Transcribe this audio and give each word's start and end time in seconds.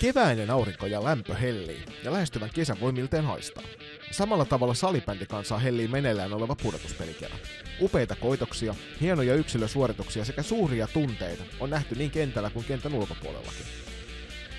Keväinen 0.00 0.50
aurinko 0.50 0.86
ja 0.86 1.04
lämpö 1.04 1.34
hellii, 1.34 1.84
ja 2.04 2.12
lähestyvän 2.12 2.50
kesän 2.54 2.80
voi 2.80 2.92
milteen 2.92 3.24
haistaa. 3.24 3.62
Samalla 4.10 4.44
tavalla 4.44 4.74
salibändi 4.74 5.26
kansaa 5.26 5.58
hellii 5.58 5.88
meneillään 5.88 6.32
oleva 6.32 6.56
pudotuspelikevä. 6.62 7.34
Upeita 7.80 8.14
koitoksia, 8.16 8.74
hienoja 9.00 9.34
yksilösuorituksia 9.34 10.24
sekä 10.24 10.42
suuria 10.42 10.86
tunteita 10.86 11.44
on 11.60 11.70
nähty 11.70 11.94
niin 11.94 12.10
kentällä 12.10 12.50
kuin 12.50 12.64
kentän 12.64 12.94
ulkopuolellakin. 12.94 13.66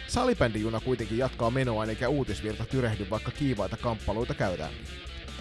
Salibändijuna 0.08 0.80
kuitenkin 0.80 1.18
jatkaa 1.18 1.52
menoa 1.52 1.86
eikä 1.86 2.10
uutisvirta 2.10 2.66
tyrehdy 2.66 3.10
vaikka 3.10 3.32
kiivaita 3.32 3.78
kamppailuita 3.78 4.34
käydään. 4.34 4.74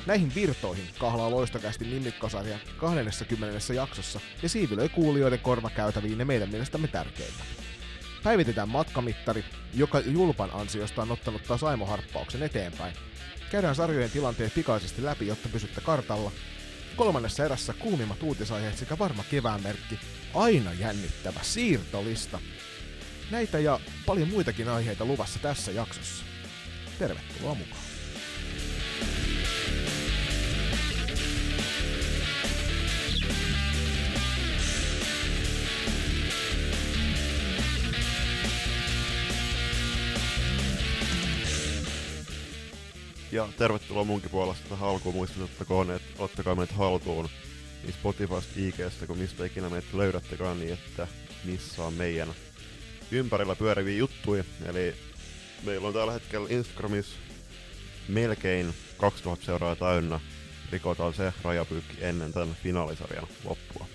Näihin 0.06 0.32
virtoihin 0.34 0.88
kahlaa 0.98 1.30
loistokästi 1.30 1.84
nimikkosarja 1.84 2.58
20. 2.76 3.74
jaksossa 3.74 4.20
ja 4.42 4.48
siivilöi 4.48 4.88
kuulijoiden 4.88 5.40
korvakäytäviin 5.40 6.18
ne 6.18 6.24
meidän 6.24 6.48
mielestämme 6.48 6.88
tärkeintä. 6.88 7.44
Päivitetään 8.22 8.68
matkamittari, 8.68 9.44
joka 9.74 10.00
Julpan 10.00 10.50
ansiosta 10.52 11.02
on 11.02 11.12
ottanut 11.12 11.44
taas 11.44 11.62
aimoharppauksen 11.62 12.42
eteenpäin. 12.42 12.94
Käydään 13.50 13.74
sarjojen 13.74 14.10
tilanteet 14.10 14.54
pikaisesti 14.54 15.04
läpi, 15.04 15.26
jotta 15.26 15.48
pysytte 15.48 15.80
kartalla. 15.80 16.32
Kolmannessa 16.96 17.44
erässä 17.44 17.72
kuumimmat 17.72 18.22
uutisaiheet 18.22 18.78
sekä 18.78 18.98
varma 18.98 19.24
kevään 19.30 19.62
merkki, 19.62 19.98
aina 20.34 20.72
jännittävä 20.72 21.40
siirtolista. 21.42 22.38
Näitä 23.30 23.58
ja 23.58 23.80
paljon 24.06 24.28
muitakin 24.28 24.68
aiheita 24.68 25.04
luvassa 25.04 25.38
tässä 25.38 25.72
jaksossa. 25.72 26.24
Tervetuloa 26.98 27.54
mukaan. 27.54 27.87
Ja 43.32 43.48
tervetuloa 43.58 44.04
munkin 44.04 44.30
puolesta 44.30 44.68
tähän 44.68 44.88
alkuun 44.88 45.14
muistutettakoon, 45.14 45.90
että 45.90 46.22
ottakaa 46.22 46.54
meitä 46.54 46.74
haltuun 46.74 47.28
niin 47.82 47.92
Spotifysta, 47.92 48.52
IGstä, 48.56 49.06
kun 49.06 49.18
mistä 49.18 49.44
ikinä 49.44 49.68
meitä 49.68 49.88
löydättekään, 49.92 50.60
niin 50.60 50.72
että 50.72 51.08
missä 51.44 51.84
on 51.84 51.94
meidän 51.94 52.28
ympärillä 53.10 53.56
pyöriviä 53.56 53.96
juttuja. 53.96 54.44
Eli 54.64 54.94
meillä 55.62 55.88
on 55.88 55.94
tällä 55.94 56.12
hetkellä 56.12 56.48
Instagramissa 56.50 57.16
melkein 58.08 58.74
2000 58.98 59.44
seuraa 59.44 59.76
täynnä. 59.76 60.20
Rikotaan 60.72 61.14
se 61.14 61.32
rajapyykki 61.42 61.96
ennen 62.00 62.32
tämän 62.32 62.56
finaalisarjan 62.62 63.28
loppua. 63.44 63.86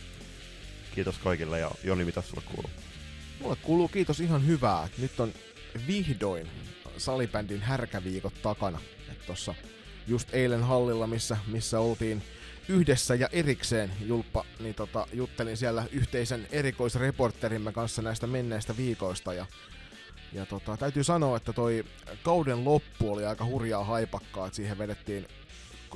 Kiitos 0.95 1.17
kaikille 1.17 1.59
ja 1.59 1.71
Joni, 1.83 2.05
mitä 2.05 2.21
sulle 2.21 2.43
kuuluu? 2.45 2.71
Mulle 3.39 3.55
kuuluu 3.55 3.87
kiitos 3.87 4.19
ihan 4.19 4.47
hyvää. 4.47 4.89
Nyt 4.97 5.19
on 5.19 5.33
vihdoin 5.87 6.49
salibändin 6.97 7.61
härkäviikot 7.61 8.41
takana. 8.41 8.81
Että 9.23 9.33
tossa 9.33 9.55
just 10.07 10.29
eilen 10.33 10.63
hallilla, 10.63 11.07
missä, 11.07 11.37
missä 11.47 11.79
oltiin 11.79 12.23
yhdessä 12.69 13.15
ja 13.15 13.27
erikseen. 13.31 13.91
Julppa, 14.05 14.45
niin 14.59 14.75
tota, 14.75 15.07
juttelin 15.13 15.57
siellä 15.57 15.85
yhteisen 15.91 16.47
erikoisreporterimme 16.51 17.71
kanssa 17.71 18.01
näistä 18.01 18.27
menneistä 18.27 18.77
viikoista 18.77 19.33
ja 19.33 19.45
ja 20.33 20.45
tota, 20.45 20.77
täytyy 20.77 21.03
sanoa, 21.03 21.37
että 21.37 21.53
toi 21.53 21.85
kauden 22.23 22.65
loppu 22.65 23.13
oli 23.13 23.25
aika 23.25 23.45
hurjaa 23.45 23.83
haipakkaa, 23.83 24.47
että 24.47 24.55
siihen 24.55 24.77
vedettiin 24.77 25.27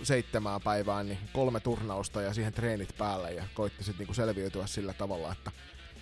seitsemään 0.04 0.62
päivään 0.62 1.08
niin 1.08 1.20
kolme 1.34 1.60
turnausta 1.60 2.22
ja 2.22 2.34
siihen 2.34 2.54
treenit 2.54 2.98
päälle 2.98 3.34
ja 3.34 3.44
koitti 3.54 3.84
sitten 3.84 4.00
niinku 4.00 4.14
selviytyä 4.14 4.68
sillä 4.68 4.94
tavalla, 4.94 5.32
että 5.32 5.52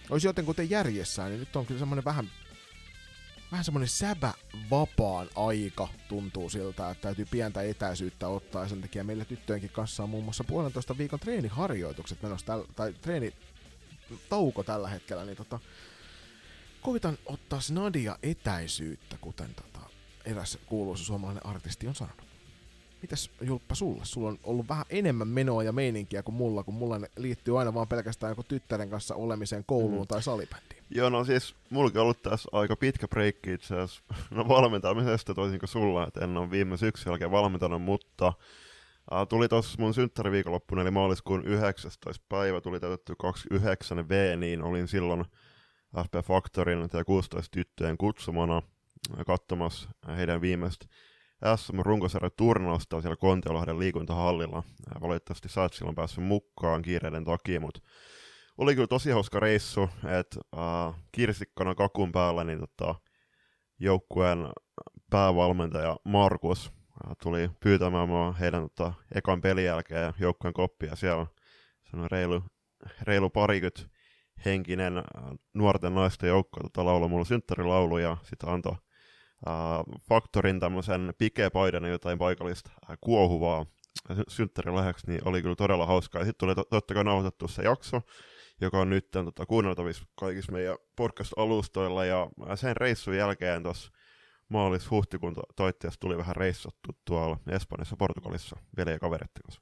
olisi 0.09 0.27
jotenkin 0.27 0.69
järjessään, 0.69 1.29
niin 1.29 1.39
nyt 1.39 1.55
on 1.55 1.65
kyllä 1.65 1.79
semmoinen 1.79 2.05
vähän 2.05 2.31
vähän 3.55 3.65
semmonen 3.65 3.87
säbä 3.87 4.33
vapaan 4.69 5.29
aika 5.35 5.87
tuntuu 6.09 6.49
siltä, 6.49 6.89
että 6.89 7.01
täytyy 7.01 7.25
pientä 7.25 7.61
etäisyyttä 7.61 8.27
ottaa 8.27 8.61
ja 8.63 8.69
sen 8.69 8.81
takia 8.81 9.03
meillä 9.03 9.25
tyttöjenkin 9.25 9.69
kanssa 9.69 10.03
on 10.03 10.09
muun 10.09 10.23
muassa 10.23 10.43
puolentoista 10.43 10.97
viikon 10.97 11.19
treeniharjoitukset 11.19 12.21
menossa, 12.21 12.45
täl, 12.45 12.63
tai 12.75 12.93
treeni 12.93 13.33
tauko 14.29 14.63
tällä 14.63 14.89
hetkellä, 14.89 15.25
niin 15.25 15.37
tota, 15.37 15.59
koitan 16.81 17.17
ottaa 17.25 17.59
snadia 17.59 18.17
etäisyyttä, 18.23 19.17
kuten 19.21 19.55
tota, 19.55 19.79
eräs 20.25 20.57
kuuluisa 20.65 21.03
suomalainen 21.03 21.45
artisti 21.45 21.87
on 21.87 21.95
sanonut. 21.95 22.25
Mitäs 23.01 23.29
Julppa 23.41 23.75
sulle? 23.75 24.05
Sulla 24.05 24.29
on 24.29 24.39
ollut 24.43 24.69
vähän 24.69 24.85
enemmän 24.89 25.27
menoa 25.27 25.63
ja 25.63 25.71
meininkiä 25.71 26.23
kuin 26.23 26.35
mulla, 26.35 26.63
kun 26.63 26.73
mulla 26.73 26.99
liittyy 27.17 27.59
aina 27.59 27.73
vaan 27.73 27.87
pelkästään 27.87 28.31
joku 28.31 28.43
tyttären 28.43 28.89
kanssa 28.89 29.15
olemiseen 29.15 29.63
kouluun 29.67 30.05
mm. 30.05 30.07
tai 30.07 30.23
salibändiin. 30.23 30.74
Joo, 30.95 31.09
no 31.09 31.23
siis 31.23 31.55
mullakin 31.69 32.01
ollut 32.01 32.21
tässä 32.21 32.49
aika 32.51 32.75
pitkä 32.75 33.07
breikki 33.07 33.53
itse 33.53 33.75
asiassa. 33.75 34.03
No 34.35 34.47
valmentamisesta 34.47 35.33
toisin 35.33 35.59
kuin 35.59 35.69
sulla, 35.69 36.07
että 36.07 36.23
en 36.23 36.37
ole 36.37 36.51
viime 36.51 36.77
syksyn 36.77 37.11
jälkeen 37.11 37.31
valmentanut, 37.31 37.81
mutta 37.81 38.33
Uh, 39.11 39.27
tuli 39.27 39.47
tuossa 39.47 39.81
mun 39.81 39.93
synttäriviikonloppuna, 39.93 40.81
eli 40.81 40.91
maaliskuun 40.91 41.45
19. 41.45 42.25
päivä, 42.29 42.61
tuli 42.61 42.79
täytetty 42.79 43.15
29 43.19 44.09
V, 44.09 44.37
niin 44.37 44.63
olin 44.63 44.87
silloin 44.87 45.25
FP 45.97 46.25
Factorin 46.27 46.89
ja 46.93 47.05
16 47.05 47.51
tyttöjen 47.51 47.97
kutsumana 47.97 48.61
katsomassa 49.27 49.89
heidän 50.17 50.41
viimeistä 50.41 50.85
SM 51.55 51.79
runkosarjan 51.79 52.31
turnausta 52.37 53.01
siellä 53.01 53.15
Kontiolahden 53.15 53.79
liikuntahallilla. 53.79 54.63
Valitettavasti 55.01 55.49
sä 55.49 55.65
et 55.65 55.73
silloin 55.73 55.95
päässyt 55.95 56.23
mukaan 56.23 56.81
kiireiden 56.81 57.25
takia, 57.25 57.59
mutta 57.59 57.81
oli 58.57 58.75
kyllä 58.75 58.87
tosi 58.87 59.11
hauska 59.11 59.39
reissu, 59.39 59.89
että 60.19 60.39
uh, 60.55 60.95
kirsikkana 61.11 61.75
kakun 61.75 62.11
päällä 62.11 62.43
niin 62.43 62.59
tota, 62.59 62.95
joukkueen 63.79 64.39
päävalmentaja 65.09 65.97
Markus 66.03 66.67
uh, 66.67 67.15
tuli 67.23 67.49
pyytämään 67.59 68.09
mua 68.09 68.31
heidän 68.33 68.61
tota, 68.61 68.93
ekan 69.15 69.41
pelin 69.41 69.65
jälkeen 69.65 70.13
joukkueen 70.19 70.53
koppia. 70.53 70.95
Siellä 70.95 71.21
on 71.93 72.07
reilu, 72.11 72.43
reilu 73.01 73.29
parikymmentä 73.29 73.81
henkinen 74.45 74.97
uh, 74.97 75.39
nuorten 75.53 75.95
naisten 75.95 76.27
joukko 76.29 76.59
tota, 76.59 76.85
lauloi 76.85 77.09
mulle 77.09 77.25
synttärilaulu 77.25 77.97
ja 77.97 78.17
sitten 78.23 78.49
antoi 78.49 78.75
uh, 79.47 80.01
Faktorin 80.09 80.59
tämmöisen 80.59 81.13
pikepaidan 81.17 81.85
jotain 81.85 82.17
paikallista 82.17 82.71
uh, 82.89 82.95
kuohuvaa 83.01 83.65
synttärilahjaksi, 84.27 85.07
niin 85.07 85.21
oli 85.25 85.41
kyllä 85.41 85.55
todella 85.55 85.85
hauskaa. 85.85 86.21
Ja 86.21 86.25
sitten 86.25 86.47
tuli 86.47 86.55
to- 86.55 86.63
totta 86.69 86.93
kai 86.93 87.03
nauhoitettu 87.03 87.47
se 87.47 87.63
jakso, 87.63 88.01
joka 88.61 88.79
on 88.79 88.89
nyt 88.89 89.11
tota, 89.11 89.45
kuunneltavissa 89.45 90.05
kaikissa 90.19 90.51
meidän 90.51 90.77
podcast-alustoilla. 90.95 92.05
Ja 92.05 92.29
sen 92.55 92.77
reissun 92.77 93.17
jälkeen 93.17 93.63
tuossa 93.63 93.91
maalis-huhtikuun 94.49 95.33
to- 95.33 95.53
toitteessa 95.55 95.99
tuli 95.99 96.17
vähän 96.17 96.35
reissattu 96.35 96.89
tuolla 97.05 97.39
Espanjassa 97.49 97.95
Portugalissa 97.95 98.55
veljen 98.77 98.99
kaveritten 98.99 99.43
kanssa. 99.43 99.61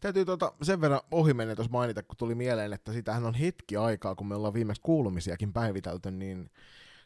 Täytyy 0.00 0.24
tuota 0.24 0.52
sen 0.62 0.80
verran 0.80 1.00
ohi 1.10 1.34
mennä 1.34 1.54
tuossa 1.54 1.72
mainita, 1.72 2.02
kun 2.02 2.16
tuli 2.16 2.34
mieleen, 2.34 2.72
että 2.72 2.92
sitähän 2.92 3.26
on 3.26 3.34
hetki 3.34 3.76
aikaa, 3.76 4.14
kun 4.14 4.26
me 4.26 4.34
ollaan 4.34 4.54
viimeksi 4.54 4.82
kuulumisiakin 4.82 5.52
päivitelty, 5.52 6.10
niin 6.10 6.50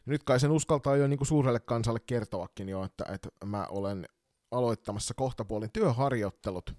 nyt 0.05 0.23
kai 0.23 0.39
sen 0.39 0.51
uskaltaa 0.51 0.95
jo 0.95 1.07
niin 1.07 1.17
kuin 1.17 1.27
suurelle 1.27 1.59
kansalle 1.59 1.99
kertoakin 1.99 2.69
jo, 2.69 2.83
että, 2.83 3.05
että 3.13 3.29
mä 3.45 3.67
olen 3.69 4.05
aloittamassa 4.51 5.13
kohtapuolin 5.13 5.71
työharjoittelut 5.71 6.75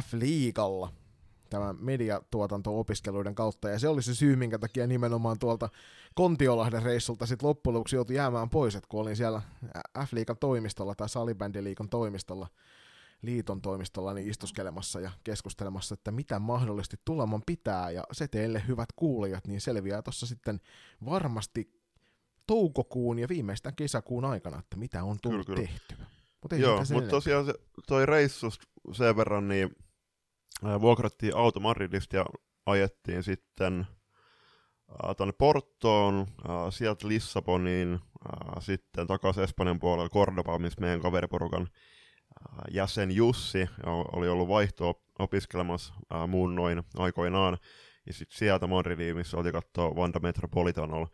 F-liigalla 0.00 0.88
tämän 1.52 1.76
mediatuotanto-opiskeluiden 1.80 3.34
kautta, 3.34 3.68
ja 3.68 3.78
se 3.78 3.88
oli 3.88 4.02
se 4.02 4.14
syy, 4.14 4.36
minkä 4.36 4.58
takia 4.58 4.86
nimenomaan 4.86 5.38
tuolta 5.38 5.68
Kontiolahden 6.14 6.82
reissulta 6.82 7.26
sitten 7.26 7.48
loppujen 7.48 7.74
lopuksi 7.74 7.96
joutui 7.96 8.16
jäämään 8.16 8.50
pois, 8.50 8.74
että 8.74 8.88
kun 8.88 9.00
olin 9.00 9.16
siellä 9.16 9.42
F-liikan 9.98 10.36
toimistolla 10.40 10.94
tai 10.94 11.08
Salibändiliikan 11.08 11.88
toimistolla, 11.88 12.46
liiton 13.22 13.60
toimistolla 13.60 14.14
niin 14.14 14.30
istuskelemassa 14.30 15.00
ja 15.00 15.10
keskustelemassa, 15.24 15.94
että 15.94 16.10
mitä 16.10 16.38
mahdollisesti 16.38 16.96
tuleman 17.04 17.42
pitää, 17.46 17.90
ja 17.90 18.04
se 18.12 18.28
teille 18.28 18.62
hyvät 18.68 18.88
kuulijat, 18.96 19.46
niin 19.46 19.60
selviää 19.60 20.02
tuossa 20.02 20.26
sitten 20.26 20.60
varmasti 21.04 21.82
toukokuun 22.46 23.18
ja 23.18 23.28
viimeistään 23.28 23.76
kesäkuun 23.76 24.24
aikana, 24.24 24.58
että 24.58 24.76
mitä 24.76 25.04
on 25.04 25.18
tullut 25.22 25.46
kyllä, 25.46 25.56
kyllä. 25.56 25.68
tehtyä. 25.68 26.06
Mut 26.42 26.60
Joo, 26.60 26.84
mutta 26.92 27.10
tosiaan 27.10 27.46
se, 27.46 27.54
toi 27.86 28.06
reissu 28.06 28.46
sen 28.92 29.16
verran, 29.16 29.48
niin 29.48 29.76
vuokrattiin 30.80 31.36
auto 31.36 31.60
Madridista 31.60 32.16
ja 32.16 32.26
ajettiin 32.66 33.22
sitten 33.22 33.86
tuonne 35.16 35.32
Portoon, 35.38 36.26
sieltä 36.70 37.08
Lissaboniin, 37.08 38.00
sitten 38.60 39.06
takaisin 39.06 39.42
Espanjan 39.44 39.80
puolelle 39.80 40.08
Cordobaan, 40.08 40.62
missä 40.62 40.80
meidän 40.80 41.00
kaveriporukan 41.00 41.68
jäsen 42.70 43.10
Jussi 43.12 43.68
oli 44.12 44.28
ollut 44.28 44.48
vaihto 44.48 45.02
opiskelemassa 45.18 45.94
muun 46.28 46.54
noin 46.54 46.82
aikoinaan. 46.96 47.58
Ja 48.06 48.12
sitten 48.12 48.38
sieltä 48.38 48.66
Madridiin, 48.66 49.16
missä 49.16 49.36
oltiin 49.36 49.52
katsoa 49.52 49.96
Vanda 49.96 50.20
Metropolitanol 50.20 51.06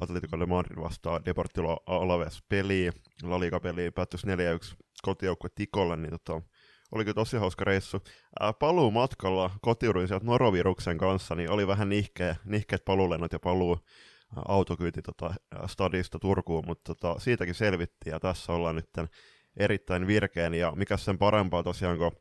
Atletico 0.00 0.38
de 0.38 0.46
Madrid 0.46 0.80
vastaan 0.80 1.24
Deportivo 1.24 1.76
Alaves 1.86 2.42
peli, 2.48 2.90
La 3.22 3.40
Liga 3.40 3.60
peli 3.60 3.90
päättyisi 3.90 4.26
4-1 4.26 4.30
kotijoukkue 5.02 5.50
Tikolle, 5.54 5.96
niin 5.96 6.10
tota, 6.10 6.42
oli 6.92 7.04
kyllä 7.04 7.14
tosi 7.14 7.36
hauska 7.36 7.64
reissu. 7.64 8.02
Ää, 8.40 8.52
paluu 8.52 8.90
matkalla 8.90 9.50
kotiuduin 9.60 10.08
sieltä 10.08 10.26
noroviruksen 10.26 10.98
kanssa, 10.98 11.34
niin 11.34 11.50
oli 11.50 11.66
vähän 11.66 11.88
nihkeä, 11.88 12.36
nihkeät 12.44 12.84
paluulennot 12.84 13.32
ja 13.32 13.38
paluu 13.38 13.78
autokyyti 14.48 15.02
tota, 15.02 15.34
stadista 15.66 16.18
Turkuun, 16.18 16.64
mutta 16.66 16.94
tota, 16.94 17.20
siitäkin 17.20 17.54
selvittiin 17.54 18.12
ja 18.12 18.20
tässä 18.20 18.52
ollaan 18.52 18.76
nyt 18.76 18.88
erittäin 19.56 20.06
virkeen 20.06 20.54
ja 20.54 20.72
mikä 20.76 20.96
sen 20.96 21.18
parempaa 21.18 21.62
tosiaan, 21.62 21.98
kun 21.98 22.12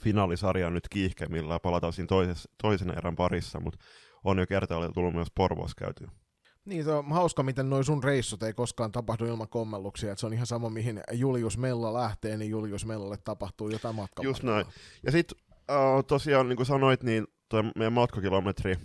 finaalisarja 0.00 0.66
on 0.66 0.74
nyt 0.74 0.88
kiihkemillä 0.88 1.54
ja 1.54 1.60
palataan 1.60 1.92
siinä 1.92 2.06
toisessa, 2.06 2.50
toisen 2.62 2.98
erän 2.98 3.16
parissa, 3.16 3.60
mutta 3.60 3.78
on 4.24 4.38
jo 4.38 4.46
kertaalleen 4.46 4.92
tullut 4.92 5.14
myös 5.14 5.28
Porvoos 5.34 5.74
käytyä. 5.74 6.10
Niin, 6.64 6.84
se 6.84 6.92
on 6.92 7.10
hauska, 7.10 7.42
miten 7.42 7.70
noin 7.70 7.84
sun 7.84 8.04
reissut 8.04 8.42
ei 8.42 8.52
koskaan 8.52 8.92
tapahdu 8.92 9.24
ilman 9.24 9.48
kommelluksia. 9.48 10.12
Että 10.12 10.20
se 10.20 10.26
on 10.26 10.32
ihan 10.32 10.46
sama, 10.46 10.70
mihin 10.70 11.00
Julius 11.12 11.58
Mella 11.58 11.94
lähtee, 11.94 12.36
niin 12.36 12.50
Julius 12.50 12.86
Mellalle 12.86 13.16
tapahtuu 13.16 13.68
jotain 13.68 13.94
matkaa. 13.94 14.24
Just 14.24 14.42
näin. 14.42 14.66
Ja 15.02 15.12
sitten 15.12 15.38
uh, 15.70 16.04
tosiaan, 16.04 16.48
niin 16.48 16.56
kuin 16.56 16.66
sanoit, 16.66 17.02
niin 17.02 17.26
toi 17.48 17.62
meidän 17.76 17.92
matkakilometri 17.92 18.76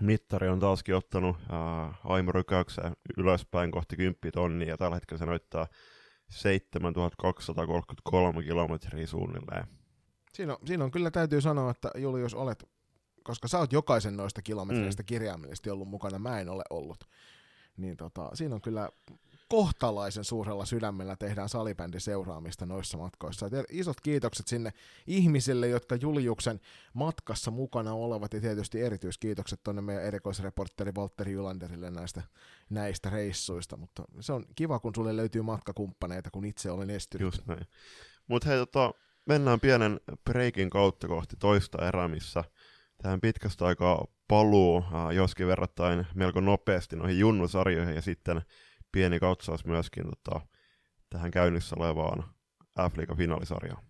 mittari 0.00 0.48
on 0.48 0.60
taaskin 0.60 0.94
ottanut 0.94 1.36
uh, 1.36 2.12
aimorykäykseen 2.12 2.92
ylöspäin 3.18 3.70
kohti 3.70 3.96
10 3.96 4.16
tonnia, 4.32 4.68
ja 4.68 4.76
tällä 4.76 4.96
hetkellä 4.96 5.18
se 5.18 5.26
näyttää 5.26 5.66
7233 6.30 8.42
kilometriä 8.42 9.06
suunnilleen. 9.06 9.66
Siinä 10.32 10.52
on, 10.52 10.58
siinä 10.66 10.84
on 10.84 10.90
kyllä 10.90 11.10
täytyy 11.10 11.40
sanoa, 11.40 11.70
että 11.70 11.90
Julius 11.96 12.34
olet 12.34 12.68
koska 13.30 13.48
sä 13.48 13.58
oot 13.58 13.72
jokaisen 13.72 14.16
noista 14.16 14.42
kilometreistä 14.42 15.02
mm. 15.02 15.06
kirjaimellisesti 15.06 15.70
ollut 15.70 15.88
mukana, 15.88 16.18
mä 16.18 16.40
en 16.40 16.48
ole 16.48 16.62
ollut. 16.70 17.04
Niin 17.76 17.96
tota, 17.96 18.30
siinä 18.34 18.54
on 18.54 18.60
kyllä 18.60 18.88
kohtalaisen 19.48 20.24
suurella 20.24 20.64
sydämellä 20.64 21.16
tehdään 21.16 21.48
salibändin 21.48 22.00
seuraamista 22.00 22.66
noissa 22.66 22.98
matkoissa. 22.98 23.46
Et 23.46 23.52
isot 23.70 24.00
kiitokset 24.00 24.48
sinne 24.48 24.72
ihmisille, 25.06 25.68
jotka 25.68 25.96
Juliuksen 25.96 26.60
matkassa 26.94 27.50
mukana 27.50 27.94
olevat, 27.94 28.32
ja 28.32 28.40
tietysti 28.40 28.80
erityiskiitokset 28.80 29.60
tuonne 29.62 29.82
meidän 29.82 30.04
erikoisreportteri 30.04 30.94
Valtteri 30.94 31.32
Ylanderille 31.32 31.90
näistä, 31.90 32.22
näistä 32.70 33.10
reissuista, 33.10 33.76
mutta 33.76 34.04
se 34.20 34.32
on 34.32 34.44
kiva, 34.54 34.78
kun 34.78 34.94
sulle 34.94 35.16
löytyy 35.16 35.42
matkakumppaneita, 35.42 36.30
kun 36.30 36.44
itse 36.44 36.70
olen 36.70 36.90
estynyt. 36.90 37.22
Just 37.22 37.46
näin. 37.46 37.66
Mutta 38.28 38.48
hei, 38.48 38.58
tota, 38.58 38.94
mennään 39.26 39.60
pienen 39.60 40.00
breikin 40.24 40.70
kautta 40.70 41.08
kohti 41.08 41.36
toista 41.36 41.88
erää, 41.88 42.08
missä 42.08 42.44
tähän 43.02 43.20
pitkästä 43.20 43.66
aikaa 43.66 44.06
paluu, 44.28 44.84
joskin 45.14 45.46
verrattain 45.46 46.06
melko 46.14 46.40
nopeasti 46.40 46.96
noihin 46.96 47.18
junnusarjoihin 47.18 47.94
ja 47.94 48.02
sitten 48.02 48.42
pieni 48.92 49.20
katsaus 49.20 49.64
myöskin 49.64 50.04
tota, 50.04 50.40
tähän 51.10 51.30
käynnissä 51.30 51.76
olevaan 51.78 52.24
F-liigan 52.80 53.16
finaalisarjaan. 53.16 53.82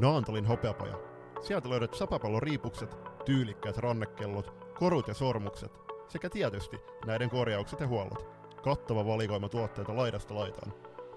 Naantalin 0.00 0.46
hopeapaja. 0.46 0.98
Sieltä 1.40 1.70
löydät 1.70 1.94
sapapallon 1.94 2.42
riipukset, 2.42 2.96
tyylikkäät 3.24 3.76
rannekellot, 3.76 4.74
korut 4.78 5.08
ja 5.08 5.14
sormukset 5.14 5.72
sekä 6.08 6.30
tietysti 6.30 6.76
näiden 7.06 7.30
korjaukset 7.30 7.80
ja 7.80 7.86
huollot 7.86 8.35
kattava 8.66 9.06
valikoima 9.06 9.48
tuotteita 9.48 9.96
laidasta 9.96 10.34
laitaan. 10.34 10.72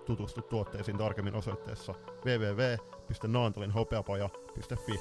Tutustu 0.05 0.41
tuotteisiin 0.41 0.97
tarkemmin 0.97 1.35
osoitteessa 1.35 1.93
www.naantalinhopeapaja.fi. 2.25 4.99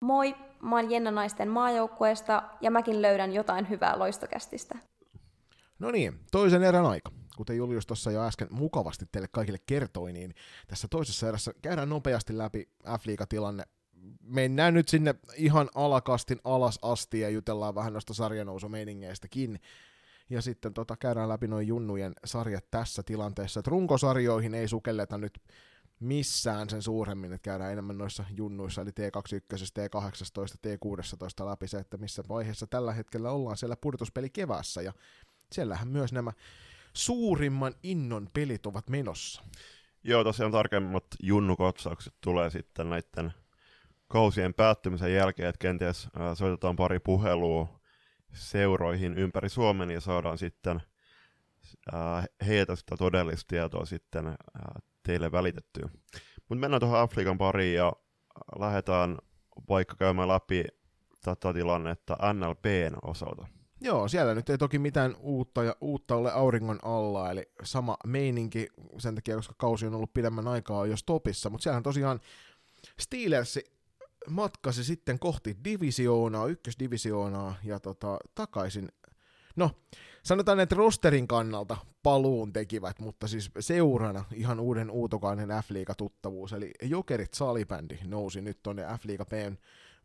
Moi, 0.00 0.34
mä 0.62 0.76
oon 0.76 0.90
Jenna 0.90 1.10
Naisten 1.10 1.48
maajoukkueesta 1.48 2.42
ja 2.60 2.70
mäkin 2.70 3.02
löydän 3.02 3.32
jotain 3.32 3.68
hyvää 3.68 3.98
loistokästistä. 3.98 4.78
No 5.78 5.90
niin, 5.90 6.20
toisen 6.30 6.62
erän 6.62 6.86
aika. 6.86 7.10
Kuten 7.36 7.56
Julius 7.56 7.86
tuossa 7.86 8.10
jo 8.10 8.22
äsken 8.22 8.48
mukavasti 8.50 9.04
teille 9.12 9.28
kaikille 9.32 9.58
kertoi, 9.66 10.12
niin 10.12 10.34
tässä 10.68 10.88
toisessa 10.88 11.28
erässä 11.28 11.52
käydään 11.62 11.88
nopeasti 11.88 12.38
läpi 12.38 12.68
F-liigatilanne. 12.86 13.62
Mennään 14.22 14.74
nyt 14.74 14.88
sinne 14.88 15.14
ihan 15.36 15.68
alakastin 15.74 16.40
alas 16.44 16.78
asti 16.82 17.20
ja 17.20 17.28
jutellaan 17.28 17.74
vähän 17.74 17.92
noista 17.92 18.14
sarjanousumeiningeistäkin 18.14 19.60
ja 20.30 20.42
sitten 20.42 20.74
tota, 20.74 20.96
käydään 20.96 21.28
läpi 21.28 21.48
noin 21.48 21.66
junnujen 21.66 22.12
sarjat 22.24 22.70
tässä 22.70 23.02
tilanteessa. 23.02 23.60
Et 23.60 23.66
runkosarjoihin 23.66 24.54
ei 24.54 24.68
sukelleta 24.68 25.18
nyt 25.18 25.42
missään 26.00 26.70
sen 26.70 26.82
suuremmin, 26.82 27.32
että 27.32 27.44
käydään 27.44 27.72
enemmän 27.72 27.98
noissa 27.98 28.24
junnuissa, 28.30 28.82
eli 28.82 28.90
T21, 28.90 29.64
T18, 29.78 30.58
T16 30.66 31.46
läpi 31.46 31.68
se, 31.68 31.78
että 31.78 31.96
missä 31.96 32.22
vaiheessa 32.28 32.66
tällä 32.66 32.92
hetkellä 32.92 33.30
ollaan 33.30 33.56
siellä 33.56 33.76
pudotuspeli 33.80 34.30
kevässä, 34.30 34.82
ja 34.82 34.92
siellähän 35.52 35.88
myös 35.88 36.12
nämä 36.12 36.32
suurimman 36.92 37.74
innon 37.82 38.28
pelit 38.34 38.66
ovat 38.66 38.88
menossa. 38.88 39.42
Joo, 40.04 40.24
tosiaan 40.24 40.52
tarkemmat 40.52 41.04
junnukotsaukset 41.22 42.14
tulee 42.20 42.50
sitten 42.50 42.90
näiden 42.90 43.32
kausien 44.08 44.54
päättymisen 44.54 45.14
jälkeen, 45.14 45.48
että 45.48 45.58
kenties 45.58 46.08
soitetaan 46.34 46.76
pari 46.76 46.98
puhelua 47.00 47.80
seuroihin 48.34 49.18
ympäri 49.18 49.48
Suomen 49.48 49.90
ja 49.90 50.00
saadaan 50.00 50.38
sitten 50.38 50.82
äh, 51.94 52.24
heiltä 52.46 52.76
sitä 52.76 52.96
todellista 52.96 53.48
tietoa 53.48 53.84
sitten 53.84 54.26
äh, 54.26 54.34
teille 55.02 55.32
välitettyä. 55.32 55.88
Mutta 56.48 56.60
mennään 56.60 56.80
tuohon 56.80 57.00
Afrikan 57.00 57.38
pariin 57.38 57.74
ja 57.74 57.92
lähdetään 58.58 59.18
vaikka 59.68 59.96
käymään 59.96 60.28
läpi 60.28 60.64
tätä 61.22 61.52
tilannetta 61.52 62.16
NLPn 62.32 62.96
osalta. 63.02 63.46
Joo, 63.80 64.08
siellä 64.08 64.34
nyt 64.34 64.50
ei 64.50 64.58
toki 64.58 64.78
mitään 64.78 65.16
uutta, 65.18 65.64
ja 65.64 65.76
uutta 65.80 66.16
ole 66.16 66.32
auringon 66.32 66.78
alla, 66.82 67.30
eli 67.30 67.42
sama 67.62 67.96
meininki 68.06 68.68
sen 68.98 69.14
takia, 69.14 69.36
koska 69.36 69.54
kausi 69.58 69.86
on 69.86 69.94
ollut 69.94 70.14
pidemmän 70.14 70.48
aikaa 70.48 70.86
jo 70.86 70.96
stopissa, 70.96 71.50
mutta 71.50 71.62
siellähän 71.62 71.82
tosiaan 71.82 72.20
Steelersi 73.00 73.73
matkasi 74.30 74.84
sitten 74.84 75.18
kohti 75.18 75.56
divisioonaa, 75.64 76.46
ykkösdivisioonaa 76.46 77.54
ja 77.64 77.80
tota, 77.80 78.18
takaisin. 78.34 78.88
No, 79.56 79.70
sanotaan, 80.22 80.60
että 80.60 80.74
rosterin 80.74 81.28
kannalta 81.28 81.76
paluun 82.02 82.52
tekivät, 82.52 83.00
mutta 83.00 83.28
siis 83.28 83.50
seurana 83.60 84.24
ihan 84.34 84.60
uuden 84.60 84.90
uutokainen 84.90 85.48
f 85.48 85.68
tuttavuus 85.96 86.52
eli 86.52 86.70
Jokerit 86.82 87.34
salibändi 87.34 87.98
nousi 88.04 88.40
nyt 88.40 88.62
tuonne 88.62 88.82
F-liiga 88.82 89.26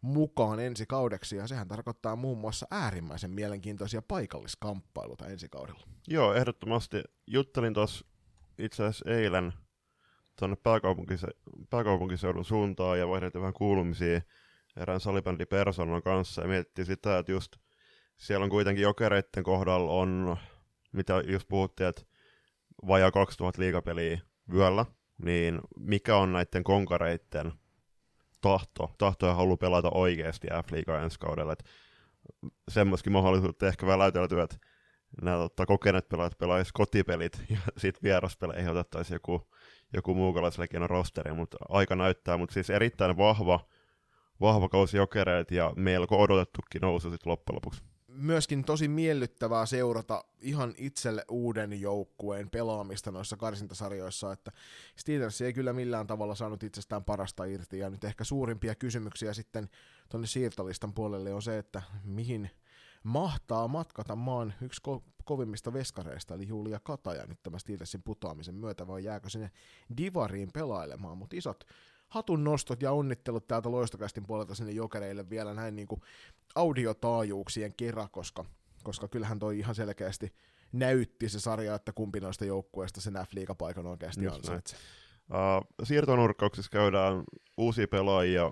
mukaan 0.02 0.60
ensi 0.60 0.86
kaudeksi, 0.86 1.36
ja 1.36 1.48
sehän 1.48 1.68
tarkoittaa 1.68 2.16
muun 2.16 2.38
muassa 2.38 2.68
äärimmäisen 2.72 3.32
mielenkiintoisia 3.32 4.02
paikalliskamppailuita 4.02 5.28
ensi 5.28 5.50
kaudella. 5.50 5.88
Joo, 6.08 6.34
ehdottomasti. 6.34 7.04
Juttelin 7.28 7.74
tuossa 7.74 8.06
itse 8.58 8.84
asiassa 8.84 9.10
eilen 9.12 9.54
tuonne 10.40 10.58
pääkaupunkise- 10.64 11.66
pääkaupunkiseudun 11.70 12.46
suuntaan 12.46 13.00
ja 13.00 13.08
vaihdettiin 13.08 13.42
vähän 13.42 13.54
kuulumisia 13.54 14.22
erään 14.78 15.00
salibändi 15.00 15.46
persoonan 15.46 16.02
kanssa 16.02 16.42
ja 16.42 16.48
mietittiin 16.48 16.86
sitä, 16.86 17.18
että 17.18 17.32
just 17.32 17.56
siellä 18.18 18.44
on 18.44 18.50
kuitenkin 18.50 18.84
jokereiden 18.84 19.44
kohdalla 19.44 19.92
on, 19.92 20.38
mitä 20.92 21.24
just 21.28 21.48
puhuttiin, 21.48 21.88
että 21.90 22.02
vajaa 22.88 23.12
2000 23.12 23.62
liigapeliä 23.62 24.20
vyöllä, 24.54 24.86
niin 25.26 25.60
mikä 25.80 26.16
on 26.16 26.34
näiden 26.34 26.64
konkareiden 26.64 27.52
tahto, 28.42 28.96
tahto 28.98 29.28
ja 29.28 29.34
halu 29.34 29.58
pelata 29.58 29.90
oikeasti 29.94 30.48
F-liigaa 30.48 31.04
ensi 31.04 31.20
kaudella, 31.20 31.56
semmoiskin 32.70 33.14
mahdollisuutta 33.14 33.68
ehkä 33.68 33.88
väläytelty, 33.88 34.42
että 34.42 34.58
nämä 35.22 35.38
totta, 35.38 35.66
kokeneet 35.66 36.10
pelaajat 36.10 36.38
pelaisivat 36.38 36.74
kotipelit 36.74 37.44
ja 37.50 37.58
sitten 37.78 38.04
vieraspeleihin 38.04 38.70
otettaisiin 38.70 39.16
joku 39.16 39.50
joku 39.94 40.14
muukalaislegion 40.14 40.90
rosteri, 40.90 41.34
mutta 41.34 41.58
aika 41.70 41.96
näyttää, 41.96 42.38
mutta 42.38 42.54
siis 42.54 42.70
erittäin 42.70 43.18
vahva, 43.18 43.68
vahva 44.42 44.70
kausi 44.70 44.98
jokereet 44.98 45.52
ja 45.52 45.74
melko 45.76 46.22
odotettukin 46.22 46.82
nousu 46.82 47.10
sitten 47.10 47.32
loppujen 47.32 47.56
lopuksi. 47.56 47.82
Myöskin 48.08 48.64
tosi 48.64 48.88
miellyttävää 48.88 49.66
seurata 49.66 50.24
ihan 50.42 50.74
itselle 50.78 51.26
uuden 51.30 51.82
joukkueen 51.82 52.50
pelaamista 52.50 53.12
noissa 53.12 53.38
karsintasarjoissa, 53.38 54.32
että 54.32 54.52
Steelers 54.96 55.42
ei 55.42 55.54
kyllä 55.54 55.74
millään 55.74 56.08
tavalla 56.08 56.36
saanut 56.36 56.64
itsestään 56.64 57.04
parasta 57.04 57.46
irti, 57.46 57.80
ja 57.80 57.90
nyt 57.90 58.04
ehkä 58.04 58.24
suurimpia 58.24 58.76
kysymyksiä 58.76 59.34
sitten 59.34 59.70
tuonne 60.10 60.28
siirtolistan 60.28 60.94
puolelle 60.94 61.34
on 61.34 61.42
se, 61.42 61.58
että 61.58 61.82
mihin 62.04 62.50
mahtaa 63.04 63.68
matkata 63.68 64.16
maan 64.16 64.54
yksi 64.62 64.82
ko- 64.88 65.04
kovimmista 65.26 65.74
veskareista, 65.74 66.34
eli 66.34 66.48
Julia 66.48 66.80
Kataja 66.84 67.26
nyt 67.26 67.44
tämä 67.44 67.60
Steelersin 67.60 68.04
putoamisen 68.04 68.56
myötä, 68.56 68.88
vai 68.88 69.04
jääkö 69.04 69.30
sinne 69.30 69.52
Divariin 69.98 70.52
pelailemaan, 70.54 71.18
mutta 71.18 71.36
isot 71.36 71.64
hatun 72.08 72.44
nostot 72.44 72.82
ja 72.82 72.92
onnittelut 72.92 73.48
täältä 73.48 73.72
loistokästin 73.72 74.26
puolelta 74.28 74.56
sinne 74.56 74.72
jokereille 74.72 75.30
vielä 75.30 75.54
näin 75.54 75.76
niin 75.76 75.88
kuin 75.88 76.02
audiotaajuuksien 76.56 77.74
kerran, 77.78 78.10
koska, 78.10 78.46
koska 78.84 79.08
kyllähän 79.08 79.40
toi 79.40 79.60
ihan 79.60 79.76
selkeästi 79.76 80.34
näytti 80.72 81.30
se 81.30 81.40
sarja, 81.40 81.76
että 81.76 81.92
kumpi 81.92 82.20
noista 82.20 82.46
joukkueista 82.46 83.02
sen 83.02 83.14
F-liigapaikan 83.14 83.86
oikeasti 83.86 84.28
ansaitsee. 84.28 84.80
Uh, 85.30 85.86
siirtonurkkauksessa 85.86 86.72
käydään 86.72 87.24
uusia 87.58 87.88
pelaajia, 87.88 88.50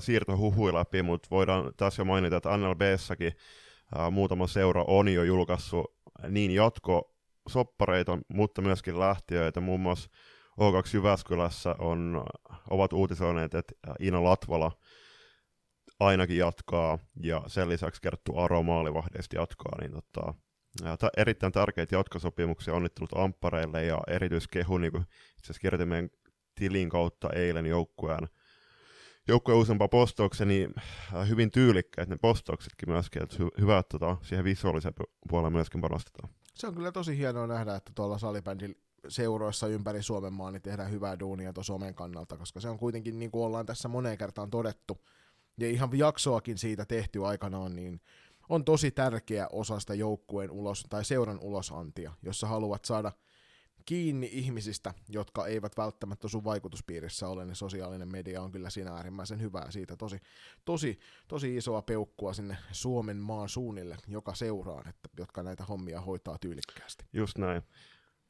siirtohuhui 0.00 0.74
läpi, 0.74 1.02
mutta 1.02 1.28
voidaan 1.30 1.72
tässä 1.76 2.00
jo 2.00 2.04
mainita, 2.04 2.36
että 2.36 2.56
NLBssäkin 2.56 3.32
muutama 4.10 4.46
seura 4.46 4.84
on 4.86 5.08
jo 5.08 5.22
julkaissut 5.22 5.96
niin 6.28 6.50
jatko 6.50 7.14
soppareita, 7.48 8.18
mutta 8.28 8.62
myöskin 8.62 8.98
lähtiöitä. 8.98 9.60
Muun 9.60 9.80
muassa 9.80 10.10
O2 10.60 10.94
Jyväskylässä 10.94 11.74
on, 11.78 12.24
ovat 12.70 12.92
uutisoineet, 12.92 13.54
että 13.54 13.74
Ina 14.00 14.24
Latvala 14.24 14.72
ainakin 16.00 16.36
jatkaa, 16.36 16.98
ja 17.20 17.42
sen 17.46 17.68
lisäksi 17.68 18.02
kerrottu 18.02 18.38
Aro 18.38 18.62
Maalivahdeista 18.62 19.36
jatkaa, 19.36 19.80
niin 19.80 19.92
tota, 19.92 20.34
ja 20.84 20.96
erittäin 21.16 21.52
tärkeitä 21.52 21.96
jatkosopimuksia 21.96 22.74
onnittelut 22.74 23.12
Amppareille, 23.16 23.84
ja 23.84 24.00
erityiskehu, 24.08 24.78
niin 24.78 24.92
kuin 24.92 25.04
itse 25.38 25.52
asiassa 25.52 25.86
meidän 25.86 26.10
tilin 26.54 26.88
kautta 26.88 27.30
eilen 27.30 27.66
joukkueen 27.66 28.28
joukkueen 29.28 29.60
useampaa 29.60 29.88
postauksia, 29.88 30.46
niin 30.46 30.74
äh, 31.14 31.28
hyvin 31.28 31.50
tyylikkäät 31.50 32.08
ne 32.08 32.16
postauksetkin 32.16 32.90
myöskin, 32.90 33.22
että 33.22 33.36
hy- 33.36 33.60
hyvä, 33.60 33.78
että 33.78 33.98
tota, 33.98 34.16
siihen 34.22 34.44
visuaaliseen 34.44 34.94
puoleen 35.28 35.52
myöskin 35.52 35.80
panostetaan. 35.80 36.28
Se 36.54 36.66
on 36.66 36.74
kyllä 36.74 36.92
tosi 36.92 37.18
hienoa 37.18 37.46
nähdä, 37.46 37.74
että 37.74 37.92
tuolla 37.94 38.18
salibändin 38.18 38.76
seuroissa 39.08 39.66
ympäri 39.66 40.02
Suomen 40.02 40.32
maa 40.32 40.50
niin 40.50 40.62
tehdään 40.62 40.90
hyvää 40.90 41.18
duunia 41.18 41.52
tuossa 41.52 41.72
somen 41.72 41.94
kannalta, 41.94 42.36
koska 42.36 42.60
se 42.60 42.68
on 42.68 42.78
kuitenkin, 42.78 43.18
niin 43.18 43.30
kuin 43.30 43.44
ollaan 43.44 43.66
tässä 43.66 43.88
moneen 43.88 44.18
kertaan 44.18 44.50
todettu, 44.50 45.04
ja 45.60 45.68
ihan 45.68 45.90
jaksoakin 45.92 46.58
siitä 46.58 46.84
tehty 46.84 47.26
aikanaan, 47.26 47.76
niin 47.76 48.00
on 48.48 48.64
tosi 48.64 48.90
tärkeä 48.90 49.46
osa 49.52 49.80
sitä 49.80 49.94
joukkueen 49.94 50.50
ulos, 50.50 50.84
tai 50.90 51.04
seuran 51.04 51.38
ulosantia, 51.40 52.12
jossa 52.22 52.46
haluat 52.46 52.84
saada– 52.84 53.12
kiinni 53.86 54.28
ihmisistä, 54.32 54.94
jotka 55.08 55.46
eivät 55.46 55.76
välttämättä 55.76 56.28
sun 56.28 56.44
vaikutuspiirissä 56.44 57.28
ole, 57.28 57.44
niin 57.44 57.56
sosiaalinen 57.56 58.12
media 58.12 58.42
on 58.42 58.52
kyllä 58.52 58.70
siinä 58.70 58.92
äärimmäisen 58.92 59.40
hyvää. 59.40 59.70
Siitä 59.70 59.96
tosi, 59.96 60.20
tosi, 60.64 60.98
tosi 61.28 61.56
isoa 61.56 61.82
peukkua 61.82 62.32
sinne 62.32 62.56
Suomen 62.72 63.16
maan 63.16 63.48
suunnille, 63.48 63.96
joka 64.08 64.34
seuraan, 64.34 64.88
että, 64.88 65.08
jotka 65.18 65.42
näitä 65.42 65.64
hommia 65.64 66.00
hoitaa 66.00 66.38
tyylikkäästi. 66.38 67.04
Just 67.12 67.38
näin. 67.38 67.62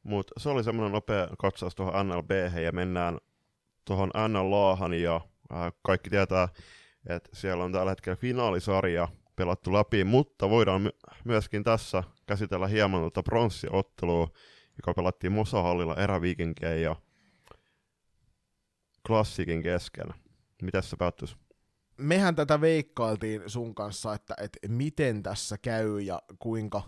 Mutta 0.03 0.33
se 0.37 0.49
oli 0.49 0.63
semmoinen 0.63 0.91
nopea 0.91 1.27
katsaus 1.39 1.75
tuohon 1.75 2.07
NLB, 2.07 2.31
ja 2.63 2.71
mennään 2.71 3.17
tuohon 3.85 4.11
NLAhan, 4.27 4.93
ja 4.93 5.15
äh, 5.15 5.73
kaikki 5.81 6.09
tietää, 6.09 6.49
että 7.09 7.29
siellä 7.33 7.63
on 7.63 7.71
tällä 7.71 7.91
hetkellä 7.91 8.15
finaalisarja 8.15 9.07
pelattu 9.35 9.73
läpi, 9.73 10.03
mutta 10.03 10.49
voidaan 10.49 10.81
my- 10.81 10.89
myöskin 11.23 11.63
tässä 11.63 12.03
käsitellä 12.27 12.67
hieman 12.67 13.01
tuota 13.01 13.23
pronssiottelua, 13.23 14.27
joka 14.77 14.93
pelattiin 14.93 15.31
Mosahallilla 15.33 15.95
eräviikinkeen 15.95 16.81
ja 16.81 16.95
klassikin 19.07 19.63
kesken. 19.63 20.07
Miten 20.61 20.83
se 20.83 20.97
päättyisi? 20.97 21.35
Mehän 21.97 22.35
tätä 22.35 22.61
veikkailtiin 22.61 23.41
sun 23.47 23.75
kanssa, 23.75 24.13
että, 24.13 24.33
että 24.41 24.59
miten 24.67 25.23
tässä 25.23 25.57
käy 25.57 25.99
ja 25.99 26.21
kuinka, 26.39 26.81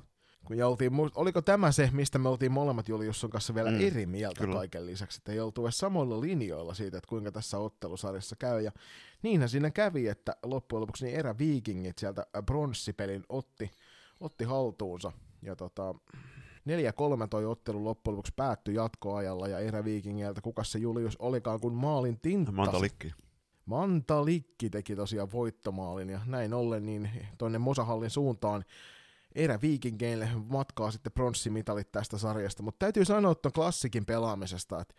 kun 0.46 0.58
ja 0.58 0.68
oltiin, 0.68 0.92
oliko 1.16 1.42
tämä 1.42 1.72
se, 1.72 1.90
mistä 1.94 2.20
me 2.20 2.30
oltiin 2.30 2.52
molemmat 2.52 2.90
Juliusson 2.90 3.30
kanssa 3.30 3.56
vielä 3.56 3.72
mm, 3.72 3.82
eri 3.82 4.06
mieltä 4.06 4.42
kyllä. 4.42 4.56
kaiken 4.56 4.86
lisäksi, 4.86 5.20
että 5.20 5.32
ei 5.32 5.40
oltu 5.40 5.66
edes 5.66 5.78
samoilla 5.78 6.22
linjoilla 6.22 6.74
siitä, 6.74 6.98
että 6.98 7.08
kuinka 7.08 7.32
tässä 7.32 7.58
ottelusarjassa 7.58 8.36
käy, 8.36 8.62
ja 8.62 8.72
niinhän 9.22 9.50
siinä 9.50 9.72
kävi, 9.72 10.08
että 10.08 10.36
loppujen 10.44 10.82
lopuksi 10.82 11.06
niin 11.06 11.18
eräviikingit 11.18 11.98
sieltä 11.98 12.26
bronssipelin 12.46 13.24
otti, 13.30 13.72
otti 14.20 14.46
haltuunsa, 14.46 15.12
ja 15.42 15.56
tota, 15.56 15.96
4-3 16.70 17.28
toi 17.30 17.46
ottelu 17.46 17.84
loppujen 17.84 18.16
lopuksi 18.16 18.34
päättyi 18.36 18.76
jatkoajalla 18.76 19.48
ja 19.48 19.60
eräviikingiltä, 19.60 20.42
kuka 20.42 20.64
se 20.64 20.80
Julius 20.80 21.18
olikaan, 21.18 21.60
kun 21.60 21.74
maalin 21.74 22.20
tinttasi. 22.22 22.56
Mantalikki. 22.56 23.14
Mantalikki 23.66 24.70
teki 24.70 24.96
tosiaan 24.96 25.32
voittomaalin 25.32 26.10
ja 26.10 26.20
näin 26.26 26.54
ollen 26.54 26.86
niin 26.86 27.10
tonne 27.38 27.58
Mosahallin 27.58 28.10
suuntaan 28.10 28.66
eräviikingeille 29.36 30.30
matkaa 30.50 30.92
sitten 30.92 31.12
pronssimitalit 31.12 31.92
tästä 31.92 32.18
sarjasta, 32.18 32.64
mutta 32.64 32.86
täytyy 32.86 33.06
sanoa 33.06 33.36
tuon 33.36 33.54
klassikin 33.54 34.06
pelaamisesta, 34.06 34.82
että 34.82 34.96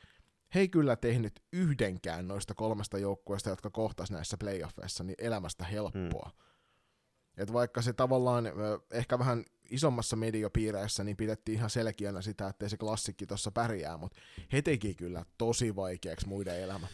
he 0.54 0.60
ei 0.60 0.68
kyllä 0.68 0.96
tehnyt 0.96 1.42
yhdenkään 1.52 2.28
noista 2.28 2.54
kolmesta 2.54 2.98
joukkueesta, 2.98 3.50
jotka 3.50 3.70
kohtas 3.70 4.10
näissä 4.10 4.36
playoffeissa, 4.36 5.04
niin 5.04 5.16
elämästä 5.18 5.64
helppoa. 5.64 6.30
Mm. 6.34 7.42
Et 7.42 7.52
vaikka 7.52 7.82
se 7.82 7.92
tavallaan 7.92 8.44
ehkä 8.92 9.18
vähän 9.18 9.44
isommassa 9.70 10.16
mediopiireissä 10.16 11.04
niin 11.04 11.16
pidettiin 11.16 11.58
ihan 11.58 11.70
selkeänä 11.70 12.22
sitä, 12.22 12.48
että 12.48 12.68
se 12.68 12.76
klassikki 12.76 13.26
tuossa 13.26 13.50
pärjää, 13.50 13.96
mutta 13.96 14.20
he 14.52 14.62
teki 14.62 14.94
kyllä 14.94 15.24
tosi 15.38 15.76
vaikeaksi 15.76 16.28
muiden 16.28 16.60
elämä. 16.60 16.86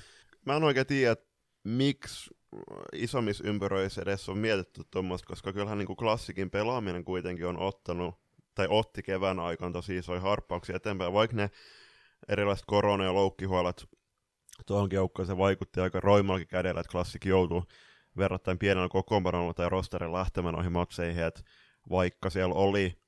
Mä 0.46 0.56
en 0.56 0.64
oikein 0.64 0.86
tiedä, 0.86 1.16
miksi 1.64 2.30
isommissa 2.92 3.44
ympyröissä 3.46 4.02
edes 4.02 4.28
on 4.28 4.38
mietitty 4.38 4.82
tuommoista, 4.90 5.26
koska 5.26 5.52
kyllähän 5.52 5.78
niin 5.78 5.86
kuin 5.86 5.96
klassikin 5.96 6.50
pelaaminen 6.50 7.04
kuitenkin 7.04 7.46
on 7.46 7.58
ottanut, 7.58 8.14
tai 8.54 8.66
otti 8.70 9.02
kevään 9.02 9.40
aikana 9.40 9.72
tosi 9.72 9.96
isoja 9.96 10.20
harppauksia 10.20 10.76
eteenpäin, 10.76 11.12
vaikka 11.12 11.36
ne 11.36 11.50
erilaiset 12.28 12.64
korona- 12.66 13.04
ja 13.04 13.14
loukkihuolet 13.14 13.86
tuohonkin 14.66 14.96
joukkoon 14.96 15.26
se 15.26 15.38
vaikutti 15.38 15.80
aika 15.80 16.00
roimallakin 16.00 16.48
kädellä, 16.48 16.80
että 16.80 16.90
klassikin 16.90 17.30
joutuu 17.30 17.64
verrattain 18.16 18.58
pienellä 18.58 18.88
kokoonpanolla 18.88 19.54
tai 19.54 19.68
rosterin 19.68 20.12
lähtemään 20.12 20.54
noihin 20.54 20.72
matseihin, 20.72 21.24
että 21.24 21.40
vaikka 21.90 22.30
siellä 22.30 22.54
oli 22.54 22.98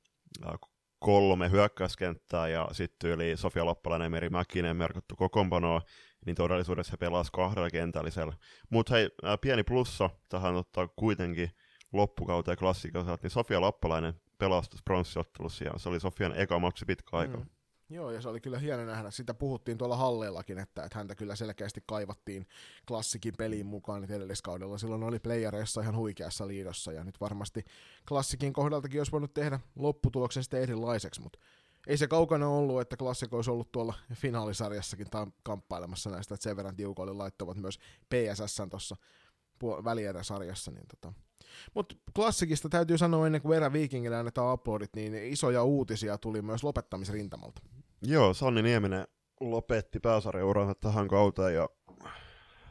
äh, 0.47 0.52
kolme 0.99 1.50
hyökkäyskenttää 1.50 2.49
ja 2.49 2.68
sitten 2.73 3.11
yli 3.11 3.37
Sofia 3.37 3.66
Lappalainen 3.66 4.06
ja 4.06 4.11
Meri 4.11 4.28
Mäkinen 4.28 4.76
merkittu 4.76 5.16
kokoonpanoa, 5.16 5.82
niin 6.26 6.37
todellisuudessa 6.37 6.90
he 6.90 6.97
pelasivat 6.97 7.35
kahdella 7.35 7.70
kentällisellä. 7.70 8.32
Mutta 8.70 8.94
hei, 8.94 9.11
äh, 9.25 9.38
pieni 9.40 9.62
plussa 9.62 10.11
tähän 10.28 10.56
ottaa 10.56 10.88
kuitenkin 10.88 11.50
loppukauteen 11.92 12.58
klassikosat, 12.58 13.23
niin 13.23 13.30
Sofia 13.30 13.61
Lappalainen 13.61 14.14
pelastus 14.38 14.82
pronssiottelussa 14.82 15.64
ja 15.64 15.73
se 15.76 15.88
oli 15.88 16.00
Sofian 16.00 16.32
eka 16.37 16.58
matsi 16.58 16.85
pitkä 16.85 17.16
aika. 17.16 17.37
Mm. 17.37 17.47
Joo, 17.90 18.11
ja 18.11 18.21
se 18.21 18.28
oli 18.28 18.40
kyllä 18.40 18.59
hieno 18.59 18.85
nähdä. 18.85 19.11
Sitä 19.11 19.35
puhuttiin 19.35 19.78
tuolla 19.78 19.97
halleillakin, 19.97 20.59
että, 20.59 20.85
että 20.85 20.99
häntä 20.99 21.14
kyllä 21.14 21.37
selkeästi 21.37 21.83
kaivattiin 21.87 22.47
klassikin 22.88 23.35
peliin 23.38 23.66
mukaan 23.66 24.04
edelliskaudella. 24.04 24.78
Silloin 24.78 25.02
oli 25.02 25.18
playereissa 25.18 25.80
ihan 25.80 25.97
huikeassa 25.97 26.49
liidossa, 26.49 26.92
ja 26.92 27.04
nyt 27.04 27.21
varmasti 27.21 27.64
klassikin 28.09 28.52
kohdaltakin 28.52 29.00
olisi 29.00 29.12
voinut 29.12 29.35
tehdä 29.35 29.61
lopputuloksen 29.76 30.42
sitten 30.42 30.62
erilaiseksi, 30.62 31.21
mutta 31.21 31.38
ei 31.87 31.97
se 31.97 32.07
kaukana 32.07 32.49
ollut, 32.49 32.80
että 32.80 32.97
klassiko 32.97 33.37
olisi 33.37 33.50
ollut 33.50 33.73
tuolla 33.73 33.95
finaalisarjassakin 34.14 35.11
ta- 35.11 35.30
kamppailemassa 35.42 36.11
näistä, 36.11 36.35
että 36.35 36.42
sen 36.42 36.57
verran 36.57 36.76
tiukoille 36.76 37.12
laittoivat 37.12 37.57
myös 37.57 37.78
PSSn 38.09 38.71
tuossa 38.71 38.97
välieräsarjassa, 39.85 40.71
niin 40.71 40.87
tota, 40.88 41.12
mutta 41.75 41.95
klassikista 42.15 42.69
täytyy 42.69 42.99
sanoa 42.99 43.27
ennen 43.27 43.43
kuin 43.43 43.57
Erä 43.57 43.73
Vikingille 43.73 44.17
annetaan 44.17 44.50
aplodit, 44.50 44.97
niin 44.97 45.15
isoja 45.15 45.62
uutisia 45.62 46.19
tuli 46.19 46.43
myös 46.43 46.65
lopettamisrintamalta. 46.65 47.62
Joo, 48.03 48.35
Sanni 48.35 48.62
Nieminen 48.62 49.07
lopetti 49.41 50.00
pääsarjauransa 50.00 50.75
tähän 50.75 51.09
kauteen 51.09 51.55
ja 51.55 51.69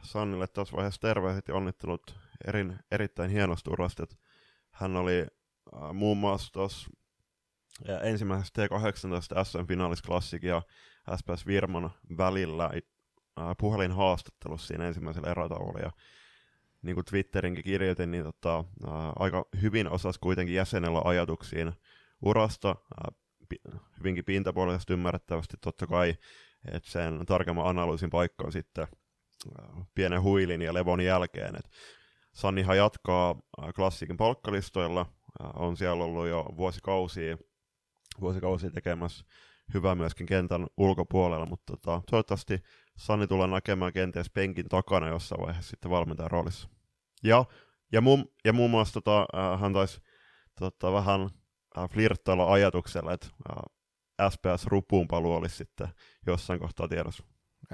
Sannille 0.02 0.46
tässä 0.46 0.76
vaiheessa 0.76 1.00
terveiset 1.00 1.48
ja 1.48 1.54
onnittelut 1.54 2.18
erin, 2.46 2.78
erittäin 2.90 3.30
hienosta 3.30 3.70
urasta. 3.70 4.06
Hän 4.70 4.96
oli 4.96 5.20
äh, 5.20 5.92
muun 5.92 6.18
muassa 6.18 6.52
tuossa 6.52 6.90
ensimmäisessä 8.02 8.66
T18 8.66 9.44
SM-finaalis 9.44 10.02
ja 10.42 10.62
SPS 11.16 11.46
Virman 11.46 11.90
välillä 12.18 12.64
äh, 12.64 13.56
puhelinhaastattelussa 13.58 14.66
siinä 14.66 14.86
ensimmäisellä 14.86 15.30
erätauolla. 15.30 15.92
Niin 16.82 16.94
kuin 16.94 17.04
Twitterinkin 17.04 17.64
kirjoitin, 17.64 18.10
niin 18.10 18.24
tota, 18.24 18.64
ää, 18.86 19.12
aika 19.18 19.44
hyvin 19.62 19.88
osas 19.90 20.18
kuitenkin 20.18 20.54
jäsenellä 20.54 21.00
ajatuksiin 21.04 21.72
urasta, 22.22 22.68
ää, 22.68 23.12
pi, 23.48 23.56
hyvinkin 23.98 24.24
pintapuolisesti 24.24 24.92
ymmärrettävästi 24.92 25.56
totta 25.60 25.86
kai, 25.86 26.14
että 26.72 26.90
sen 26.90 27.26
tarkemman 27.26 27.66
analyysin 27.66 28.10
paikka 28.10 28.44
on 28.44 28.52
sitten 28.52 28.86
ää, 29.58 29.84
pienen 29.94 30.22
huilin 30.22 30.62
ja 30.62 30.74
levon 30.74 31.00
jälkeen. 31.00 31.56
Et 31.56 31.70
Sannihan 32.32 32.76
jatkaa 32.76 33.34
ää, 33.60 33.72
klassikin 33.72 34.16
palkkalistoilla, 34.16 35.06
ää, 35.40 35.50
on 35.56 35.76
siellä 35.76 36.04
ollut 36.04 36.28
jo 36.28 36.46
vuosikausia, 36.56 37.38
vuosikausia 38.20 38.70
tekemässä 38.70 39.24
hyvää 39.74 39.94
myöskin 39.94 40.26
kentän 40.26 40.66
ulkopuolella, 40.76 41.46
mutta 41.46 41.72
tota, 41.72 42.02
toivottavasti 42.10 42.62
Sanni 42.98 43.26
tullaan 43.26 43.50
näkemään 43.50 43.92
kenties 43.92 44.30
penkin 44.30 44.68
takana 44.68 45.08
jossain 45.08 45.42
vaiheessa 45.42 45.70
sitten 45.70 45.90
valmentajan 45.90 46.30
roolissa. 46.30 46.68
Ja, 47.22 47.44
ja, 47.92 48.00
muun, 48.00 48.32
ja 48.44 48.52
muun 48.52 48.70
muassa 48.70 49.00
tota, 49.00 49.20
äh, 49.20 49.60
hän 49.60 49.72
taisi 49.72 50.00
tota, 50.58 50.92
vähän 50.92 51.20
äh, 51.78 51.88
flirttailla 51.90 52.52
ajatuksella, 52.52 53.12
että 53.12 53.26
äh, 53.50 54.30
SPS-rupuun 54.30 55.08
paluu 55.08 55.34
olisi 55.34 55.56
sitten 55.56 55.88
jossain 56.26 56.60
kohtaa 56.60 56.88
tiedossa. 56.88 57.24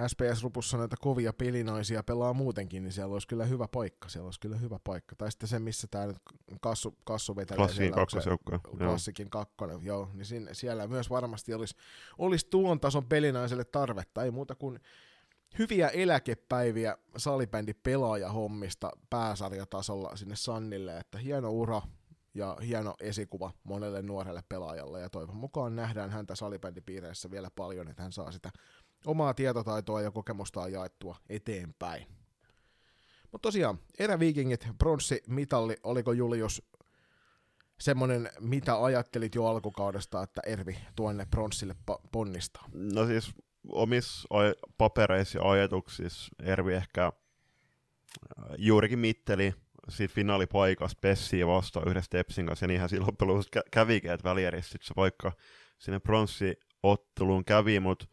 SPS-rupussa 0.07 0.79
näitä 0.79 0.97
kovia 1.01 1.33
pelinaisia 1.33 2.03
pelaa 2.03 2.33
muutenkin, 2.33 2.83
niin 2.83 2.93
siellä 2.93 3.13
olisi 3.13 3.29
kyllä 3.29 3.45
hyvä 3.45 3.69
paikka. 3.69 4.09
Siellä 4.09 4.27
olisi 4.27 4.41
kyllä 4.41 4.57
hyvä 4.57 4.79
paikka. 4.85 5.17
Tai 5.17 5.31
sitten 5.31 5.49
se, 5.49 5.59
missä 5.59 5.87
tämä 5.91 6.07
nyt 6.07 6.17
kassu, 6.61 6.99
kassu 7.05 7.37
vetelee. 7.37 7.57
Klassikin 7.57 7.93
kakkosjoukkoja. 7.93 8.59
Klassikin 8.59 9.31
kakkonen, 9.31 9.79
joo. 9.83 10.11
Niin 10.13 10.25
siinä, 10.25 10.55
siellä 10.55 10.89
myös 10.89 11.11
varmasti 11.11 11.55
olisi, 11.55 11.77
olisi 12.19 12.47
tuon 12.51 12.81
tason 12.81 13.05
pelinaiselle 13.05 13.65
tarvetta. 13.65 14.25
Ei 14.25 14.31
muuta 14.31 14.55
kuin 14.55 14.81
hyviä 15.59 15.89
eläkepäiviä 15.89 16.99
salibändi 17.17 17.75
pelaajahommista 17.75 18.91
pääsarjatasolla 19.11 20.17
sinne 20.17 20.37
Sannille, 20.37 20.99
että 20.99 21.19
hieno 21.19 21.51
ura 21.51 21.83
ja 22.35 22.57
hieno 22.67 22.95
esikuva 23.01 23.53
monelle 23.65 24.03
nuorelle 24.03 24.43
pelaajalle 24.49 25.01
ja 25.01 25.11
toivon 25.11 25.37
mukaan 25.37 25.77
nähdään 25.77 26.11
häntä 26.11 26.35
salibändipiireissä 26.35 27.31
vielä 27.31 27.51
paljon, 27.57 27.89
että 27.89 28.03
hän 28.03 28.13
saa 28.13 28.33
sitä 28.33 28.51
omaa 29.07 29.35
tietotaitoa 29.35 30.03
ja 30.03 30.11
kokemusta 30.11 30.69
jaettua 30.69 31.17
eteenpäin. 31.29 32.07
Mutta 33.33 33.47
tosiaan, 33.49 33.79
eräviikingit, 33.99 34.69
pronssimitalli, 34.79 35.77
oliko 35.83 36.13
Julius 36.13 36.63
semmoinen, 37.81 38.31
mitä 38.41 38.85
ajattelit 38.85 39.35
jo 39.35 39.47
alkukaudesta, 39.47 40.23
että 40.23 40.41
Ervi 40.47 40.79
tuonne 40.97 41.27
pronssille 41.31 41.77
ponnistaa? 42.13 42.69
No 42.73 43.07
siis 43.07 43.35
omissa 43.73 44.29
papereissa 44.79 45.39
ja 45.39 45.51
ajatuksissa 45.51 46.35
Ervi 46.43 46.75
ehkä 46.75 47.07
äh, 47.07 47.13
juurikin 48.59 48.99
mitteli 48.99 49.55
siitä 49.89 50.15
finaalipaikassa 50.15 50.99
Pessiä 51.01 51.47
vastaan 51.47 51.89
yhdessä 51.89 52.11
Tepsin 52.11 52.47
kanssa, 52.47 52.65
ja 52.65 52.69
niinhän 52.69 52.89
silloin 52.89 53.07
loppujen 53.07 53.45
kä- 53.57 53.69
kävikin, 53.71 54.11
että 54.11 54.29
välierissä 54.29 54.79
se 54.83 54.95
vaikka 54.97 55.33
sinne 55.79 56.01
pronssiotteluun 56.01 57.45
kävi, 57.45 57.81
mutta 57.81 58.07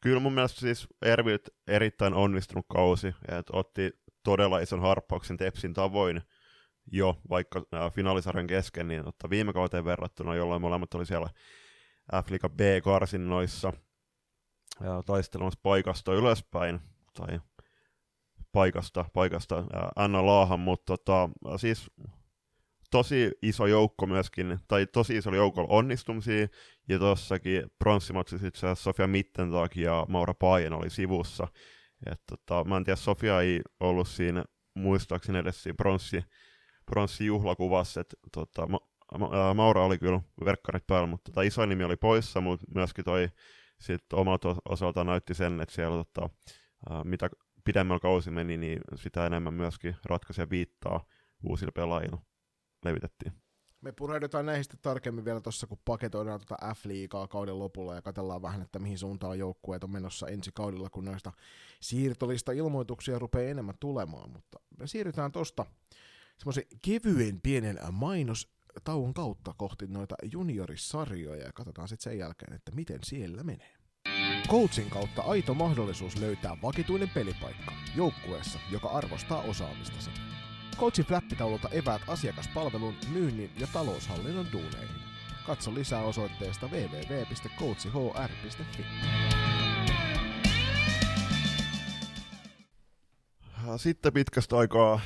kyllä 0.00 0.20
mun 0.20 0.32
mielestä 0.32 0.60
siis 0.60 0.88
Erviltä 1.02 1.50
erittäin 1.66 2.14
onnistunut 2.14 2.66
kausi, 2.68 3.14
että 3.28 3.56
otti 3.56 3.90
todella 4.24 4.58
ison 4.58 4.80
harppauksen 4.80 5.36
Tepsin 5.36 5.74
tavoin 5.74 6.22
jo 6.92 7.20
vaikka 7.30 7.62
äh, 7.74 7.92
finaalisarjan 7.92 8.46
kesken, 8.46 8.88
niin 8.88 9.08
ottaa 9.08 9.30
viime 9.30 9.52
kauteen 9.52 9.84
verrattuna, 9.84 10.34
jolloin 10.34 10.62
molemmat 10.62 10.94
oli 10.94 11.06
siellä 11.06 11.28
F-liiga 12.12 12.48
B-karsinnoissa 12.48 13.72
taistelemassa 15.06 15.60
paikasta 15.62 16.14
ylöspäin, 16.14 16.80
tai 17.18 17.40
paikasta, 18.52 19.04
paikasta 19.12 19.64
Anna 19.96 20.26
Laahan, 20.26 20.60
mutta 20.60 20.96
tota, 20.96 21.28
siis 21.56 21.90
tosi 22.90 23.30
iso 23.42 23.66
joukko 23.66 24.06
myöskin, 24.06 24.58
tai 24.68 24.86
tosi 24.86 25.16
iso 25.16 25.34
joukko 25.34 25.66
onnistumisia, 25.68 26.46
ja 26.88 26.98
tuossakin 26.98 27.70
pronssimatsissa 27.78 28.46
itse 28.46 28.58
asiassa 28.58 28.82
Sofia 28.82 29.06
Mittentag 29.06 29.76
ja 29.76 30.06
Maura 30.08 30.34
Paajen 30.34 30.72
oli 30.72 30.90
sivussa. 30.90 31.48
Et 32.10 32.20
tota, 32.26 32.64
mä 32.64 32.76
en 32.76 32.84
tiedä, 32.84 32.96
Sofia 32.96 33.40
ei 33.40 33.60
ollut 33.80 34.08
siinä 34.08 34.44
muistaakseni 34.74 35.38
edes 35.38 35.62
siinä 35.62 35.76
pronssi, 35.76 36.24
pronssijuhlakuvassa, 36.86 38.00
että 38.00 38.16
tota, 38.32 38.66
Ma- 38.66 38.80
Ma- 39.18 39.54
Maura 39.54 39.84
oli 39.84 39.98
kyllä 39.98 40.20
verkkarit 40.44 40.86
päällä, 40.86 41.06
mutta 41.06 41.30
tota, 41.32 41.42
iso 41.42 41.66
nimi 41.66 41.84
oli 41.84 41.96
poissa, 41.96 42.40
mutta 42.40 42.66
myöskin 42.74 43.04
toi 43.04 43.28
sit 43.84 44.12
omalta 44.12 44.56
osaltaan 44.68 45.06
näytti 45.06 45.34
sen, 45.34 45.60
että 45.60 45.74
siellä 45.74 46.04
tota, 46.04 46.30
mitä 47.04 47.30
pidemmällä 47.64 48.00
kausi 48.00 48.30
meni, 48.30 48.56
niin 48.56 48.80
sitä 48.94 49.26
enemmän 49.26 49.54
myöskin 49.54 49.96
ratkaisija 50.04 50.50
viittaa 50.50 51.04
uusilla 51.42 51.72
pelaajilla 51.74 52.22
levitettiin. 52.84 53.32
Me 53.80 53.92
pureudutaan 53.92 54.46
näihin 54.46 54.64
sitten 54.64 54.80
tarkemmin 54.82 55.24
vielä 55.24 55.40
tuossa, 55.40 55.66
kun 55.66 55.78
paketoidaan 55.84 56.40
tuota 56.40 56.74
F-liigaa 56.74 57.28
kauden 57.28 57.58
lopulla 57.58 57.94
ja 57.94 58.02
katsellaan 58.02 58.42
vähän, 58.42 58.62
että 58.62 58.78
mihin 58.78 58.98
suuntaan 58.98 59.38
joukkueet 59.38 59.84
on 59.84 59.90
menossa 59.90 60.26
ensi 60.26 60.50
kaudella, 60.54 60.90
kun 60.90 61.04
noista 61.04 61.32
siirtolista 61.80 62.52
ilmoituksia 62.52 63.18
rupeaa 63.18 63.50
enemmän 63.50 63.74
tulemaan. 63.80 64.30
Mutta 64.30 64.60
me 64.78 64.86
siirrytään 64.86 65.32
tuosta 65.32 65.66
semmoisen 66.38 66.64
kevyen 66.82 67.40
pienen 67.40 67.78
mainos 67.92 68.54
tauon 68.84 69.14
kautta 69.14 69.54
kohti 69.56 69.86
noita 69.86 70.14
juniorisarjoja 70.32 71.42
ja 71.42 71.52
katsotaan 71.52 71.88
sitten 71.88 72.12
sen 72.12 72.18
jälkeen, 72.18 72.52
että 72.52 72.72
miten 72.72 72.98
siellä 73.04 73.42
menee. 73.42 73.74
Coachin 74.48 74.90
kautta 74.90 75.22
aito 75.22 75.54
mahdollisuus 75.54 76.16
löytää 76.16 76.56
vakituinen 76.62 77.08
pelipaikka 77.08 77.72
joukkueessa, 77.96 78.58
joka 78.70 78.88
arvostaa 78.88 79.40
osaamistasi. 79.40 80.10
Coachin 80.76 81.04
flappitaululta 81.04 81.68
eväät 81.68 82.02
asiakaspalvelun, 82.08 82.94
myynnin 83.12 83.50
ja 83.58 83.66
taloushallinnon 83.72 84.46
duuneihin. 84.52 84.96
Katso 85.46 85.74
lisää 85.74 86.02
osoitteesta 86.02 86.68
www.coachihr.fi. 86.68 88.84
Sitten 93.76 94.12
pitkästä 94.12 94.58
aikaa 94.58 95.00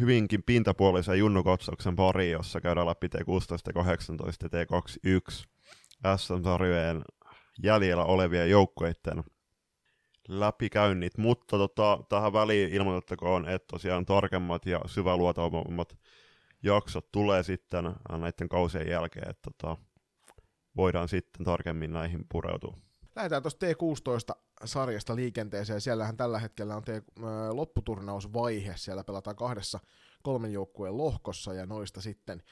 hyvinkin 0.00 0.42
pintapuolisen 0.42 1.18
Junnu-katsauksen 1.18 1.96
pari, 1.96 2.30
jossa 2.30 2.60
käydään 2.60 2.86
läpi 2.86 3.06
T16, 3.06 3.72
T18 3.72 4.48
ja 4.52 4.64
T21 4.64 5.46
SM-sarjojen 6.16 7.02
jäljellä 7.62 8.04
olevien 8.04 8.50
joukkoiden 8.50 9.24
läpikäynnit, 10.28 11.18
mutta 11.18 11.58
tota, 11.58 11.98
tähän 12.08 12.32
väliin 12.32 12.72
ilmoitettakoon, 12.72 13.48
että 13.48 13.66
tosiaan 13.66 14.06
tarkemmat 14.06 14.66
ja 14.66 14.80
syväluotavammat 14.86 15.98
jaksot 16.62 17.12
tulee 17.12 17.42
sitten 17.42 17.84
näiden 18.10 18.48
kausien 18.48 18.88
jälkeen, 18.88 19.30
että 19.30 19.50
tota, 19.50 19.76
voidaan 20.76 21.08
sitten 21.08 21.44
tarkemmin 21.44 21.92
näihin 21.92 22.24
pureutua. 22.32 22.91
Lähdetään 23.16 23.42
tuosta 23.42 23.66
T16-sarjasta 23.66 25.16
liikenteeseen. 25.16 25.80
Siellähän 25.80 26.16
tällä 26.16 26.38
hetkellä 26.38 26.76
on 26.76 26.82
T- 26.82 27.18
lopputurnausvaihe. 27.52 28.74
Siellä 28.76 29.04
pelataan 29.04 29.36
kahdessa 29.36 29.80
kolmen 30.22 30.52
joukkueen 30.52 30.96
lohkossa 30.96 31.54
ja 31.54 31.66
noista 31.66 32.00
sitten 32.00 32.42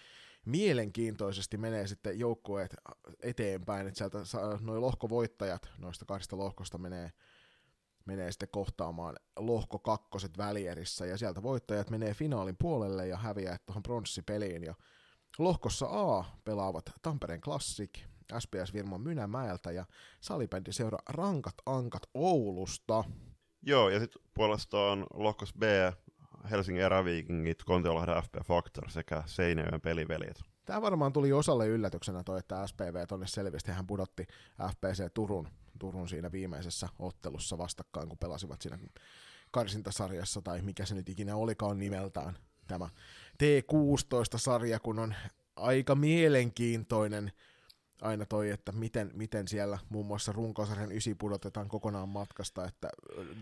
mielenkiintoisesti 0.44 1.56
menee 1.56 1.86
sitten 1.86 2.18
joukkueet 2.18 2.76
eteenpäin, 3.22 3.86
että 3.86 3.98
sieltä 3.98 4.18
noin 4.60 4.80
lohkovoittajat 4.80 5.68
noista 5.78 6.04
kahdesta 6.04 6.38
lohkosta 6.38 6.78
menee, 6.78 7.12
menee 8.04 8.32
sitten 8.32 8.48
kohtaamaan 8.52 9.16
lohko 9.36 9.78
kakkoset 9.78 10.38
välierissä, 10.38 11.06
ja 11.06 11.18
sieltä 11.18 11.42
voittajat 11.42 11.90
menee 11.90 12.14
finaalin 12.14 12.56
puolelle 12.56 13.06
ja 13.06 13.16
häviää 13.16 13.56
tuohon 13.66 13.82
pronssipeliin, 13.82 14.64
ja 14.64 14.74
lohkossa 15.38 15.86
A 15.90 16.24
pelaavat 16.44 16.84
Tampereen 17.02 17.40
Classic, 17.40 17.90
SPS 18.38 18.74
Virman 18.74 19.00
Mynämäeltä 19.00 19.70
ja 19.70 19.84
salibändi 20.20 20.72
seura 20.72 20.98
Rankat 21.08 21.54
Ankat 21.66 22.02
Oulusta. 22.14 23.04
Joo, 23.62 23.88
ja 23.88 24.00
sitten 24.00 24.22
puolestaan 24.34 25.06
lohkos 25.14 25.54
B 25.54 25.62
Helsingin 26.50 26.84
eräviikingit, 26.84 27.64
Kontiolahden 27.64 28.22
FP 28.22 28.34
Factor 28.44 28.90
sekä 28.90 29.22
Seinäjoen 29.26 29.80
peliveljet. 29.80 30.40
Tämä 30.64 30.82
varmaan 30.82 31.12
tuli 31.12 31.32
osalle 31.32 31.66
yllätyksenä 31.66 32.24
toi, 32.24 32.38
että 32.38 32.66
SPV 32.66 33.06
tonne 33.08 33.26
selvästi 33.26 33.72
hän 33.72 33.86
pudotti 33.86 34.26
FPC 34.70 35.14
Turun, 35.14 35.48
Turun 35.78 36.08
siinä 36.08 36.32
viimeisessä 36.32 36.88
ottelussa 36.98 37.58
vastakkain, 37.58 38.08
kun 38.08 38.18
pelasivat 38.18 38.60
siinä 38.60 38.78
karsintasarjassa, 39.50 40.42
tai 40.42 40.62
mikä 40.62 40.84
se 40.86 40.94
nyt 40.94 41.08
ikinä 41.08 41.36
olikaan 41.36 41.78
nimeltään, 41.78 42.38
tämä 42.66 42.88
T16-sarja, 43.42 44.80
kun 44.80 44.98
on 44.98 45.14
aika 45.56 45.94
mielenkiintoinen 45.94 47.32
aina 48.02 48.26
toi, 48.26 48.50
että 48.50 48.72
miten, 48.72 49.10
miten 49.14 49.48
siellä 49.48 49.78
muun 49.88 50.06
muassa 50.06 50.32
runkosarjan 50.32 50.92
ysi 50.92 51.14
pudotetaan 51.14 51.68
kokonaan 51.68 52.08
matkasta, 52.08 52.64
että 52.64 52.90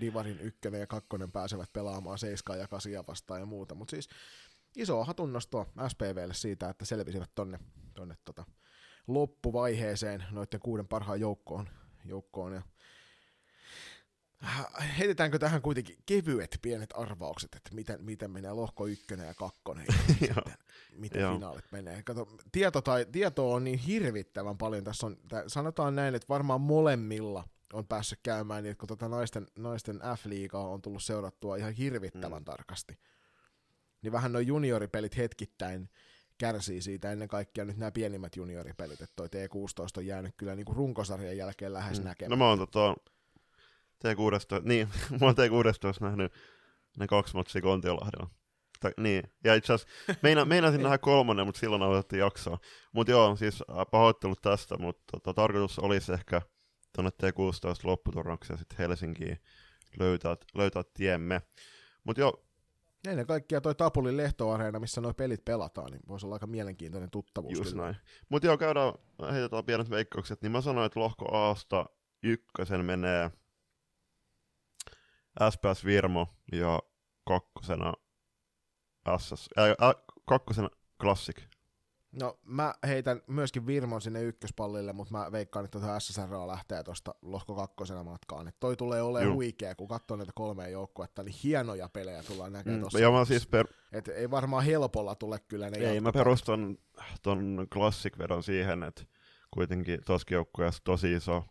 Divarin 0.01 0.41
ykkönen 0.41 0.81
ja 0.81 0.87
kakkonen 0.87 1.33
pääsevät 1.33 1.73
pelaamaan 1.73 2.19
seiskaa 2.19 2.57
ja 2.57 2.69
kasia 2.69 3.05
vastaan 3.09 3.41
ja 3.41 3.47
muuta, 3.47 3.75
mutta 3.75 3.91
siis 3.91 4.09
isoa 4.77 5.05
hatunnostoa 5.05 5.67
SPVlle 5.89 6.35
siitä, 6.35 6.69
että 6.69 6.85
selvisivät 6.85 7.31
tonne, 7.35 7.59
tonne 7.95 8.17
tota 8.25 8.45
loppuvaiheeseen. 9.07 10.25
Noiden 10.31 10.61
kuuden 10.61 10.89
parhaan 10.89 11.21
joukkoon, 11.21 11.69
joukkoon 12.05 12.53
ja 12.53 12.63
heitetäänkö 14.99 15.39
tähän 15.39 15.63
kuitenkin 15.63 15.97
kevyet 16.07 16.59
pienet 16.63 16.91
arvaukset, 16.95 17.55
että 17.55 17.75
miten, 17.75 18.05
miten 18.05 18.31
menee 18.31 18.53
lohko 18.53 18.87
ykkönen 18.87 19.27
ja 19.27 19.35
kakkonen 19.35 19.87
ja 19.89 19.95
miten, 20.35 20.55
miten 20.97 21.33
finaalit 21.33 21.65
menee. 21.73 22.03
Kato, 22.03 22.29
tieto, 22.53 22.81
tai, 22.81 23.07
tieto 23.13 23.53
on 23.53 23.65
niin 23.65 23.79
hirvittävän 23.79 24.59
paljon. 24.59 24.85
Tässä 24.85 25.07
on, 25.07 25.17
tää, 25.29 25.45
sanotaan 25.47 25.97
näin, 25.97 26.15
että 26.15 26.29
varmaan 26.29 26.61
molemmilla 26.61 27.45
on 27.73 27.87
päässyt 27.87 28.21
käymään, 28.23 28.63
niin 28.63 28.71
että 28.71 28.81
kun 28.81 28.89
tota 28.89 29.09
naisten, 29.09 29.47
naisten 29.57 30.01
F-liigaa 30.17 30.69
on 30.69 30.83
tullut 30.83 31.03
seurattua 31.03 31.57
ihan 31.57 31.73
hirvittävän 31.73 32.43
mm. 32.43 32.45
tarkasti, 32.45 32.99
niin 34.03 34.13
vähän 34.13 34.33
noin 34.33 34.47
junioripelit 34.47 35.17
hetkittäin 35.17 35.89
kärsii 36.39 36.83
siitä 36.83 37.13
ennen 37.13 37.29
kaikkea 37.29 37.65
nyt 37.65 37.77
nämä 37.77 37.91
pienimmät 37.91 38.37
junioripelit, 38.37 39.01
että 39.01 39.17
toi 39.17 39.27
T16 39.27 39.89
on 39.97 40.07
jäänyt 40.07 40.35
kyllä 40.37 40.55
niin 40.55 40.67
kuin 40.67 40.77
runkosarjan 40.77 41.37
jälkeen 41.37 41.73
lähes 41.73 41.99
mm. 41.99 42.05
näkemään. 42.05 42.31
No 42.31 42.45
mä 42.45 42.49
oon 42.49 42.59
tota, 42.59 42.95
T16, 44.05 44.63
niin, 44.63 44.89
mä 45.21 45.27
oon 45.27 45.35
T16 45.35 46.05
nähnyt 46.05 46.33
ne 46.99 47.07
kaksi 47.07 47.35
matsia 47.35 47.63
Kontiolahdella. 47.63 48.31
Ta, 48.81 48.91
niin, 49.01 49.23
ja 49.45 49.55
itse 49.55 49.73
asiassa 49.73 50.15
meina, 50.23 50.45
meinasin 50.45 50.83
nähdä 50.83 50.99
kolmonen, 50.99 51.47
mutta 51.47 51.59
silloin 51.59 51.83
aloitettiin 51.83 52.21
jaksoa. 52.21 52.59
Mutta 52.93 53.11
joo, 53.11 53.37
siis 53.37 53.65
äh, 53.71 53.87
pahoittelut 53.91 54.43
tästä, 54.43 54.79
mutta 54.79 55.05
tota, 55.13 55.35
tarkoitus 55.35 55.79
olisi 55.79 56.13
ehkä 56.13 56.43
tuonne 56.95 57.11
T16 57.11 57.81
lopputurnaukseen 57.85 58.59
sitten 58.59 58.79
Helsinkiin 58.79 59.39
löytää, 59.99 60.37
löytää 60.55 60.83
tiemme. 60.95 61.43
Mutta 62.05 62.21
joo, 62.21 62.45
Ennen 63.09 63.27
kaikkea 63.27 63.61
toi 63.61 63.75
Tapulin 63.75 64.17
lehtoareena, 64.17 64.79
missä 64.79 65.01
nuo 65.01 65.15
pelit 65.15 65.45
pelataan, 65.45 65.91
niin 65.91 66.01
voisi 66.09 66.27
olla 66.27 66.35
aika 66.35 66.47
mielenkiintoinen 66.47 67.11
tuttavuus. 67.11 67.59
Just 67.59 67.71
kyllä. 67.71 67.83
näin. 67.83 67.97
Mutta 68.29 68.47
joo, 68.47 68.59
käydään, 68.59 68.93
heitetään 69.33 69.65
pienet 69.65 69.91
veikkaukset, 69.91 70.43
niin 70.43 70.53
mä 70.53 70.61
sanoin, 70.61 70.87
että 70.87 71.01
lohko 71.01 71.37
Aasta 71.37 71.87
ykkösen 72.23 72.85
menee 72.85 73.31
SPS 75.51 75.85
Virmo 75.85 76.27
ja 76.53 76.81
kakkosena 77.25 77.95
SS, 79.19 79.49
äh, 79.59 79.89
äh, 79.89 79.95
kakkosena 80.25 80.71
Classic. 81.01 81.37
No 82.13 82.39
mä 82.45 82.75
heitän 82.87 83.23
myöskin 83.27 83.67
Virmon 83.67 84.01
sinne 84.01 84.23
ykköspallille, 84.23 84.93
mutta 84.93 85.15
mä 85.19 85.33
veikkaan, 85.33 85.65
että 85.65 85.79
tuota 85.79 86.01
SSR 86.01 86.47
lähtee 86.47 86.83
tuosta 86.83 87.15
lohko 87.23 87.55
kakkosena 87.55 88.05
matkaan. 88.05 88.49
Et 88.49 88.57
toi 88.61 88.77
tulee 88.77 89.03
olemaan 89.03 89.35
huikea, 89.35 89.75
kun 89.75 89.89
katsoo 89.89 90.17
näitä 90.17 90.33
kolmea 90.35 90.69
joukkuetta, 90.69 91.23
niin 91.23 91.35
hienoja 91.45 91.89
pelejä 91.89 92.23
tullaan 92.23 92.53
näkemään 92.53 92.79
mm, 92.79 92.81
tuossa. 92.81 92.99
Joo, 92.99 93.13
mä 93.13 93.25
siis 93.25 93.47
per... 93.47 93.67
Et 93.93 94.09
ei 94.09 94.31
varmaan 94.31 94.65
helpolla 94.65 95.15
tule 95.15 95.39
kyllä 95.39 95.71
ne 95.71 95.79
Ei, 95.79 96.01
mä 96.01 96.13
perustan 96.13 96.79
ton 97.23 97.67
Classic-vedon 97.73 98.43
siihen, 98.43 98.83
että 98.83 99.03
kuitenkin 99.51 100.01
tuossa 100.07 100.35
joukkueessa 100.35 100.85
tosi 100.85 101.13
iso 101.13 101.45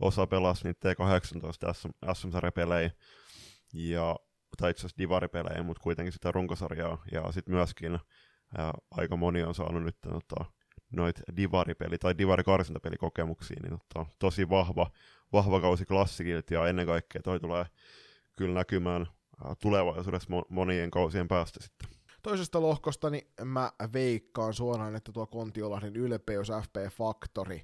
osa 0.00 0.26
pelasi 0.26 0.64
niitä 0.64 0.92
T18 0.92 2.14
SM-sarjapelejä, 2.14 2.90
ja, 3.74 4.16
tai 4.56 4.70
itse 4.70 4.80
asiassa 4.80 4.98
divaripelejä, 4.98 5.62
mutta 5.62 5.82
kuitenkin 5.82 6.12
sitä 6.12 6.32
runkosarjaa, 6.32 7.02
ja 7.12 7.32
sitten 7.32 7.54
myöskin 7.54 7.98
ää, 8.58 8.72
aika 8.90 9.16
moni 9.16 9.42
on 9.42 9.54
saanut 9.54 9.82
nyt 9.82 9.96
tota, 10.00 10.44
noita 10.92 11.20
divaripeli- 11.36 11.98
tai 12.00 12.18
divarikarsintapelikokemuksia, 12.18 13.56
niin 13.62 13.78
tota, 13.78 14.06
tosi 14.18 14.48
vahva, 14.48 14.90
vahva 15.32 15.60
kausi 15.60 15.84
klassikilta, 15.84 16.54
ja 16.54 16.68
ennen 16.68 16.86
kaikkea 16.86 17.22
toi 17.22 17.40
tulee 17.40 17.64
kyllä 18.36 18.54
näkymään 18.54 19.06
ää, 19.44 19.54
tulevaisuudessa 19.62 20.28
mo- 20.30 20.46
monien 20.48 20.90
kausien 20.90 21.28
päästä 21.28 21.62
sitten. 21.62 21.88
Toisesta 22.22 22.62
lohkosta 22.62 23.10
niin 23.10 23.26
mä 23.44 23.72
veikkaan 23.92 24.54
suoraan, 24.54 24.96
että 24.96 25.12
tuo 25.12 25.26
Kontiolahden 25.26 25.96
ylpeys 25.96 26.48
FP 26.62 26.76
Factory 26.92 27.60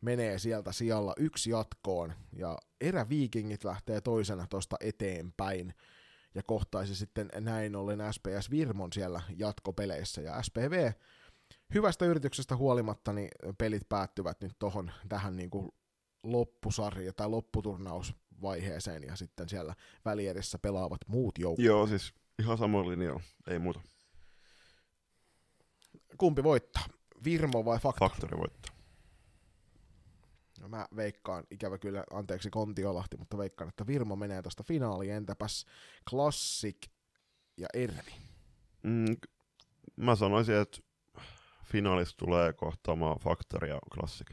menee 0.00 0.38
sieltä 0.38 0.72
sijalla 0.72 1.12
yksi 1.16 1.50
jatkoon, 1.50 2.14
ja 2.32 2.58
eräviikingit 2.80 3.64
lähtee 3.64 4.00
toisena 4.00 4.46
tuosta 4.46 4.76
eteenpäin 4.80 5.74
ja 6.34 6.42
kohtaisi 6.42 6.94
sitten 6.94 7.28
näin 7.40 7.76
ollen 7.76 7.98
SPS 8.12 8.50
Virmon 8.50 8.92
siellä 8.92 9.22
jatkopeleissä. 9.36 10.20
Ja 10.20 10.42
SPV 10.42 10.92
hyvästä 11.74 12.04
yrityksestä 12.04 12.56
huolimatta 12.56 13.12
niin 13.12 13.28
pelit 13.58 13.88
päättyvät 13.88 14.40
nyt 14.40 14.52
tohon, 14.58 14.90
tähän 15.08 15.36
niin 15.36 15.50
kuin 15.50 15.68
loppusarja 16.22 17.12
tai 17.12 17.28
lopputurnausvaiheeseen 17.28 19.02
ja 19.02 19.16
sitten 19.16 19.48
siellä 19.48 19.74
välierissä 20.04 20.58
pelaavat 20.58 21.00
muut 21.06 21.38
joukkueet. 21.38 21.66
Joo, 21.66 21.86
siis 21.86 22.14
ihan 22.38 22.58
samoin 22.58 22.88
linjalla, 22.88 23.22
ei 23.50 23.58
muuta. 23.58 23.80
Kumpi 26.18 26.42
voittaa? 26.42 26.84
Virmo 27.24 27.64
vai 27.64 27.78
Faktori? 27.78 28.10
Faktori 28.10 28.38
voittaa. 28.38 28.77
No 30.60 30.68
mä 30.68 30.86
veikkaan, 30.96 31.44
ikävä 31.50 31.78
kyllä, 31.78 32.04
anteeksi 32.12 32.50
Kontiolahti, 32.50 33.16
mutta 33.16 33.38
veikkaan, 33.38 33.68
että 33.68 33.86
Virmo 33.86 34.16
menee 34.16 34.42
tuosta 34.42 34.62
finaaliin. 34.62 35.12
Entäpäs 35.12 35.66
Classic 36.10 36.86
ja 37.56 37.68
Ervi? 37.74 38.12
Mm, 38.82 39.16
mä 39.96 40.16
sanoisin, 40.16 40.56
että 40.56 40.78
finaalista 41.64 42.16
tulee 42.16 42.52
kohtaamaan 42.52 43.18
Factory 43.18 43.68
ja 43.68 43.78
Classic. 43.94 44.30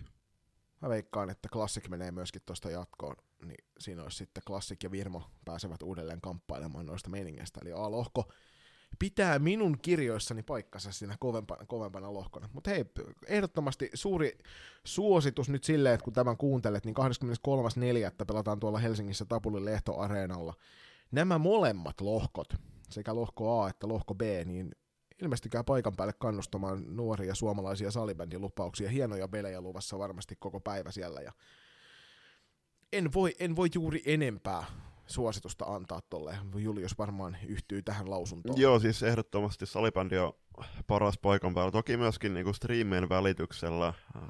Mä 0.82 0.90
veikkaan, 0.90 1.30
että 1.30 1.50
Classic 1.50 1.90
menee 1.90 2.12
myöskin 2.12 2.42
tuosta 2.46 2.72
jatkoon, 2.72 3.16
niin 3.46 3.66
siinä 3.80 4.04
olisi 4.04 4.18
sitten 4.18 4.44
Classic 4.48 4.84
ja 4.84 4.92
Virmo 4.92 5.24
pääsevät 5.46 5.84
uudelleen 5.84 6.22
kamppailemaan 6.22 6.86
noista 6.86 7.10
meiningeistä. 7.10 7.60
Eli 7.64 7.72
A-lohko 7.72 8.32
pitää 9.00 9.40
minun 9.40 9.78
kirjoissani 9.82 10.44
paikkansa 10.44 10.92
siinä 10.92 11.16
kovempana, 11.20 11.66
kovempana 11.66 12.14
lohkona. 12.14 12.50
Mutta 12.54 12.70
hei, 12.70 12.86
ehdottomasti 13.28 13.90
suuri 13.94 14.38
suositus 14.84 15.50
nyt 15.50 15.64
silleen, 15.64 15.96
että 15.96 16.04
kun 16.04 16.14
tämän 16.14 16.38
kuuntelet, 16.38 16.86
niin 16.86 16.96
23.4. 18.20 18.26
pelataan 18.28 18.60
tuolla 18.60 18.80
Helsingissä 18.80 19.26
Tapulin 19.26 19.66
Lehto-areenalla. 19.66 20.54
Nämä 21.12 21.38
molemmat 21.38 22.02
lohkot, 22.02 22.54
sekä 22.90 23.16
lohko 23.16 23.62
A 23.62 23.70
että 23.70 23.88
lohko 23.88 24.16
B, 24.16 24.22
niin 24.46 24.72
ilmestykää 25.22 25.64
paikan 25.64 25.96
päälle 25.96 26.14
kannustamaan 26.14 26.96
nuoria 26.96 27.36
suomalaisia 27.36 27.92
salibändin 27.92 28.42
lupauksia. 28.42 28.90
Hienoja 28.90 29.28
pelejä 29.28 29.62
luvassa 29.62 30.00
varmasti 30.00 30.36
koko 30.40 30.60
päivä 30.60 30.92
siellä. 30.92 31.22
Ja 31.22 31.32
en 32.94 33.14
voi, 33.14 33.36
en 33.40 33.56
voi 33.56 33.70
juuri 33.74 34.02
enempää 34.06 34.66
suositusta 35.08 35.66
antaa 35.66 36.02
tolle. 36.10 36.38
Julius 36.56 36.98
varmaan 36.98 37.38
yhtyy 37.48 37.82
tähän 37.82 38.10
lausuntoon. 38.10 38.62
Joo, 38.62 38.80
siis 38.80 39.04
ehdottomasti 39.04 39.66
salibändi 39.66 40.18
on 40.18 40.34
paras 40.88 41.18
paikan 41.18 41.54
päällä. 41.54 41.72
Toki 41.72 41.98
myöskin 41.98 42.34
niinku 42.34 42.54
striimien 42.54 43.10
välityksellä 43.10 43.88
äh, 43.88 44.24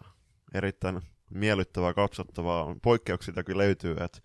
erittäin 0.53 1.01
miellyttävää 1.29 1.93
katsottavaa. 1.93 2.75
Poikkeuksia 2.83 3.43
kyllä 3.45 3.63
löytyy, 3.63 3.95
että 3.99 4.19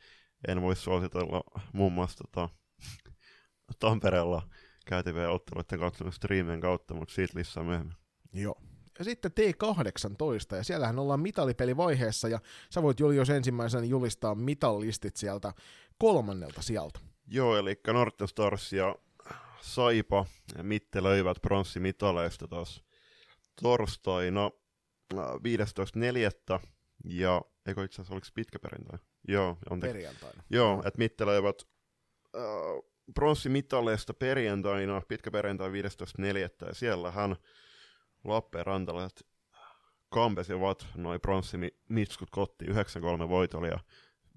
en 0.48 0.62
voi 0.62 0.76
suositella 0.76 1.42
muun 1.72 1.92
muassa 1.92 2.24
tota, 2.24 2.48
Tampereella 3.80 4.42
käytäviä 4.86 5.30
otteluiden 5.30 5.78
katsomista 5.78 6.16
striimien 6.16 6.60
kautta, 6.60 6.94
mutta 6.94 7.14
siitä 7.14 7.38
lisää 7.38 7.62
myöhemmin. 7.62 7.96
Joo. 8.32 8.62
Ja 8.98 9.04
sitten 9.04 9.30
T18, 9.30 10.56
ja 10.56 10.64
siellähän 10.64 10.98
ollaan 10.98 11.20
mitalipelivaiheessa, 11.20 12.28
ja 12.28 12.40
sä 12.70 12.82
voit 12.82 13.00
Julius 13.00 13.30
ensimmäisenä 13.30 13.84
julistaa 13.84 14.34
mitallistit 14.34 15.16
sieltä 15.16 15.52
kolmannelta 16.00 16.62
sieltä. 16.62 17.00
Joo, 17.26 17.56
eli 17.56 17.80
Norte 17.86 18.26
Stars 18.26 18.72
ja 18.72 18.96
Saipa 19.60 20.26
ja 20.58 20.62
Mitte 20.62 21.02
löivät 21.02 21.36
pronssimitaleista 21.42 22.48
taas 22.48 22.84
torstaina 23.62 24.50
15.4. 25.14 25.18
Äh, 26.50 26.60
ja 27.04 27.42
eikö 27.66 27.84
itse 27.84 27.94
asiassa 27.94 28.14
oliko 28.14 28.26
pitkä 28.34 28.58
perjantai? 28.58 28.98
Joo, 29.28 29.56
on 29.70 29.80
te- 29.80 29.86
Perjantaina. 29.86 30.42
Joo, 30.50 30.82
että 30.86 30.98
Mitte 30.98 31.26
löivät 31.26 31.62
äh, 32.36 32.42
pronssimitaleista 33.14 34.14
perjantaina, 34.14 35.02
pitkä 35.08 35.30
perjantai 35.30 35.68
15.4. 35.70 36.66
ja 36.66 36.74
siellähän 36.74 37.36
Lappeenrantalaiset 38.24 39.26
kampesivat 40.08 40.86
noin 40.94 41.20
pronssimitskut 41.20 42.30
kotiin 42.30 42.70
9-3 42.70 43.28
voitolla 43.28 43.66
ja 43.66 43.78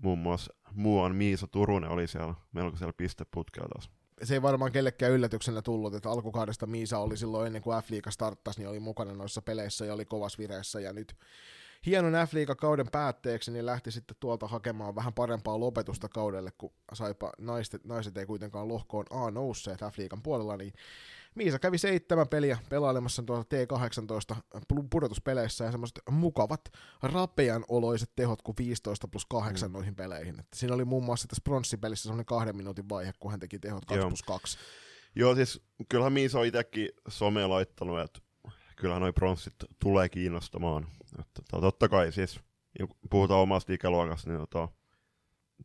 muun 0.03 0.19
muassa 0.19 0.53
muuan 0.71 1.15
Miisa 1.15 1.47
Turunen 1.47 1.89
oli 1.89 2.07
siellä 2.07 2.33
melkoisella 2.51 2.93
pisteputkella 2.93 3.67
taas. 3.73 3.89
Se 4.23 4.33
ei 4.33 4.41
varmaan 4.41 4.71
kellekään 4.71 5.11
yllätyksenä 5.11 5.61
tullut, 5.61 5.95
että 5.95 6.09
alkukaudesta 6.09 6.65
Miisa 6.65 6.99
oli 6.99 7.17
silloin 7.17 7.47
ennen 7.47 7.61
kuin 7.61 7.83
F-liiga 7.83 8.11
starttasi, 8.11 8.59
niin 8.59 8.69
oli 8.69 8.79
mukana 8.79 9.13
noissa 9.13 9.41
peleissä 9.41 9.85
ja 9.85 9.93
oli 9.93 10.05
kovas 10.05 10.37
vireessä 10.37 10.79
ja 10.79 10.93
nyt 10.93 11.15
hienon 11.85 12.13
f 12.27 12.31
kauden 12.57 12.87
päätteeksi, 12.91 13.51
niin 13.51 13.65
lähti 13.65 13.91
sitten 13.91 14.17
tuolta 14.19 14.47
hakemaan 14.47 14.95
vähän 14.95 15.13
parempaa 15.13 15.59
lopetusta 15.59 16.09
kaudelle, 16.09 16.51
kun 16.57 16.73
saipa 16.93 17.31
naiset, 17.37 17.85
naiset 17.85 18.17
ei 18.17 18.25
kuitenkaan 18.25 18.67
lohkoon 18.67 19.05
A 19.09 19.31
nousseet 19.31 19.79
f 19.79 20.23
puolella, 20.23 20.57
niin 20.57 20.73
Miisa 21.35 21.59
kävi 21.59 21.77
seitsemän 21.77 22.27
peliä 22.27 22.57
pelailemassa 22.69 23.23
tuota 23.23 23.55
T18 23.55 24.35
pudotuspeleissä 24.89 25.65
ja 25.65 25.71
semmoiset 25.71 25.99
mukavat 26.11 26.61
rapean 27.03 27.65
oloiset 27.67 28.11
tehot 28.15 28.41
kuin 28.41 28.55
15 28.57 29.07
plus 29.07 29.25
8 29.25 29.69
mm. 29.69 29.73
noihin 29.73 29.95
peleihin. 29.95 30.39
Et 30.39 30.47
siinä 30.55 30.75
oli 30.75 30.85
muun 30.85 31.03
muassa 31.03 31.27
tässä 31.27 31.41
pronssipelissä 31.43 32.03
semmoinen 32.03 32.25
kahden 32.25 32.57
minuutin 32.57 32.89
vaihe, 32.89 33.13
kun 33.19 33.31
hän 33.31 33.39
teki 33.39 33.59
tehot 33.59 33.85
2 33.85 33.99
Joo. 33.99 34.09
plus 34.09 34.23
2. 34.23 34.57
Joo, 35.15 35.35
siis 35.35 35.61
kyllähän 35.89 36.13
Miisa 36.13 36.39
on 36.39 36.45
itsekin 36.45 36.89
somea 37.07 37.49
laittanut, 37.49 37.99
että 37.99 38.19
kyllähän 38.75 39.01
noi 39.01 39.13
pronssit 39.13 39.55
tulee 39.79 40.09
kiinnostamaan. 40.09 40.87
Että, 41.19 41.41
totta 41.61 41.89
kai 41.89 42.11
siis, 42.11 42.39
puhutaan 43.09 43.39
omasta 43.39 43.73
ikäluokasta, 43.73 44.29
niin 44.29 44.39
tota, 44.39 44.67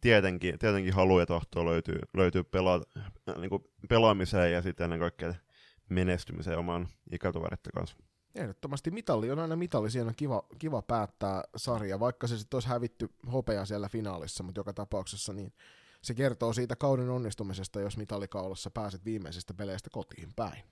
tietenkin, 0.01 0.59
tietenkin 0.59 0.95
halu 0.95 1.21
ja 1.21 1.27
tahtoa 1.27 1.65
löytyy, 1.65 1.99
löytyy 2.15 2.45
pela, 2.45 2.83
niin 3.37 3.51
pelaamiseen 3.89 4.53
ja 4.53 4.63
sitten 4.63 4.85
ennen 4.85 5.01
kaikkea 5.01 5.35
menestymiseen 5.88 6.59
oman 6.59 6.88
ikätoveritten 7.12 7.72
kanssa. 7.74 7.96
Ehdottomasti 8.35 8.90
mitalli 8.90 9.31
on 9.31 9.38
aina 9.38 9.57
mitalli, 9.57 9.90
siinä 9.90 10.09
on 10.09 10.14
kiva, 10.16 10.46
kiva 10.59 10.83
päättää 10.83 11.42
sarja, 11.57 12.01
vaikka 12.01 12.27
se 12.27 12.38
sitten 12.38 12.57
olisi 12.57 12.68
hävitty 12.68 13.11
hopea 13.33 13.64
siellä 13.64 13.88
finaalissa, 13.88 14.42
mutta 14.42 14.59
joka 14.59 14.72
tapauksessa 14.72 15.33
niin 15.33 15.53
se 16.03 16.14
kertoo 16.14 16.53
siitä 16.53 16.77
kauden 16.77 17.11
onnistumisesta, 17.11 17.81
jos 17.81 17.96
mitallikaulassa 17.96 18.70
pääset 18.70 19.05
viimeisistä 19.05 19.55
peleistä 19.55 19.90
kotiin 19.90 20.29
päin. 20.37 20.62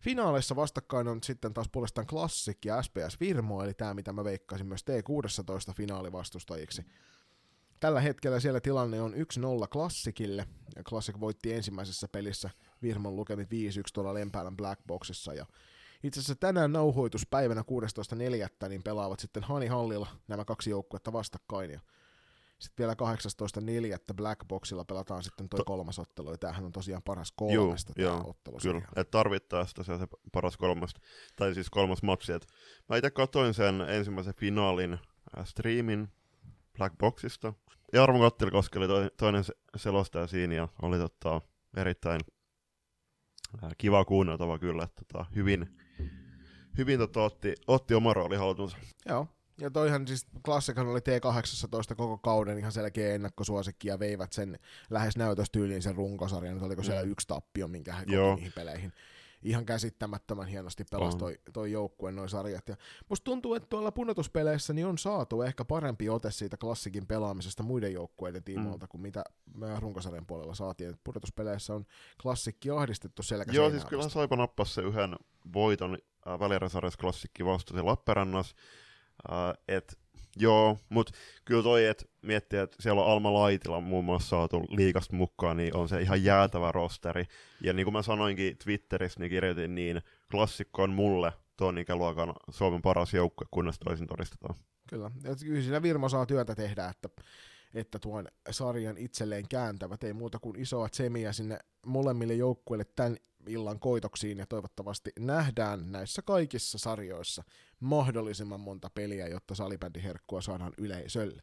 Finaaleissa 0.00 0.56
vastakkain 0.56 1.08
on 1.08 1.22
sitten 1.22 1.54
taas 1.54 1.68
puolestaan 1.72 2.06
Classic 2.06 2.64
ja 2.64 2.82
SPS 2.82 3.20
Virmo, 3.20 3.62
eli 3.62 3.74
tämä 3.74 3.94
mitä 3.94 4.12
mä 4.12 4.24
veikkaisin 4.24 4.66
myös 4.66 4.84
T16 4.90 5.74
finaalivastustajiksi. 5.74 6.84
Tällä 7.80 8.00
hetkellä 8.00 8.40
siellä 8.40 8.60
tilanne 8.60 9.00
on 9.00 9.14
1-0 9.14 9.16
Klassikille, 9.72 10.46
ja 10.76 10.82
Classic 10.82 11.20
voitti 11.20 11.52
ensimmäisessä 11.52 12.08
pelissä 12.08 12.50
Virmon 12.82 13.16
lukemit 13.16 13.48
5-1 13.48 13.52
tuolla 13.94 14.14
Lempäälän 14.14 14.56
Blackboxissa, 14.56 15.34
ja 15.34 15.46
itse 16.02 16.20
asiassa 16.20 16.34
tänään 16.34 16.72
nauhoituspäivänä 16.72 17.64
16.4. 18.62 18.68
niin 18.68 18.82
pelaavat 18.82 19.20
sitten 19.20 19.42
Hani 19.42 19.66
Hallilla 19.66 20.08
nämä 20.28 20.44
kaksi 20.44 20.70
joukkuetta 20.70 21.12
vastakkain, 21.12 21.70
ja 21.70 21.80
sitten 22.58 22.82
vielä 22.84 22.94
18.4. 24.08 24.14
Blackboxilla 24.14 24.84
pelataan 24.84 25.22
sitten 25.22 25.48
toi 25.48 25.58
to- 25.58 25.64
kolmas 25.64 25.98
ottelu, 25.98 26.30
ja 26.30 26.38
tämähän 26.38 26.64
on 26.64 26.72
tosiaan 26.72 27.02
paras 27.02 27.32
kolmesta 27.36 27.92
Juu, 27.96 28.08
joo, 28.08 28.22
ottelu. 28.26 28.58
Kyllä, 28.62 28.82
että 28.96 29.10
tarvittaessa 29.10 29.74
tosiaan 29.74 30.00
se 30.00 30.06
paras 30.32 30.56
kolmas, 30.56 30.94
tai 31.36 31.54
siis 31.54 31.70
kolmas 31.70 32.02
matsi. 32.02 32.32
Et 32.32 32.46
mä 32.88 32.96
itse 32.96 33.10
katsoin 33.10 33.54
sen 33.54 33.80
ensimmäisen 33.80 34.34
finaalin 34.34 34.92
äh, 34.92 35.46
streamin 35.46 36.08
Blackboxista. 36.76 37.52
Jarmo 37.92 38.18
Kattilkoski 38.20 38.78
oli 38.78 39.10
toinen 39.16 39.44
selostaja 39.76 40.26
siinä, 40.26 40.54
ja 40.54 40.68
oli 40.82 40.98
tota, 40.98 41.40
erittäin 41.76 42.20
kiva 43.78 44.04
kuunneltava 44.04 44.58
kyllä, 44.58 44.82
että 44.84 45.02
tota, 45.12 45.26
hyvin, 45.34 45.78
hyvin 46.78 46.98
tota, 46.98 47.22
otti, 47.22 47.54
otti 47.66 47.94
oma 47.94 48.14
rooli 48.14 48.36
haltuunsa. 48.36 48.76
Joo. 49.08 49.26
Ja 49.60 49.70
toihan 49.70 50.06
siis 50.06 50.26
klassikan 50.44 50.86
oli 50.88 50.98
T18 50.98 51.94
koko 51.96 52.18
kauden 52.18 52.58
ihan 52.58 52.72
selkeä 52.72 53.14
ennakkosuosikki 53.14 53.88
ja 53.88 53.98
veivät 53.98 54.32
sen 54.32 54.58
lähes 54.90 55.16
näytöstyyliin 55.16 55.82
sen 55.82 55.94
runkosarjan. 55.94 56.54
Nyt 56.54 56.62
oliko 56.62 56.82
siellä 56.82 57.02
Mm. 57.04 57.10
yksi 57.10 57.26
tappio, 57.28 57.68
minkä 57.68 57.92
he 57.94 58.04
niihin 58.36 58.52
peleihin. 58.54 58.92
Ihan 59.42 59.66
käsittämättömän 59.66 60.46
hienosti 60.46 60.84
pelasi 60.90 61.18
toi, 61.18 61.38
toi 61.52 61.72
joukkue 61.72 62.12
noin 62.12 62.28
sarjat. 62.28 62.68
Ja 62.68 62.76
musta 63.08 63.24
tuntuu, 63.24 63.54
että 63.54 63.68
tuolla 63.68 63.92
pudotuspeleissä 63.92 64.72
niin 64.72 64.86
on 64.86 64.98
saatu 64.98 65.42
ehkä 65.42 65.64
parempi 65.64 66.08
ote 66.08 66.30
siitä 66.30 66.56
klassikin 66.56 67.06
pelaamisesta 67.06 67.62
muiden 67.62 67.92
joukkueiden 67.92 68.44
tiimoilta, 68.44 68.86
kuin 68.86 69.00
mitä 69.00 69.24
me 69.54 69.80
runkosarjan 69.80 70.26
puolella 70.26 70.54
saatiin. 70.54 70.90
Et 70.90 71.00
pudotuspeleissä 71.04 71.74
on 71.74 71.86
klassikki 72.22 72.70
ahdistettu 72.70 73.22
selkä 73.22 73.52
Joo, 73.52 73.70
siis 73.70 73.84
kyllä. 73.84 74.08
Saipa 74.08 74.36
nappasi 74.36 74.74
se 74.74 74.82
yhden 74.82 75.16
voiton 75.54 75.98
äh, 76.26 76.38
välieräsarjassa 76.38 76.98
klassikki 76.98 77.44
vastasi 77.44 77.82
Lappeenrannassa. 77.82 78.56
Äh, 79.32 79.54
et, 79.68 79.98
joo, 80.40 80.78
mutta 80.88 81.12
kyllä 81.44 81.62
toi, 81.62 81.86
että 81.86 82.04
miettii, 82.22 82.58
että 82.58 82.76
siellä 82.80 83.02
on 83.02 83.12
Alma 83.12 83.34
Laitila 83.34 83.80
muun 83.80 84.04
muassa 84.04 84.28
saatu 84.28 84.64
liikasta 84.68 85.16
mukaan, 85.16 85.56
niin 85.56 85.76
on 85.76 85.88
se 85.88 86.00
ihan 86.00 86.24
jäätävä 86.24 86.72
rosteri. 86.72 87.24
Ja 87.60 87.72
niin 87.72 87.84
kuin 87.84 87.92
mä 87.92 88.02
sanoinkin 88.02 88.58
Twitterissä, 88.58 89.20
niin 89.20 89.30
kirjoitin 89.30 89.74
niin, 89.74 90.02
klassikko 90.30 90.82
on 90.82 90.90
mulle 90.90 91.32
tuon 91.56 91.78
ikäluokan 91.78 92.32
Suomen 92.50 92.82
paras 92.82 93.14
joukkue, 93.14 93.46
kunnes 93.50 93.78
toisin 93.78 94.06
todistetaan. 94.06 94.54
Kyllä. 94.88 95.10
Ja 95.22 95.36
kyllä 95.44 95.62
siinä 95.62 95.82
Virmo 95.82 96.08
saa 96.08 96.26
työtä 96.26 96.54
tehdä, 96.54 96.86
että, 96.86 97.08
että 97.74 97.98
tuon 97.98 98.28
sarjan 98.50 98.96
itselleen 98.98 99.48
kääntävät. 99.48 100.04
Ei 100.04 100.12
muuta 100.12 100.38
kuin 100.38 100.60
isoa 100.60 100.88
tsemiä 100.88 101.32
sinne 101.32 101.58
molemmille 101.86 102.34
joukkueille 102.34 102.84
tämän 102.96 103.16
illan 103.46 103.80
koitoksiin 103.80 104.38
ja 104.38 104.46
toivottavasti 104.46 105.10
nähdään 105.18 105.92
näissä 105.92 106.22
kaikissa 106.22 106.78
sarjoissa 106.78 107.42
mahdollisimman 107.80 108.60
monta 108.60 108.90
peliä, 108.94 109.28
jotta 109.28 109.54
salibändiherkkua 109.54 110.40
saadaan 110.40 110.72
yleisölle. 110.78 111.42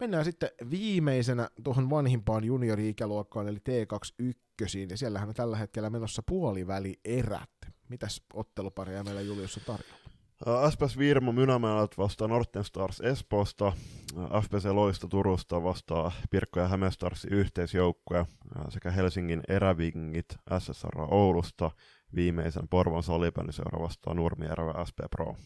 Mennään 0.00 0.24
sitten 0.24 0.50
viimeisenä 0.70 1.50
tuohon 1.64 1.90
vanhimpaan 1.90 2.44
juniori-ikäluokkaan, 2.44 3.48
eli 3.48 3.58
T21, 3.58 4.90
ja 4.90 4.96
siellähän 4.96 5.28
on 5.28 5.34
tällä 5.34 5.56
hetkellä 5.56 5.90
menossa 5.90 6.22
puoliväli 6.26 7.00
erät. 7.04 7.50
Mitäs 7.88 8.22
otteluparia 8.34 9.04
meillä 9.04 9.20
Julius 9.20 9.56
on 9.56 9.62
tarjolla? 9.66 9.99
Äh, 10.48 10.70
SPS 10.70 10.98
Virmo 10.98 11.32
Mynämäeltä 11.32 11.94
vastaa 11.98 12.28
Norten 12.28 12.64
Stars 12.64 13.00
Espoosta, 13.00 13.66
äh, 13.66 14.42
FPC 14.42 14.64
Loista 14.64 15.08
Turusta 15.08 15.62
vastaa 15.62 16.12
Pirkko 16.30 16.60
ja 16.60 16.68
Hämestars 16.68 17.24
yhteisjoukkue 17.24 18.18
äh, 18.18 18.26
sekä 18.68 18.90
Helsingin 18.90 19.42
erävingit 19.48 20.26
SSR 20.58 21.00
Oulusta. 21.10 21.70
Viimeisen 22.14 22.68
Porvon 22.68 23.02
salibändiseura 23.02 23.82
vastaa 23.82 24.14
Nurmijärven 24.14 24.86
SP 24.88 24.98
Pro. 25.10 25.36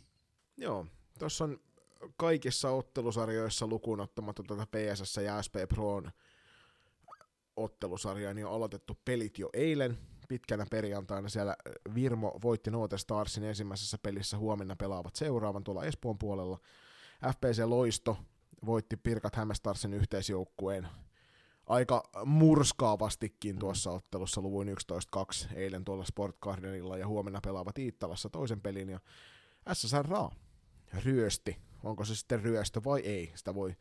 Joo, 0.57 0.87
tuossa 1.19 1.45
on 1.45 1.61
kaikissa 2.17 2.71
ottelusarjoissa 2.71 3.67
lukuun 3.67 4.01
ottamatta 4.01 4.43
tuota 4.43 4.67
PSS 4.67 5.17
ja 5.17 5.43
SP 5.47 5.55
Proon 5.69 6.11
ottelusarjaa, 7.57 8.35
niin 8.35 8.47
on 8.47 8.53
aloitettu 8.53 8.99
pelit 9.05 9.39
jo 9.39 9.51
eilen 9.53 9.99
pitkänä 10.29 10.67
perjantaina. 10.71 11.29
Siellä 11.29 11.57
Virmo 11.95 12.39
voitti 12.43 12.71
Note 12.71 12.99
Starsin 12.99 13.45
ensimmäisessä 13.45 13.99
pelissä, 14.03 14.39
huomenna 14.39 14.77
pelaavat 14.77 15.17
seuraavan 15.17 15.65
tuolla 15.65 15.85
Espoon 15.85 16.19
puolella. 16.19 16.59
FPC 17.33 17.63
Loisto 17.65 18.17
voitti 18.67 18.97
Pirkat 18.97 19.37
Hämestarsin 19.37 19.95
yhteisjoukkueen 19.95 20.89
aika 21.67 22.11
murskaavastikin 22.25 23.59
tuossa 23.59 23.91
ottelussa 23.91 24.41
luvuin 24.41 24.77
11-2 25.17 25.55
eilen 25.55 25.85
tuolla 25.85 26.05
Sport 26.05 26.37
Gardenilla 26.41 26.99
ja 26.99 27.07
huomenna 27.07 27.41
pelaavat 27.41 27.79
Iittalassa 27.79 28.31
toisen 28.31 28.61
pelin 28.61 28.89
ja 28.89 29.01
SSR 29.73 30.07
ryösti. 31.05 31.57
Onko 31.85 32.05
se 32.05 32.15
sitten 32.15 32.43
ryöstö 32.43 32.81
vai 32.85 33.01
ei? 33.01 33.33
Sitä 33.35 33.55
voi 33.55 33.75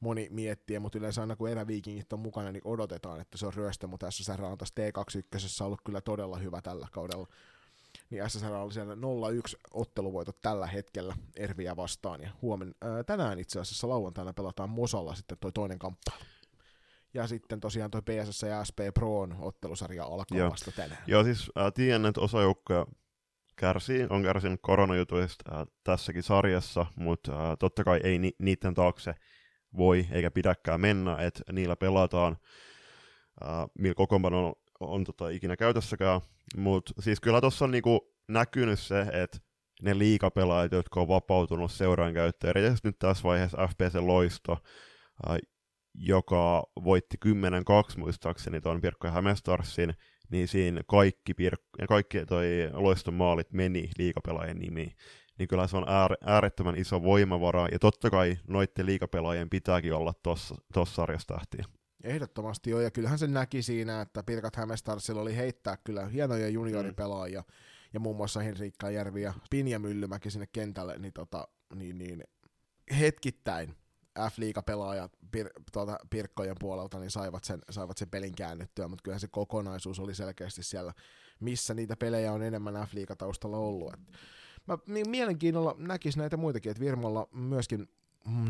moni 0.00 0.28
miettiä, 0.30 0.80
mutta 0.80 0.98
yleensä 0.98 1.20
aina 1.20 1.36
kun 1.36 1.48
eräviikingit 1.48 2.12
on 2.12 2.20
mukana, 2.20 2.52
niin 2.52 2.62
odotetaan, 2.64 3.20
että 3.20 3.38
se 3.38 3.46
on 3.46 3.54
ryöstö, 3.54 3.86
mutta 3.86 4.10
SSR 4.10 4.44
on 4.44 4.58
taas 4.58 4.72
T21 4.80 5.64
ollut 5.64 5.80
kyllä 5.84 6.00
todella 6.00 6.38
hyvä 6.38 6.62
tällä 6.62 6.88
kaudella. 6.92 7.26
Niin 8.10 8.30
SSR 8.30 8.52
oli 8.52 8.72
siellä 8.72 8.94
0-1 8.94 8.98
otteluvoitot 9.70 10.40
tällä 10.40 10.66
hetkellä 10.66 11.16
Erviä 11.36 11.76
vastaan, 11.76 12.20
ja 12.20 12.30
huomen, 12.42 12.74
ää, 12.82 13.04
tänään 13.04 13.38
itse 13.38 13.60
asiassa 13.60 13.88
lauantaina 13.88 14.32
pelataan 14.32 14.70
Mosalla 14.70 15.14
sitten 15.14 15.38
toi 15.40 15.52
toinen 15.52 15.78
kamppailu. 15.78 16.24
Ja 17.14 17.26
sitten 17.26 17.60
tosiaan 17.60 17.90
toi 17.90 18.02
PSS 18.02 18.42
ja 18.42 18.64
SP 18.68 18.78
Proon 18.94 19.36
ottelusarja 19.40 20.04
alkaa 20.04 20.38
Joo. 20.38 20.50
vasta 20.50 20.72
tänään. 20.72 21.02
Joo, 21.06 21.24
siis 21.24 21.50
äh, 21.58 21.72
tiedän, 21.72 22.06
että 22.06 22.20
osa 22.20 22.42
joukkoja 22.42 22.86
kärsii, 23.56 24.06
on 24.10 24.22
kärsinyt 24.22 24.60
koronajutuista 24.62 25.58
äh, 25.58 25.66
tässäkin 25.84 26.22
sarjassa, 26.22 26.86
mutta 26.96 27.50
äh, 27.50 27.56
totta 27.58 27.84
kai 27.84 28.00
ei 28.04 28.18
ni- 28.18 28.36
niiden 28.38 28.74
taakse 28.74 29.14
voi 29.76 30.06
eikä 30.10 30.30
pidäkään 30.30 30.80
mennä, 30.80 31.16
että 31.16 31.52
niillä 31.52 31.76
pelataan, 31.76 32.36
äh, 33.44 33.50
millä 33.78 33.94
kokoonpano 33.94 34.46
on, 34.46 34.54
on 34.80 35.04
tota, 35.04 35.28
ikinä 35.28 35.56
käytössäkään, 35.56 36.20
mutta 36.56 36.92
siis 37.00 37.20
kyllä 37.20 37.40
tuossa 37.40 37.64
on 37.64 37.70
niinku 37.70 38.14
näkynyt 38.28 38.80
se, 38.80 39.00
että 39.00 39.38
ne 39.82 39.98
liikapelaajat, 39.98 40.72
jotka 40.72 41.00
on 41.00 41.08
vapautunut 41.08 41.72
seuraan 41.72 42.14
käyttöön, 42.14 42.50
erityisesti 42.50 42.88
nyt 42.88 42.98
tässä 42.98 43.22
vaiheessa 43.22 43.66
FPC 43.66 43.94
Loisto, 43.94 44.52
äh, 45.30 45.38
joka 45.94 46.64
voitti 46.84 47.16
10-2 47.26 47.30
muistaakseni 47.98 48.60
tuon 48.60 48.80
Pirkko 48.80 49.08
Hämestarsin, 49.08 49.94
niin 50.30 50.48
siinä 50.48 50.80
kaikki, 50.86 51.32
Pirk- 51.32 51.86
kaikki 51.88 52.26
toi 52.26 52.46
loiston 52.72 53.14
maalit 53.14 53.52
meni 53.52 53.90
liikapelaajien 53.98 54.58
nimiin. 54.58 54.92
Niin 55.38 55.48
kyllä 55.48 55.66
se 55.66 55.76
on 55.76 55.88
äär, 55.88 56.16
äärettömän 56.24 56.78
iso 56.78 57.02
voimavara, 57.02 57.68
ja 57.72 57.78
totta 57.78 58.10
kai 58.10 58.38
noitten 58.46 58.86
liikapelaajien 58.86 59.50
pitääkin 59.50 59.94
olla 59.94 60.14
tuossa 60.22 60.94
sarjassa 60.94 61.34
tähtiä. 61.34 61.64
Ehdottomasti 62.04 62.70
joo, 62.70 62.80
ja 62.80 62.90
kyllähän 62.90 63.18
se 63.18 63.26
näki 63.26 63.62
siinä, 63.62 64.00
että 64.00 64.22
Pirkat 64.22 64.56
Hämestarsilla 64.56 65.22
oli 65.22 65.36
heittää 65.36 65.76
kyllä 65.76 66.06
hienoja 66.06 66.48
junioripelaajia, 66.48 67.40
mm. 67.40 67.54
ja 67.94 68.00
muun 68.00 68.16
muassa 68.16 68.40
Henriikka 68.40 68.90
Järvi 68.90 69.22
ja 69.22 69.34
Pinja 69.50 69.78
Myllymäki 69.78 70.30
sinne 70.30 70.46
kentälle, 70.52 70.98
niin, 70.98 71.12
tota, 71.12 71.48
niin, 71.74 71.98
niin 71.98 72.24
hetkittäin 72.98 73.74
F-liigapelaajat 74.18 75.12
pir, 75.30 75.48
tuota, 75.72 75.98
Pirkkojen 76.10 76.56
puolelta 76.60 76.98
niin 76.98 77.10
saivat 77.10 77.44
sen, 77.44 77.60
saivat 77.70 77.98
sen 77.98 78.10
pelin 78.10 78.34
käännettyä, 78.34 78.88
mutta 78.88 79.02
kyllähän 79.02 79.20
se 79.20 79.28
kokonaisuus 79.28 80.00
oli 80.00 80.14
selkeästi 80.14 80.62
siellä, 80.62 80.92
missä 81.40 81.74
niitä 81.74 81.96
pelejä 81.96 82.32
on 82.32 82.42
enemmän 82.42 82.74
F-liigataustalla 82.74 83.56
ollut. 83.56 83.94
Et 83.94 84.00
mä 84.68 84.78
niin 84.86 85.10
mielenkiinnolla 85.10 85.74
näkisin 85.78 86.20
näitä 86.20 86.36
muitakin, 86.36 86.70
että 86.70 86.84
Virmolla 86.84 87.28
myöskin 87.32 87.88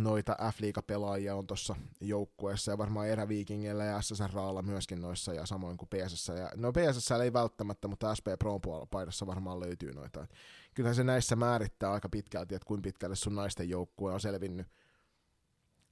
noita 0.00 0.36
F-liigapelaajia 0.52 1.34
on 1.34 1.46
tuossa 1.46 1.76
joukkueessa 2.00 2.70
ja 2.70 2.78
varmaan 2.78 3.08
eräviikingillä 3.08 3.84
ja 3.84 4.02
SSRalla 4.02 4.62
myöskin 4.62 5.00
noissa 5.00 5.34
ja 5.34 5.46
samoin 5.46 5.76
kuin 5.76 5.88
PSS. 5.88 6.28
Ja, 6.28 6.50
no 6.56 6.72
PSS 6.72 7.10
ei 7.10 7.32
välttämättä, 7.32 7.88
mutta 7.88 8.14
SP 8.18 8.26
Pro 8.38 8.60
paidassa 8.90 9.26
varmaan 9.26 9.60
löytyy 9.60 9.92
noita. 9.92 10.22
Et 10.22 10.34
kyllähän 10.74 10.94
se 10.94 11.04
näissä 11.04 11.36
määrittää 11.36 11.92
aika 11.92 12.08
pitkälti, 12.08 12.54
että 12.54 12.66
kuinka 12.66 12.82
pitkälle 12.82 13.16
sun 13.16 13.34
naisten 13.34 13.68
joukkue 13.68 14.12
on 14.12 14.20
selvinnyt 14.20 14.66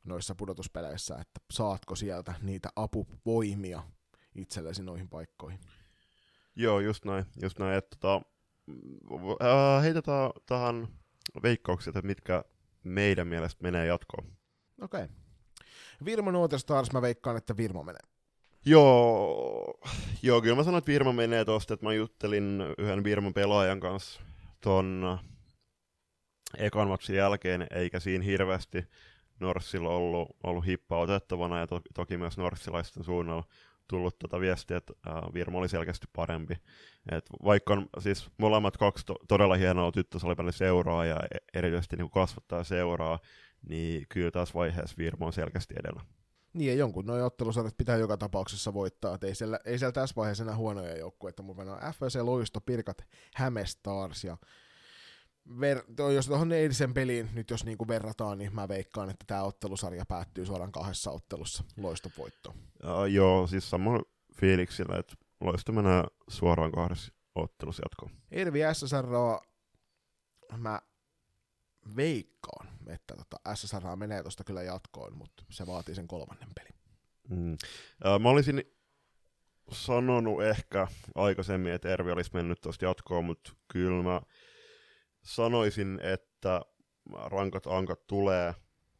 noissa 0.04 0.34
pudotuspeleissä, 0.34 1.14
että 1.14 1.40
saatko 1.50 1.96
sieltä 1.96 2.34
niitä 2.42 2.68
apuvoimia 2.76 3.82
itsellesi 4.34 4.82
noihin 4.82 5.08
paikkoihin. 5.08 5.60
Joo, 6.56 6.80
just 6.80 7.04
näin. 7.04 7.24
Just 7.42 7.58
näin 7.58 7.78
että 7.78 7.96
tota, 8.00 8.26
äh, 9.42 9.82
heitetään 9.82 10.30
tähän 10.46 10.88
veikkauksia, 11.42 11.90
että 11.90 12.02
mitkä 12.02 12.44
meidän 12.84 13.28
mielestä 13.28 13.62
menee 13.62 13.86
jatkoon. 13.86 14.32
Okei. 14.80 15.04
Okay. 15.04 15.16
Virmo 16.04 16.30
Nuoter 16.30 16.58
Stars, 16.58 16.92
mä 16.92 17.02
veikkaan, 17.02 17.36
että 17.36 17.56
Virmo 17.56 17.82
menee. 17.82 18.00
Joo, 18.64 19.80
joo, 20.22 20.42
kyllä 20.42 20.56
mä 20.56 20.64
sanoin, 20.64 20.78
että 20.78 20.92
Virmo 20.92 21.12
menee 21.12 21.44
tosta, 21.44 21.74
että 21.74 21.86
mä 21.86 21.92
juttelin 21.92 22.62
yhden 22.78 23.04
Virmon 23.04 23.34
pelaajan 23.34 23.80
kanssa 23.80 24.20
ton 24.60 25.18
ekan 26.58 26.88
matsin 26.88 27.16
jälkeen, 27.16 27.66
eikä 27.70 28.00
siinä 28.00 28.24
hirveästi 28.24 28.84
Norssilla 29.40 29.88
ollut, 29.88 30.36
ollut 30.44 30.66
hippaa 30.66 31.00
otettavana, 31.00 31.58
ja 31.58 31.66
to, 31.66 31.80
toki 31.94 32.16
myös 32.16 32.38
norssilaisten 32.38 33.04
suunnalla 33.04 33.44
tullut 33.88 34.18
tuota 34.18 34.40
viestiä, 34.40 34.76
että 34.76 34.92
ää, 35.06 35.22
Virmo 35.34 35.58
oli 35.58 35.68
selkeästi 35.68 36.06
parempi. 36.16 36.54
Et 37.12 37.24
vaikka 37.44 37.72
on 37.72 37.86
siis 37.98 38.30
molemmat 38.38 38.76
kaksi 38.76 39.06
to, 39.06 39.16
todella 39.28 39.54
hienoa 39.54 39.92
tyttösalipelin 39.92 40.52
seuraa 40.52 41.04
ja 41.04 41.20
e- 41.34 41.58
erityisesti 41.58 41.96
niin 41.96 42.10
kasvattaa 42.10 42.64
seuraa, 42.64 43.18
niin 43.68 44.06
kyllä 44.08 44.30
tässä 44.30 44.54
vaiheessa 44.54 44.96
Virmo 44.98 45.26
on 45.26 45.32
selkeästi 45.32 45.74
edellä. 45.80 46.00
Niin 46.52 46.68
ja 46.70 46.74
jonkun 46.74 47.06
noin 47.06 47.22
ottelusarjat 47.22 47.76
pitää 47.76 47.96
joka 47.96 48.16
tapauksessa 48.16 48.74
voittaa, 48.74 49.14
että 49.14 49.26
ei 49.26 49.34
siellä, 49.34 49.60
ei 49.64 49.78
siellä 49.78 49.92
tässä 49.92 50.16
vaiheessa 50.16 50.44
enää 50.44 50.56
huonoja 50.56 50.98
joukkueita 50.98 51.42
mukana. 51.42 51.92
FVC 51.92 52.20
Loisto, 52.22 52.60
Pirkat, 52.60 53.06
Hämestars 53.34 54.24
ja 54.24 54.36
ver- 55.50 55.94
to, 55.96 56.10
jos 56.10 56.26
tuohon 56.26 56.52
eilisen 56.52 56.94
peliin 56.94 57.30
nyt 57.32 57.50
jos 57.50 57.64
niinku 57.64 57.88
verrataan, 57.88 58.38
niin 58.38 58.54
mä 58.54 58.68
veikkaan, 58.68 59.10
että 59.10 59.24
tämä 59.26 59.42
ottelusarja 59.42 60.06
päättyy 60.06 60.46
suoraan 60.46 60.72
kahdessa 60.72 61.10
ottelussa 61.10 61.64
loistovoittoon. 61.76 62.56
Uh, 62.56 63.04
joo, 63.04 63.46
siis 63.46 63.70
sama 63.70 64.00
fiiliksillä, 64.40 64.98
että 64.98 65.14
loisto 65.40 65.72
menee 65.72 66.04
suoraan 66.28 66.72
kahdessa 66.72 67.12
ottelussa 67.34 67.82
jatkoon. 67.84 68.22
Ervi 68.30 68.60
SSR 68.72 69.06
mä 70.56 70.80
veikkaan, 71.96 72.68
että 72.86 73.14
tota 73.16 73.54
SSR 73.54 73.96
menee 73.96 74.22
tuosta 74.22 74.44
kyllä 74.44 74.62
jatkoon, 74.62 75.16
mutta 75.16 75.44
se 75.50 75.66
vaatii 75.66 75.94
sen 75.94 76.08
kolmannen 76.08 76.48
pelin. 76.54 76.74
Mm. 77.28 77.56
Ja 78.04 78.18
mä 78.18 78.28
olisin 78.28 78.62
sanonut 79.72 80.42
ehkä 80.42 80.88
aikaisemmin, 81.14 81.72
että 81.72 81.88
Ervi 81.88 82.10
olisi 82.10 82.30
mennyt 82.34 82.60
tuosta 82.60 82.84
jatkoon, 82.84 83.24
mutta 83.24 83.52
kyllä 83.68 84.02
mä 84.02 84.20
sanoisin, 85.26 86.00
että 86.02 86.60
rankat 87.14 87.66
ankat 87.66 88.06
tulee 88.06 88.54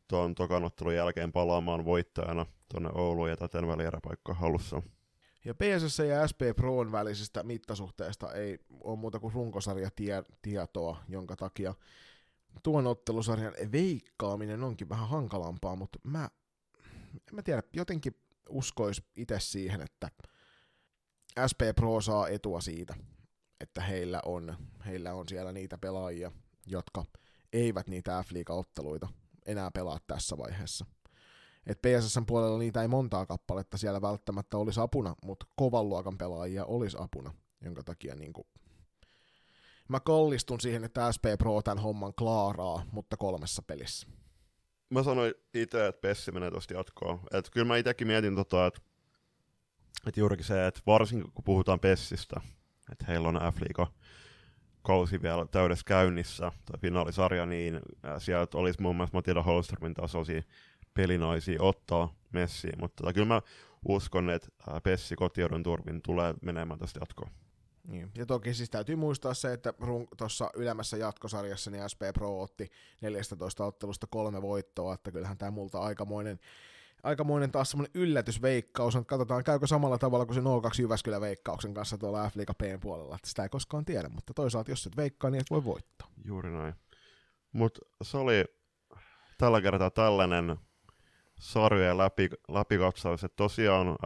tuon 0.09 0.35
tokanottelun 0.35 0.95
jälkeen 0.95 1.33
palaamaan 1.33 1.85
voittajana 1.85 2.47
tuonne 2.69 2.91
Ouluun 2.95 3.31
ja 3.31 3.37
täten 3.37 3.69
välieräpaikka 3.69 4.35
halussa. 4.35 4.83
Ja 5.45 5.55
PSS 5.55 5.99
ja 5.99 6.29
SP 6.31 6.41
Proon 6.57 6.93
välisestä 6.93 7.43
mittasuhteesta 7.43 8.33
ei 8.33 8.59
ole 8.81 8.99
muuta 8.99 9.21
kuin 9.21 9.33
runkosarjatietoa, 9.33 10.97
jonka 11.09 11.37
takia 11.37 11.75
tuon 12.63 12.87
ottelusarjan 12.87 13.55
veikkaaminen 13.73 14.63
onkin 14.63 14.89
vähän 14.89 15.09
hankalampaa, 15.09 15.77
mutta 15.77 15.99
mä, 16.05 16.29
en 17.15 17.35
mä 17.35 17.43
tiedä, 17.43 17.63
jotenkin 17.73 18.15
uskois 18.49 19.03
itse 19.17 19.41
siihen, 19.41 19.83
että 19.83 20.11
SP 21.51 21.61
Pro 21.77 22.01
saa 22.01 22.29
etua 22.29 22.61
siitä, 22.61 22.95
että 23.61 23.81
heillä 23.81 24.21
on, 24.25 24.57
heillä 24.87 25.15
on 25.15 25.29
siellä 25.29 25.53
niitä 25.53 25.79
pelaajia, 25.79 26.33
jotka 26.67 27.05
eivät 27.53 27.89
niitä 27.89 28.23
F-liiga-otteluita 28.23 29.09
enää 29.47 29.71
pelaa 29.71 29.99
tässä 30.07 30.39
vaiheessa. 30.39 30.87
Et 31.67 31.83
PSSn 31.83 32.27
puolella 32.27 32.59
niitä 32.59 32.83
ei 32.83 32.89
montaa 32.89 33.27
kappaletta 33.27 33.77
siellä 33.77 34.03
välttämättä 34.03 34.57
olisi 34.57 34.81
apuna, 34.81 35.15
mutta 35.23 35.47
kovan 35.57 35.89
luokan 35.89 36.19
pelaajia 36.19 36.65
olisi 36.65 36.97
apuna, 37.01 37.35
jonka 37.61 37.83
takia 37.83 38.15
niin 38.15 38.33
kuin 38.33 38.47
mä 39.89 40.01
kallistun 40.01 40.61
siihen, 40.61 40.85
että 40.85 41.13
SP 41.17 41.25
Pro 41.39 41.63
tämän 41.63 41.83
homman 41.83 42.15
klaaraa, 42.15 42.83
mutta 42.93 43.17
kolmessa 43.17 43.63
pelissä. 43.63 44.07
Mä 44.91 45.03
sanoin 45.03 45.35
itse, 45.55 45.87
että 45.87 46.01
Pessi 46.01 46.33
menee 46.33 46.51
tosta 46.51 46.75
jatkoon. 46.75 47.21
Et 47.33 47.51
kyllä 47.51 47.67
mä 47.67 47.77
itsekin 47.77 48.07
mietin, 48.07 48.35
tota, 48.35 48.67
että 48.67 48.81
et 50.07 50.17
juurikin 50.17 50.47
se, 50.47 50.67
että 50.67 50.81
varsinkin 50.87 51.33
kun 51.33 51.45
puhutaan 51.45 51.81
Pessistä, 51.81 52.41
että 52.93 53.05
heillä 53.09 53.29
on 53.29 53.41
f 53.55 53.59
kausi 54.83 55.23
vielä 55.23 55.47
täydessä 55.47 55.85
käynnissä, 55.87 56.53
tai 56.65 56.81
finaalisarja, 56.81 57.47
niin 57.47 57.81
sieltä 58.19 58.59
olisi 58.59 58.83
muun 58.83 58.97
muassa 58.97 59.17
Matilda 59.17 59.43
Holströmin 59.43 59.95
tasoisia 59.95 60.43
pelinaisia 60.95 61.63
ottaa 61.63 62.15
messiin, 62.33 62.79
mutta 62.79 63.03
tota, 63.03 63.13
kyllä 63.13 63.27
mä 63.27 63.43
uskon, 63.89 64.31
että 64.31 64.49
Pessi 64.83 65.17
kotijoudon 65.17 65.63
turvin 65.63 66.03
tulee 66.03 66.35
menemään 66.43 66.79
tästä 66.79 67.01
jatkoon. 67.01 67.31
Niin. 67.89 68.11
Ja 68.15 68.27
toki 68.27 68.55
siis 68.55 68.71
täytyy 68.71 68.97
muistaa 68.97 69.35
se, 69.35 69.53
että 69.53 69.75
tuossa 70.17 70.51
ylemmässä 70.55 70.97
jatkosarjassa 70.97 71.71
niin 71.71 71.89
SP 71.93 72.03
Pro 72.15 72.41
otti 72.41 72.71
14 73.03 73.65
ottelusta 73.65 74.07
kolme 74.11 74.43
voittoa, 74.43 74.95
että 74.95 75.13
kyllähän 75.13 75.39
tämä 75.39 75.51
multa 75.51 75.79
aikamoinen, 75.79 76.39
aikamoinen 77.07 77.51
taas 77.51 77.71
semmoinen 77.71 77.91
yllätysveikkaus 77.95 78.97
on, 78.97 79.07
katsotaan 79.07 79.45
käykö 79.45 79.67
samalla 79.67 79.99
tavalla 79.99 80.27
kuin 80.27 80.35
se 80.35 80.43
02 80.63 80.83
Jyväskylän 80.83 81.21
veikkauksen 81.21 81.75
kanssa 81.75 81.99
tuolla 81.99 82.31
F-liiga 82.31 82.55
puolella, 82.81 83.15
että 83.15 83.29
sitä 83.29 83.43
ei 83.43 83.49
koskaan 83.49 83.85
tiedä, 83.85 84.09
mutta 84.09 84.35
toisaalta 84.35 84.71
jos 84.71 84.87
et 84.87 84.97
veikkaa, 84.97 85.31
niin 85.31 85.41
et 85.41 85.51
voi 85.51 85.65
voittaa. 85.65 86.09
Juuri 86.25 86.51
näin. 86.51 86.75
Mutta 87.53 87.81
se 88.03 88.17
oli 88.17 88.45
tällä 89.39 89.61
kertaa 89.61 89.91
tällainen 89.91 90.57
sarjojen 91.41 91.99
läpi, 91.99 92.29
läpikatsaus, 92.49 93.25
että 93.25 93.37
tosiaan 93.37 93.89
äh, 93.89 93.97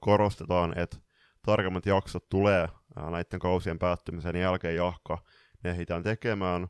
korostetaan, 0.00 0.78
että 0.78 0.96
tarkemmat 1.42 1.86
jaksot 1.86 2.28
tulee 2.28 2.68
näiden 3.10 3.40
kausien 3.40 3.78
päättymisen 3.78 4.36
jälkeen 4.36 4.76
jahka 4.76 5.18
ne 5.64 5.70
ehditään 5.70 6.02
tekemään. 6.02 6.68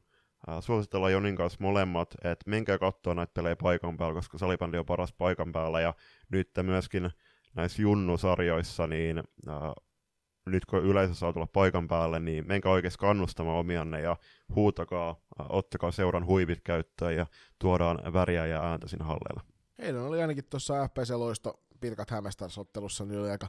Suositellaan 0.60 1.12
Jonin 1.12 1.36
kanssa 1.36 1.58
molemmat, 1.60 2.14
että 2.14 2.50
menkää 2.50 2.78
katsoa 2.78 3.14
näitä 3.14 3.32
pelejä 3.34 3.56
paikan 3.56 3.96
päällä, 3.96 4.14
koska 4.14 4.38
salibändi 4.38 4.78
on 4.78 4.86
paras 4.86 5.12
paikan 5.12 5.52
päällä, 5.52 5.80
ja 5.80 5.94
nyt 6.30 6.50
myöskin 6.62 7.10
näissä 7.54 7.82
Junnu-sarjoissa, 7.82 8.86
niin 8.86 9.18
äh, 9.48 9.54
nyt 10.46 10.64
kun 10.64 10.84
yleisö 10.84 11.14
saa 11.14 11.32
tulla 11.32 11.46
paikan 11.46 11.88
päälle, 11.88 12.20
niin 12.20 12.46
menkää 12.48 12.72
oikeasti 12.72 12.98
kannustamaan 12.98 13.58
omianne 13.58 14.00
ja 14.00 14.16
huutakaa, 14.54 15.10
äh, 15.10 15.46
ottakaa 15.48 15.90
seuran 15.90 16.26
huivit 16.26 16.60
käyttöön 16.64 17.16
ja 17.16 17.26
tuodaan 17.58 18.12
väriä 18.12 18.46
ja 18.46 18.62
ääntä 18.70 18.88
sinne 18.88 19.04
halleilla. 19.04 19.42
Eilen 19.78 20.02
oli 20.02 20.20
ainakin 20.20 20.44
tuossa 20.50 20.88
FPC-loisto 20.88 21.60
Pirkat 21.80 22.10
Hämestars-ottelussa 22.10 23.04
niin 23.04 23.20
oli 23.20 23.30
aika 23.30 23.48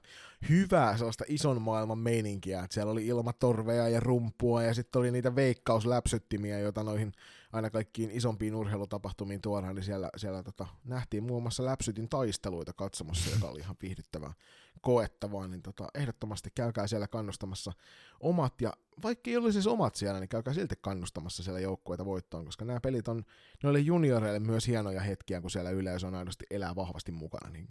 hyvää 0.50 0.98
sellaista 0.98 1.24
ison 1.28 1.62
maailman 1.62 1.98
meininkiä, 1.98 2.64
että 2.64 2.74
siellä 2.74 2.92
oli 2.92 3.08
ilmatorveja 3.08 3.90
ja 3.90 4.00
rumpua 4.00 4.64
ja 4.64 4.74
sitten 4.74 5.00
oli 5.00 5.12
niitä 5.12 5.36
veikkausläpsyttimiä, 5.36 6.60
joita 6.60 6.84
noihin 6.84 7.12
aina 7.54 7.70
kaikkiin 7.70 8.12
isompiin 8.12 8.56
urheilutapahtumiin 8.56 9.42
tuodaan, 9.42 9.76
niin 9.76 9.84
siellä, 9.84 10.10
siellä 10.18 10.44
tota, 10.44 10.68
nähtiin 10.84 11.24
muun 11.24 11.44
muassa 11.44 11.66
läpsytin 11.66 12.10
taisteluita 12.10 12.74
katsomassa, 12.74 13.30
joka 13.30 13.48
oli 13.48 13.60
ihan 13.60 13.76
viihdyttävää 13.82 14.34
koettavaa, 14.82 15.48
niin 15.48 15.62
tota, 15.62 15.88
ehdottomasti 15.94 16.50
käykää 16.56 16.88
siellä 16.88 17.08
kannustamassa 17.08 17.72
omat, 18.20 18.62
ja 18.62 18.74
vaikka 19.04 19.30
ei 19.30 19.38
olisi 19.38 19.54
siis 19.54 19.68
omat 19.68 19.96
siellä, 19.96 20.20
niin 20.20 20.30
käykää 20.30 20.54
silti 20.54 20.76
kannustamassa 20.82 21.44
siellä 21.44 21.60
joukkueita 21.60 22.06
voittoon, 22.06 22.46
koska 22.46 22.66
nämä 22.66 22.80
pelit 22.80 23.08
on 23.08 23.24
noille 23.64 23.80
junioreille 23.80 24.40
myös 24.40 24.68
hienoja 24.68 25.02
hetkiä, 25.02 25.42
kun 25.42 25.52
siellä 25.52 25.70
yleisö 25.70 26.08
on 26.08 26.16
aidosti 26.16 26.46
elää 26.50 26.76
vahvasti 26.76 27.12
mukana, 27.12 27.50
niin 27.50 27.68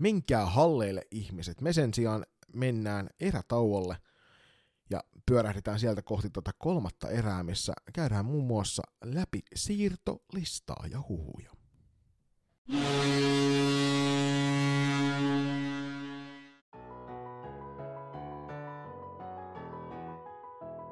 menkää 0.00 0.46
halleille 0.46 1.02
ihmiset. 1.10 1.60
Me 1.60 1.72
sen 1.72 1.94
sijaan 1.94 2.24
mennään 2.54 3.08
erätauolle 3.20 3.96
ja 4.90 5.04
pyörähdetään 5.26 5.78
sieltä 5.78 6.02
kohti 6.02 6.30
tuota 6.30 6.50
kolmatta 6.58 7.10
erää, 7.10 7.42
missä 7.42 7.72
käydään 7.92 8.24
muun 8.24 8.46
muassa 8.46 8.82
läpi 9.04 9.40
siirtolistaa 9.54 10.84
ja 10.90 11.02
huhuja. 11.08 11.50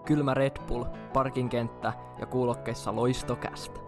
Kylmä 0.06 0.34
Red 0.34 0.66
Bull, 0.66 0.84
parkinkenttä 1.12 1.92
ja 2.20 2.26
kuulokkeissa 2.26 2.96
loistokästä. 2.96 3.87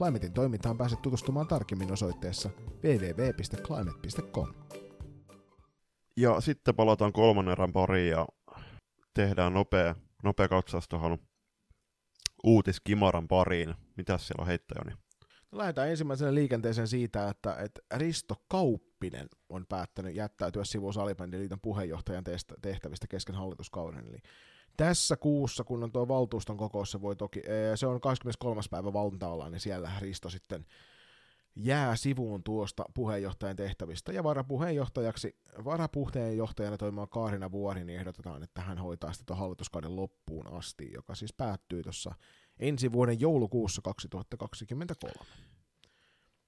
Climatein 0.00 0.32
toimintaan 0.32 0.78
pääset 0.78 1.02
tutustumaan 1.02 1.48
tarkemmin 1.48 1.92
osoitteessa 1.92 2.50
www.climate.com. 2.84 4.54
Ja 6.16 6.40
sitten 6.40 6.74
palataan 6.74 7.12
kolmannen 7.12 7.52
erän 7.52 7.72
pariin 7.72 8.10
ja 8.10 8.26
tehdään 9.14 9.54
nopea, 9.54 9.94
nopea 10.22 10.48
katsaus 10.48 10.88
tuohon 10.88 11.18
uutiskimaran 12.44 13.28
pariin. 13.28 13.74
Mitäs 13.96 14.26
siellä 14.26 14.42
on 14.42 14.46
heittäjoni? 14.46 14.90
No, 15.52 15.58
lähdetään 15.58 15.90
ensimmäisenä 15.90 16.34
liikenteeseen 16.34 16.88
siitä, 16.88 17.28
että, 17.28 17.54
että 17.54 17.80
Risto 17.96 18.34
Kauppinen 18.48 19.28
on 19.48 19.66
päättänyt 19.68 20.14
jättäytyä 20.14 20.64
sivuun 20.64 20.94
Salibändiliiton 20.94 21.60
puheenjohtajan 21.60 22.24
tehtävistä 22.62 23.06
kesken 23.06 23.34
hallituskauden. 23.34 24.06
Eli 24.06 24.18
tässä 24.76 25.16
kuussa, 25.16 25.64
kun 25.64 25.82
on 25.82 25.92
tuo 25.92 26.08
valtuuston 26.08 26.56
kokous, 26.56 26.90
se 26.90 27.00
voi 27.00 27.16
toki, 27.16 27.42
se 27.74 27.86
on 27.86 28.00
23. 28.00 28.60
päivä 28.70 28.92
Vantaalla, 28.92 29.50
niin 29.50 29.60
siellä 29.60 29.90
Risto 30.00 30.30
sitten 30.30 30.66
jää 31.56 31.96
sivuun 31.96 32.42
tuosta 32.42 32.84
puheenjohtajan 32.94 33.56
tehtävistä, 33.56 34.12
ja 34.12 34.24
varapuheenjohtajaksi, 34.24 35.36
varapuheenjohtajana 35.64 36.76
toimiva 36.76 37.06
Kaarina 37.06 37.50
Vuori, 37.50 37.84
niin 37.84 37.98
ehdotetaan, 37.98 38.42
että 38.42 38.60
hän 38.60 38.78
hoitaa 38.78 39.12
sitä 39.12 39.34
hallituskauden 39.34 39.96
loppuun 39.96 40.52
asti, 40.52 40.92
joka 40.92 41.14
siis 41.14 41.32
päättyy 41.32 41.82
tuossa 41.82 42.14
ensi 42.58 42.92
vuoden 42.92 43.20
joulukuussa 43.20 43.82
2023. 43.82 45.14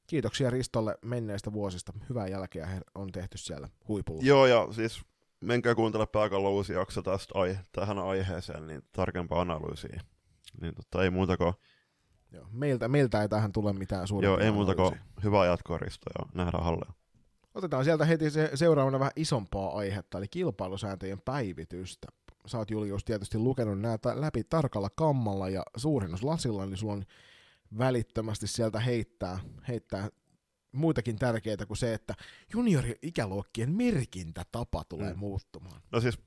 Kiitoksia 0.07 0.51
Ristolle 0.51 0.99
menneistä 1.05 1.53
vuosista. 1.53 1.93
Hyvää 2.09 2.29
jälkeä 2.29 2.83
on 2.95 3.13
tehty 3.13 3.39
siellä 3.39 3.69
huipulla. 3.89 4.23
Joo, 4.25 4.47
ja 4.47 4.69
siis 4.71 5.03
menkää 5.43 5.75
kuuntele 5.75 6.07
pääkallon 6.07 6.53
uusi 6.53 6.73
jakso 6.73 7.03
tästä 7.03 7.39
ai- 7.39 7.59
tähän 7.73 7.99
aiheeseen, 7.99 8.67
niin 8.67 8.83
tarkempaa 8.93 9.41
analyysiä. 9.41 10.01
Niin 10.61 10.75
totta, 10.75 11.03
ei 11.03 11.11
muuta 11.11 11.37
kuin... 11.37 11.55
Joo, 12.33 12.47
meiltä, 12.53 12.89
meiltä 12.89 13.23
ei 13.23 13.29
tähän 13.29 13.53
tule 13.53 13.73
mitään 13.73 14.09
suurempia 14.09 14.31
Joo, 14.31 14.39
ei 14.39 14.51
muuta 14.51 14.75
kuin 14.75 15.01
hyvää 15.25 15.47
jatkoa 15.47 15.79
Risto 15.79 16.11
ja 16.19 16.27
nähdään 16.35 16.65
halleen. 16.65 16.93
Otetaan 17.55 17.85
sieltä 17.85 18.05
heti 18.05 18.31
se, 18.31 18.51
seuraavana 18.55 18.99
vähän 18.99 19.13
isompaa 19.17 19.77
aihetta, 19.77 20.19
eli 20.19 20.29
kilpailusääntöjen 20.29 21.21
päivitystä. 21.21 22.09
sä 22.47 22.59
oot 22.59 22.71
Julius 22.71 23.05
tietysti 23.05 23.39
lukenut 23.39 23.81
nämä 23.81 23.99
läpi 24.15 24.45
tarkalla 24.45 24.91
kammalla 24.97 25.49
ja 25.49 25.63
suurennuslasilla, 25.77 26.67
niin 26.67 26.77
sulla 26.77 26.93
on 26.93 27.05
välittömästi 27.79 28.47
sieltä 28.47 28.81
heittää, 28.81 29.39
heittää 29.69 30.09
muitakin 30.73 31.17
tärkeitä 31.17 31.67
kuin 31.67 31.77
se, 31.77 31.95
että 31.95 32.15
juniori-ikäluokkien 32.53 33.73
merkintätapa 33.73 34.85
tulee 34.85 35.13
mm. 35.13 35.19
muuttumaan. 35.19 35.83
No 35.93 36.01
siis 36.01 36.19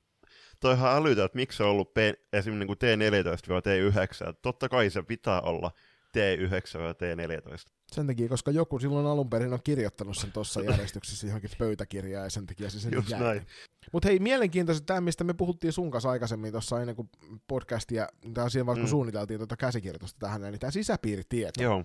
toi 0.60 0.74
ihan 0.74 0.96
älytä, 0.96 1.24
että 1.24 1.36
miksi 1.36 1.56
se 1.56 1.62
on 1.62 1.70
ollut 1.70 1.94
P, 1.94 1.96
esimerkiksi 2.32 2.86
niin 2.86 3.12
T14-T9. 3.14 4.34
Totta 4.42 4.68
kai 4.68 4.90
se 4.90 5.02
pitää 5.02 5.40
olla 5.40 5.70
T9-T14. 6.16 7.72
Sen 7.92 8.06
takia, 8.06 8.28
koska 8.28 8.50
joku 8.50 8.78
silloin 8.78 9.06
alun 9.06 9.30
perin 9.30 9.52
on 9.52 9.58
kirjoittanut 9.64 10.16
sen 10.16 10.32
tuossa 10.32 10.60
järjestyksessä 10.60 11.26
johonkin 11.26 11.50
pöytäkirjaa 11.58 12.24
ja 12.24 12.30
sen 12.30 12.46
takia 12.46 12.70
se 12.70 12.80
sen 12.80 12.92
Just 12.92 13.10
näin. 13.10 13.46
Mutta 13.92 14.08
hei, 14.08 14.18
mielenkiintoista 14.18 14.86
tämä, 14.86 15.00
mistä 15.00 15.24
me 15.24 15.34
puhuttiin 15.34 15.72
sun 15.72 15.90
kanssa 15.90 16.10
aikaisemmin 16.10 16.52
tuossa 16.52 16.80
ennen 16.80 16.96
kuin 16.96 17.10
podcastia, 17.46 18.08
siinä 18.22 18.36
vaiheessa, 18.40 18.64
kun 18.66 18.78
mm. 18.78 18.86
suunniteltiin 18.86 19.38
tuota 19.38 19.56
käsikirjoitusta 19.56 20.18
tähän, 20.18 20.40
niin 20.40 20.60
tämä 20.60 20.70
sisäpiiritieto. 20.70 21.62
Joo. 21.62 21.84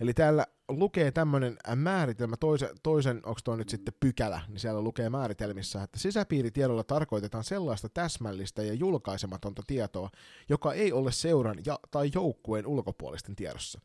Eli 0.00 0.14
täällä 0.14 0.46
lukee 0.68 1.10
tämmöinen 1.10 1.56
määritelmä, 1.76 2.36
toisen, 2.36 2.68
toisen 2.82 3.16
onko 3.16 3.40
tuo 3.44 3.56
nyt 3.56 3.68
sitten 3.68 3.94
pykälä, 4.00 4.40
niin 4.48 4.60
siellä 4.60 4.80
lukee 4.80 5.10
määritelmissä, 5.10 5.82
että 5.82 5.98
sisäpiiritiedolla 5.98 6.84
tarkoitetaan 6.84 7.44
sellaista 7.44 7.88
täsmällistä 7.88 8.62
ja 8.62 8.74
julkaisematonta 8.74 9.62
tietoa, 9.66 10.10
joka 10.48 10.72
ei 10.72 10.92
ole 10.92 11.12
seuran 11.12 11.58
ja, 11.66 11.78
tai 11.90 12.10
joukkueen 12.14 12.66
ulkopuolisten 12.66 13.36
tiedossa. 13.36 13.80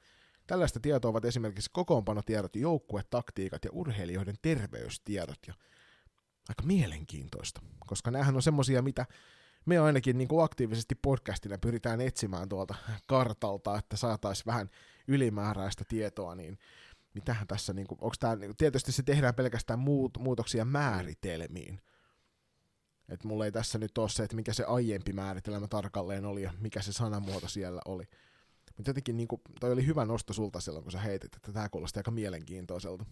Tällaista 0.47 0.80
tietoa 0.80 1.12
ovat 1.12 1.26
esimerkiksi 1.26 1.70
kokoonpanotiedot, 1.74 2.55
joukkuetaktiikat 2.55 3.66
ja 3.66 3.72
urheilijoiden 3.74 4.36
terveystiedot. 4.41 5.39
Ja 5.47 5.53
aika 6.49 6.64
mielenkiintoista, 6.64 7.62
koska 7.88 8.12
näähän 8.12 8.36
on 8.36 8.41
semmosia, 8.41 8.82
mitä 8.82 9.05
me 9.66 9.80
ainakin 9.80 10.18
niin 10.18 10.28
kuin 10.28 10.43
aktiivisesti 10.43 10.95
podcastina 10.95 11.57
pyritään 11.57 12.01
etsimään 12.01 12.49
tuolta 12.49 12.76
kartalta, 13.07 13.78
että 13.78 13.97
saataisiin 13.97 14.45
vähän 14.45 14.70
ylimääräistä 15.14 15.84
tietoa, 15.88 16.36
niin 16.36 16.57
mitähän 17.14 17.47
tässä, 17.47 17.74
niin 17.74 17.88
kuin, 17.88 17.97
onko 18.01 18.16
tämä, 18.20 18.36
niin 18.36 18.57
tietysti 18.57 18.91
se 18.91 19.03
tehdään 19.03 19.36
pelkästään 19.36 19.80
muut, 19.80 20.18
muutoksia 20.18 20.66
määritelmiin. 20.66 21.82
Että 23.09 23.28
mulla 23.28 23.45
ei 23.45 23.51
tässä 23.51 23.78
nyt 23.78 23.97
ole 23.97 24.09
se, 24.09 24.24
että 24.24 24.36
mikä 24.36 24.53
se 24.53 24.64
aiempi 24.64 25.14
määritelmä 25.14 25.68
tarkalleen 25.68 26.26
oli 26.26 26.41
ja 26.41 26.53
mikä 26.59 26.82
se 26.82 26.93
sanamuoto 26.93 27.47
siellä 27.47 27.82
oli. 27.86 28.03
Mutta 28.78 28.89
jotenkin 28.89 29.18
niin 29.18 29.28
kuin, 29.28 29.41
toi 29.59 29.72
oli 29.72 29.86
hyvä 29.86 30.05
nosto 30.05 30.34
sulta 30.34 30.59
silloin, 30.59 30.84
kun 30.84 30.91
sä 30.91 30.99
heitit, 30.99 31.36
että 31.36 31.51
tämä 31.51 31.70
kuulosti 31.70 31.99
aika 31.99 32.12
mielenkiintoiselta. 32.12 33.05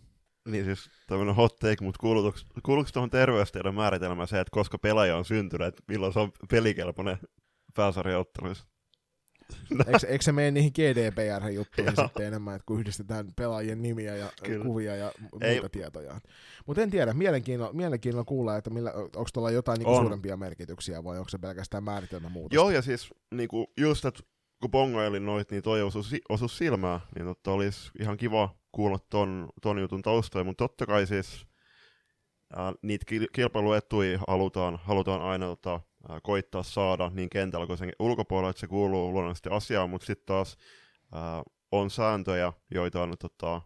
Niin 0.47 0.65
siis 0.65 0.89
tämmöinen 1.07 1.35
hot 1.35 1.59
take, 1.59 1.85
mutta 1.85 1.99
kuuluuko 2.63 2.89
tuohon 2.93 3.09
terveystiedon 3.09 3.75
määritelmään 3.75 4.27
se, 4.27 4.39
että 4.39 4.51
koska 4.51 4.77
pelaaja 4.77 5.17
on 5.17 5.25
syntynyt, 5.25 5.67
että 5.67 5.83
milloin 5.87 6.13
se 6.13 6.19
on 6.19 6.31
pelikelpoinen 6.49 7.17
pääsarjaotteluissa? 7.75 8.67
eikö, 9.87 10.07
eikö 10.07 10.23
se 10.23 10.31
mene 10.31 10.51
niihin 10.51 10.71
GDPR-juttuihin 10.71 11.93
sitten 12.05 12.27
enemmän, 12.27 12.55
että 12.55 12.65
kun 12.65 12.79
yhdistetään 12.79 13.27
pelaajien 13.35 13.81
nimiä 13.81 14.15
ja 14.15 14.31
Kyllä. 14.43 14.65
kuvia 14.65 14.95
ja 14.95 15.11
muita 15.31 15.45
Ei. 15.45 15.61
tietoja. 15.71 16.21
Mutta 16.65 16.81
en 16.81 16.89
tiedä, 16.89 17.13
mielenkiinnolla, 17.13 17.73
mielenkiinnolla 17.73 18.25
kuulla, 18.25 18.57
että 18.57 18.69
millä, 18.69 18.93
onko 18.93 19.29
tuolla 19.33 19.51
jotain 19.51 19.79
niinku 19.79 19.95
suurempia 19.95 20.37
merkityksiä 20.37 21.03
vai 21.03 21.17
onko 21.17 21.29
se 21.29 21.37
pelkästään 21.37 21.83
määritelmä 21.83 22.29
muuta. 22.29 22.55
Joo, 22.55 22.69
ja 22.69 22.81
siis 22.81 23.09
niinku, 23.31 23.73
just, 23.77 24.05
että 24.05 24.23
kun 24.61 24.71
bongailin 24.71 25.25
noit, 25.25 25.51
niin 25.51 25.63
toi 25.63 25.81
osu, 25.81 25.99
osu 26.29 26.47
silmää, 26.47 26.99
niin 27.15 27.25
totta 27.25 27.51
olisi 27.51 27.91
ihan 27.99 28.17
kiva 28.17 28.55
kuulla 28.71 28.99
ton, 29.09 29.49
ton 29.61 29.79
jutun 29.79 30.01
taustoja, 30.01 30.43
mutta 30.43 30.63
totta 30.63 30.85
kai 30.85 31.07
siis 31.07 31.47
ää, 32.55 32.73
niitä 32.81 33.05
kilpailuetuja 33.33 34.19
halutaan, 34.27 34.79
halutaan 34.83 35.21
aina 35.21 35.45
tota, 35.45 35.81
koittaa 36.23 36.63
saada 36.63 37.11
niin 37.13 37.29
kentällä 37.29 37.67
kuin 37.67 37.77
sen 37.77 37.91
ulkopuolella, 37.99 38.49
että 38.49 38.59
se 38.59 38.67
kuuluu 38.67 39.11
luonnollisesti 39.11 39.49
asiaan, 39.49 39.89
mutta 39.89 40.07
sitten 40.07 40.25
taas 40.25 40.57
ää, 41.11 41.43
on 41.71 41.89
sääntöjä, 41.89 42.53
joita 42.71 43.01
on 43.03 43.15
tota, 43.19 43.61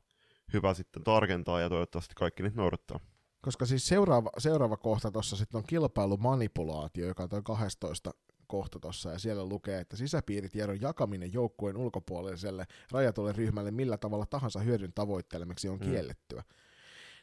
hyvä 0.53 0.73
sitten 0.73 1.03
tarkentaa 1.03 1.61
ja 1.61 1.69
toivottavasti 1.69 2.13
kaikki 2.15 2.43
niitä 2.43 2.57
noudattaa. 2.57 2.99
Koska 3.41 3.65
siis 3.65 3.87
seuraava, 3.87 4.29
seuraava 4.37 4.77
kohta 4.77 5.11
tuossa 5.11 5.37
sitten 5.37 5.57
on 5.57 5.63
kilpailumanipulaatio, 5.67 7.07
joka 7.07 7.23
on 7.23 7.29
toi 7.29 7.41
12 7.43 8.11
kohta 8.47 8.79
tuossa, 8.79 9.11
ja 9.11 9.19
siellä 9.19 9.45
lukee, 9.45 9.79
että 9.79 9.95
sisäpiiritiedon 9.95 10.81
jakaminen 10.81 11.33
joukkueen 11.33 11.77
ulkopuoliselle 11.77 12.65
rajatulle 12.91 13.31
ryhmälle 13.31 13.71
millä 13.71 13.97
tavalla 13.97 14.25
tahansa 14.25 14.59
hyödyn 14.59 14.93
tavoittelemaksi 14.93 15.69
on 15.69 15.79
mm. 15.79 15.85
kiellettyä. 15.85 16.43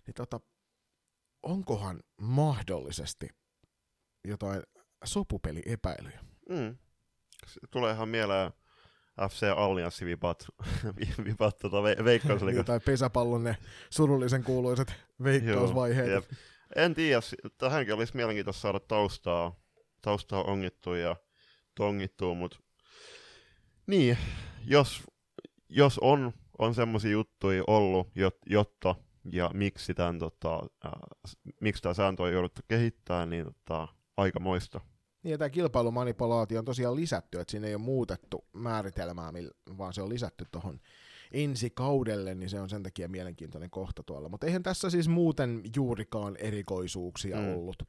Niin 0.06 0.14
tota, 0.14 0.40
onkohan 1.42 2.00
mahdollisesti 2.20 3.28
jotain 4.24 4.62
sopupeliepäilyjä? 5.04 6.20
Mm. 6.48 6.76
Tulee 7.70 7.92
ihan 7.92 8.08
mieleen 8.08 8.52
FC 9.30 9.42
Allianssi 9.56 10.04
vipat, 10.04 10.46
vipat 11.24 11.58
tota 11.58 11.76
ve- 11.76 12.04
veikkausliiga. 12.04 12.58
Jotain 12.58 12.82
pesäpallon 12.86 13.44
ne 13.44 13.56
surullisen 13.90 14.44
kuuluiset 14.44 14.94
veikkausvaiheet. 15.24 16.10
Joo, 16.10 16.22
en 16.76 16.94
tiedä, 16.94 17.20
tähänkin 17.58 17.94
olisi 17.94 18.16
mielenkiintoista 18.16 18.60
saada 18.60 18.80
taustaa, 18.80 19.56
taustaa 20.02 20.42
ongittua 20.42 20.98
ja 20.98 21.16
tongittua, 21.74 22.34
mutta 22.34 22.58
niin, 23.86 24.18
jos, 24.66 25.02
jos 25.68 25.98
on, 25.98 26.32
on 26.58 26.74
semmoisia 26.74 27.10
juttuja 27.10 27.64
ollut, 27.66 28.08
jotta 28.46 28.94
ja 29.32 29.50
miksi 29.54 29.94
tämän, 29.94 30.18
tota, 30.18 30.60
äh, 30.86 30.92
miksi 31.60 31.82
tämä 31.82 31.94
sääntö 31.94 32.22
on 32.22 32.32
jouduttu 32.32 32.60
kehittämään, 32.68 33.30
niin 33.30 33.44
tota, 33.44 33.88
aika 34.16 34.40
moista. 34.40 34.80
Niin, 35.22 35.30
ja 35.30 35.38
tämä 35.38 35.50
kilpailumanipulaatio 35.50 36.58
on 36.58 36.64
tosiaan 36.64 36.96
lisätty, 36.96 37.40
että 37.40 37.50
siinä 37.50 37.66
ei 37.66 37.74
ole 37.74 37.82
muutettu 37.82 38.44
määritelmää, 38.52 39.32
vaan 39.78 39.92
se 39.92 40.02
on 40.02 40.08
lisätty 40.08 40.44
tuohon 40.50 40.80
ensi 41.32 41.70
kaudelle, 41.70 42.34
niin 42.34 42.50
se 42.50 42.60
on 42.60 42.68
sen 42.68 42.82
takia 42.82 43.08
mielenkiintoinen 43.08 43.70
kohta 43.70 44.02
tuolla. 44.02 44.28
Mutta 44.28 44.46
eihän 44.46 44.62
tässä 44.62 44.90
siis 44.90 45.08
muuten 45.08 45.62
juurikaan 45.76 46.36
erikoisuuksia 46.36 47.36
mm. 47.36 47.54
ollut. 47.54 47.82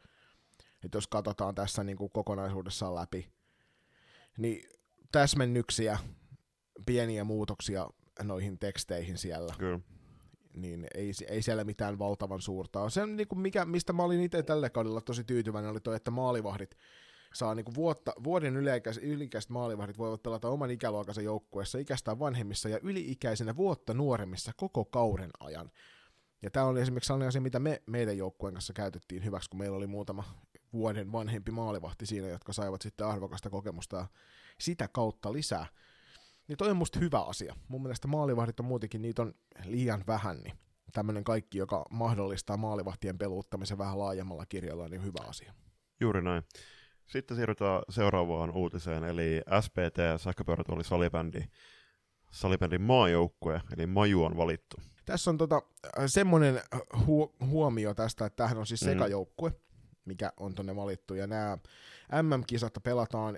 Et 0.85 0.93
jos 0.93 1.07
katsotaan 1.07 1.55
tässä 1.55 1.83
niin 1.83 1.97
kuin 1.97 2.11
kokonaisuudessaan 2.11 2.95
läpi, 2.95 3.31
niin 4.37 4.69
täsmennyksiä, 5.11 5.99
pieniä 6.85 7.23
muutoksia 7.23 7.87
noihin 8.23 8.59
teksteihin 8.59 9.17
siellä. 9.17 9.53
Kyllä. 9.57 9.79
Niin 10.53 10.87
ei, 10.95 11.11
ei 11.27 11.41
siellä 11.41 11.63
mitään 11.63 11.99
valtavan 11.99 12.41
suurta 12.41 12.89
Se, 12.89 13.05
niin 13.05 13.27
kuin 13.27 13.39
mikä, 13.39 13.65
mistä 13.65 13.93
mä 13.93 14.03
olin 14.03 14.21
itse 14.21 14.43
tällä 14.43 14.69
kaudella 14.69 15.01
tosi 15.01 15.23
tyytyväinen, 15.23 15.71
oli 15.71 15.79
toi, 15.79 15.95
että 15.95 16.11
maalivahdit 16.11 16.77
saa 17.33 17.55
niin 17.55 17.65
kuin 17.65 17.75
vuotta, 17.75 18.13
vuoden 18.23 18.57
yliikäiset, 18.57 19.03
yliikäiset 19.03 19.49
maalivahdit 19.49 19.97
voivat 19.97 20.23
pelata 20.23 20.49
oman 20.49 20.71
ikäluokansa 20.71 21.21
joukkueessa 21.21 21.77
ikästään 21.77 22.19
vanhemmissa 22.19 22.69
ja 22.69 22.79
yliikäisenä 22.83 23.55
vuotta 23.55 23.93
nuoremmissa 23.93 24.51
koko 24.57 24.85
kauden 24.85 25.31
ajan. 25.39 25.71
Ja 26.41 26.51
tämä 26.51 26.65
oli 26.65 26.81
esimerkiksi 26.81 27.07
sellainen 27.07 27.27
asia, 27.27 27.41
mitä 27.41 27.59
me 27.59 27.81
meidän 27.85 28.17
joukkueen 28.17 28.53
kanssa 28.53 28.73
käytettiin 28.73 29.25
hyväksi, 29.25 29.49
kun 29.49 29.59
meillä 29.59 29.77
oli 29.77 29.87
muutama 29.87 30.23
vuoden 30.73 31.11
vanhempi 31.11 31.51
maalivahti 31.51 32.05
siinä, 32.05 32.27
jotka 32.27 32.53
saivat 32.53 32.81
sitten 32.81 33.07
arvokasta 33.07 33.49
kokemusta 33.49 33.97
ja 33.97 34.07
sitä 34.59 34.87
kautta 34.87 35.33
lisää. 35.33 35.65
Niin 36.47 36.57
toi 36.57 36.69
on 36.69 36.77
musta 36.77 36.99
hyvä 36.99 37.21
asia. 37.21 37.55
Mun 37.67 37.81
mielestä 37.81 38.07
maalivahdit 38.07 38.59
on 38.59 38.65
muutenkin, 38.65 39.01
niitä 39.01 39.21
on 39.21 39.33
liian 39.65 40.03
vähän, 40.07 40.37
niin 40.37 40.53
tämmöinen 40.93 41.23
kaikki, 41.23 41.57
joka 41.57 41.85
mahdollistaa 41.89 42.57
maalivahtien 42.57 43.17
peluuttamisen 43.17 43.77
vähän 43.77 43.99
laajemmalla 43.99 44.45
kirjalla, 44.45 44.89
niin 44.89 45.03
hyvä 45.03 45.19
asia. 45.27 45.53
Juuri 46.01 46.21
näin. 46.21 46.43
Sitten 47.07 47.37
siirrytään 47.37 47.81
seuraavaan 47.89 48.51
uutiseen, 48.51 49.03
eli 49.03 49.41
SPT, 49.61 50.21
sähköpyörätuoli 50.21 50.83
salibändi, 50.83 51.43
salibändin 52.31 52.81
maajoukkue, 52.81 53.61
eli 53.77 53.87
Maju 53.87 54.23
on 54.23 54.37
valittu. 54.37 54.77
Tässä 55.05 55.31
on 55.31 55.37
tota, 55.37 55.61
semmoinen 56.05 56.61
hu- 56.95 57.45
huomio 57.45 57.93
tästä, 57.93 58.25
että 58.25 58.35
tämähän 58.35 58.57
on 58.57 58.67
siis 58.67 58.81
mm. 58.81 58.85
sekajoukkue, 58.85 59.49
mm. 59.49 59.55
mikä 60.05 60.33
on 60.39 60.55
tonne 60.55 60.75
valittu, 60.75 61.13
ja 61.13 61.27
nämä 61.27 61.57
MM-kisat 62.21 62.73
pelataan 62.83 63.37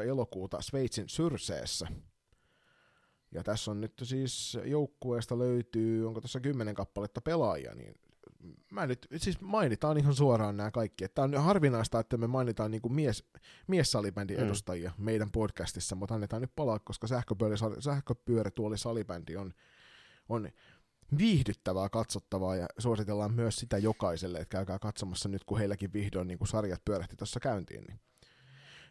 9-14 0.00 0.02
elokuuta 0.02 0.60
Sveitsin 0.60 1.08
Syrseessä. 1.08 1.86
Ja 3.32 3.42
tässä 3.42 3.70
on 3.70 3.80
nyt 3.80 3.92
siis 4.02 4.58
joukkueesta 4.64 5.38
löytyy, 5.38 6.06
onko 6.06 6.20
tässä 6.20 6.40
kymmenen 6.40 6.74
kappaletta 6.74 7.20
pelaajia, 7.20 7.74
niin 7.74 7.94
mä 8.70 8.86
nyt, 8.86 9.06
siis 9.16 9.40
mainitaan 9.40 9.98
ihan 9.98 10.14
suoraan 10.14 10.56
nämä 10.56 10.70
kaikki. 10.70 11.04
Että 11.04 11.22
on 11.22 11.34
harvinaista, 11.34 12.00
että 12.00 12.16
me 12.16 12.26
mainitaan 12.26 12.70
niin 12.70 12.82
kuin 12.82 12.92
mies, 12.92 13.24
miessalibändin 13.66 14.36
mm. 14.36 14.44
edustajia 14.44 14.92
meidän 14.98 15.30
podcastissa, 15.30 15.96
mutta 15.96 16.14
annetaan 16.14 16.42
nyt 16.42 16.52
palaa, 16.56 16.78
koska 16.78 17.06
sähköpyörätuoli 17.80 18.78
salibändi 18.78 19.36
on, 19.36 19.54
on 20.28 20.48
viihdyttävää 21.18 21.88
katsottavaa 21.88 22.56
ja 22.56 22.66
suositellaan 22.78 23.34
myös 23.34 23.56
sitä 23.56 23.78
jokaiselle, 23.78 24.38
että 24.38 24.52
käykää 24.56 24.78
katsomassa 24.78 25.28
nyt, 25.28 25.44
kun 25.44 25.58
heilläkin 25.58 25.92
vihdoin 25.92 26.28
niin 26.28 26.38
kuin 26.38 26.48
sarjat 26.48 26.84
pyörähti 26.84 27.16
tuossa 27.16 27.40
käyntiin. 27.40 27.84
Niin. 27.84 28.00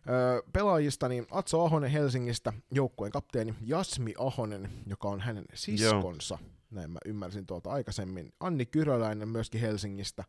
Öö, 0.10 0.42
pelaajista 0.54 1.10
niin 1.10 1.28
Atso 1.32 1.66
Ahonen 1.66 1.92
Helsingistä, 1.92 2.54
joukkueen 2.72 3.12
kapteeni 3.12 3.56
Jasmi 3.62 4.14
Ahonen, 4.18 4.70
joka 4.86 5.10
on 5.10 5.20
hänen 5.20 5.46
siskonsa. 5.54 6.38
Joo 6.42 6.59
näin 6.72 6.92
mä 6.92 7.00
ymmärsin 7.06 7.46
tuolta 7.46 7.70
aikaisemmin. 7.70 8.34
Anni 8.40 8.66
Kyröläinen 8.66 9.30
myöskin 9.30 9.62
Helsingistä, 9.62 10.24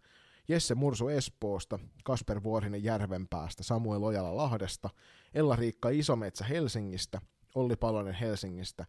Jesse 0.49 0.75
Mursu 0.75 1.09
Espoosta, 1.09 1.79
Kasper 2.05 2.43
Vuorinen 2.43 2.85
Järvenpäästä, 2.85 3.63
Samuel 3.63 4.03
Ojala 4.03 4.37
Lahdesta, 4.37 4.91
Ella-Riikka 5.35 5.89
Isometsä 5.89 6.45
Helsingistä, 6.45 7.21
Olli 7.55 7.77
Palonen 7.77 8.15
Helsingistä, 8.15 8.85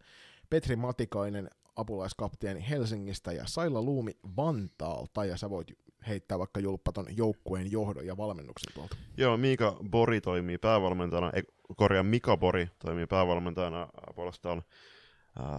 Petri 0.50 0.76
Matikainen 0.76 1.50
apulaiskapteeni 1.76 2.68
Helsingistä. 2.70 3.32
Ja 3.32 3.46
Saila 3.46 3.82
Luumi 3.82 4.12
Vantaalta, 4.36 5.24
ja 5.24 5.36
sä 5.36 5.50
voit 5.50 5.78
heittää 6.08 6.38
vaikka 6.38 6.60
julppaton 6.60 7.06
joukkueen 7.16 7.72
johdon 7.72 8.06
ja 8.06 8.16
valmennuksen 8.16 8.74
tuolta. 8.74 8.96
Joo, 9.16 9.36
Miika 9.36 9.76
Bori 9.90 10.20
toimii 10.20 10.58
päävalmentajana, 10.58 11.32
korjaa 11.76 12.02
Mika 12.02 12.36
Bori 12.36 12.68
toimii 12.78 13.06
päävalmentajana 13.06 13.88
puolestaan 14.14 14.62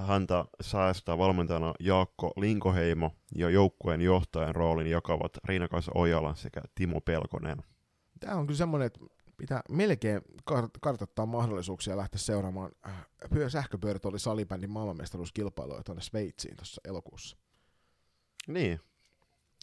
häntä 0.07 0.45
säästää 0.61 1.17
valmentajana 1.17 1.73
Jaakko 1.79 2.33
Linkoheimo 2.37 3.11
ja 3.35 3.49
joukkueen 3.49 4.01
johtajan 4.01 4.55
roolin 4.55 4.87
jakavat 4.87 5.37
Riina-Kaisa 5.43 5.91
Ojala 5.95 6.35
sekä 6.35 6.61
Timo 6.75 7.01
Pelkonen. 7.01 7.57
Tämä 8.19 8.35
on 8.35 8.47
kyllä 8.47 8.57
semmoinen, 8.57 8.85
että 8.85 8.99
pitää 9.37 9.61
melkein 9.69 10.21
kart- 10.51 10.79
kartoittaa 10.81 11.25
mahdollisuuksia 11.25 11.97
lähteä 11.97 12.19
seuraamaan 12.19 12.71
äh, 12.87 13.07
sähköpyörät 13.47 14.05
oli 14.05 14.19
salibändin 14.19 14.71
maailmanmestaruuskilpailuja 14.71 15.83
tuonne 15.83 16.01
Sveitsiin 16.01 16.55
tuossa 16.55 16.81
elokuussa. 16.85 17.37
Niin. 18.47 18.79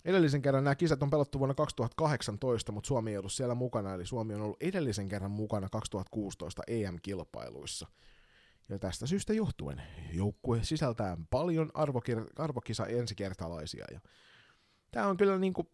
Edellisen 0.04 0.42
kerran 0.42 0.64
nämä 0.64 0.74
kisat 0.74 1.02
on 1.02 1.10
pelattu 1.10 1.38
vuonna 1.38 1.54
2018, 1.54 2.72
mutta 2.72 2.88
Suomi 2.88 3.10
ei 3.10 3.18
ollut 3.18 3.32
siellä 3.32 3.54
mukana, 3.54 3.94
eli 3.94 4.06
Suomi 4.06 4.34
on 4.34 4.40
ollut 4.40 4.62
edellisen 4.62 5.08
kerran 5.08 5.30
mukana 5.30 5.68
2016 5.68 6.62
EM-kilpailuissa– 6.66 7.86
ja 8.70 8.78
tästä 8.78 9.06
syystä 9.06 9.32
johtuen 9.32 9.82
joukkue 10.12 10.62
sisältää 10.62 11.16
paljon 11.30 11.70
arvokir- 11.74 12.32
arvokisa 12.36 12.86
ensikertalaisia. 12.86 13.84
Ja 13.92 14.00
tämä 14.90 15.06
on 15.06 15.16
kyllä 15.16 15.38
niin 15.38 15.52
kuin, 15.52 15.68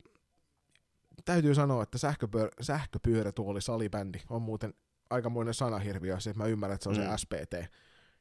täytyy 1.24 1.54
sanoa, 1.54 1.82
että 1.82 1.98
sähköpyör- 1.98 2.62
sähköpyörätuoli 2.62 3.60
salibändi 3.60 4.18
on 4.30 4.42
muuten 4.42 4.74
aikamoinen 5.10 5.54
sanahirviö, 5.54 6.20
se, 6.20 6.30
että 6.30 6.42
mä 6.42 6.48
ymmärrän, 6.48 6.74
että 6.74 6.84
se 6.84 6.88
on 6.88 6.96
mm. 6.96 7.02
se 7.02 7.16
SPT, 7.16 7.74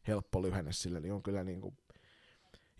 helppo 0.07 0.41
lyhenne 0.41 0.71
sille, 0.71 0.99
niin 0.99 1.13
on 1.13 1.23
kyllä 1.23 1.43
niin 1.43 1.61
kuin, 1.61 1.77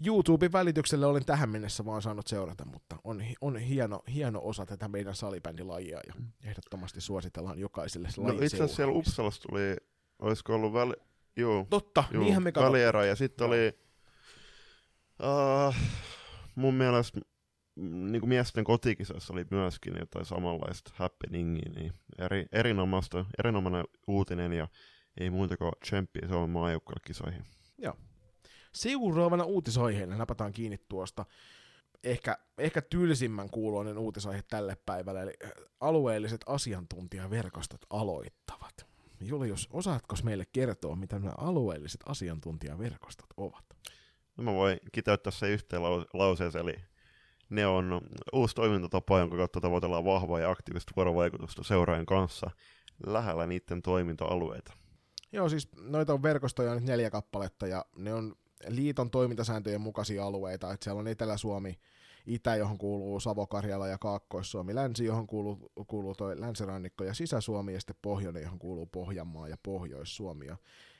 YouTuben 0.05 0.51
välityksellä 0.51 1.07
olen 1.07 1.25
tähän 1.25 1.49
mennessä 1.49 1.85
vaan 1.85 2.01
saanut 2.01 2.27
seurata, 2.27 2.65
mutta 2.65 2.97
on, 3.03 3.23
on 3.41 3.57
hieno, 3.57 4.03
hieno 4.13 4.39
osa 4.43 4.65
tätä 4.65 4.87
meidän 4.87 5.15
salibändilajia 5.15 5.99
ja 6.07 6.13
mm. 6.19 6.27
ehdottomasti 6.43 7.01
suositellaan 7.01 7.59
jokaiselle 7.59 8.09
no, 8.17 8.29
itse 8.29 8.45
asiassa 8.45 8.75
siellä 8.75 8.93
Uppsalassa 8.93 9.41
tuli, 9.41 9.75
olisiko 10.19 10.55
ollut 10.55 10.73
väli, 10.73 10.93
Juu. 11.37 11.67
Totta, 11.69 12.03
juu, 12.11 12.23
niinhän 12.23 12.43
me 12.43 12.51
katsottiin. 12.51 13.07
ja 13.07 13.15
sitten 13.15 13.47
oli 13.47 13.79
uh, 15.19 15.75
mun 16.55 16.73
mielestä 16.73 17.21
niin 17.75 18.19
kuin 18.19 18.29
miesten 18.29 18.63
kotikisassa 18.63 19.33
oli 19.33 19.45
myöskin 19.51 19.93
jotain 19.99 20.25
samanlaista 20.25 20.91
happeningia, 20.95 21.71
niin 21.75 21.93
eri, 22.17 22.45
erinomaista, 22.51 23.25
erinomainen 23.39 23.85
uutinen 24.07 24.53
ja 24.53 24.67
ei 25.19 25.29
muuta 25.29 25.57
kuin 25.57 25.71
tsemppiä 25.83 26.27
Suomen 26.27 26.49
maajoukkueelle 26.49 27.01
kisoihin. 27.07 27.43
Joo. 27.77 27.93
Seuraavana 28.73 29.43
uutisaiheena 29.43 30.17
napataan 30.17 30.51
kiinni 30.51 30.77
tuosta 30.89 31.25
ehkä, 32.03 32.37
ehkä 32.57 32.81
tylsimmän 32.81 33.49
kuuloinen 33.49 33.97
uutisaihe 33.97 34.41
tälle 34.49 34.77
päivälle, 34.85 35.21
eli 35.21 35.33
alueelliset 35.79 36.41
asiantuntijaverkostot 36.47 37.81
aloittavat. 37.89 38.94
Julius, 39.27 39.69
osaatko 39.73 40.15
meille 40.23 40.45
kertoa, 40.51 40.95
mitä 40.95 41.19
nämä 41.19 41.33
alueelliset 41.37 42.01
asiantuntijaverkostot 42.05 43.29
ovat? 43.37 43.65
No 44.37 44.43
mä 44.43 44.53
voin 44.53 44.79
kiteyttää 44.91 45.31
se 45.31 45.49
yhteen 45.49 45.81
lauseeseen, 46.13 46.63
eli 46.69 46.75
ne 47.49 47.67
on 47.67 48.01
uusi 48.33 48.55
toimintatapa, 48.55 49.19
jonka 49.19 49.37
kautta 49.37 49.61
tavoitellaan 49.61 50.05
vahvaa 50.05 50.39
ja 50.39 50.49
aktiivista 50.49 50.93
vuorovaikutusta 50.95 51.63
seuraajan 51.63 52.05
kanssa 52.05 52.49
lähellä 53.05 53.47
niiden 53.47 53.81
toiminta-alueita. 53.81 54.73
Joo, 55.31 55.49
siis 55.49 55.69
noita 55.81 56.13
on 56.13 56.23
verkostoja 56.23 56.75
nyt 56.75 56.83
neljä 56.83 57.09
kappaletta, 57.09 57.67
ja 57.67 57.85
ne 57.95 58.13
on 58.13 58.35
liiton 58.67 59.11
toimintasääntöjen 59.11 59.81
mukaisia 59.81 60.25
alueita, 60.25 60.73
että 60.73 60.83
siellä 60.83 60.99
on 60.99 61.07
Etelä-Suomi, 61.07 61.79
Itä, 62.25 62.55
johon 62.55 62.77
kuuluu 62.77 63.19
Savo-Karjala 63.19 63.87
ja 63.87 63.97
Kaakkois-Suomi, 63.97 64.75
Länsi, 64.75 65.05
johon 65.05 65.27
kuuluu, 65.27 65.71
kuuluu 65.87 66.15
toi 66.15 66.39
Länsirannikko 66.39 67.03
ja 67.03 67.13
Sisä-Suomi 67.13 67.73
ja 67.73 67.79
sitten 67.79 67.95
Pohjoinen, 68.01 68.43
johon 68.43 68.59
kuuluu 68.59 68.85
Pohjanmaa 68.85 69.47
ja 69.47 69.57
Pohjois-Suomi. 69.63 70.45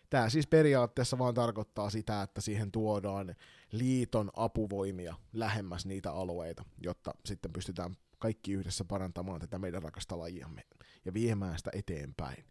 Tämä 0.09 0.29
siis 0.29 0.47
periaatteessa 0.47 1.17
vaan 1.17 1.33
tarkoittaa 1.33 1.89
sitä, 1.89 2.21
että 2.21 2.41
siihen 2.41 2.71
tuodaan 2.71 3.35
liiton 3.71 4.29
apuvoimia 4.35 5.15
lähemmäs 5.33 5.85
niitä 5.85 6.11
alueita, 6.11 6.65
jotta 6.83 7.13
sitten 7.25 7.53
pystytään 7.53 7.95
kaikki 8.19 8.51
yhdessä 8.53 8.85
parantamaan 8.85 9.41
tätä 9.41 9.59
meidän 9.59 9.83
rakasta 9.83 10.19
lajiamme 10.19 10.61
ja 11.05 11.13
viemään 11.13 11.57
sitä 11.57 11.71
eteenpäin. 11.73 12.45